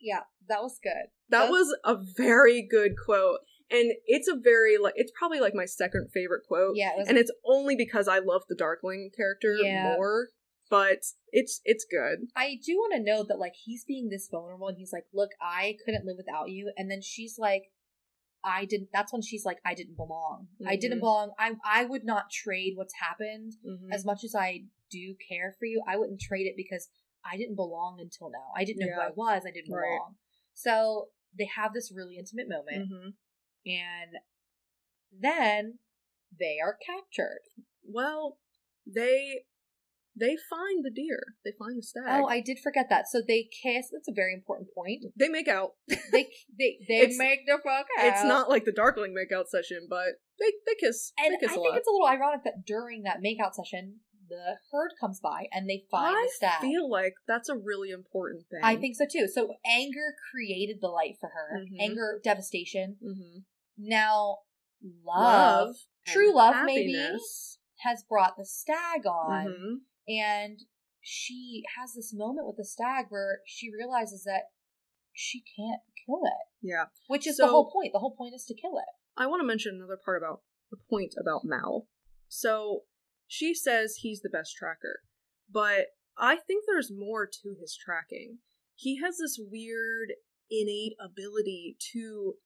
Yeah, 0.00 0.20
that 0.48 0.62
was 0.62 0.78
good. 0.80 1.10
That 1.28 1.50
That's- 1.50 1.50
was 1.50 1.76
a 1.84 1.96
very 2.16 2.62
good 2.62 2.92
quote. 3.04 3.40
And 3.70 3.92
it's 4.06 4.28
a 4.28 4.36
very 4.36 4.78
like 4.78 4.94
it's 4.96 5.12
probably 5.18 5.40
like 5.40 5.54
my 5.54 5.64
second 5.64 6.10
favorite 6.12 6.42
quote. 6.46 6.76
Yeah, 6.76 6.90
it 6.92 6.98
was. 6.98 7.08
And 7.08 7.18
it's 7.18 7.32
only 7.44 7.74
because 7.76 8.06
I 8.06 8.18
love 8.20 8.42
the 8.48 8.54
Darkling 8.54 9.10
character 9.16 9.56
Yeah. 9.62 9.82
more. 9.82 10.28
But 10.68 10.98
it's 11.30 11.60
it's 11.64 11.84
good. 11.88 12.28
I 12.34 12.58
do 12.64 12.74
want 12.76 12.94
to 12.94 13.00
know 13.00 13.22
that 13.24 13.38
like 13.38 13.54
he's 13.54 13.84
being 13.84 14.08
this 14.08 14.28
vulnerable 14.28 14.66
and 14.68 14.76
he's 14.76 14.92
like, 14.92 15.04
"Look, 15.12 15.30
I 15.40 15.76
couldn't 15.84 16.04
live 16.04 16.16
without 16.16 16.50
you," 16.50 16.72
and 16.76 16.90
then 16.90 17.00
she's 17.00 17.38
like, 17.38 17.70
"I 18.42 18.64
didn't." 18.64 18.88
That's 18.92 19.12
when 19.12 19.22
she's 19.22 19.44
like, 19.44 19.58
"I 19.64 19.74
didn't 19.74 19.94
belong. 19.96 20.48
I 20.66 20.74
didn't 20.74 20.98
Mhm. 20.98 21.02
belong. 21.02 21.32
I 21.38 21.54
I 21.64 21.84
would 21.84 22.04
not 22.04 22.30
trade 22.30 22.76
what's 22.76 22.94
happened 22.94 23.52
Mhm. 23.64 23.92
as 23.92 24.04
much 24.04 24.24
as 24.24 24.34
I 24.34 24.64
do 24.90 25.14
care 25.28 25.52
for 25.58 25.66
you. 25.66 25.82
I 25.86 25.96
wouldn't 25.96 26.20
trade 26.20 26.46
it 26.46 26.56
because 26.56 26.88
I 27.24 27.36
didn't 27.36 27.56
belong 27.56 28.00
until 28.00 28.30
now. 28.30 28.50
I 28.56 28.64
didn't 28.64 28.86
know 28.86 28.92
who 28.94 29.00
I 29.00 29.10
was. 29.10 29.44
I 29.46 29.50
didn't 29.52 29.72
Right. 29.72 29.82
belong. 29.98 30.16
So 30.54 31.10
they 31.36 31.44
have 31.46 31.74
this 31.74 31.92
really 31.92 32.16
intimate 32.18 32.48
moment, 32.48 32.90
Mhm. 32.90 33.14
And 33.66 34.16
then 35.12 35.78
they 36.38 36.58
are 36.62 36.76
captured. 36.84 37.40
Well, 37.84 38.38
they 38.86 39.42
they 40.18 40.36
find 40.48 40.82
the 40.82 40.90
deer. 40.90 41.22
They 41.44 41.52
find 41.58 41.76
the 41.78 41.82
stag. 41.82 42.04
Oh, 42.08 42.26
I 42.26 42.40
did 42.40 42.58
forget 42.62 42.86
that. 42.88 43.04
So 43.08 43.20
they 43.26 43.48
kiss. 43.62 43.90
That's 43.92 44.08
a 44.08 44.14
very 44.14 44.32
important 44.32 44.68
point. 44.74 45.04
they 45.18 45.28
make 45.28 45.48
out. 45.48 45.72
They 45.88 46.28
they 46.58 46.78
they 46.88 47.12
make 47.16 47.46
the 47.46 47.58
fuck 47.62 47.86
out. 47.98 48.06
It's 48.06 48.24
not 48.24 48.48
like 48.48 48.64
the 48.64 48.72
Darkling 48.72 49.14
makeout 49.14 49.48
session, 49.48 49.86
but 49.90 50.06
they 50.38 50.52
they 50.66 50.74
kiss. 50.80 51.12
And 51.18 51.34
they 51.34 51.38
kiss 51.38 51.50
I 51.50 51.54
think 51.54 51.66
lot. 51.68 51.78
it's 51.78 51.88
a 51.88 51.92
little 51.92 52.08
ironic 52.08 52.44
that 52.44 52.64
during 52.66 53.02
that 53.02 53.18
makeout 53.22 53.52
session, 53.54 54.00
the 54.28 54.56
herd 54.72 54.92
comes 55.00 55.20
by 55.20 55.46
and 55.52 55.68
they 55.68 55.84
find 55.90 56.16
I 56.16 56.22
the 56.22 56.32
stag. 56.34 56.60
feel 56.62 56.90
like 56.90 57.14
that's 57.28 57.48
a 57.48 57.54
really 57.56 57.90
important 57.90 58.44
thing. 58.50 58.60
I 58.62 58.76
think 58.76 58.96
so 58.96 59.04
too. 59.10 59.28
So 59.32 59.54
anger 59.66 60.14
created 60.32 60.78
the 60.80 60.88
light 60.88 61.16
for 61.20 61.28
her. 61.28 61.58
Mhm. 61.60 61.76
Anger, 61.80 62.20
devastation. 62.24 62.96
Mhm. 63.04 63.44
Now 63.76 64.38
love, 64.82 65.76
true 66.06 66.28
and 66.28 66.34
love 66.36 66.64
maybe 66.64 66.94
has 67.80 68.02
brought 68.08 68.36
the 68.36 68.44
stag 68.46 69.06
on, 69.06 69.46
Mhm. 69.46 69.80
and 70.08 70.60
she 71.00 71.62
has 71.76 71.94
this 71.94 72.12
moment 72.14 72.46
with 72.46 72.56
the 72.56 72.64
stag 72.64 73.06
where 73.10 73.42
she 73.46 73.70
realizes 73.72 74.24
that 74.24 74.50
she 75.12 75.42
can't 75.56 75.82
kill 76.04 76.22
it, 76.24 76.48
Yeah. 76.62 76.86
which 77.06 77.26
is 77.26 77.36
So- 77.36 77.46
the 77.46 77.52
whole 77.52 77.70
point. 77.70 77.92
The 77.92 78.00
whole 78.00 78.14
point 78.16 78.34
is 78.34 78.44
to 78.46 78.54
kill 78.54 78.78
it. 78.78 78.88
I 79.16 79.26
want 79.26 79.40
to 79.40 79.46
mention 79.46 79.76
another 79.76 79.96
part 79.96 80.22
about 80.22 80.42
the 80.70 80.76
point 80.76 81.14
about 81.18 81.44
Mal. 81.44 81.88
So 82.28 82.86
she 83.26 83.54
says 83.54 83.96
he's 83.96 84.20
the 84.20 84.28
best 84.30 84.54
tracker, 84.56 85.02
but 85.48 85.96
I 86.16 86.36
think 86.36 86.64
there's 86.66 86.90
more 86.90 87.26
to 87.26 87.54
his 87.60 87.76
tracking. 87.76 88.40
He 88.74 88.96
has 89.00 89.18
this 89.18 89.38
weird 89.38 90.12
innate 90.50 90.96
ability 91.00 91.76
to 91.92 92.38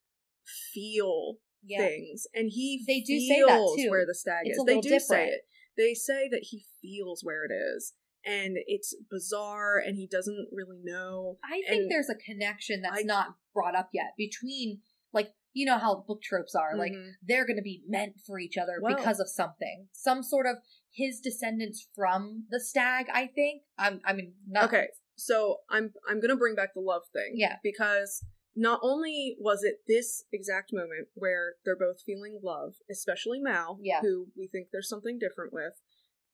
feel 0.72 1.38
Yeah. 1.62 1.78
things, 1.86 2.26
and 2.34 2.48
he 2.50 2.82
They 2.86 3.00
do 3.00 3.18
feels 3.18 3.28
say 3.28 3.42
that, 3.42 3.74
too. 3.84 3.90
where 3.90 4.06
the 4.06 4.14
stag 4.14 4.42
It's 4.46 4.58
is. 4.58 4.64
They 4.64 4.80
do 4.80 4.98
say 4.98 5.28
it. 5.28 5.42
They 5.76 5.94
say 5.94 6.28
that 6.28 6.44
he 6.50 6.64
feels 6.82 7.22
where 7.22 7.44
it 7.44 7.52
is, 7.52 7.94
and 8.24 8.56
it's 8.66 8.94
bizarre, 9.10 9.78
and 9.78 9.96
he 9.96 10.06
doesn't 10.06 10.48
really 10.52 10.80
know. 10.82 11.38
I 11.44 11.62
think 11.66 11.82
And 11.82 11.90
there's 11.90 12.08
a 12.10 12.14
connection 12.14 12.82
that's 12.82 13.00
I- 13.00 13.02
not 13.02 13.36
brought 13.52 13.74
up 13.76 13.90
yet 13.92 14.12
between 14.16 14.82
like 15.12 15.32
you 15.52 15.66
know 15.66 15.78
how 15.78 16.04
book 16.06 16.22
tropes 16.22 16.54
are 16.54 16.76
like 16.76 16.92
Mhm. 16.92 17.14
they're 17.22 17.44
going 17.44 17.56
to 17.56 17.62
be 17.62 17.82
meant 17.88 18.20
for 18.24 18.38
each 18.38 18.56
other 18.56 18.78
Well- 18.80 18.94
because 18.96 19.18
of 19.18 19.28
something 19.28 19.88
some 19.90 20.22
sort 20.22 20.46
of 20.46 20.58
his 20.92 21.18
descendants 21.20 21.88
from 21.96 22.46
the 22.50 22.60
stag 22.60 23.06
i 23.12 23.26
think 23.26 23.64
i'm 23.76 24.00
i 24.04 24.12
mean 24.12 24.36
not 24.46 24.66
Okay, 24.66 24.86
so 25.16 25.62
I'm 25.68 25.92
I'm 26.08 26.20
gonna 26.20 26.36
bring 26.36 26.54
back 26.54 26.74
the 26.74 26.80
love 26.80 27.02
thing. 27.12 27.32
Yeah. 27.34 27.56
Because 27.64 28.24
not 28.56 28.80
only 28.82 29.36
was 29.38 29.62
it 29.62 29.76
this 29.86 30.24
exact 30.32 30.72
moment 30.72 31.08
where 31.14 31.54
they're 31.64 31.76
both 31.76 32.02
feeling 32.04 32.40
love, 32.42 32.74
especially 32.90 33.40
Mal, 33.40 33.78
Yeah. 33.80 34.00
who 34.00 34.28
we 34.36 34.48
think 34.48 34.68
there's 34.72 34.88
something 34.88 35.18
different 35.18 35.52
with, 35.52 35.74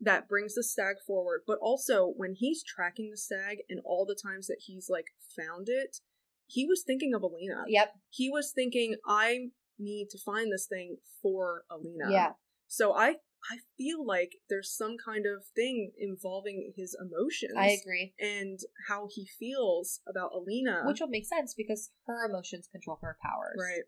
that 0.01 0.29
brings 0.29 0.55
the 0.55 0.63
stag 0.63 0.97
forward, 1.07 1.43
but 1.47 1.59
also 1.61 2.13
when 2.17 2.35
he's 2.35 2.63
tracking 2.63 3.11
the 3.11 3.17
stag 3.17 3.59
and 3.69 3.81
all 3.85 4.05
the 4.05 4.19
times 4.21 4.47
that 4.47 4.59
he's 4.67 4.89
like 4.91 5.07
found 5.37 5.69
it, 5.69 5.99
he 6.47 6.67
was 6.67 6.83
thinking 6.87 7.15
of 7.15 7.23
Alina. 7.23 7.65
yep 7.67 7.93
He 8.11 8.29
was 8.31 8.53
thinking, 8.55 8.97
I 9.07 9.49
need 9.79 10.09
to 10.11 10.19
find 10.19 10.53
this 10.53 10.67
thing 10.67 10.99
for 11.23 11.65
Alina. 11.71 12.11
yeah 12.11 12.33
So 12.67 12.95
I 12.95 13.17
I 13.51 13.59
feel 13.77 14.05
like 14.05 14.33
there's 14.49 14.71
some 14.77 14.97
kind 15.03 15.25
of 15.27 15.45
thing 15.55 15.93
involving 15.99 16.73
his 16.77 16.97
emotions 17.01 17.55
i 17.57 17.69
agree 17.81 18.13
and 18.19 18.59
how 18.89 19.09
he 19.11 19.27
feels 19.39 20.01
about 20.09 20.31
Alina. 20.35 20.83
which 20.87 21.01
will 21.01 21.09
make 21.09 21.27
sense 21.27 21.55
because 21.55 21.91
her 22.07 22.29
emotions 22.29 22.69
control 22.71 22.99
her 23.03 23.17
powers 23.23 23.59
right. 23.61 23.83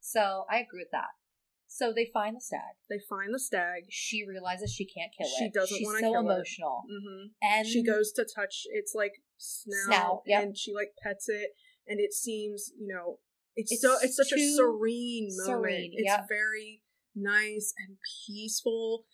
so 0.00 0.44
i 0.50 0.58
agree 0.58 0.80
with 0.80 0.90
that 0.92 1.08
so 1.66 1.92
they 1.92 2.08
find 2.12 2.36
the 2.36 2.40
stag 2.40 2.76
They 2.88 3.00
find 3.08 3.34
the 3.34 3.38
stag. 3.40 3.84
she 3.90 4.24
realizes 4.24 4.72
she 4.72 4.84
can't 4.86 5.10
kill 5.16 5.26
it. 5.26 5.38
She 5.38 5.50
doesn't 5.50 5.82
wanna 5.82 6.00
so 6.00 6.12
kill 6.12 6.20
it. 6.20 6.24
So 6.24 6.30
emotional 6.30 6.82
hmm 6.88 7.26
and 7.42 7.66
she 7.66 7.82
goes 7.82 8.12
to 8.12 8.24
touch 8.24 8.62
its 8.72 8.92
like 8.94 9.14
snout, 9.38 9.86
Snout, 9.86 10.22
yep. 10.26 10.42
and 10.42 10.56
she 10.56 10.72
like 10.72 10.90
pets 11.02 11.28
it, 11.28 11.50
and 11.88 11.98
it 11.98 12.12
seems 12.12 12.70
you 12.78 12.86
know 12.94 13.18
it's, 13.56 13.72
It's 13.72 13.82
so 13.82 13.96
it's 14.02 14.16
such 14.16 14.32
a 14.32 14.38
serene 14.38 15.28
moment. 15.36 15.64
serene, 15.64 15.90
it's 15.94 16.06
yep. 16.06 16.26
very 16.28 16.82
nice 17.14 17.72
and 17.78 17.96
peaceful. 18.26 19.04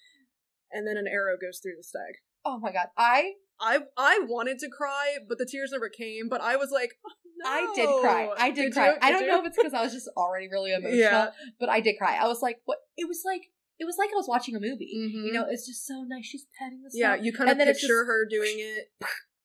And 0.72 0.86
then 0.86 0.96
an 0.96 1.06
arrow 1.08 1.36
goes 1.40 1.58
through 1.62 1.74
the 1.76 1.82
stag. 1.82 2.14
oh 2.44 2.58
my 2.58 2.72
god 2.72 2.86
i 2.96 3.32
I 3.62 3.80
I 3.96 4.20
wanted 4.26 4.58
to 4.60 4.68
cry, 4.70 5.18
but 5.28 5.36
the 5.36 5.44
tears 5.44 5.70
never 5.72 5.90
came. 5.90 6.28
But 6.30 6.40
I 6.40 6.56
was 6.56 6.70
like, 6.70 6.92
oh, 7.06 7.12
I 7.46 7.70
did 7.74 7.88
cry. 8.00 8.30
I 8.38 8.50
did, 8.50 8.62
Did 8.62 8.72
cry. 8.72 8.86
you? 8.92 8.96
I 9.02 9.12
don't 9.12 9.26
know 9.28 9.40
if 9.40 9.46
it's 9.48 9.56
because 9.58 9.74
I 9.74 9.82
was 9.82 9.92
just 9.92 10.08
already 10.16 10.48
really 10.48 10.72
emotional, 10.78 10.98
Yeah. 10.98 11.30
but 11.58 11.68
I 11.68 11.80
did 11.80 11.96
cry. 11.98 12.16
I 12.16 12.26
was 12.26 12.40
like, 12.40 12.56
what? 12.64 12.78
It 12.96 13.06
was 13.06 13.20
like 13.26 13.42
it 13.78 13.84
was 13.84 13.96
like 13.98 14.08
I 14.12 14.16
was 14.16 14.28
watching 14.28 14.56
a 14.56 14.60
movie. 14.60 14.92
Mhm. 14.96 15.26
You 15.26 15.32
know, 15.32 15.44
it's 15.50 15.66
just 15.66 15.86
so 15.86 16.04
nice. 16.08 16.24
She's 16.24 16.46
petting 16.58 16.80
the 16.82 16.90
Yeah, 16.94 17.16
you 17.16 17.32
kind 17.34 17.50
of 17.50 17.58
And 17.58 17.66
picture 17.66 17.86
just- 17.86 18.06
her 18.06 18.26
doing 18.30 18.56
it. 18.58 18.88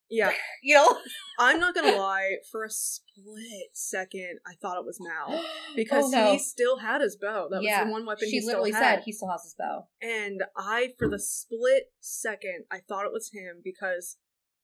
Yeah, 0.10 0.32
You 0.64 0.76
know, 0.76 0.98
I'm 1.40 1.60
not 1.60 1.76
gonna 1.76 1.96
lie. 1.98 2.38
For 2.52 2.64
a 2.64 2.70
split 2.70 3.70
second, 3.74 4.40
I 4.46 4.54
thought 4.62 4.78
it 4.78 4.86
was 4.86 5.00
Mal 5.02 5.28
oh, 5.30 5.46
because 5.76 6.06
Oh, 6.06 6.10
no. 6.10 6.32
he 6.34 6.40
still 6.40 6.78
had 6.78 7.02
his 7.02 7.16
bow. 7.16 7.48
That 7.50 7.62
Yeah, 7.64 7.82
was 7.82 7.88
the 7.88 7.92
one 7.92 8.06
weapon 8.06 8.28
she 8.30 8.40
he 8.40 8.46
literally 8.46 8.72
said 8.72 9.02
he 9.06 9.12
still 9.12 9.30
has 9.30 9.44
his 9.44 9.56
bow. 9.58 9.88
And 10.02 10.44
I, 10.56 10.94
for 10.98 11.08
the 11.10 11.20
split 11.20 11.92
second, 12.00 12.66
I 12.72 12.80
thought 12.80 13.06
it 13.06 13.12
was 13.14 13.32
him 13.34 13.62
because 13.64 14.18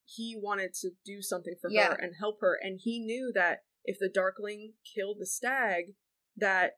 he 0.05 0.35
wanted 0.39 0.73
to 0.81 0.91
do 1.05 1.22
something 1.22 1.55
for 1.61 1.69
Yeah. 1.72 1.89
her 1.89 1.93
and 1.95 2.15
help 2.19 2.39
her, 2.41 2.57
and 2.61 2.80
he 2.81 2.99
knew 2.99 3.31
that 3.34 3.63
if 3.84 3.97
the 3.99 4.09
Darkling 4.09 4.73
killed 4.95 5.18
the 5.19 5.26
stag, 5.26 5.95
that 6.38 6.73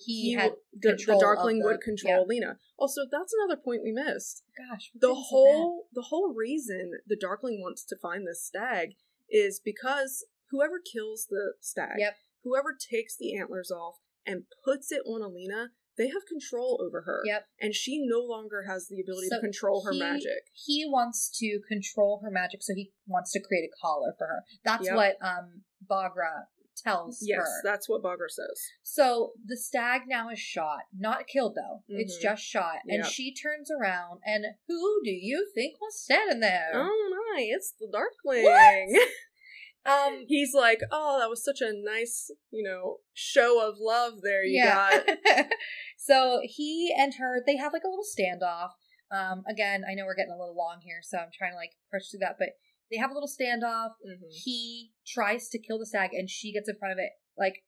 He, 0.00 0.30
he, 0.30 0.32
had 0.34 0.52
the, 0.72 0.92
the 0.92 1.18
Darkling 1.20 1.58
the- 1.58 1.64
would 1.66 1.80
control 1.80 2.26
Lena. 2.26 2.58
Also, 2.78 3.02
that's 3.10 3.32
another 3.42 3.60
point 3.60 3.82
we 3.82 3.92
missed. 3.92 4.44
Gosh, 4.56 4.90
The 4.94 5.14
whole 5.14 5.86
the 5.92 6.02
whole 6.08 6.32
reason 6.34 6.92
the 7.06 7.16
Darkling 7.20 7.60
wants 7.60 7.84
to 7.86 7.96
find 8.00 8.26
this 8.26 8.44
stag 8.44 8.90
is 9.28 9.60
because 9.64 10.24
whoever 10.50 10.80
kills 10.80 11.26
the 11.28 11.54
stag, 11.60 11.96
Yep. 11.98 12.14
whoever 12.44 12.76
takes 12.78 13.16
the 13.16 13.36
antlers 13.36 13.70
off 13.70 13.96
and 14.24 14.44
puts 14.64 14.92
it 14.92 15.02
on 15.04 15.20
Alina, 15.22 15.70
they 15.96 16.06
have 16.06 16.22
control 16.28 16.80
over 16.80 17.02
her. 17.02 17.22
Yep. 17.24 17.46
And 17.60 17.74
she 17.74 17.98
no 18.06 18.20
longer 18.20 18.62
has 18.68 18.86
the 18.88 19.00
ability 19.00 19.26
So 19.30 19.36
to 19.36 19.40
control 19.40 19.82
her 19.84 19.92
he- 19.92 19.98
magic. 19.98 20.44
He 20.54 20.84
wants 20.88 21.28
to 21.40 21.58
control 21.68 22.20
her 22.22 22.30
magic, 22.30 22.62
so 22.62 22.72
he 22.74 22.92
wants 23.06 23.32
to 23.32 23.40
create 23.40 23.64
a 23.68 23.74
collar 23.84 24.14
for 24.16 24.28
her. 24.28 24.44
That's 24.64 24.86
Yep. 24.86 24.94
what 24.94 25.16
um 25.20 25.62
Baghra 25.90 26.46
tells 26.82 27.18
Yes, 27.22 27.38
her. 27.40 27.60
that's 27.64 27.88
what 27.88 28.02
Baghra 28.02 28.28
says. 28.30 28.60
So 28.82 29.32
the 29.44 29.56
stag 29.56 30.02
now 30.06 30.30
is 30.30 30.38
shot, 30.38 30.80
not 30.96 31.26
killed 31.26 31.54
though. 31.56 31.82
It's 31.88 32.18
Mhm. 32.18 32.22
just 32.22 32.42
shot, 32.42 32.78
and 32.86 33.02
Yep. 33.04 33.06
she 33.12 33.34
turns 33.34 33.70
around, 33.70 34.20
and 34.24 34.44
who 34.66 35.00
do 35.04 35.10
you 35.10 35.50
think 35.54 35.80
was 35.80 36.00
standing 36.02 36.40
there? 36.40 36.70
Oh 36.74 37.32
my, 37.34 37.42
it's 37.42 37.72
the 37.72 37.88
Darkling. 37.90 38.98
Um, 39.86 40.24
He's 40.28 40.52
like, 40.52 40.80
oh, 40.92 41.18
that 41.18 41.30
was 41.30 41.42
such 41.42 41.62
a 41.62 41.72
nice, 41.72 42.30
you 42.50 42.62
know, 42.62 42.98
show 43.14 43.66
of 43.66 43.76
love 43.78 44.20
there 44.22 44.44
you 44.44 44.62
got. 44.62 45.08
so 45.96 46.40
he 46.42 46.94
and 46.94 47.14
her, 47.18 47.42
they 47.46 47.56
have 47.56 47.72
like 47.72 47.84
a 47.84 47.88
little 47.88 48.04
standoff. 48.04 48.70
Um, 49.10 49.44
again, 49.48 49.84
I 49.88 49.94
know 49.94 50.04
we're 50.04 50.14
getting 50.16 50.34
a 50.34 50.38
little 50.38 50.56
long 50.56 50.80
here, 50.82 50.98
so 51.02 51.16
I'm 51.16 51.30
trying 51.32 51.52
to 51.52 51.56
like 51.56 51.72
push 51.90 52.10
through 52.10 52.20
that, 52.20 52.36
but 52.38 52.50
they 52.90 52.96
have 52.96 53.10
a 53.10 53.14
little 53.14 53.28
standoff. 53.28 53.92
Mhm. 54.06 54.30
He 54.30 54.92
tries 55.06 55.48
to 55.50 55.58
kill 55.58 55.78
the 55.78 55.86
stag, 55.86 56.10
and 56.12 56.28
she 56.28 56.52
gets 56.52 56.68
in 56.68 56.76
front 56.76 56.92
of 56.92 56.98
it. 56.98 57.12
Like, 57.36 57.62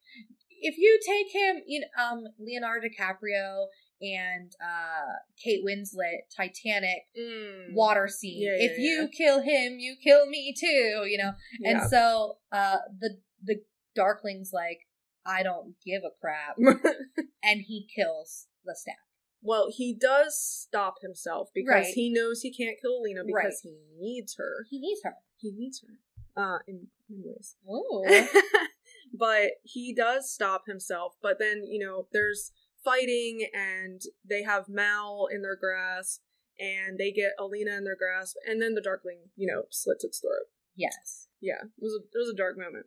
if 0.48 0.76
you 0.78 0.98
take 1.06 1.32
him, 1.34 1.62
you 1.66 1.80
know, 1.80 2.02
um, 2.04 2.24
Leonardo 2.38 2.86
DiCaprio 2.88 3.66
and 4.02 4.52
uh 4.64 5.12
Kate 5.42 5.62
Winslet, 5.64 6.20
Titanic 6.34 7.02
Mm. 7.18 7.74
water 7.74 8.08
scene. 8.08 8.42
Yeah, 8.42 8.52
yeah, 8.56 8.70
if 8.70 8.78
you 8.78 9.02
yeah. 9.02 9.06
kill 9.16 9.40
him, 9.42 9.78
you 9.78 9.96
kill 10.02 10.26
me 10.26 10.54
too. 10.58 11.04
You 11.06 11.18
know, 11.18 11.32
and 11.64 11.82
so 11.90 12.38
uh 12.52 12.78
the 12.98 13.18
the 13.42 13.62
Darkling's 13.96 14.52
like, 14.52 14.86
I 15.26 15.42
don't 15.42 15.74
give 15.84 16.02
a 16.04 16.10
crap, 16.20 16.56
and 17.42 17.60
he 17.60 17.86
kills 17.94 18.46
the 18.64 18.74
stag. 18.74 18.94
Well, 19.42 19.68
he 19.70 19.94
does 19.94 20.38
stop 20.40 20.96
himself 21.02 21.48
because 21.54 21.84
Right. 21.86 21.94
he 21.94 22.12
knows 22.12 22.42
he 22.42 22.52
can't 22.52 22.78
kill 22.80 22.98
Alina 22.98 23.22
because 23.24 23.62
Right. 23.64 23.72
he 23.72 23.76
needs 23.98 24.36
her. 24.36 24.66
He 24.70 24.78
needs 24.78 25.00
her. 25.04 25.14
He 25.38 25.50
needs 25.52 25.82
her. 25.82 25.94
Uh, 26.36 26.58
in 26.66 26.88
many 27.08 27.22
ways. 27.26 27.56
Whoa. 27.64 28.04
but 29.12 29.52
he 29.64 29.92
does 29.94 30.30
stop 30.30 30.64
himself. 30.66 31.16
But 31.20 31.38
then, 31.38 31.64
you 31.66 31.84
know, 31.84 32.06
there's 32.12 32.52
fighting 32.84 33.46
and 33.52 34.00
they 34.28 34.42
have 34.42 34.68
Mal 34.68 35.26
in 35.30 35.42
their 35.42 35.56
grasp 35.56 36.22
and 36.58 36.98
they 36.98 37.10
get 37.10 37.32
Alina 37.38 37.72
in 37.76 37.84
their 37.84 37.96
grasp 37.96 38.36
and 38.46 38.60
then 38.62 38.74
the 38.74 38.80
Darkling, 38.80 39.30
you 39.36 39.46
know, 39.52 39.64
slits 39.70 40.04
its 40.04 40.20
throat. 40.20 40.48
yes. 40.76 41.26
Yeah, 41.42 41.62
it 41.78 41.82
was 41.82 41.94
a, 41.94 42.04
it 42.04 42.18
was 42.18 42.28
a 42.28 42.36
dark 42.36 42.58
moment. 42.58 42.84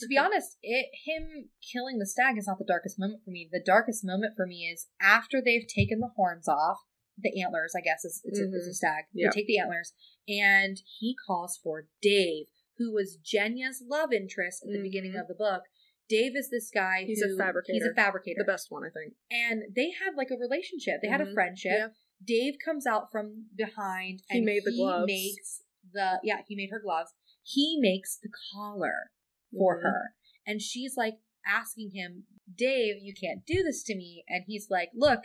To 0.00 0.06
be 0.08 0.18
honest, 0.18 0.56
it 0.62 0.86
him 1.06 1.50
killing 1.72 1.98
the 1.98 2.06
stag 2.06 2.36
is 2.38 2.46
not 2.46 2.58
the 2.58 2.64
darkest 2.64 2.98
moment 2.98 3.22
for 3.24 3.30
me. 3.30 3.48
The 3.50 3.62
darkest 3.64 4.04
moment 4.04 4.34
for 4.36 4.46
me 4.46 4.68
is 4.72 4.88
after 5.00 5.40
they've 5.42 5.66
taken 5.66 6.00
the 6.00 6.10
horns 6.16 6.48
off, 6.48 6.78
the 7.18 7.40
antlers, 7.42 7.74
I 7.76 7.80
guess, 7.80 8.04
is 8.04 8.20
it's, 8.24 8.38
a, 8.40 8.44
it's 8.44 8.66
a 8.66 8.70
Mhm. 8.70 8.74
stag. 8.74 9.04
Yeah. 9.12 9.28
They 9.32 9.40
take 9.42 9.46
the 9.46 9.58
antlers, 9.58 9.92
and 10.28 10.80
he 10.98 11.14
calls 11.26 11.58
for 11.62 11.88
Dave, 12.00 12.46
who 12.78 12.92
was 12.92 13.18
Genya's 13.22 13.82
love 13.86 14.12
interest 14.12 14.62
at 14.64 14.72
the 14.72 14.80
beginning 14.82 15.12
Mhm. 15.12 15.20
of 15.22 15.28
the 15.28 15.34
book. 15.34 15.64
Dave 16.08 16.34
is 16.34 16.50
this 16.50 16.70
guy 16.70 17.04
He's 17.04 17.22
a 17.22 17.28
who- 17.28 17.36
fabricator. 17.36 17.74
He's 17.74 17.86
a 17.86 17.94
fabricator. 17.94 18.38
The 18.38 18.44
best 18.52 18.70
one, 18.70 18.84
I 18.84 18.90
think. 18.90 19.14
and 19.30 19.62
they 19.74 19.90
had 19.90 20.14
like 20.16 20.30
a 20.30 20.36
relationship. 20.36 21.00
They 21.02 21.08
had 21.08 21.20
a 21.20 21.26
Mhm. 21.26 21.34
friendship. 21.34 21.72
Yeah. 21.72 21.88
Dave 22.24 22.54
comes 22.64 22.86
out 22.86 23.12
from 23.12 23.50
behind 23.54 24.22
He 24.30 24.38
and 24.38 24.44
made 24.46 24.64
the 24.64 24.72
gloves. 24.74 25.06
makes 25.06 25.62
the 25.92 26.20
yeah, 26.24 26.42
he 26.48 26.56
made 26.56 26.70
her 26.70 26.80
gloves. 26.80 27.12
He 27.42 27.78
makes 27.80 28.18
the 28.18 28.30
collar 28.52 29.12
for 29.56 29.78
Mhm. 29.78 29.82
her. 29.82 30.14
And 30.46 30.60
she's 30.62 30.96
like 30.96 31.18
asking 31.46 31.90
him, 31.92 32.26
"Dave, 32.52 33.02
you 33.02 33.14
can't 33.14 33.44
do 33.46 33.62
this 33.62 33.82
to 33.84 33.94
me." 33.94 34.24
And 34.28 34.44
he's 34.46 34.68
like, 34.70 34.90
"Look, 34.94 35.24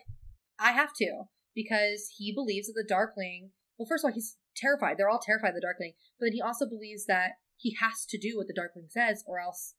I 0.59 0.71
have 0.71 0.93
to 0.95 1.23
because 1.53 2.13
he 2.17 2.33
believes 2.33 2.67
that 2.67 2.73
the 2.73 2.83
Darkling, 2.87 3.51
well, 3.77 3.87
first 3.87 4.03
of 4.03 4.09
all, 4.09 4.13
he's 4.13 4.37
terrified. 4.55 4.97
They're 4.97 5.09
all 5.09 5.19
terrified 5.19 5.49
of 5.49 5.55
the 5.55 5.61
Darkling, 5.61 5.93
but 6.19 6.25
then 6.27 6.33
he 6.33 6.41
also 6.41 6.67
believes 6.67 7.05
that 7.05 7.33
he 7.57 7.75
has 7.81 8.05
to 8.07 8.17
do 8.17 8.37
what 8.37 8.47
the 8.47 8.53
Darkling 8.53 8.87
says 8.89 9.23
or 9.27 9.39
else 9.39 9.75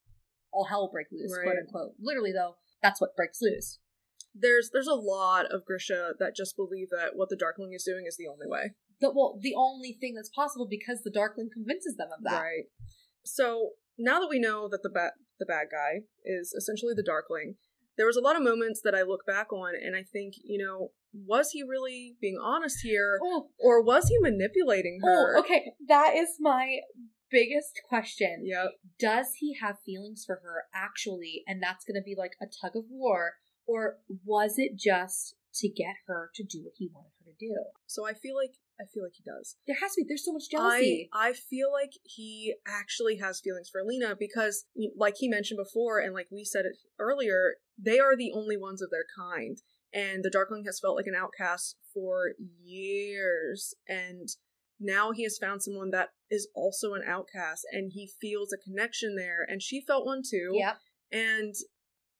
all 0.52 0.64
hell 0.64 0.82
will 0.82 0.90
break 0.92 1.08
loose, 1.12 1.34
quote 1.36 1.56
unquote. 1.58 1.94
Literally 1.98 2.32
though, 2.32 2.56
that's 2.82 3.00
what 3.00 3.14
breaks 3.16 3.40
loose. 3.42 3.78
There's 4.34 4.70
there's 4.70 4.86
a 4.86 4.94
lot 4.94 5.46
of 5.46 5.64
Grisha 5.64 6.14
that 6.18 6.36
just 6.36 6.56
believe 6.56 6.88
that 6.90 7.16
what 7.16 7.28
the 7.30 7.36
Darkling 7.36 7.72
is 7.72 7.84
doing 7.84 8.04
is 8.06 8.16
the 8.16 8.28
only 8.28 8.46
way. 8.46 8.74
the 9.00 9.10
well 9.10 9.38
the 9.40 9.54
only 9.54 9.92
thing 9.92 10.14
that's 10.14 10.30
possible 10.30 10.66
because 10.68 11.02
the 11.02 11.10
Darkling 11.10 11.50
convinces 11.52 11.96
them 11.96 12.08
of 12.16 12.22
that. 12.24 12.40
Right. 12.40 12.64
So 13.24 13.72
now 13.98 14.20
that 14.20 14.28
we 14.30 14.38
know 14.38 14.68
that 14.68 14.82
the 14.82 14.90
bad 14.90 15.12
the 15.38 15.46
bad 15.46 15.66
guy 15.70 16.00
is 16.24 16.54
essentially 16.56 16.94
the 16.96 17.02
Darkling, 17.02 17.56
there 17.96 18.06
was 18.06 18.16
a 18.16 18.20
lot 18.22 18.36
of 18.36 18.42
moments 18.42 18.80
that 18.84 18.94
I 18.94 19.02
look 19.02 19.26
back 19.26 19.52
on 19.52 19.74
and 19.74 19.94
I 19.94 20.02
think, 20.02 20.34
you 20.42 20.64
know, 20.64 20.90
was 21.12 21.50
he 21.50 21.62
really 21.62 22.16
being 22.20 22.38
honest 22.42 22.80
here, 22.82 23.18
Oh, 23.22 23.48
or 23.58 23.82
was 23.82 24.08
he 24.08 24.18
manipulating 24.18 25.00
oh, 25.02 25.06
her? 25.06 25.36
oh, 25.36 25.40
okay. 25.40 25.72
That 25.88 26.14
is 26.16 26.36
my 26.40 26.78
biggest 27.30 27.80
question. 27.88 28.42
Yep. 28.44 28.72
Does 28.98 29.34
he 29.38 29.56
have 29.60 29.76
feelings 29.84 30.24
for 30.26 30.40
her 30.42 30.64
actually, 30.74 31.42
and 31.46 31.62
that's 31.62 31.84
going 31.84 32.00
to 32.00 32.04
be 32.04 32.14
like 32.16 32.32
a 32.40 32.46
tug 32.46 32.76
of 32.76 32.84
war, 32.90 33.34
or 33.66 33.98
was 34.24 34.54
it 34.56 34.78
just 34.78 35.34
to 35.56 35.68
get 35.68 35.96
her 36.06 36.30
to 36.34 36.44
do 36.44 36.62
what 36.64 36.74
he 36.76 36.90
wanted 36.92 37.12
her 37.24 37.32
to 37.32 37.36
do? 37.38 37.54
So 37.86 38.06
I 38.06 38.12
feel 38.12 38.36
like 38.36 38.52
I 38.80 38.84
feel 38.84 39.02
like 39.02 39.14
he 39.16 39.22
does. 39.24 39.56
There 39.66 39.76
has 39.80 39.92
to 39.94 40.02
be. 40.02 40.04
There's 40.06 40.24
so 40.24 40.32
much 40.32 40.50
jealousy. 40.50 41.08
I 41.12 41.28
I 41.28 41.32
feel 41.32 41.72
like 41.72 41.92
he 42.02 42.54
actually 42.66 43.16
has 43.16 43.40
feelings 43.40 43.68
for 43.70 43.82
Lena 43.82 44.14
because, 44.18 44.64
like 44.96 45.16
he 45.18 45.28
mentioned 45.28 45.58
before, 45.58 45.98
and 45.98 46.12
like 46.12 46.28
we 46.30 46.44
said 46.44 46.64
it 46.66 46.76
earlier, 46.98 47.54
they 47.78 47.98
are 47.98 48.16
the 48.16 48.32
only 48.34 48.56
ones 48.56 48.82
of 48.82 48.90
their 48.90 49.06
kind, 49.16 49.58
and 49.92 50.22
the 50.22 50.30
Darkling 50.30 50.64
has 50.66 50.78
felt 50.80 50.96
like 50.96 51.06
an 51.06 51.14
outcast 51.14 51.76
for 51.94 52.32
years, 52.62 53.74
and 53.88 54.28
now 54.78 55.12
he 55.12 55.22
has 55.22 55.38
found 55.38 55.62
someone 55.62 55.90
that 55.90 56.10
is 56.30 56.48
also 56.54 56.92
an 56.92 57.02
outcast, 57.06 57.66
and 57.72 57.92
he 57.94 58.10
feels 58.20 58.52
a 58.52 58.58
connection 58.58 59.16
there, 59.16 59.46
and 59.48 59.62
she 59.62 59.80
felt 59.80 60.04
one 60.04 60.22
too. 60.28 60.52
Yep. 60.54 60.76
And 61.12 61.54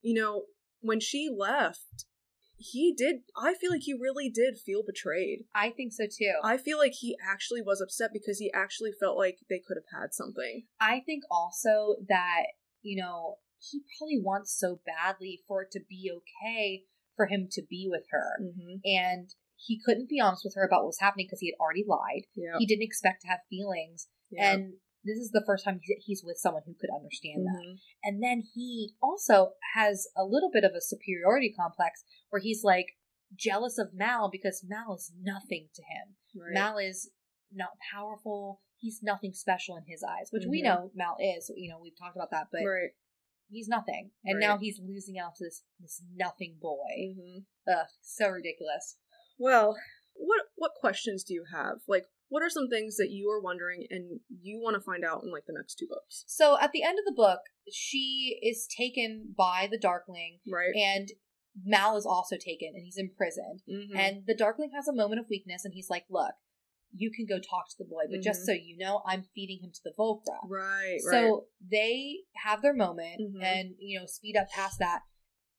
you 0.01 0.15
know, 0.15 0.45
when 0.81 1.01
she 1.01 1.29
left, 1.35 2.07
he 2.59 2.95
did. 2.97 3.17
I 3.37 3.55
feel 3.55 3.71
like 3.71 3.83
he 3.83 3.95
really 3.95 4.31
did 4.31 4.59
feel 4.59 4.83
betrayed. 4.87 5.45
I 5.55 5.71
think 5.71 5.93
so 5.93 6.05
too. 6.05 6.35
I 6.43 6.57
feel 6.57 6.79
like 6.79 6.95
he 6.95 7.17
actually 7.27 7.63
was 7.63 7.81
upset 7.81 8.11
because 8.13 8.39
he 8.39 8.53
actually 8.55 8.93
felt 8.99 9.17
like 9.17 9.39
they 9.49 9.61
could 9.67 9.77
have 9.77 10.01
had 10.03 10.15
something. 10.15 10.65
I 10.81 11.01
think 11.05 11.23
also 11.31 11.97
that, 12.09 12.45
you 12.83 13.01
know, 13.01 13.37
he 13.59 13.83
probably 13.99 14.21
wants 14.23 14.59
so 14.59 14.81
badly 14.87 15.41
for 15.47 15.63
it 15.63 15.71
to 15.73 15.81
be 15.89 16.11
okay 16.15 16.85
for 17.17 17.27
him 17.27 17.49
to 17.53 17.63
be 17.69 17.87
with 17.91 18.05
her. 18.11 18.39
Mm-hmm. 18.43 18.77
And 18.85 19.35
he 19.57 19.81
couldn't 19.85 20.09
be 20.09 20.21
honest 20.21 20.43
with 20.45 20.55
her 20.57 20.67
about 20.67 20.83
what 20.83 20.89
was 20.89 21.01
happening 21.01 21.27
because 21.27 21.41
he 21.41 21.49
had 21.49 21.61
already 21.61 21.85
lied. 21.87 22.27
Yeah. 22.35 22.59
He 22.59 22.67
didn't 22.67 22.85
expect 22.85 23.23
to 23.23 23.29
have 23.29 23.41
feelings. 23.49 24.09
And 24.39 24.75
this 25.07 25.19
is 25.19 25.31
the 25.31 25.43
first 25.47 25.65
time 25.65 25.81
he's- 25.83 26.03
he's 26.05 26.25
with 26.25 26.37
someone 26.39 26.63
who 26.67 26.75
could 26.75 26.91
understand 26.91 27.47
that. 27.47 27.63
Mhm. 27.65 27.79
And 28.05 28.23
then 28.23 28.43
he 28.55 28.95
also 29.01 29.55
has 29.75 30.09
a 30.17 30.25
little 30.25 30.51
bit 30.51 30.65
of 30.65 30.75
a 30.75 30.81
superiority 30.81 31.53
complex 31.53 32.05
where 32.31 32.41
he's 32.43 32.63
like 32.65 32.99
jealous 33.35 33.79
of 33.79 33.95
Mal 33.95 34.29
because 34.31 34.65
Mal 34.67 34.95
is 34.95 35.13
nothing 35.21 35.69
to 35.75 35.83
him. 35.83 36.17
Right. 36.35 36.53
Mal 36.53 36.79
is 36.79 37.11
not 37.51 37.79
powerful. 37.93 38.63
He's 38.77 39.03
nothing 39.03 39.33
special 39.33 39.77
in 39.77 39.85
his 39.87 40.03
eyes, 40.03 40.29
which 40.31 40.45
we 40.47 40.61
Mhm. 40.61 40.65
know 40.65 40.91
Mal 40.95 41.17
is. 41.21 41.51
You 41.57 41.71
know, 41.71 41.79
we've 41.79 41.97
talked 41.99 42.17
about 42.17 42.31
that, 42.31 42.49
but 42.53 42.63
right. 42.65 42.91
he's 43.49 43.69
nothing. 43.69 44.13
And 44.25 44.37
Right. 44.37 44.41
now 44.47 44.59
he's 44.59 44.79
losing 44.81 45.19
out 45.19 45.35
to 45.37 45.45
this 45.45 45.65
this 45.79 46.03
nothing 46.15 46.59
boy. 46.61 47.15
hmm 47.15 47.39
Ugh, 47.69 47.87
so 48.03 48.29
ridiculous. 48.31 48.99
Well, 49.39 49.77
what 50.15 50.47
what 50.57 50.75
questions 50.75 51.25
do 51.25 51.35
you 51.35 51.45
have? 51.53 51.83
Like, 51.87 52.07
what 52.29 52.43
are 52.43 52.51
some 52.51 52.69
things 52.69 52.97
that 52.97 53.11
you 53.11 53.29
are 53.31 53.41
wondering 53.41 53.87
and 53.91 54.21
you 54.43 54.59
want 54.61 54.75
to 54.75 54.81
find 54.81 55.05
out 55.05 55.23
in 55.23 55.31
like 55.31 55.45
the 55.47 55.55
next 55.57 55.77
two 55.77 55.87
books? 55.89 56.25
So 56.27 56.59
at 56.61 56.73
the 56.73 56.83
end 56.83 56.99
of 56.99 57.05
the 57.05 57.15
book, 57.17 57.41
she 57.73 58.39
is 58.43 58.67
taken 58.77 59.35
by 59.37 59.69
the 59.71 59.79
Darkling 59.79 60.41
Right. 60.51 60.75
and 60.75 61.09
Mal 61.65 61.97
is 61.97 62.05
also 62.05 62.37
taken 62.37 62.73
and 62.75 62.83
he's 62.85 62.99
imprisoned. 62.99 63.63
Mhm. 63.69 63.97
And 63.97 64.27
the 64.27 64.35
Darkling 64.35 64.73
has 64.75 64.89
a 64.89 64.93
moment 64.93 65.21
of 65.21 65.29
weakness 65.31 65.65
and 65.65 65.73
he's 65.73 65.89
like, 65.89 66.05
Look, 66.11 66.35
you 66.93 67.11
can 67.11 67.27
go 67.27 67.39
talk 67.39 67.69
to 67.71 67.77
the 67.79 67.85
boy, 67.85 68.03
but 68.11 68.21
just 68.23 68.43
Mhm. 68.43 68.45
so 68.47 68.53
you 68.53 68.77
know, 68.77 69.03
I'm 69.07 69.23
feeding 69.35 69.61
him 69.63 69.71
to 69.73 69.81
the 69.85 69.93
Volcra. 69.99 70.39
right, 70.49 70.99
right. 71.05 71.11
So 71.11 71.47
they 71.61 72.25
have 72.45 72.61
their 72.63 72.75
moment 72.75 73.21
Mhm. 73.21 73.43
and, 73.43 73.75
you 73.79 73.99
know, 73.99 74.07
speed 74.07 74.37
up 74.37 74.49
past 74.51 74.79
that. 74.81 75.03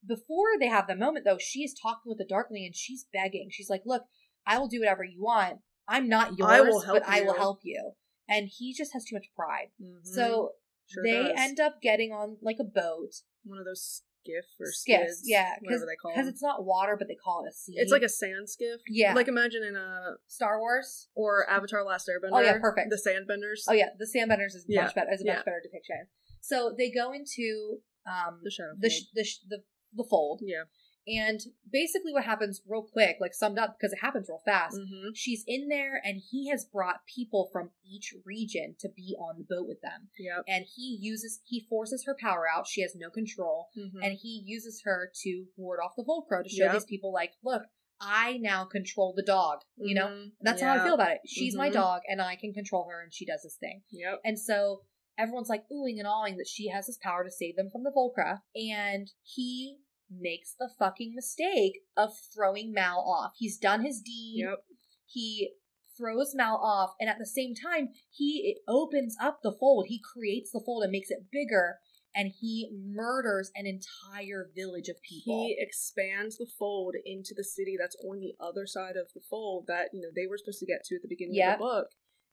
Before 0.05 0.57
they 0.59 0.67
have 0.67 0.87
the 0.87 0.95
moment, 0.95 1.25
though, 1.25 1.37
she's 1.39 1.73
talking 1.79 2.09
with 2.09 2.17
the 2.19 2.25
Darkling 2.25 2.65
and 2.65 2.75
she's 2.75 3.05
begging. 3.11 3.49
She's 3.49 3.69
like, 3.69 3.83
Look, 3.85 4.03
I 4.45 4.59
will 4.59 4.67
do 4.67 4.79
whatever 4.79 5.03
you 5.03 5.21
want. 5.21 5.61
I'm 5.87 6.07
not 6.09 6.37
yours, 6.37 6.51
I 6.51 6.61
will 6.61 6.81
help 6.81 6.99
but 6.99 7.07
I 7.09 7.21
will 7.21 7.33
help 7.35 7.59
you. 7.63 7.91
And 8.29 8.49
he 8.49 8.73
just 8.73 8.93
has 8.93 9.05
too 9.05 9.15
much 9.15 9.27
pride. 9.35 9.67
Mhm. 9.81 10.05
So 10.05 10.53
Sure 10.89 11.03
they 11.03 11.23
does. 11.23 11.31
end 11.37 11.59
up 11.59 11.81
getting 11.81 12.11
on 12.11 12.37
like 12.41 12.57
a 12.59 12.63
boat. 12.63 13.11
one 13.43 13.59
of 13.59 13.63
those 13.65 14.03
skiff 14.23 14.43
or 14.59 14.67
Skiffs, 14.73 14.79
skids, 15.19 15.21
yeah, 15.25 15.55
whatever 15.61 15.85
they 15.85 15.95
call 15.95 16.11
Because 16.13 16.27
it's 16.27 16.41
not 16.41 16.65
water, 16.65 16.97
but 16.97 17.07
they 17.07 17.15
call 17.15 17.45
it 17.45 17.49
a 17.49 17.53
sea. 17.53 17.75
It's 17.77 17.93
like 17.93 18.01
a 18.03 18.09
sand 18.09 18.49
skiff. 18.49 18.81
Yeah. 18.89 19.13
Like 19.13 19.29
imagine 19.29 19.63
in 19.63 19.77
a 19.77 20.15
Star 20.27 20.59
Wars. 20.59 21.07
or 21.15 21.49
Avatar: 21.49 21.85
Last 21.85 22.09
Airbender. 22.09 22.31
Oh, 22.33 22.39
yeah, 22.41 22.57
perfect. 22.59 22.89
The 22.89 22.97
Sandbenders. 22.97 23.63
Oh 23.69 23.73
yeah, 23.73 23.89
the 23.97 24.05
Sandbenders 24.05 24.53
is 24.53 24.65
Yeah, 24.67 24.83
much 24.83 24.95
better. 24.95 25.11
Is 25.13 25.21
a 25.21 25.25
yeah. 25.25 25.35
much 25.35 25.45
better 25.45 25.61
depiction. 25.63 26.07
So 26.41 26.73
they 26.77 26.91
go 26.91 27.13
into 27.13 27.81
um 28.05 28.41
The 28.43 28.51
shadow. 28.51 28.73
the 28.77 28.89
sh- 28.89 29.09
the 29.13 29.23
sh- 29.23 29.39
the 29.47 29.63
the 29.93 30.03
fold, 30.09 30.41
yeah. 30.43 30.63
And 31.07 31.39
basically 31.71 32.11
what 32.13 32.25
happens 32.25 32.61
real 32.67 32.83
quick, 32.83 33.17
like 33.21 33.33
summed 33.33 33.57
up 33.57 33.77
because 33.79 33.93
it 33.93 33.99
happens 34.01 34.27
real 34.27 34.41
fast. 34.45 34.77
Mm-hmm. 34.77 35.09
She's 35.13 35.43
in 35.47 35.69
there, 35.69 36.01
and 36.03 36.21
he 36.29 36.49
has 36.49 36.65
brought 36.65 37.05
people 37.07 37.49
from 37.51 37.71
each 37.85 38.13
region 38.25 38.75
to 38.79 38.89
be 38.89 39.15
on 39.19 39.37
the 39.37 39.45
boat 39.45 39.67
with 39.67 39.81
them, 39.81 40.09
Yep. 40.19 40.43
and 40.47 40.65
he 40.75 40.97
uses 40.99 41.41
he 41.45 41.65
forces 41.69 42.03
her 42.05 42.15
power 42.19 42.45
out. 42.47 42.67
She 42.67 42.81
has 42.81 42.93
no 42.95 43.09
control, 43.09 43.69
Mhm. 43.77 44.03
and 44.03 44.13
he 44.21 44.43
uses 44.45 44.81
her 44.83 45.11
to 45.23 45.47
ward 45.55 45.79
off 45.83 45.95
the 45.95 46.03
Volcra 46.03 46.43
to 46.43 46.49
show 46.49 46.65
Yep. 46.65 46.73
these 46.73 46.85
people 46.85 47.13
like, 47.13 47.33
look, 47.41 47.63
I 47.99 48.37
now 48.37 48.65
control 48.65 49.13
the 49.15 49.23
dog. 49.23 49.61
You 49.77 49.95
know, 49.95 50.07
Mhm. 50.07 50.31
that's 50.41 50.61
how 50.61 50.73
I 50.73 50.83
feel 50.83 50.93
about 50.93 51.13
it. 51.13 51.21
She's 51.25 51.55
my 51.55 51.69
Mhm. 51.69 51.73
dog, 51.73 52.01
and 52.07 52.21
I 52.21 52.35
can 52.35 52.53
control 52.53 52.87
her, 52.89 53.01
and 53.01 53.13
she 53.13 53.25
does 53.25 53.43
this 53.43 53.57
thing. 53.57 53.83
Yep. 53.91 54.21
And 54.23 54.37
so 54.39 54.83
everyone's 55.17 55.49
like 55.49 55.67
oohing 55.69 55.97
and 55.97 56.05
awing 56.07 56.37
that 56.37 56.47
she 56.47 56.67
has 56.67 56.85
this 56.85 56.99
power 57.01 57.23
to 57.23 57.31
save 57.31 57.55
them 57.55 57.71
from 57.71 57.83
the 57.83 57.91
Volcra. 57.91 58.43
And 58.55 59.11
he 59.23 59.79
makes 60.09 60.53
the 60.57 60.69
fucking 60.79 61.13
mistake 61.15 61.79
of 61.95 62.11
throwing 62.33 62.71
Mal 62.73 62.99
off. 62.99 63.33
He's 63.37 63.57
done 63.57 63.83
his 63.83 64.01
deed. 64.01 64.45
Yep. 64.47 64.59
He 65.05 65.51
throws 65.97 66.33
Mal 66.35 66.57
off, 66.57 66.91
and 66.99 67.09
at 67.09 67.17
the 67.17 67.25
same 67.25 67.53
time, 67.55 67.89
he 68.11 68.53
it 68.55 68.61
opens 68.67 69.15
up 69.21 69.39
the 69.41 69.51
fold. 69.59 69.85
He 69.87 69.99
creates 69.99 70.51
the 70.51 70.61
fold 70.65 70.83
and 70.83 70.91
makes 70.91 71.09
it 71.09 71.25
bigger, 71.31 71.77
and 72.15 72.31
he 72.39 72.69
murders 72.71 73.51
an 73.55 73.65
entire 73.65 74.49
village 74.55 74.89
of 74.89 75.01
people. 75.01 75.45
He 75.47 75.55
expands 75.59 76.37
the 76.37 76.47
fold 76.59 76.95
into 77.05 77.33
the 77.35 77.43
city 77.43 77.75
that's 77.79 77.95
on 78.07 78.19
the 78.19 78.33
other 78.39 78.67
side 78.67 78.95
of 78.95 79.07
the 79.15 79.21
fold 79.29 79.65
that 79.67 79.89
you 79.93 80.01
know 80.01 80.09
they 80.15 80.27
were 80.27 80.37
supposed 80.37 80.59
to 80.59 80.65
get 80.67 80.83
to 80.85 80.95
at 80.95 81.01
the 81.01 81.07
beginning 81.07 81.35
Yep. 81.35 81.53
of 81.53 81.59
the 81.59 81.63
book, 81.65 81.87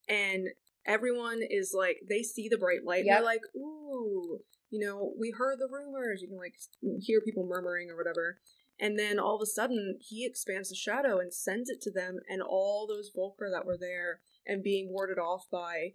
and 0.08 0.48
everyone 0.86 1.40
is 1.48 1.72
like 1.76 1.98
they 2.08 2.22
see 2.22 2.48
the 2.50 2.58
bright 2.58 2.84
light. 2.84 3.00
and 3.00 3.08
They're 3.08 3.22
like, 3.22 3.40
"Ooh, 3.56 4.40
you 4.70 4.84
know, 4.84 5.14
we 5.18 5.30
heard 5.30 5.58
the 5.58 5.68
rumors." 5.68 6.22
You 6.22 6.28
can 6.28 6.38
like 6.38 6.54
hear 7.00 7.20
people 7.20 7.46
murmuring 7.46 7.90
or 7.90 7.96
whatever, 7.96 8.40
and 8.78 8.98
then 8.98 9.18
all 9.18 9.36
of 9.36 9.42
a 9.42 9.46
sudden 9.46 9.98
he 10.00 10.26
expands 10.26 10.68
the 10.70 10.76
shadow 10.76 11.18
and 11.18 11.32
sends 11.32 11.70
it 11.70 11.80
to 11.82 11.90
them, 11.90 12.18
and 12.28 12.42
all 12.42 12.86
those 12.86 13.10
Volcra 13.10 13.50
that 13.50 13.66
were 13.66 13.78
there 13.78 14.20
and 14.46 14.62
being 14.62 14.90
warded 14.90 15.18
off 15.18 15.44
by 15.50 15.94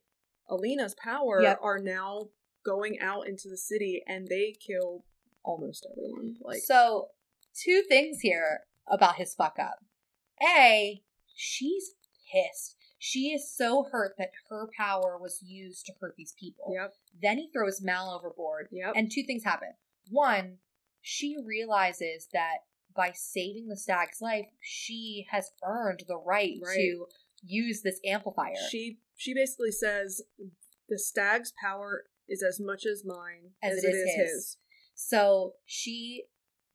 Alina's 0.49 0.95
power 0.95 1.41
Yep. 1.41 1.59
are 1.61 1.79
now 1.79 2.29
going 2.65 2.99
out 2.99 3.27
into 3.27 3.49
the 3.49 3.57
city, 3.57 4.03
and 4.07 4.27
they 4.27 4.51
kill 4.53 5.05
almost 5.43 5.87
everyone. 5.91 6.37
Like. 6.41 6.61
so, 6.61 7.09
two 7.53 7.83
things 7.87 8.19
here 8.21 8.61
about 8.87 9.15
his 9.15 9.33
fuck 9.35 9.57
up. 9.59 9.79
A, 10.41 11.03
she's 11.35 11.91
pissed. 12.31 12.75
She 12.99 13.31
is 13.31 13.49
so 13.55 13.87
hurt 13.91 14.15
that 14.17 14.31
her 14.49 14.67
power 14.77 15.17
was 15.17 15.41
used 15.41 15.85
to 15.85 15.93
hurt 15.99 16.15
these 16.17 16.33
people. 16.37 16.71
Yep. 16.73 16.93
Then 17.21 17.37
he 17.37 17.49
throws 17.51 17.81
Mal 17.81 18.11
overboard, 18.13 18.67
Yep. 18.71 18.93
and 18.95 19.09
two 19.11 19.23
things 19.23 19.43
happen. 19.43 19.69
One, 20.09 20.57
she 21.01 21.37
realizes 21.43 22.27
that 22.33 22.57
by 22.93 23.11
saving 23.13 23.67
the 23.69 23.77
stag's 23.77 24.21
life, 24.21 24.47
she 24.59 25.25
has 25.31 25.51
earned 25.63 26.03
the 26.07 26.17
right, 26.17 26.57
Right. 26.61 26.75
to 26.75 27.05
use 27.41 27.81
this 27.81 28.01
amplifier. 28.05 28.53
she 28.69 28.99
she 29.15 29.33
basically 29.33 29.71
says 29.71 30.21
the 30.89 30.99
stag's 30.99 31.53
power 31.61 32.03
is 32.27 32.43
as 32.43 32.59
much 32.59 32.85
as 32.85 33.03
mine 33.05 33.51
As 33.63 33.77
as, 33.77 33.83
it 33.85 33.87
it 33.87 33.91
is 33.91 33.95
is 33.95 34.15
his. 34.15 34.31
his. 34.31 34.57
so 34.95 35.53
she 35.65 36.25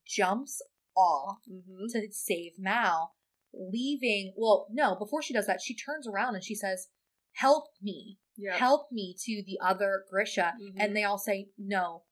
jumps 0.06 0.62
off 0.96 1.38
Mm-hmm. 1.50 1.86
to 1.92 2.08
save 2.12 2.52
Mal, 2.58 3.14
leaving. 3.56 4.32
Well, 4.36 4.66
no, 4.70 4.94
before 4.96 5.22
she 5.22 5.32
does 5.34 5.46
that, 5.46 5.60
she 5.60 5.74
turns 5.76 6.06
around 6.06 6.34
and 6.34 6.44
she 6.44 6.54
says, 6.54 6.88
Help 7.32 7.64
me. 7.82 8.18
Yeah. 8.36 8.56
Help 8.56 8.88
me 8.92 9.14
to 9.24 9.42
the 9.46 9.58
other 9.64 10.04
Grisha. 10.10 10.54
Mhm. 10.60 10.74
And 10.78 10.96
they 10.96 11.04
all 11.04 11.18
say, 11.18 11.48
No, 11.58 12.02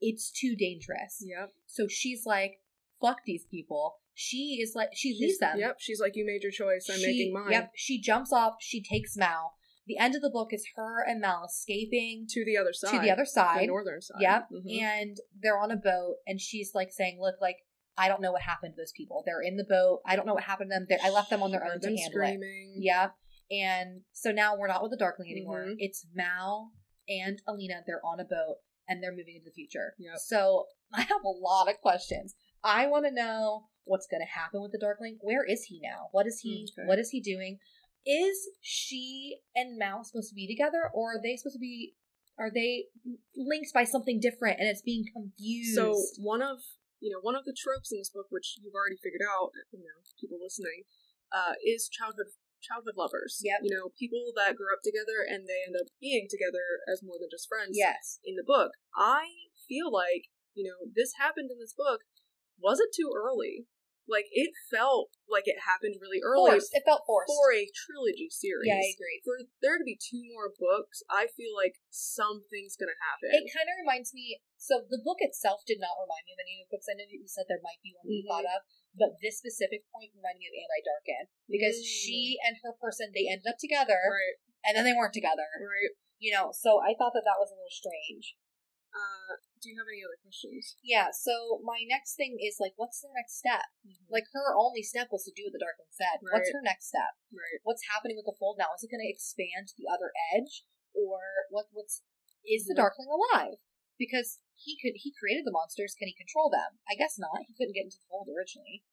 it's 0.00 0.30
too 0.30 0.54
dangerous. 0.56 1.20
Yep. 1.24 1.52
So 1.66 1.86
she's 1.88 2.24
like, 2.26 2.60
Fuck 3.00 3.18
these 3.26 3.44
people. 3.50 3.96
She 4.14 4.58
is 4.60 4.72
like, 4.74 4.88
she 4.94 5.16
leaves 5.20 5.38
them. 5.38 5.58
Yep. 5.60 5.76
She's 5.78 6.00
like, 6.00 6.16
you 6.16 6.26
made 6.26 6.42
your 6.42 6.50
choice. 6.50 6.88
I'm 6.90 6.98
She- 6.98 7.06
making 7.06 7.32
mine. 7.32 7.52
Yep. 7.52 7.70
She 7.76 8.00
jumps 8.00 8.32
off. 8.32 8.54
She 8.60 8.82
takes 8.82 9.16
Mal. 9.16 9.52
The 9.86 9.96
end 9.96 10.16
of 10.16 10.22
the 10.22 10.28
book 10.30 10.48
is 10.52 10.66
her 10.74 11.02
and 11.06 11.20
Mal 11.20 11.44
escaping 11.44 12.26
To 12.30 12.44
the 12.44 12.56
other 12.58 12.72
side. 12.72 12.90
to 12.90 12.98
the 12.98 13.10
other 13.12 13.22
The 13.22 13.26
side. 13.30 13.66
northern 13.68 14.02
side. 14.02 14.18
Yep. 14.20 14.48
Mhm. 14.52 14.80
And 14.82 15.16
they're 15.40 15.58
on 15.58 15.70
a 15.70 15.76
boat, 15.76 16.16
and 16.26 16.40
she's 16.40 16.74
like 16.74 16.90
saying, 16.92 17.20
"Look, 17.20 17.36
like 17.40 17.58
I 17.98 18.08
don't 18.08 18.22
know 18.22 18.32
what 18.32 18.42
happened 18.42 18.74
to 18.76 18.80
those 18.80 18.92
people. 18.96 19.22
They're 19.26 19.42
in 19.42 19.56
the 19.56 19.64
boat. 19.68 20.00
I 20.06 20.16
don't 20.16 20.26
know 20.26 20.34
what 20.34 20.44
happened 20.44 20.70
to 20.70 20.78
them. 20.78 20.86
They're, 20.88 20.98
I 21.02 21.10
left 21.10 21.30
them 21.30 21.42
on 21.42 21.50
their 21.50 21.64
own 21.64 21.80
to 21.80 21.86
handle 21.88 22.02
it." 22.04 22.10
screaming. 22.12 22.76
Yep. 22.78 23.14
And 23.50 24.02
so 24.12 24.30
now 24.30 24.56
we're 24.56 24.68
not 24.68 24.82
with 24.82 24.90
the 24.92 24.96
Darkling 24.96 25.30
anymore. 25.30 25.64
Mhm. 25.66 25.76
It's 25.78 26.06
Mal 26.14 26.72
and 27.08 27.40
Alina. 27.46 27.82
They're 27.86 28.04
on 28.04 28.20
a 28.20 28.24
boat 28.24 28.58
and 28.88 29.02
they're 29.02 29.10
moving 29.12 29.36
into 29.36 29.46
the 29.46 29.52
future. 29.54 29.94
Yep. 29.98 30.18
So 30.18 30.66
I 30.94 31.02
have 31.02 31.24
a 31.24 31.28
lot 31.28 31.68
of 31.68 31.80
questions. 31.80 32.34
I 32.62 32.86
want 32.86 33.04
to 33.06 33.10
know 33.12 33.68
what's 33.84 34.06
going 34.06 34.20
to 34.20 34.26
happen 34.40 34.60
with 34.62 34.72
the 34.72 34.78
Darkling. 34.78 35.18
Where 35.20 35.44
is 35.44 35.64
he 35.64 35.80
now? 35.82 36.08
What 36.12 36.26
is 36.26 36.40
he? 36.40 36.68
Okay. 36.78 36.86
What 36.86 36.98
is 36.98 37.10
he 37.10 37.20
doing? 37.20 37.58
Is 38.06 38.48
she 38.60 39.38
and 39.54 39.76
Mal 39.78 40.04
supposed 40.04 40.28
to 40.30 40.34
be 40.34 40.46
together, 40.46 40.88
or 40.94 41.14
are 41.14 41.22
they 41.22 41.36
supposed 41.36 41.56
to 41.56 41.60
be? 41.60 41.94
Are 42.38 42.50
they 42.52 42.84
linked 43.36 43.72
by 43.74 43.84
something 43.84 44.20
different, 44.20 44.60
and 44.60 44.68
it's 44.68 44.82
being 44.82 45.04
confused? 45.12 45.74
So 45.74 45.94
one 46.22 46.40
of 46.42 46.58
you 47.00 47.10
know 47.10 47.20
one 47.22 47.36
of 47.36 47.44
the 47.44 47.54
tropes 47.56 47.92
in 47.92 47.98
this 47.98 48.10
book, 48.10 48.26
which 48.30 48.58
you've 48.60 48.74
already 48.74 48.98
figured 48.98 49.24
out, 49.24 49.50
you 49.72 49.80
know, 49.84 49.98
people 50.20 50.38
listening, 50.42 50.84
uh, 51.32 51.54
is 51.64 51.88
childhood 51.88 52.34
childhood 52.60 52.98
lovers. 52.98 53.38
Yeah, 53.42 53.62
You 53.62 53.70
know, 53.70 53.94
people 53.94 54.34
that 54.34 54.58
grew 54.58 54.74
up 54.74 54.82
together 54.82 55.22
and 55.22 55.46
they 55.46 55.62
end 55.62 55.78
up 55.78 55.86
being 56.02 56.26
together 56.28 56.82
as 56.90 57.02
more 57.06 57.14
than 57.18 57.30
just 57.30 57.46
friends. 57.46 57.78
yes, 57.78 58.18
in 58.24 58.34
the 58.34 58.42
book. 58.42 58.72
I 58.96 59.30
feel 59.68 59.92
like, 59.92 60.26
you 60.54 60.66
know, 60.66 60.90
this 60.90 61.14
happened 61.22 61.50
in 61.54 61.58
this 61.62 61.74
book. 61.76 62.02
Was 62.58 62.80
it 62.80 62.90
too 62.90 63.14
early? 63.14 63.70
Like, 64.08 64.24
it 64.32 64.56
felt 64.72 65.12
like 65.28 65.44
it 65.44 65.60
happened 65.68 66.00
really 66.00 66.24
early 66.24 66.56
forced. 66.56 66.72
It 66.72 66.82
felt 66.88 67.04
forced. 67.04 67.28
for 67.28 67.52
a 67.52 67.68
trilogy 67.68 68.32
series. 68.32 68.66
Yeah, 68.72 68.80
I 68.80 68.88
agree. 68.96 69.20
For 69.22 69.36
there 69.60 69.76
to 69.76 69.84
be 69.84 70.00
two 70.00 70.24
more 70.32 70.48
books, 70.56 71.04
I 71.12 71.28
feel 71.36 71.52
like 71.52 71.76
something's 71.92 72.72
gonna 72.74 72.96
happen. 73.04 73.36
It 73.36 73.52
kind 73.52 73.68
of 73.68 73.76
reminds 73.76 74.16
me. 74.16 74.40
So 74.56 74.80
the 74.88 74.98
book 75.04 75.20
itself 75.20 75.60
did 75.68 75.76
not 75.78 76.00
remind 76.00 76.24
me 76.24 76.32
of 76.32 76.40
any 76.40 76.58
of 76.58 76.66
the 76.66 76.72
books. 76.74 76.88
I 76.88 76.96
know 76.96 77.04
that 77.04 77.14
you 77.20 77.28
said 77.28 77.44
there 77.46 77.60
might 77.62 77.78
be 77.84 77.92
one 78.00 78.08
you 78.08 78.24
Mhm. 78.24 78.28
thought 78.32 78.48
of, 78.48 78.64
but 78.96 79.20
this 79.20 79.38
specific 79.38 79.84
point 79.92 80.10
reminded 80.16 80.40
me 80.40 80.48
of 80.48 80.56
Anti 80.56 80.80
Darken 80.88 81.24
because 81.46 81.76
Mm. 81.78 81.84
she 81.84 82.38
and 82.42 82.56
her 82.64 82.72
person 82.80 83.12
they 83.12 83.28
ended 83.28 83.46
up 83.46 83.60
together 83.60 84.00
right, 84.08 84.40
and 84.64 84.72
then 84.74 84.84
they 84.88 84.96
weren't 84.96 85.12
together. 85.14 85.46
right. 85.60 85.92
You 86.18 86.32
know, 86.32 86.50
so 86.50 86.80
I 86.80 86.96
thought 86.96 87.12
that 87.14 87.22
that 87.28 87.38
was 87.38 87.52
a 87.52 87.54
little 87.54 87.70
strange. 87.70 88.34
Uh, 88.90 89.36
do 89.60 89.68
you 89.70 89.76
have 89.78 89.90
any 89.90 90.02
other 90.06 90.18
questions? 90.22 90.78
Yeah. 90.82 91.10
So 91.12 91.60
my 91.66 91.82
next 91.86 92.14
thing 92.14 92.38
is 92.38 92.56
like, 92.62 92.74
what's 92.78 93.00
the 93.02 93.10
next 93.14 93.38
step? 93.38 93.66
Like 94.08 94.24
her 94.32 94.54
only 94.56 94.82
step 94.82 95.08
was 95.10 95.24
to 95.26 95.32
do 95.34 95.46
what 95.46 95.54
the 95.54 95.62
Darkling 95.62 95.90
said. 95.92 96.22
What's 96.22 96.48
Right. 96.48 96.56
her 96.58 96.64
next 96.64 96.88
step? 96.88 97.18
right. 97.34 97.58
What's 97.66 97.84
happening 97.90 98.16
with 98.16 98.26
the 98.26 98.38
fold 98.38 98.56
now? 98.58 98.72
Is 98.74 98.82
it 98.86 98.90
going 98.94 99.02
to 99.04 99.10
expand 99.10 99.68
to 99.68 99.76
the 99.76 99.90
other 99.90 100.14
edge, 100.32 100.64
or 100.94 101.20
what? 101.50 101.68
What's 101.74 102.02
is 102.46 102.64
the 102.64 102.74
Mhm. 102.74 102.82
Darkling 102.86 103.08
alive? 103.10 103.58
Because 103.98 104.40
he 104.54 104.78
could 104.78 104.94
he 104.96 105.12
created 105.12 105.44
the 105.44 105.52
monsters. 105.52 105.94
Can 105.98 106.08
he 106.08 106.14
control 106.14 106.48
them? 106.50 106.78
I 106.88 106.94
guess 106.94 107.18
not. 107.18 107.44
He 107.46 107.54
couldn't 107.54 107.74
get 107.74 107.84
into 107.90 107.98
the 107.98 108.06
fold 108.08 108.28
originally. 108.30 108.84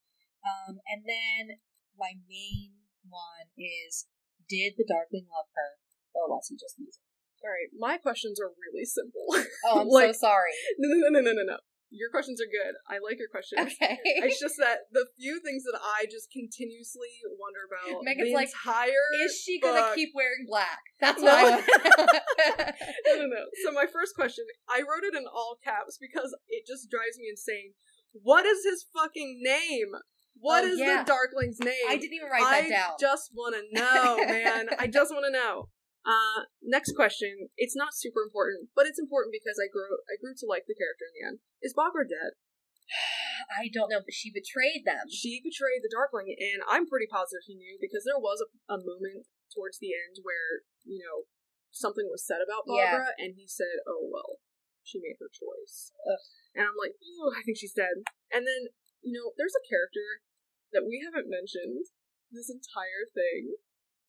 Um, 0.44 0.82
and 0.90 1.06
then 1.06 1.62
my 1.96 2.18
main 2.28 2.82
one 3.08 3.50
is: 3.58 4.08
Did 4.50 4.76
the 4.78 4.86
Darkling 4.86 5.28
love 5.30 5.48
her, 5.54 5.80
or 6.14 6.28
was 6.30 6.50
he 6.50 6.58
just 6.58 6.78
using? 6.78 7.05
All 7.46 7.54
right. 7.54 7.70
My 7.78 7.98
questions 8.02 8.40
are 8.42 8.50
really 8.50 8.86
simple. 8.86 9.22
Oh, 9.70 9.82
I'm 9.82 9.88
Like- 9.94 10.16
so 10.16 10.26
sorry. 10.26 10.50
no, 10.80 10.90
no, 10.90 11.20
no, 11.20 11.22
no, 11.22 11.32
no, 11.38 11.44
no. 11.46 11.58
Your 11.92 12.10
questions 12.10 12.42
are 12.42 12.50
good. 12.50 12.74
I 12.90 12.98
like 13.00 13.20
your 13.22 13.30
questions. 13.30 13.62
Okay. 13.80 14.00
It's 14.26 14.40
just 14.42 14.56
that 14.58 14.90
the 14.92 15.06
few 15.16 15.40
things 15.40 15.64
that 15.64 15.80
I 15.80 16.06
just 16.12 16.28
continuously 16.34 17.08
wonder 17.40 17.62
about 17.70 18.04
Megan's 18.04 18.30
the 18.30 18.34
like, 18.34 18.50
entire 18.50 19.06
Is 19.24 19.40
she 19.40 19.62
gonna 19.62 19.94
keep 19.96 20.10
wearing 20.14 20.44
black? 20.50 20.82
That's 21.00 21.22
No. 21.22 21.32
what 21.32 21.64
I 21.64 22.74
no, 23.06 23.16
no, 23.22 23.26
no. 23.28 23.44
So 23.64 23.72
my 23.72 23.86
first 23.86 24.16
question, 24.16 24.44
I 24.68 24.80
wrote 24.82 25.06
it 25.06 25.16
in 25.16 25.24
all 25.32 25.58
caps 25.64 25.98
because 26.02 26.36
it 26.50 26.66
just 26.68 26.90
drives 26.90 27.18
me 27.18 27.28
insane. 27.30 27.74
What 28.12 28.46
is 28.46 28.66
his 28.66 28.84
fucking 28.92 29.40
name? 29.44 29.94
What 30.38 30.66
Oh, 30.66 30.68
is 30.68 30.80
yeah. 30.80 31.04
the 31.04 31.12
Darkling's 31.12 31.60
name? 31.60 31.86
I 31.88 31.96
didn't 31.96 32.14
even 32.14 32.28
write 32.30 32.42
that 32.42 32.66
I 32.66 32.70
down. 32.70 32.92
just 33.00 33.32
want 33.34 33.56
to 33.56 33.64
know, 33.80 34.18
man. 34.26 34.68
I 34.80 34.88
just 34.88 35.14
want 35.14 35.26
to 35.28 35.32
know. 35.32 35.70
Uh, 36.06 36.46
next 36.62 36.94
question. 36.94 37.50
It's 37.58 37.76
not 37.76 37.98
super 37.98 38.22
important, 38.22 38.70
but 38.78 38.86
it's 38.86 39.02
important 39.02 39.34
because 39.34 39.58
I 39.58 39.66
grew 39.66 39.90
I 40.06 40.22
grew 40.22 40.38
to 40.38 40.46
like 40.46 40.70
the 40.70 40.78
character 40.78 41.10
in 41.10 41.14
the 41.18 41.26
end. 41.26 41.38
Is 41.66 41.74
Baghra 41.74 42.06
dead? 42.06 42.38
I 43.62 43.74
don't 43.74 43.90
know, 43.90 44.06
but 44.06 44.14
she 44.14 44.30
betrayed 44.30 44.86
them. 44.86 45.10
She 45.10 45.42
betrayed 45.42 45.82
the 45.82 45.90
Darkling, 45.90 46.30
and 46.38 46.62
I'm 46.70 46.86
pretty 46.86 47.10
positive 47.10 47.46
he 47.50 47.58
knew 47.58 47.82
because 47.82 48.06
there 48.06 48.22
was 48.22 48.38
a, 48.42 48.50
a 48.70 48.78
moment 48.78 49.26
towards 49.50 49.82
the 49.82 49.98
end 49.98 50.22
where 50.22 50.66
you 50.86 51.02
know 51.02 51.26
something 51.74 52.06
was 52.06 52.22
said 52.22 52.40
about 52.40 52.70
Yeah. 52.70 53.10
And 53.18 53.34
he 53.34 53.50
said, 53.50 53.82
"Oh 53.90 54.06
well, 54.06 54.46
she 54.86 55.02
made 55.02 55.18
her 55.18 55.34
choice." 55.34 55.90
Ugh. 56.06 56.22
And 56.54 56.70
I'm 56.70 56.78
like, 56.78 56.94
"Ooh, 57.02 57.34
I 57.34 57.42
think 57.42 57.58
she's 57.58 57.74
dead." 57.74 58.06
And 58.30 58.46
then 58.46 58.70
you 59.02 59.14
know, 59.14 59.34
there's 59.38 59.58
a 59.58 59.70
character 59.70 60.22
that 60.70 60.86
we 60.86 61.02
haven't 61.02 61.30
mentioned 61.30 61.90
this 62.30 62.54
entire 62.54 63.10
thing, 63.10 63.58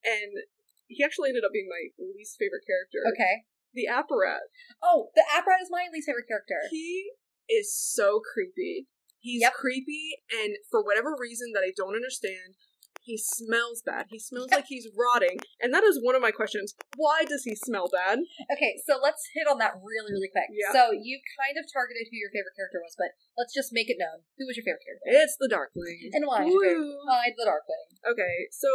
and 0.04 0.44
he 0.88 1.04
actually 1.04 1.30
ended 1.30 1.44
up 1.44 1.52
being 1.52 1.68
my 1.68 1.90
least 2.14 2.36
favorite 2.38 2.64
character. 2.66 3.00
Okay. 3.14 3.44
the 3.76 3.84
Apparat. 3.92 4.48
Oh, 4.82 5.10
the 5.14 5.20
apparat 5.36 5.60
is 5.60 5.68
my 5.68 5.84
least 5.92 6.08
favorite 6.08 6.24
character. 6.26 6.56
He 6.70 7.12
is 7.48 7.68
so 7.76 8.20
creepy. 8.24 8.88
He's 9.20 9.42
Yep. 9.42 9.52
creepy, 9.52 10.22
and 10.32 10.56
for 10.70 10.82
whatever 10.82 11.12
reason 11.18 11.52
that 11.52 11.60
I 11.60 11.72
don't 11.76 11.94
understand, 11.94 12.54
he 13.02 13.18
smells 13.18 13.82
bad. 13.84 14.06
He 14.08 14.18
smells 14.18 14.50
like 14.50 14.66
he's 14.66 14.88
rotting, 14.96 15.38
and 15.60 15.74
that 15.74 15.84
is 15.84 16.00
one 16.02 16.14
of 16.16 16.22
my 16.22 16.30
questions. 16.32 16.74
Why 16.96 17.24
does 17.28 17.44
he 17.44 17.54
smell 17.54 17.86
bad? 17.92 18.18
Okay, 18.50 18.80
so 18.86 18.98
let's 19.02 19.28
hit 19.34 19.46
on 19.46 19.58
that 19.58 19.74
really, 19.78 20.10
really 20.10 20.30
quick. 20.32 20.48
Yeah. 20.50 20.72
So 20.72 20.90
you 20.96 21.20
kind 21.38 21.54
of 21.60 21.70
targeted 21.70 22.08
who 22.10 22.16
your 22.16 22.30
favorite 22.30 22.56
character 22.56 22.80
was, 22.82 22.94
but 22.96 23.12
let's 23.36 23.52
just 23.52 23.72
make 23.76 23.90
it 23.90 23.98
known. 24.00 24.24
Who 24.38 24.46
was 24.46 24.56
your 24.56 24.64
favorite 24.64 24.82
character? 24.88 25.06
It's 25.22 25.36
the 25.38 25.48
Darkling. 25.52 26.10
And 26.14 26.24
why? 26.26 26.46
is 26.46 26.52
your 26.54 26.62
favorite- 26.64 26.80
Woo. 26.80 27.04
Why 27.06 27.30
the 27.36 27.44
Darkling? 27.44 27.86
Okay, 28.08 28.48
so 28.50 28.70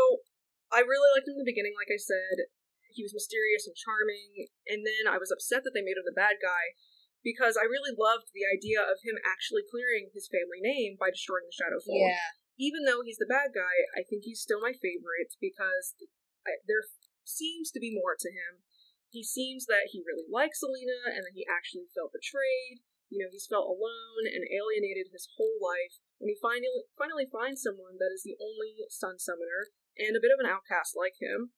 I 0.71 0.81
really 0.81 1.11
liked 1.13 1.27
him 1.27 1.35
in 1.35 1.43
the 1.43 1.51
beginning, 1.51 1.75
like 1.75 1.91
I 1.91 1.99
said. 1.99 2.47
He 2.91 3.03
was 3.03 3.15
mysterious 3.15 3.67
and 3.67 3.75
charming, 3.75 4.51
and 4.67 4.83
then 4.83 5.07
I 5.07 5.15
was 5.15 5.31
upset 5.31 5.63
that 5.63 5.71
they 5.71 5.83
made 5.83 5.95
him 5.95 6.03
the 6.03 6.15
bad 6.15 6.43
guy 6.43 6.75
because 7.23 7.55
I 7.55 7.63
really 7.69 7.95
loved 7.95 8.33
the 8.35 8.43
idea 8.43 8.81
of 8.83 8.99
him 9.05 9.15
actually 9.23 9.63
clearing 9.63 10.11
his 10.11 10.27
family 10.27 10.59
name 10.59 10.99
by 10.99 11.13
destroying 11.13 11.47
the 11.47 11.55
Shadow 11.55 11.79
Fold. 11.79 12.03
Yeah. 12.11 12.35
even 12.59 12.83
though 12.83 13.01
he's 13.01 13.17
the 13.21 13.29
bad 13.29 13.55
guy, 13.55 13.87
I 13.95 14.03
think 14.03 14.27
he's 14.27 14.43
still 14.43 14.59
my 14.59 14.75
favorite 14.75 15.33
because 15.39 15.95
I, 16.43 16.59
there 16.67 16.83
seems 17.23 17.71
to 17.71 17.79
be 17.79 17.95
more 17.95 18.13
to 18.19 18.29
him. 18.29 18.65
He 19.09 19.23
seems 19.23 19.65
that 19.71 19.91
he 19.95 20.03
really 20.03 20.27
likes 20.29 20.61
Alina 20.61 21.15
and 21.15 21.23
that 21.25 21.35
he 21.35 21.47
actually 21.47 21.87
felt 21.95 22.11
betrayed. 22.15 22.83
You 23.11 23.19
know, 23.19 23.31
he's 23.31 23.47
felt 23.49 23.67
alone 23.67 24.23
and 24.27 24.43
alienated 24.47 25.11
his 25.11 25.27
whole 25.35 25.57
life. 25.59 25.99
When 26.19 26.29
he 26.31 26.37
finally 26.39 26.85
finally 26.95 27.27
finds 27.27 27.63
someone 27.65 27.99
that 27.99 28.13
is 28.13 28.23
the 28.23 28.37
only 28.39 28.77
sun 28.87 29.19
summoner 29.19 29.73
and 29.97 30.15
a 30.15 30.21
bit 30.23 30.31
of 30.33 30.39
an 30.39 30.49
outcast 30.49 30.95
like 30.95 31.15
him, 31.19 31.51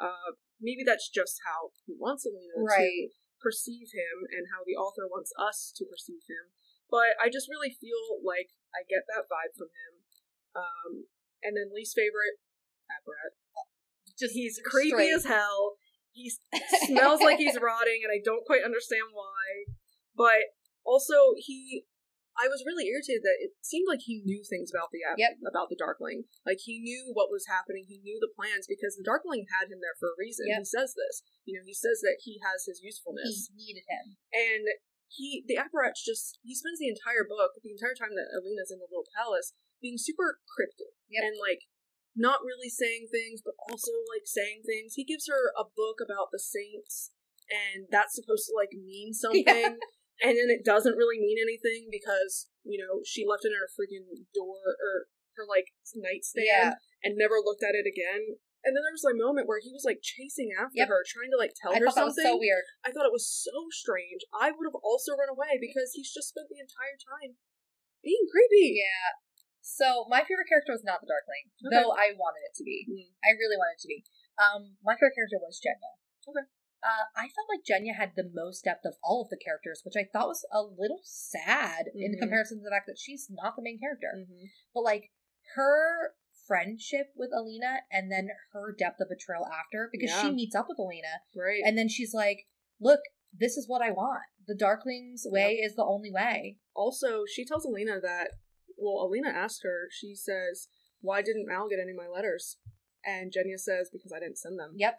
uh, 0.00 0.36
maybe 0.60 0.82
that's 0.84 1.08
just 1.08 1.40
how 1.46 1.70
he 1.86 1.94
wants 1.98 2.24
Alina 2.26 2.56
Right. 2.64 3.10
to 3.10 3.14
perceive 3.40 3.92
him 3.92 4.24
and 4.32 4.48
how 4.52 4.64
the 4.64 4.74
author 4.76 5.06
wants 5.06 5.32
us 5.36 5.72
to 5.76 5.84
perceive 5.84 6.24
him. 6.28 6.50
But 6.90 7.16
I 7.20 7.28
just 7.28 7.48
really 7.48 7.70
feel 7.74 8.20
like 8.24 8.52
I 8.72 8.84
get 8.88 9.04
that 9.12 9.28
vibe 9.28 9.52
from 9.56 9.68
him. 9.72 9.92
Um, 10.54 10.92
and 11.42 11.56
then 11.56 11.74
least 11.74 11.96
favorite, 11.96 12.40
Apparat. 12.88 13.34
Just 14.18 14.34
He's 14.34 14.60
creepy 14.64 14.90
straight. 14.90 15.14
as 15.14 15.24
hell. 15.26 15.76
He 16.12 16.30
smells 16.86 17.20
like 17.20 17.38
he's 17.38 17.58
rotting, 17.60 18.00
and 18.04 18.12
I 18.14 18.22
don't 18.24 18.46
quite 18.46 18.62
understand 18.62 19.10
why. 19.12 19.74
But 20.14 20.54
also, 20.84 21.34
he. 21.36 21.86
I 22.34 22.50
was 22.50 22.66
really 22.66 22.90
irritated 22.90 23.22
that 23.22 23.38
it 23.38 23.54
seemed 23.62 23.86
like 23.86 24.02
he 24.02 24.22
knew 24.26 24.42
things 24.42 24.74
about 24.74 24.90
the 24.90 25.06
app, 25.06 25.14
Yep. 25.18 25.38
about 25.46 25.70
the 25.70 25.78
Darkling. 25.78 26.26
Like 26.42 26.58
he 26.66 26.82
knew 26.82 27.10
what 27.14 27.30
was 27.30 27.46
happening. 27.46 27.86
He 27.86 28.02
knew 28.02 28.18
the 28.18 28.32
plans 28.34 28.66
because 28.66 28.98
the 28.98 29.06
Darkling 29.06 29.46
had 29.54 29.70
him 29.70 29.78
there 29.78 29.94
for 29.98 30.10
a 30.10 30.18
reason. 30.18 30.50
Yep. 30.50 30.58
He 30.62 30.66
says 30.66 30.94
this. 30.98 31.22
You 31.46 31.54
know, 31.58 31.64
he 31.64 31.74
says 31.74 32.02
that 32.02 32.18
he 32.26 32.42
has 32.42 32.66
his 32.66 32.82
usefulness. 32.82 33.50
He 33.54 33.54
needed 33.54 33.86
him. 33.86 34.18
and 34.34 34.66
he 35.06 35.44
the 35.46 35.54
apparat's 35.60 36.02
just 36.02 36.40
he 36.42 36.56
spends 36.56 36.80
the 36.80 36.88
entire 36.90 37.22
book 37.28 37.52
the 37.62 37.70
entire 37.70 37.94
time 37.94 38.16
that 38.18 38.32
alina's 38.34 38.72
in 38.72 38.80
the 38.82 38.88
little 38.90 39.06
palace 39.14 39.52
being 39.78 39.94
super 40.00 40.40
cryptic 40.56 40.96
Yep. 41.12 41.22
and 41.22 41.36
like 41.38 41.68
not 42.16 42.40
really 42.42 42.72
saying 42.72 43.06
things 43.12 43.38
but 43.44 43.54
also 43.68 43.92
like 44.10 44.24
saying 44.26 44.64
things 44.66 44.94
he 44.96 45.04
gives 45.04 45.28
her 45.28 45.52
a 45.54 45.62
book 45.70 46.00
about 46.02 46.32
the 46.32 46.40
saints 46.42 47.12
and 47.52 47.86
that's 47.92 48.16
supposed 48.16 48.48
to 48.48 48.56
like 48.56 48.72
mean 48.74 49.12
something 49.24 49.78
and 50.22 50.36
then 50.38 50.48
it 50.52 50.62
doesn't 50.64 50.98
really 50.98 51.18
mean 51.18 51.38
anything 51.40 51.88
because 51.90 52.48
you 52.62 52.78
know 52.78 53.00
she 53.02 53.24
left 53.26 53.44
it 53.44 53.50
in 53.50 53.58
her 53.58 53.70
freaking 53.72 54.06
door 54.34 54.60
or 54.78 55.10
her 55.36 55.44
like 55.48 55.74
nightstand 55.96 56.46
Yeah. 56.46 56.74
and 57.02 57.18
never 57.18 57.42
looked 57.42 57.62
at 57.66 57.74
it 57.74 57.86
again 57.88 58.38
and 58.64 58.72
then 58.72 58.80
there 58.80 58.96
was 58.96 59.04
a 59.04 59.12
moment 59.12 59.44
where 59.44 59.60
he 59.60 59.68
was 59.74 59.84
like 59.84 60.00
chasing 60.00 60.48
after 60.56 60.80
Yep. 60.80 60.88
her 60.88 61.04
trying 61.04 61.28
to 61.34 61.36
like 61.36 61.52
tell 61.52 61.76
I 61.76 61.84
her 61.84 61.90
thought 61.90 62.00
that 62.00 62.08
was 62.08 62.16
something 62.16 62.32
so 62.32 62.40
weird. 62.40 62.64
I 62.80 62.90
thought 62.96 63.04
it 63.04 63.12
was 63.12 63.28
so 63.28 63.68
strange. 63.68 64.24
I 64.32 64.48
would 64.56 64.64
have 64.64 64.80
also 64.80 65.12
run 65.12 65.28
away 65.28 65.60
because 65.60 65.92
he's 65.92 66.08
just 66.08 66.32
spent 66.32 66.48
the 66.48 66.64
entire 66.64 66.96
time 66.96 67.36
being 68.00 68.24
creepy. 68.24 68.80
Yeah. 68.80 69.20
So 69.60 70.08
my 70.08 70.24
favorite 70.24 70.48
character 70.48 70.72
was 70.72 70.80
not 70.80 71.04
the 71.04 71.08
Darkling, 71.12 71.52
Okay. 71.60 71.76
though 71.76 71.92
I 71.92 72.16
wanted 72.16 72.40
it 72.48 72.56
to 72.56 72.64
be. 72.64 72.88
Mm. 72.88 73.12
I 73.20 73.36
really 73.36 73.60
wanted 73.60 73.76
it 73.80 73.84
to 73.84 73.90
be. 73.92 74.00
Um, 74.40 74.80
my 74.80 74.96
favorite 74.96 75.16
character 75.16 75.40
was 75.44 75.60
Genya. 75.60 76.00
Okay. 76.24 76.48
Uh, 76.84 77.04
I 77.16 77.28
felt 77.28 77.48
like 77.48 77.64
Genya 77.64 77.96
had 77.96 78.12
the 78.14 78.30
most 78.34 78.64
depth 78.64 78.84
of 78.84 78.94
all 79.02 79.22
of 79.22 79.30
the 79.30 79.38
characters, 79.42 79.80
which 79.84 79.96
I 79.96 80.04
thought 80.12 80.28
was 80.28 80.44
a 80.52 80.60
little 80.62 81.00
sad 81.02 81.86
in 81.94 82.14
Mhm. 82.14 82.18
comparison 82.20 82.58
to 82.58 82.64
the 82.64 82.70
fact 82.70 82.86
that 82.86 82.98
she's 82.98 83.28
not 83.30 83.56
the 83.56 83.62
main 83.62 83.78
character. 83.80 84.12
Mm-hmm. 84.14 84.44
But 84.74 84.82
like 84.82 85.10
her 85.54 86.14
friendship 86.46 87.12
with 87.16 87.30
Alina 87.32 87.80
and 87.90 88.12
then 88.12 88.28
her 88.52 88.70
depth 88.78 89.00
of 89.00 89.08
betrayal 89.08 89.46
after, 89.46 89.88
because 89.90 90.10
she 90.20 90.30
meets 90.30 90.54
up 90.54 90.68
with 90.68 90.78
Alina 90.78 91.22
Right. 91.34 91.62
and 91.64 91.78
then 91.78 91.88
she's 91.88 92.12
like, 92.12 92.46
"Look, 92.78 93.00
this 93.32 93.56
is 93.56 93.66
what 93.66 93.80
I 93.80 93.90
want. 93.90 94.24
The 94.46 94.54
Darkling's 94.54 95.26
way 95.30 95.54
is 95.54 95.74
the 95.74 95.84
only 95.84 96.10
way." 96.12 96.58
also, 96.76 97.24
she 97.24 97.44
tells 97.44 97.64
Alina 97.64 98.00
that, 98.00 98.32
well, 98.76 99.06
Alina 99.06 99.28
asked 99.28 99.62
her, 99.62 99.86
she 99.92 100.12
says, 100.14 100.66
why 101.00 101.22
didn't 101.22 101.46
Mal 101.46 101.68
get 101.68 101.78
any 101.78 101.92
of 101.92 101.96
my 101.96 102.08
letters? 102.08 102.58
And 103.04 103.32
Genya 103.32 103.58
says, 103.60 103.90
because 103.92 104.12
I 104.12 104.18
didn't 104.18 104.38
send 104.38 104.58
them. 104.58 104.72
Yep. 104.76 104.98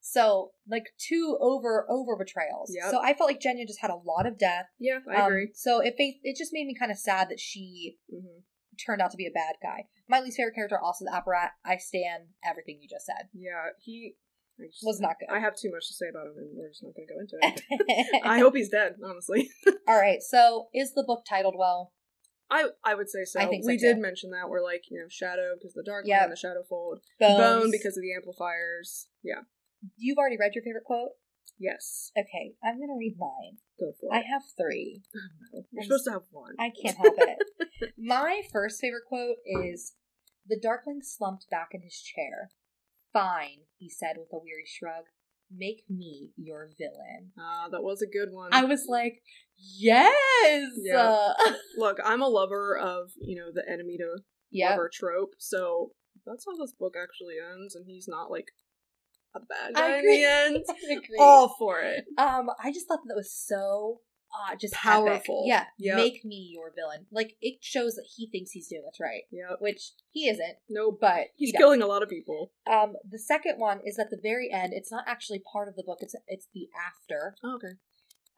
So 0.00 0.52
like 0.68 0.84
two 0.98 1.36
over 1.40 1.86
over 1.90 2.16
betrayals. 2.16 2.72
Yep. 2.74 2.90
So 2.90 3.00
I 3.02 3.14
felt 3.14 3.28
like 3.30 3.40
Genya 3.40 3.66
just 3.66 3.80
had 3.80 3.90
a 3.90 3.96
lot 3.96 4.26
of 4.26 4.38
death. 4.38 4.66
Yeah, 4.78 4.98
I 5.10 5.20
Um, 5.22 5.26
agree. 5.26 5.50
So 5.54 5.80
it 5.80 5.94
it 5.98 6.36
just 6.36 6.52
made 6.52 6.66
me 6.66 6.74
kind 6.78 6.90
of 6.90 6.98
sad 6.98 7.28
that 7.30 7.40
she 7.40 7.96
hmm 8.10 8.40
turned 8.86 9.02
out 9.02 9.10
to 9.10 9.16
be 9.16 9.26
a 9.26 9.30
bad 9.32 9.56
guy. 9.60 9.88
My 10.08 10.20
least 10.20 10.36
favorite 10.36 10.54
character 10.54 10.78
also 10.78 11.04
the 11.04 11.10
Apparat. 11.10 11.48
I 11.64 11.78
stand 11.78 12.28
everything 12.48 12.78
you 12.80 12.88
just 12.88 13.06
said. 13.06 13.26
Yeah, 13.34 13.70
he 13.82 14.14
just- 14.60 14.86
Was 14.86 15.00
not 15.00 15.16
good. 15.18 15.34
I 15.34 15.40
have 15.40 15.56
too 15.56 15.68
much 15.72 15.88
to 15.88 15.94
say 15.94 16.06
about 16.08 16.26
him, 16.28 16.34
and 16.38 16.50
we're 16.56 16.68
just 16.68 16.84
not 16.84 16.94
going 16.94 17.08
to 17.08 17.14
go 17.14 17.18
into 17.20 17.36
it. 17.42 18.20
I 18.24 18.38
hope 18.38 18.54
he's 18.54 18.68
dead, 18.68 18.94
honestly. 19.04 19.50
All 19.88 19.98
right. 19.98 20.22
So 20.22 20.68
is 20.72 20.94
the 20.94 21.02
book 21.04 21.24
titled 21.28 21.56
well? 21.58 21.92
I 22.50 22.66
I 22.84 22.94
would 22.94 23.08
say 23.10 23.24
so. 23.24 23.40
I 23.40 23.46
think 23.46 23.64
so, 23.64 23.66
we 23.68 23.78
too. 23.78 23.86
did 23.86 23.98
mention 23.98 24.30
that. 24.30 24.48
We're 24.48 24.62
like, 24.62 24.84
you 24.90 25.00
know, 25.00 25.06
Shadow 25.08 25.54
because 25.58 25.74
the 25.74 25.82
Dark 25.84 26.06
Yep. 26.06 26.22
and 26.22 26.32
the 26.32 26.36
Shadow 26.36 26.62
Fold. 26.68 27.00
Bones. 27.18 27.36
Bone 27.38 27.70
because 27.72 27.96
of 27.96 28.02
the 28.02 28.14
amplifiers. 28.14 29.08
Yeah. 29.24 29.42
You've 29.96 30.18
already 30.18 30.36
read 30.38 30.54
your 30.54 30.64
favorite 30.64 30.84
quote. 30.84 31.10
Yes. 31.58 32.12
Okay, 32.16 32.54
I'm 32.62 32.78
gonna 32.78 32.96
read 32.98 33.16
mine. 33.18 33.58
Go 33.80 33.92
for 34.00 34.14
it. 34.14 34.18
I 34.18 34.22
have 34.22 34.42
three. 34.56 35.02
You're 35.72 35.82
supposed 35.84 36.04
to 36.06 36.12
have 36.12 36.22
one. 36.30 36.54
I 36.58 36.70
can't 36.70 36.96
help 36.96 37.14
it. 37.18 37.92
My 37.98 38.42
first 38.52 38.80
favorite 38.80 39.04
quote 39.08 39.36
is 39.44 39.94
The 40.46 40.58
Darkling 40.60 41.00
slumped 41.02 41.46
back 41.50 41.70
in 41.72 41.82
his 41.82 42.00
chair. 42.00 42.50
Fine, 43.12 43.66
he 43.76 43.88
said 43.88 44.16
with 44.18 44.28
a 44.32 44.38
weary 44.38 44.66
shrug. 44.66 45.04
Make 45.50 45.84
me 45.88 46.30
your 46.36 46.70
villain. 46.78 47.32
Ah, 47.38 47.68
that 47.70 47.82
was 47.82 48.02
a 48.02 48.06
good 48.06 48.28
one. 48.30 48.50
I 48.52 48.64
was 48.64 48.84
like, 48.86 49.22
yes! 49.56 50.70
Yeah. 50.76 51.32
Look, 51.78 51.96
I'm 52.04 52.20
a 52.20 52.28
lover 52.28 52.76
of, 52.76 53.12
you 53.18 53.34
know, 53.34 53.50
the 53.52 53.64
enemy 53.68 53.96
to 53.96 54.18
yeah. 54.50 54.70
lover 54.70 54.90
trope, 54.92 55.34
so 55.38 55.92
that's 56.26 56.44
how 56.44 56.54
this 56.56 56.74
book 56.78 56.94
actually 57.02 57.36
ends, 57.38 57.74
and 57.74 57.86
he's 57.86 58.06
not 58.06 58.30
like 58.30 58.52
a 59.34 59.40
bad 59.40 59.74
guy 59.74 59.98
in 59.98 60.06
the 60.06 60.24
end. 60.24 60.64
All 61.18 61.54
for 61.58 61.80
it. 61.80 62.04
Um, 62.16 62.50
I 62.62 62.72
just 62.72 62.88
thought 62.88 63.00
that 63.06 63.14
was 63.16 63.32
so 63.32 64.00
uh 64.30 64.54
just 64.56 64.74
epic. 64.74 64.82
Powerful. 64.82 65.44
Yeah. 65.46 65.64
Yep. 65.78 65.96
Make 65.96 66.24
me 66.24 66.50
your 66.52 66.72
villain. 66.76 67.06
Like 67.10 67.36
it 67.40 67.58
shows 67.62 67.94
that 67.94 68.06
he 68.16 68.28
thinks 68.30 68.50
he's 68.50 68.68
doing 68.68 68.82
what's 68.84 69.00
right. 69.00 69.22
Yep. 69.30 69.58
Which 69.60 69.92
he 70.10 70.28
isn't, 70.28 70.56
No, 70.68 70.92
but 70.92 71.28
he's 71.36 71.50
he 71.50 71.56
killing 71.56 71.82
a 71.82 71.86
lot 71.86 72.02
of 72.02 72.08
people. 72.08 72.52
Um, 72.70 72.94
the 73.08 73.18
second 73.18 73.58
one 73.58 73.80
is 73.84 73.98
at 73.98 74.10
the 74.10 74.18
very 74.22 74.50
end. 74.52 74.72
It's 74.74 74.92
not 74.92 75.04
actually 75.06 75.42
part 75.50 75.68
of 75.68 75.76
the 75.76 75.82
book. 75.84 75.98
It's 76.00 76.14
it's 76.26 76.48
the 76.52 76.68
after. 76.76 77.34
Oh, 77.42 77.54
okay. 77.56 77.74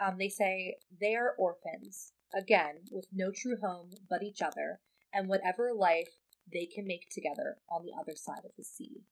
Um, 0.05 0.17
they 0.19 0.29
say 0.29 0.77
they 1.01 1.15
are 1.15 1.35
orphans 1.39 2.13
again, 2.35 2.77
with 2.91 3.07
no 3.13 3.31
true 3.35 3.57
home 3.61 3.91
but 4.09 4.23
each 4.23 4.41
other, 4.41 4.81
and 5.13 5.29
whatever 5.29 5.73
life 5.77 6.09
they 6.53 6.67
can 6.67 6.87
make 6.87 7.09
together 7.11 7.57
on 7.69 7.85
the 7.85 7.93
other 8.01 8.17
side 8.17 8.45
of 8.45 8.53
the 8.57 8.65
sea. 8.65 9.03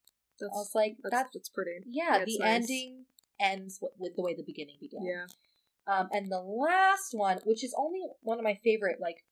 That's, 0.40 0.52
I 0.54 0.58
was 0.58 0.72
like, 0.74 0.96
that's, 1.02 1.14
that's, 1.14 1.30
that's 1.34 1.48
pretty. 1.48 1.72
yeah. 1.86 2.18
yeah, 2.18 2.24
the 2.24 2.38
nice. 2.38 2.48
ending 2.48 3.04
ends 3.40 3.78
with, 3.80 3.92
with 3.98 4.16
the 4.16 4.22
way 4.22 4.34
the 4.34 4.44
beginning 4.44 4.76
began. 4.80 5.02
Yeah. 5.04 5.26
Um, 5.86 6.08
and 6.12 6.30
the 6.30 6.40
last 6.40 7.12
one, 7.12 7.38
which 7.44 7.64
is 7.64 7.74
only 7.78 8.00
one 8.20 8.38
of 8.38 8.44
my 8.44 8.58
favorite 8.62 8.98
like 9.00 9.24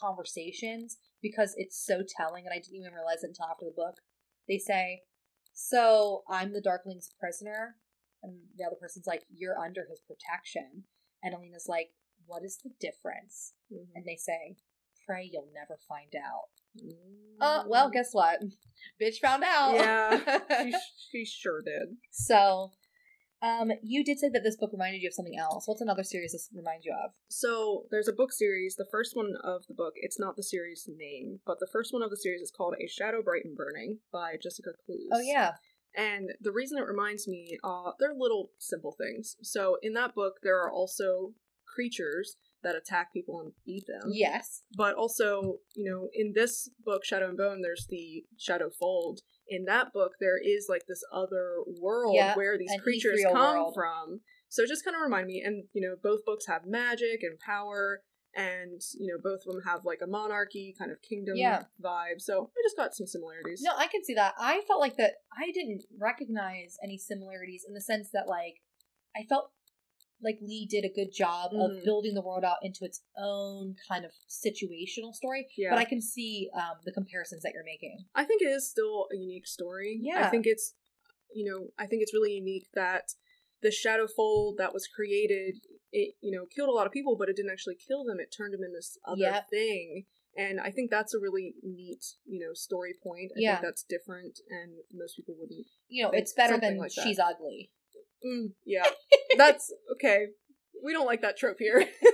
conversations 0.00 0.98
because 1.20 1.54
it's 1.56 1.84
so 1.84 2.02
telling, 2.16 2.44
and 2.44 2.52
I 2.52 2.58
didn't 2.58 2.76
even 2.76 2.92
realize 2.92 3.24
it 3.24 3.28
until 3.28 3.46
after 3.46 3.64
the 3.64 3.74
book. 3.74 3.96
They 4.46 4.58
say, 4.58 5.02
"So 5.52 6.22
I'm 6.28 6.52
the 6.52 6.62
Darkling's 6.62 7.10
prisoner," 7.18 7.76
and 8.22 8.38
the 8.56 8.64
other 8.64 8.76
person's 8.76 9.06
like, 9.06 9.24
"You're 9.28 9.58
under 9.58 9.86
his 9.88 10.00
protection," 10.00 10.84
and 11.22 11.34
Alina's 11.34 11.66
like, 11.68 11.94
"What 12.26 12.44
is 12.44 12.58
the 12.58 12.70
difference?" 12.78 13.54
Mhm. 13.72 13.88
And 13.94 14.04
they 14.04 14.16
say, 14.16 14.56
"Pray 15.06 15.28
you'll 15.32 15.50
never 15.52 15.78
find 15.88 16.14
out." 16.14 16.50
Mm. 16.76 17.36
Uh, 17.40 17.64
well, 17.66 17.90
guess 17.90 18.12
what? 18.12 18.40
Bitch 19.00 19.18
found 19.20 19.42
out. 19.44 19.74
Yeah, 19.74 20.38
she, 20.62 20.74
she 21.10 21.24
sure 21.24 21.62
did. 21.62 21.96
so, 22.10 22.70
um, 23.42 23.70
you 23.82 24.04
did 24.04 24.18
say 24.18 24.28
that 24.30 24.42
this 24.42 24.56
book 24.56 24.70
reminded 24.72 25.02
you 25.02 25.08
of 25.08 25.14
something 25.14 25.38
else. 25.38 25.66
What's 25.68 25.80
another 25.80 26.04
series 26.04 26.32
this 26.32 26.48
reminds 26.54 26.86
you 26.86 26.92
of? 26.92 27.10
So 27.28 27.84
there's 27.90 28.08
a 28.08 28.12
book 28.12 28.32
series. 28.32 28.76
The 28.76 28.86
first 28.90 29.14
one 29.14 29.34
of 29.42 29.66
the 29.68 29.74
book, 29.74 29.92
it's 29.96 30.18
not 30.18 30.36
the 30.36 30.42
series 30.42 30.88
name, 30.88 31.40
but 31.44 31.58
the 31.60 31.68
first 31.70 31.92
one 31.92 32.02
of 32.02 32.10
the 32.10 32.16
series 32.16 32.40
is 32.40 32.50
called 32.50 32.74
A 32.82 32.86
Shadow 32.88 33.22
Bright 33.22 33.44
and 33.44 33.56
Burning 33.56 33.98
by 34.12 34.36
Jessica 34.42 34.70
Cluess. 34.70 35.08
Oh 35.12 35.20
yeah, 35.20 35.52
And 35.96 36.30
the 36.40 36.52
reason 36.52 36.78
it 36.78 36.86
reminds 36.86 37.28
me, 37.28 37.58
uh, 37.62 37.90
they're 38.00 38.14
little 38.16 38.50
simple 38.58 38.96
things. 38.98 39.36
So 39.42 39.76
in 39.82 39.92
that 39.94 40.14
book, 40.14 40.34
there 40.42 40.58
are 40.60 40.70
also 40.72 41.32
creatures 41.66 42.36
that 42.64 42.74
attack 42.76 43.12
people 43.12 43.40
and 43.40 43.52
eat 43.66 43.84
them. 43.86 44.10
yes, 44.12 44.62
But 44.76 44.94
also, 44.96 45.58
you 45.76 45.84
know, 45.90 46.08
in 46.12 46.32
this 46.34 46.68
book, 46.84 47.04
Shadow 47.04 47.28
and 47.28 47.36
Bone, 47.38 47.62
there's 47.62 47.86
the 47.88 48.24
Shadow 48.36 48.70
Fold. 48.78 49.20
In 49.48 49.64
that 49.66 49.92
book, 49.92 50.12
there 50.20 50.38
is 50.42 50.66
like 50.68 50.82
this 50.88 51.02
other 51.12 51.58
world 51.80 52.16
Yeah, 52.16 52.34
where 52.34 52.58
these 52.58 52.72
creatures 52.82 53.22
come 53.30 53.34
world. 53.34 53.74
from. 53.74 54.20
So 54.48 54.62
it 54.62 54.68
just 54.68 54.84
kind 54.84 54.96
of 54.96 55.02
remind 55.02 55.26
me, 55.26 55.42
and 55.44 55.64
you 55.72 55.82
know, 55.82 55.96
both 56.02 56.24
books 56.24 56.46
have 56.46 56.62
magic 56.66 57.20
and 57.22 57.38
power, 57.40 58.00
and 58.34 58.80
you 58.98 59.06
know, 59.12 59.18
both 59.22 59.40
of 59.46 59.52
them 59.52 59.62
have 59.66 59.84
like 59.84 60.00
a 60.02 60.06
monarchy 60.06 60.74
kind 60.78 60.90
of 60.90 60.98
kingdom 61.02 61.36
Yeah. 61.36 61.62
vibe. 61.82 62.20
So 62.20 62.50
I 62.56 62.60
just 62.64 62.76
got 62.76 62.94
some 62.94 63.06
similarities. 63.06 63.60
no, 63.62 63.72
I 63.76 63.86
can 63.86 64.02
see 64.04 64.14
that. 64.14 64.34
I 64.38 64.62
felt 64.66 64.80
like 64.80 64.96
that. 64.96 65.12
I 65.36 65.50
didn't 65.52 65.84
recognize 66.00 66.76
any 66.82 66.98
similarities 66.98 67.64
in 67.66 67.74
the 67.74 67.80
sense 67.80 68.10
that 68.12 68.28
like 68.28 68.56
I 69.16 69.24
felt 69.28 69.50
like 70.22 70.38
Leigh 70.40 70.66
did 70.66 70.84
a 70.84 70.88
good 70.88 71.12
job 71.12 71.52
Mhm. 71.52 71.64
of 71.78 71.84
building 71.84 72.14
the 72.14 72.22
world 72.22 72.44
out 72.44 72.58
into 72.62 72.84
its 72.84 73.02
own 73.16 73.76
kind 73.88 74.04
of 74.04 74.12
situational 74.28 75.14
story. 75.14 75.48
Yeah. 75.56 75.70
But 75.70 75.78
I 75.78 75.84
can 75.84 76.00
see 76.00 76.50
um, 76.54 76.78
the 76.84 76.92
comparisons 76.92 77.42
that 77.42 77.52
you're 77.52 77.64
making. 77.64 78.04
I 78.14 78.24
think 78.24 78.40
it 78.42 78.46
is 78.46 78.68
still 78.70 79.08
a 79.12 79.16
unique 79.16 79.46
story. 79.46 79.98
Yeah. 80.02 80.26
I 80.26 80.30
think 80.30 80.46
it's, 80.46 80.74
you 81.32 81.44
know, 81.50 81.68
I 81.78 81.86
think 81.86 82.02
it's 82.02 82.14
really 82.14 82.32
unique 82.32 82.68
that 82.74 83.14
the 83.60 83.70
Shadow 83.70 84.06
Fold 84.06 84.56
that 84.58 84.72
was 84.72 84.86
created, 84.86 85.56
it, 85.92 86.14
you 86.20 86.30
know, 86.36 86.46
killed 86.46 86.68
a 86.68 86.72
lot 86.72 86.86
of 86.86 86.92
people, 86.92 87.16
but 87.16 87.28
it 87.28 87.36
didn't 87.36 87.50
actually 87.52 87.76
kill 87.76 88.04
them. 88.04 88.20
It 88.20 88.32
turned 88.36 88.54
them 88.54 88.62
into 88.62 88.76
this 88.76 88.98
other 89.04 89.20
Yep. 89.20 89.50
thing. 89.50 90.06
And 90.36 90.60
I 90.60 90.70
think 90.70 90.90
that's 90.90 91.14
a 91.14 91.18
really 91.20 91.54
neat, 91.62 92.04
you 92.24 92.40
know, 92.40 92.54
story 92.54 92.94
point. 93.02 93.32
I 93.36 93.40
Yeah. 93.40 93.54
think 93.56 93.66
that's 93.66 93.84
different, 93.84 94.40
and 94.50 94.78
most 94.92 95.14
people 95.16 95.34
wouldn't. 95.38 95.66
You 95.88 96.04
know, 96.04 96.10
it's 96.10 96.32
better 96.32 96.58
than 96.58 96.76
like 96.78 96.92
that. 96.94 97.02
she's 97.04 97.18
ugly. 97.20 97.70
Mm, 98.24 98.52
yeah, 98.64 98.86
that's 99.36 99.72
okay. 99.92 100.26
We 100.84 100.92
don't 100.92 101.06
like 101.06 101.22
that 101.22 101.36
trope 101.36 101.58
here. 101.58 101.78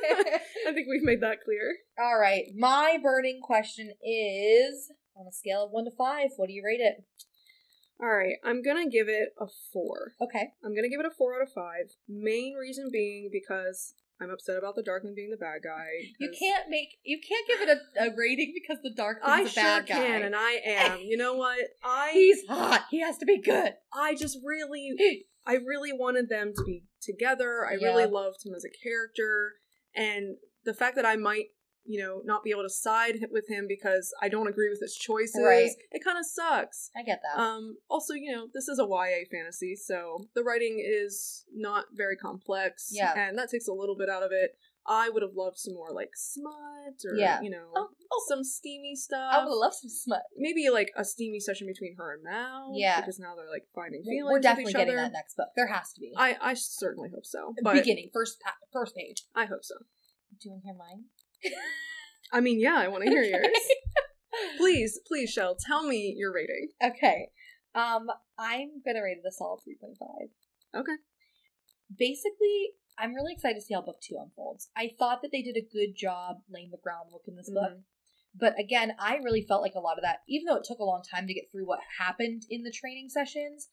I 0.68 0.72
think 0.72 0.86
we've 0.88 1.02
made 1.02 1.20
that 1.22 1.42
clear. 1.44 1.76
All 1.98 2.18
right. 2.18 2.44
My 2.56 2.98
burning 3.02 3.40
question 3.42 3.92
is 4.02 4.92
on 5.16 5.26
a 5.26 5.32
scale 5.32 5.64
of 5.64 5.70
one 5.72 5.84
to 5.84 5.90
five, 5.90 6.30
what 6.36 6.46
do 6.46 6.52
you 6.52 6.62
rate 6.64 6.80
it? 6.80 7.04
All 8.02 8.08
right, 8.08 8.36
I'm 8.42 8.62
gonna 8.62 8.88
give 8.88 9.08
it 9.08 9.34
a 9.38 9.46
four. 9.72 10.12
Okay. 10.22 10.52
I'm 10.64 10.74
gonna 10.74 10.88
give 10.88 11.00
it 11.00 11.06
a 11.06 11.10
four 11.10 11.34
out 11.34 11.42
of 11.42 11.52
five. 11.52 11.96
Main 12.08 12.54
reason 12.54 12.88
being 12.90 13.28
because 13.30 13.94
I'm 14.22 14.30
upset 14.30 14.56
about 14.56 14.74
the 14.74 14.82
Darkling 14.82 15.14
being 15.14 15.30
the 15.30 15.36
bad 15.36 15.62
guy. 15.62 15.86
You 16.18 16.30
can't 16.38 16.68
make 16.68 16.98
you 17.04 17.18
can't 17.26 17.46
give 17.46 17.60
it 17.60 17.78
a, 17.78 18.04
a 18.04 18.16
rating 18.16 18.52
because 18.54 18.78
the 18.82 18.90
dark 18.94 19.18
I 19.22 19.42
is 19.42 19.48
a 19.48 19.52
sure 19.52 19.62
bad 19.62 19.86
guy. 19.86 19.94
can, 19.94 20.22
and 20.22 20.34
I 20.36 20.60
am. 20.64 21.00
You 21.00 21.16
know 21.18 21.34
what? 21.34 21.58
I 21.84 22.10
He's 22.12 22.46
hot. 22.46 22.86
He 22.90 23.00
has 23.00 23.18
to 23.18 23.26
be 23.26 23.38
good. 23.38 23.72
I 23.92 24.14
just 24.14 24.38
really, 24.44 25.24
I 25.50 25.54
really 25.56 25.92
wanted 25.92 26.28
them 26.28 26.52
to 26.56 26.64
be 26.64 26.84
together. 27.02 27.66
I 27.66 27.74
Yeah. 27.74 27.88
really 27.88 28.06
loved 28.06 28.44
him 28.46 28.54
as 28.54 28.64
a 28.64 28.70
character, 28.70 29.54
and 29.94 30.36
the 30.64 30.74
fact 30.74 30.94
that 30.96 31.04
I 31.06 31.16
might, 31.16 31.46
you 31.84 31.98
know, 31.98 32.20
not 32.24 32.44
be 32.44 32.50
able 32.50 32.62
to 32.62 32.70
side 32.70 33.16
with 33.32 33.48
him 33.48 33.66
because 33.66 34.14
I 34.20 34.28
don't 34.28 34.46
agree 34.46 34.68
with 34.68 34.80
his 34.80 34.94
choices, 34.94 35.42
Right. 35.42 35.70
it 35.90 36.04
kind 36.04 36.18
of 36.18 36.26
sucks. 36.26 36.90
I 36.94 37.02
get 37.02 37.20
that. 37.22 37.40
Um, 37.40 37.78
also, 37.88 38.12
you 38.14 38.30
know, 38.30 38.46
this 38.52 38.68
is 38.68 38.78
a 38.78 38.84
YA 38.86 39.24
fantasy, 39.30 39.74
so 39.74 40.28
the 40.34 40.44
writing 40.44 40.76
is 40.84 41.44
not 41.52 41.86
very 41.92 42.16
complex. 42.16 42.90
Yeah. 42.92 43.14
And 43.16 43.36
that 43.38 43.50
takes 43.50 43.66
a 43.66 43.72
little 43.72 43.96
bit 43.96 44.08
out 44.08 44.22
of 44.22 44.30
it. 44.30 44.56
I 44.86 45.08
would 45.10 45.22
have 45.22 45.34
loved 45.36 45.58
some 45.58 45.74
more 45.74 45.92
like 45.92 46.10
smut 46.16 46.94
or 47.04 47.14
Yeah. 47.16 47.40
you 47.42 47.50
know 47.50 47.70
Oh, 47.76 47.88
oh. 48.12 48.24
some 48.28 48.42
steamy 48.42 48.96
stuff. 48.96 49.32
I 49.34 49.44
would 49.44 49.52
love 49.54 49.74
some 49.74 49.90
smut. 49.90 50.22
Maybe 50.36 50.68
like 50.70 50.90
a 50.96 51.04
steamy 51.04 51.38
session 51.40 51.66
between 51.66 51.94
her 51.98 52.14
and 52.14 52.22
Mal. 52.24 52.72
Yeah. 52.74 53.00
Because 53.00 53.18
now 53.18 53.34
they're 53.36 53.50
like 53.50 53.66
finding 53.74 54.02
feelings. 54.02 54.30
We're 54.32 54.40
definitely 54.40 54.72
getting 54.72 54.94
other. 54.94 55.02
that 55.02 55.12
next 55.12 55.36
book. 55.36 55.48
There 55.56 55.68
has 55.68 55.92
to 55.92 56.00
be. 56.00 56.12
I 56.16 56.36
I 56.40 56.54
certainly 56.54 57.10
hope 57.14 57.26
so. 57.26 57.54
But 57.62 57.74
Beginning, 57.74 58.10
first 58.12 58.40
pa- 58.40 58.56
first 58.72 58.96
page. 58.96 59.24
I 59.34 59.44
hope 59.44 59.64
so. 59.64 59.74
Do 60.40 60.48
you 60.48 60.50
want 60.52 60.62
to 60.62 60.66
hear 60.68 60.76
mine? 60.76 61.04
I 62.32 62.40
mean, 62.40 62.60
yeah, 62.60 62.76
I 62.78 62.88
want 62.88 63.04
to 63.04 63.10
hear 63.10 63.22
yours. 63.22 63.48
Please, 64.56 65.00
please, 65.06 65.28
Shell, 65.30 65.56
tell 65.66 65.82
me 65.86 66.14
your 66.16 66.32
rating. 66.32 66.68
Okay. 66.82 67.30
Um, 67.74 68.06
I'm 68.38 68.80
gonna 68.86 69.02
rate 69.02 69.18
this 69.24 69.38
all 69.40 69.60
three 69.62 69.76
point 69.80 69.96
five. 69.98 70.28
Okay. 70.80 70.92
Basically, 71.98 72.70
I'm 73.00 73.14
really 73.14 73.32
excited 73.32 73.56
to 73.56 73.62
see 73.62 73.74
how 73.74 73.82
book 73.82 74.00
two 74.00 74.16
unfolds. 74.20 74.68
I 74.76 74.90
thought 74.98 75.22
that 75.22 75.32
they 75.32 75.42
did 75.42 75.56
a 75.56 75.62
good 75.72 75.94
job 75.96 76.36
laying 76.48 76.70
the 76.70 76.78
groundwork 76.82 77.22
in 77.26 77.36
this 77.36 77.50
book. 77.50 77.72
Mhm. 77.72 77.82
But 78.34 78.58
again, 78.60 78.94
I 78.98 79.16
really 79.16 79.42
felt 79.42 79.62
like 79.62 79.74
a 79.74 79.80
lot 79.80 79.98
of 79.98 80.02
that, 80.02 80.18
even 80.28 80.46
though 80.46 80.56
it 80.56 80.64
took 80.64 80.78
a 80.78 80.84
long 80.84 81.02
time 81.02 81.26
to 81.26 81.34
get 81.34 81.50
through 81.50 81.66
what 81.66 81.80
happened 81.98 82.42
in 82.48 82.62
the 82.62 82.70
training 82.70 83.08
sessions, 83.08 83.68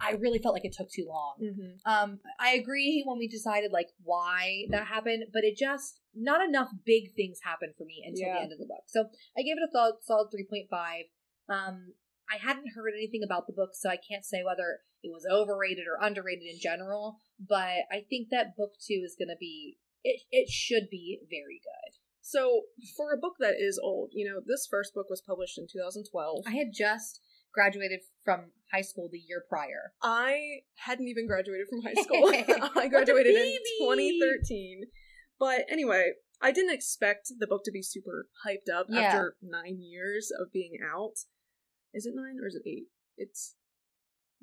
I 0.00 0.12
really 0.12 0.38
felt 0.38 0.54
like 0.54 0.64
it 0.64 0.72
took 0.72 0.90
too 0.90 1.06
long. 1.08 1.34
Mm-hmm. 1.42 1.70
Um, 1.84 2.20
I 2.38 2.54
agree 2.54 3.02
when 3.04 3.18
we 3.18 3.26
decided 3.26 3.72
like 3.72 3.88
why 4.04 4.66
that 4.70 4.86
happened, 4.86 5.24
but 5.32 5.42
it 5.42 5.56
just 5.56 6.00
not 6.14 6.40
enough 6.46 6.70
big 6.84 7.14
things 7.16 7.40
happened 7.42 7.74
for 7.76 7.84
me 7.84 8.04
until 8.06 8.28
Yeah. 8.28 8.34
the 8.34 8.40
end 8.42 8.52
of 8.52 8.58
the 8.58 8.66
book. 8.66 8.84
So 8.86 9.08
I 9.36 9.42
gave 9.42 9.56
it 9.56 9.68
a 9.68 9.72
solid, 9.72 9.96
solid 10.02 10.30
three 10.30 10.46
point 10.48 10.68
five. 10.70 11.06
Um, 11.48 11.94
I 12.32 12.36
hadn't 12.36 12.72
heard 12.74 12.92
anything 12.94 13.22
about 13.24 13.46
the 13.46 13.52
book, 13.52 13.70
so 13.74 13.88
I 13.88 13.96
can't 13.96 14.24
say 14.24 14.42
whether 14.44 14.80
it 15.02 15.10
was 15.12 15.26
overrated 15.30 15.84
or 15.86 16.04
underrated 16.04 16.44
in 16.52 16.58
general. 16.60 17.20
But 17.40 17.86
I 17.90 18.04
think 18.08 18.28
that 18.30 18.56
book 18.56 18.72
two 18.84 19.02
is 19.04 19.16
going 19.18 19.28
to 19.28 19.38
be 19.38 19.78
it. 20.04 20.22
It 20.30 20.48
should 20.48 20.88
be 20.90 21.20
very 21.30 21.60
good. 21.62 21.98
So, 22.20 22.62
for 22.96 23.14
a 23.14 23.16
book 23.16 23.36
that 23.40 23.54
is 23.58 23.80
old, 23.82 24.10
you 24.12 24.28
know, 24.28 24.40
this 24.46 24.66
first 24.70 24.92
book 24.94 25.06
was 25.08 25.22
published 25.26 25.56
in 25.58 25.66
2012. 25.72 26.44
I 26.46 26.56
had 26.56 26.68
just 26.74 27.20
graduated 27.54 28.00
from 28.22 28.50
high 28.70 28.82
school 28.82 29.08
the 29.10 29.18
year 29.18 29.42
prior. 29.48 29.92
I 30.02 30.60
hadn't 30.74 31.08
even 31.08 31.26
graduated 31.26 31.66
from 31.68 31.80
high 31.82 32.00
school. 32.02 32.28
I 32.76 32.88
graduated 32.88 33.34
in 33.34 33.58
2013. 33.80 34.82
But 35.38 35.62
anyway, 35.70 36.12
I 36.42 36.52
didn't 36.52 36.74
expect 36.74 37.32
the 37.38 37.46
book 37.46 37.62
to 37.64 37.72
be 37.72 37.82
super 37.82 38.28
hyped 38.46 38.72
up 38.72 38.86
Yeah. 38.90 39.00
after 39.00 39.36
nine 39.42 39.78
years 39.80 40.30
of 40.38 40.52
being 40.52 40.78
out. 40.84 41.14
Is 41.98 42.06
it 42.06 42.14
nine 42.14 42.36
or 42.42 42.46
is 42.46 42.54
it 42.54 42.62
eight? 42.68 42.86
It's 43.16 43.54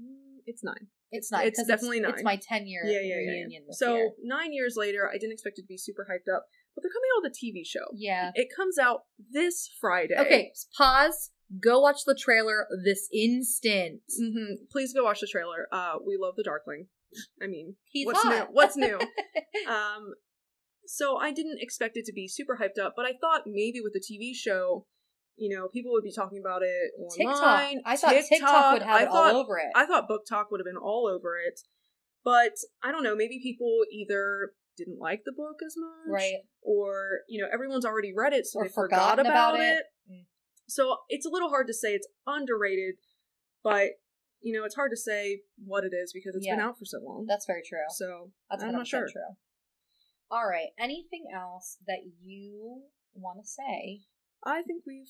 mm, 0.01 0.43
it's 0.45 0.63
nine. 0.63 0.87
It's 1.11 1.31
not. 1.31 1.45
It's 1.45 1.63
definitely 1.65 1.99
It's 1.99 2.15
nine. 2.17 2.23
my 2.23 2.35
ten 2.41 2.67
year 2.67 2.81
Yeah, 2.85 2.99
yeah, 2.99 3.15
yeah, 3.15 3.21
yeah. 3.21 3.31
reunion. 3.39 3.63
This 3.67 3.79
So 3.79 3.95
year. 3.95 4.09
nine 4.23 4.51
years 4.53 4.75
later, 4.77 5.09
I 5.09 5.17
didn't 5.17 5.33
expect 5.33 5.57
it 5.59 5.61
to 5.63 5.67
be 5.67 5.77
super 5.77 6.05
hyped 6.11 6.27
up. 6.35 6.45
But 6.75 6.83
they're 6.83 6.91
coming 6.91 7.09
out 7.15 7.23
with 7.23 7.31
a 7.31 7.35
TV 7.35 7.65
show. 7.65 7.85
yeah. 7.95 8.31
It 8.35 8.49
comes 8.53 8.77
out 8.77 9.01
this 9.31 9.69
Friday. 9.79 10.15
Okay, 10.19 10.51
pause. 10.77 11.31
Go 11.63 11.79
watch 11.79 11.99
the 12.05 12.15
trailer 12.19 12.67
this 12.83 13.07
instant. 13.13 14.01
hmm 14.19 14.55
Please 14.71 14.93
go 14.93 15.05
watch 15.05 15.21
the 15.21 15.27
trailer. 15.27 15.67
Uh, 15.71 15.93
we 16.05 16.17
love 16.19 16.33
the 16.35 16.43
Darkling. 16.43 16.87
I 17.41 17.47
mean, 17.47 17.75
He's 17.93 18.05
what's 18.07 18.21
hot. 18.21 18.29
new? 18.49 18.53
What's 18.53 18.75
new? 18.75 18.99
Um, 19.69 20.15
so 20.85 21.17
I 21.17 21.31
didn't 21.31 21.59
expect 21.61 21.95
it 21.95 22.03
to 22.05 22.13
be 22.13 22.27
super 22.27 22.59
hyped 22.61 22.83
up, 22.83 22.93
but 22.97 23.05
I 23.05 23.13
thought 23.21 23.43
maybe 23.47 23.79
with 23.81 23.93
the 23.93 24.01
TV 24.01 24.35
show, 24.35 24.85
you 25.37 25.55
know, 25.55 25.67
people 25.67 25.91
would 25.93 26.03
be 26.03 26.13
talking 26.13 26.39
about 26.43 26.61
it 26.63 26.91
online. 26.99 27.75
TikTok. 27.75 27.91
I 27.91 27.95
thought 27.97 28.23
TikTok, 28.29 28.73
would 28.73 28.81
have 28.83 28.95
I 28.95 29.03
it 29.03 29.09
thought, 29.09 29.33
all 29.33 29.41
over 29.41 29.57
it. 29.57 29.67
I 29.75 29.85
thought 29.85 30.07
BookTok 30.09 30.45
would 30.51 30.59
have 30.61 30.65
been 30.65 30.77
all 30.81 31.07
over 31.07 31.37
it, 31.37 31.59
but 32.23 32.53
I 32.83 32.91
don't 32.91 33.03
know. 33.03 33.15
Maybe 33.15 33.39
people 33.41 33.79
either 33.91 34.51
didn't 34.77 34.99
like 34.99 35.21
the 35.25 35.33
book 35.35 35.57
as 35.65 35.75
much, 35.77 36.21
right. 36.21 36.33
Or 36.61 37.19
you 37.27 37.41
know, 37.41 37.47
everyone's 37.51 37.85
already 37.85 38.13
read 38.15 38.33
it, 38.33 38.45
so 38.45 38.59
Or 38.59 38.63
they 38.67 38.69
forgot 38.73 39.19
about, 39.19 39.55
about 39.55 39.59
it. 39.59 39.83
it. 40.09 40.25
So 40.67 40.97
it's 41.09 41.25
a 41.25 41.29
little 41.29 41.49
hard 41.49 41.67
to 41.67 41.73
say 41.73 41.89
it's 41.89 42.07
underrated, 42.25 42.95
but 43.63 43.91
you 44.41 44.57
know, 44.57 44.63
it's 44.65 44.75
hard 44.75 44.91
to 44.91 44.97
say 44.97 45.41
what 45.65 45.83
it 45.83 45.91
is 45.93 46.11
because 46.13 46.35
it's 46.35 46.45
been 46.47 46.59
out 46.59 46.77
for 46.77 46.85
so 46.85 46.99
long. 47.03 47.25
That's 47.27 47.45
very 47.45 47.61
true. 47.67 47.79
so 47.89 48.31
That's 48.49 48.63
I'm 48.63 48.71
not 48.73 48.87
sure. 48.87 49.07
true. 49.11 49.35
All 50.31 50.47
right. 50.47 50.69
Anything 50.79 51.25
else 51.33 51.77
that 51.87 51.99
you 52.23 52.83
want 53.13 53.39
to 53.41 53.47
say? 53.47 54.01
I 54.45 54.61
think 54.61 54.83
we've 54.85 55.07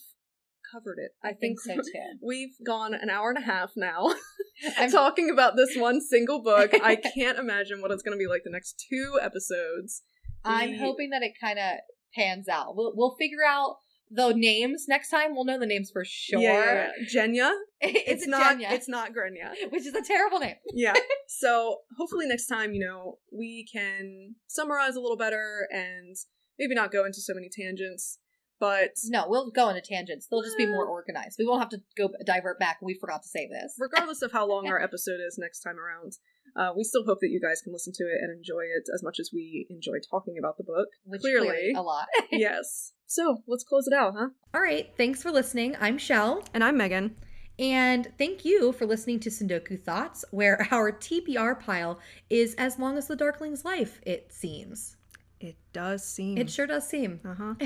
covered 0.72 0.98
it. 0.98 1.12
I 1.24 1.34
think 1.34 1.60
so, 1.60 1.76
too. 1.76 1.82
We've 2.26 2.56
gone 2.66 2.94
an 2.96 3.10
hour 3.10 3.30
and 3.30 3.38
a 3.38 3.46
half 3.46 3.72
now 3.76 4.08
I'm- 4.78 4.90
talking 4.92 5.30
about 5.30 5.56
this 5.56 5.76
one 5.76 6.02
single 6.02 6.42
book. 6.42 6.72
I 6.82 6.96
can't 7.16 7.38
imagine 7.38 7.82
what 7.82 7.92
it's 7.92 8.02
going 8.02 8.18
to 8.18 8.22
be 8.24 8.28
like 8.28 8.42
the 8.44 8.50
next 8.52 8.84
two 8.90 9.20
episodes. 9.22 10.02
I'm 10.44 10.72
We- 10.72 10.78
hoping 10.80 11.10
that 11.12 11.22
it 11.22 11.34
kind 11.40 11.60
of 11.60 11.80
pans 12.16 12.48
out. 12.48 12.76
We'll 12.76 12.94
we'll 12.96 13.16
figure 13.20 13.44
out 13.48 13.78
the 14.12 14.34
names 14.34 14.86
next 14.88 15.10
time 15.10 15.34
we'll 15.36 15.46
know 15.46 15.60
the 15.60 15.66
names 15.66 15.90
for 15.92 16.04
sure. 16.06 16.40
Yeah, 16.40 16.52
yeah, 16.64 16.92
yeah. 17.12 17.26
Genya. 17.26 17.52
it's, 17.82 18.12
It's, 18.24 18.28
not. 18.28 18.58
Genya, 18.58 18.72
It's 18.72 18.88
not 18.88 19.10
Grenya. 19.12 19.72
which 19.72 19.86
is 19.86 19.94
a 19.96 20.02
terrible 20.04 20.40
name. 20.40 20.56
yeah. 20.74 20.94
So 21.28 21.80
hopefully 21.98 22.28
next 22.28 22.46
time, 22.48 22.74
you 22.74 22.86
know, 22.88 23.18
we 23.36 23.66
can 23.72 24.36
summarize 24.48 24.96
a 24.96 25.00
little 25.02 25.18
better 25.18 25.68
and 25.72 26.16
maybe 26.60 26.76
not 26.76 26.92
go 26.92 27.04
into 27.06 27.20
so 27.20 27.34
many 27.34 27.50
tangents. 27.56 28.20
But 28.60 28.92
No, 29.06 29.26
we'll 29.28 29.52
go 29.52 29.70
into 29.70 29.82
tangents. 29.82 30.28
They'll 30.28 30.42
just 30.44 30.58
be 30.58 30.66
more 30.66 30.86
organized. 30.86 31.36
We 31.38 31.46
won't 31.46 31.62
have 31.62 31.70
to 31.70 31.82
go 31.98 32.10
divert 32.26 32.60
back. 32.60 32.78
We 32.82 32.98
forgot 33.00 33.24
to 33.24 33.28
say 33.28 33.48
this. 33.52 33.76
regardless 33.80 34.22
of 34.22 34.32
how 34.32 34.48
long 34.50 34.68
our 34.68 34.82
episode 34.82 35.20
is 35.26 35.38
next 35.38 35.62
time 35.62 35.76
around, 35.78 36.14
uh, 36.56 36.72
we 36.76 36.84
still 36.84 37.04
hope 37.06 37.20
that 37.22 37.30
you 37.30 37.42
guys 37.42 37.62
can 37.62 37.74
listen 37.74 37.92
to 37.94 38.04
it 38.04 38.20
and 38.22 38.38
enjoy 38.38 38.62
it 38.62 38.84
as 38.94 39.04
much 39.04 39.20
as 39.20 39.30
we 39.34 39.68
enjoy 39.70 39.98
talking 40.10 40.36
about 40.40 40.58
the 40.58 40.64
book. 40.64 40.88
Which 41.04 41.22
clearly. 41.22 41.48
clearly 41.48 41.74
a 41.76 41.82
lot. 41.82 42.08
yes. 42.32 42.94
So 43.08 43.38
let's 43.48 43.64
close 43.64 43.88
it 43.88 43.94
out, 43.94 44.14
huh? 44.18 44.30
All 44.54 44.62
right. 44.62 44.90
Thanks 44.98 45.22
for 45.22 45.32
listening. 45.32 45.76
I'm 45.80 45.98
Shell. 45.98 46.44
And 46.54 46.64
I'm 46.64 46.78
Megan. 46.78 47.16
And 47.58 48.12
thank 48.18 48.44
you 48.44 48.74
for 48.74 48.86
listening 48.86 49.20
to 49.22 49.30
Tsundoku 49.30 49.82
Thoughts, 49.82 50.26
where 50.32 50.68
our 50.72 50.92
TBR 50.92 51.60
pile 51.60 52.00
is 52.30 52.54
as 52.56 52.80
long 52.80 52.98
as 52.98 53.08
the 53.08 53.16
Darkling's 53.16 53.64
life, 53.64 54.02
it 54.06 54.32
seems. 54.34 54.98
It 55.40 55.56
does 55.74 56.04
seem. 56.06 56.38
It 56.38 56.50
sure 56.50 56.68
does 56.68 56.88
seem. 56.88 57.20
Uh 57.26 57.36
huh. 57.36 57.54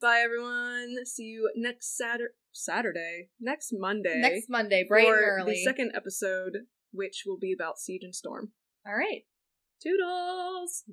Bye, 0.00 0.20
everyone. 0.24 1.04
See 1.04 1.24
you 1.24 1.50
next 1.56 1.96
Saturday. 1.96 2.34
Saturday. 2.52 3.28
Next 3.40 3.72
Monday. 3.72 4.20
Next 4.20 4.48
Monday, 4.48 4.84
bright 4.88 5.06
and 5.06 5.14
for 5.14 5.38
early. 5.40 5.52
the 5.52 5.64
second 5.64 5.92
episode, 5.94 6.52
which 6.92 7.24
will 7.26 7.38
be 7.38 7.52
about 7.52 7.78
Siege 7.78 8.02
and 8.02 8.14
Storm. 8.14 8.52
All 8.86 8.94
right. 8.94 9.24
Toodles! 9.82 10.84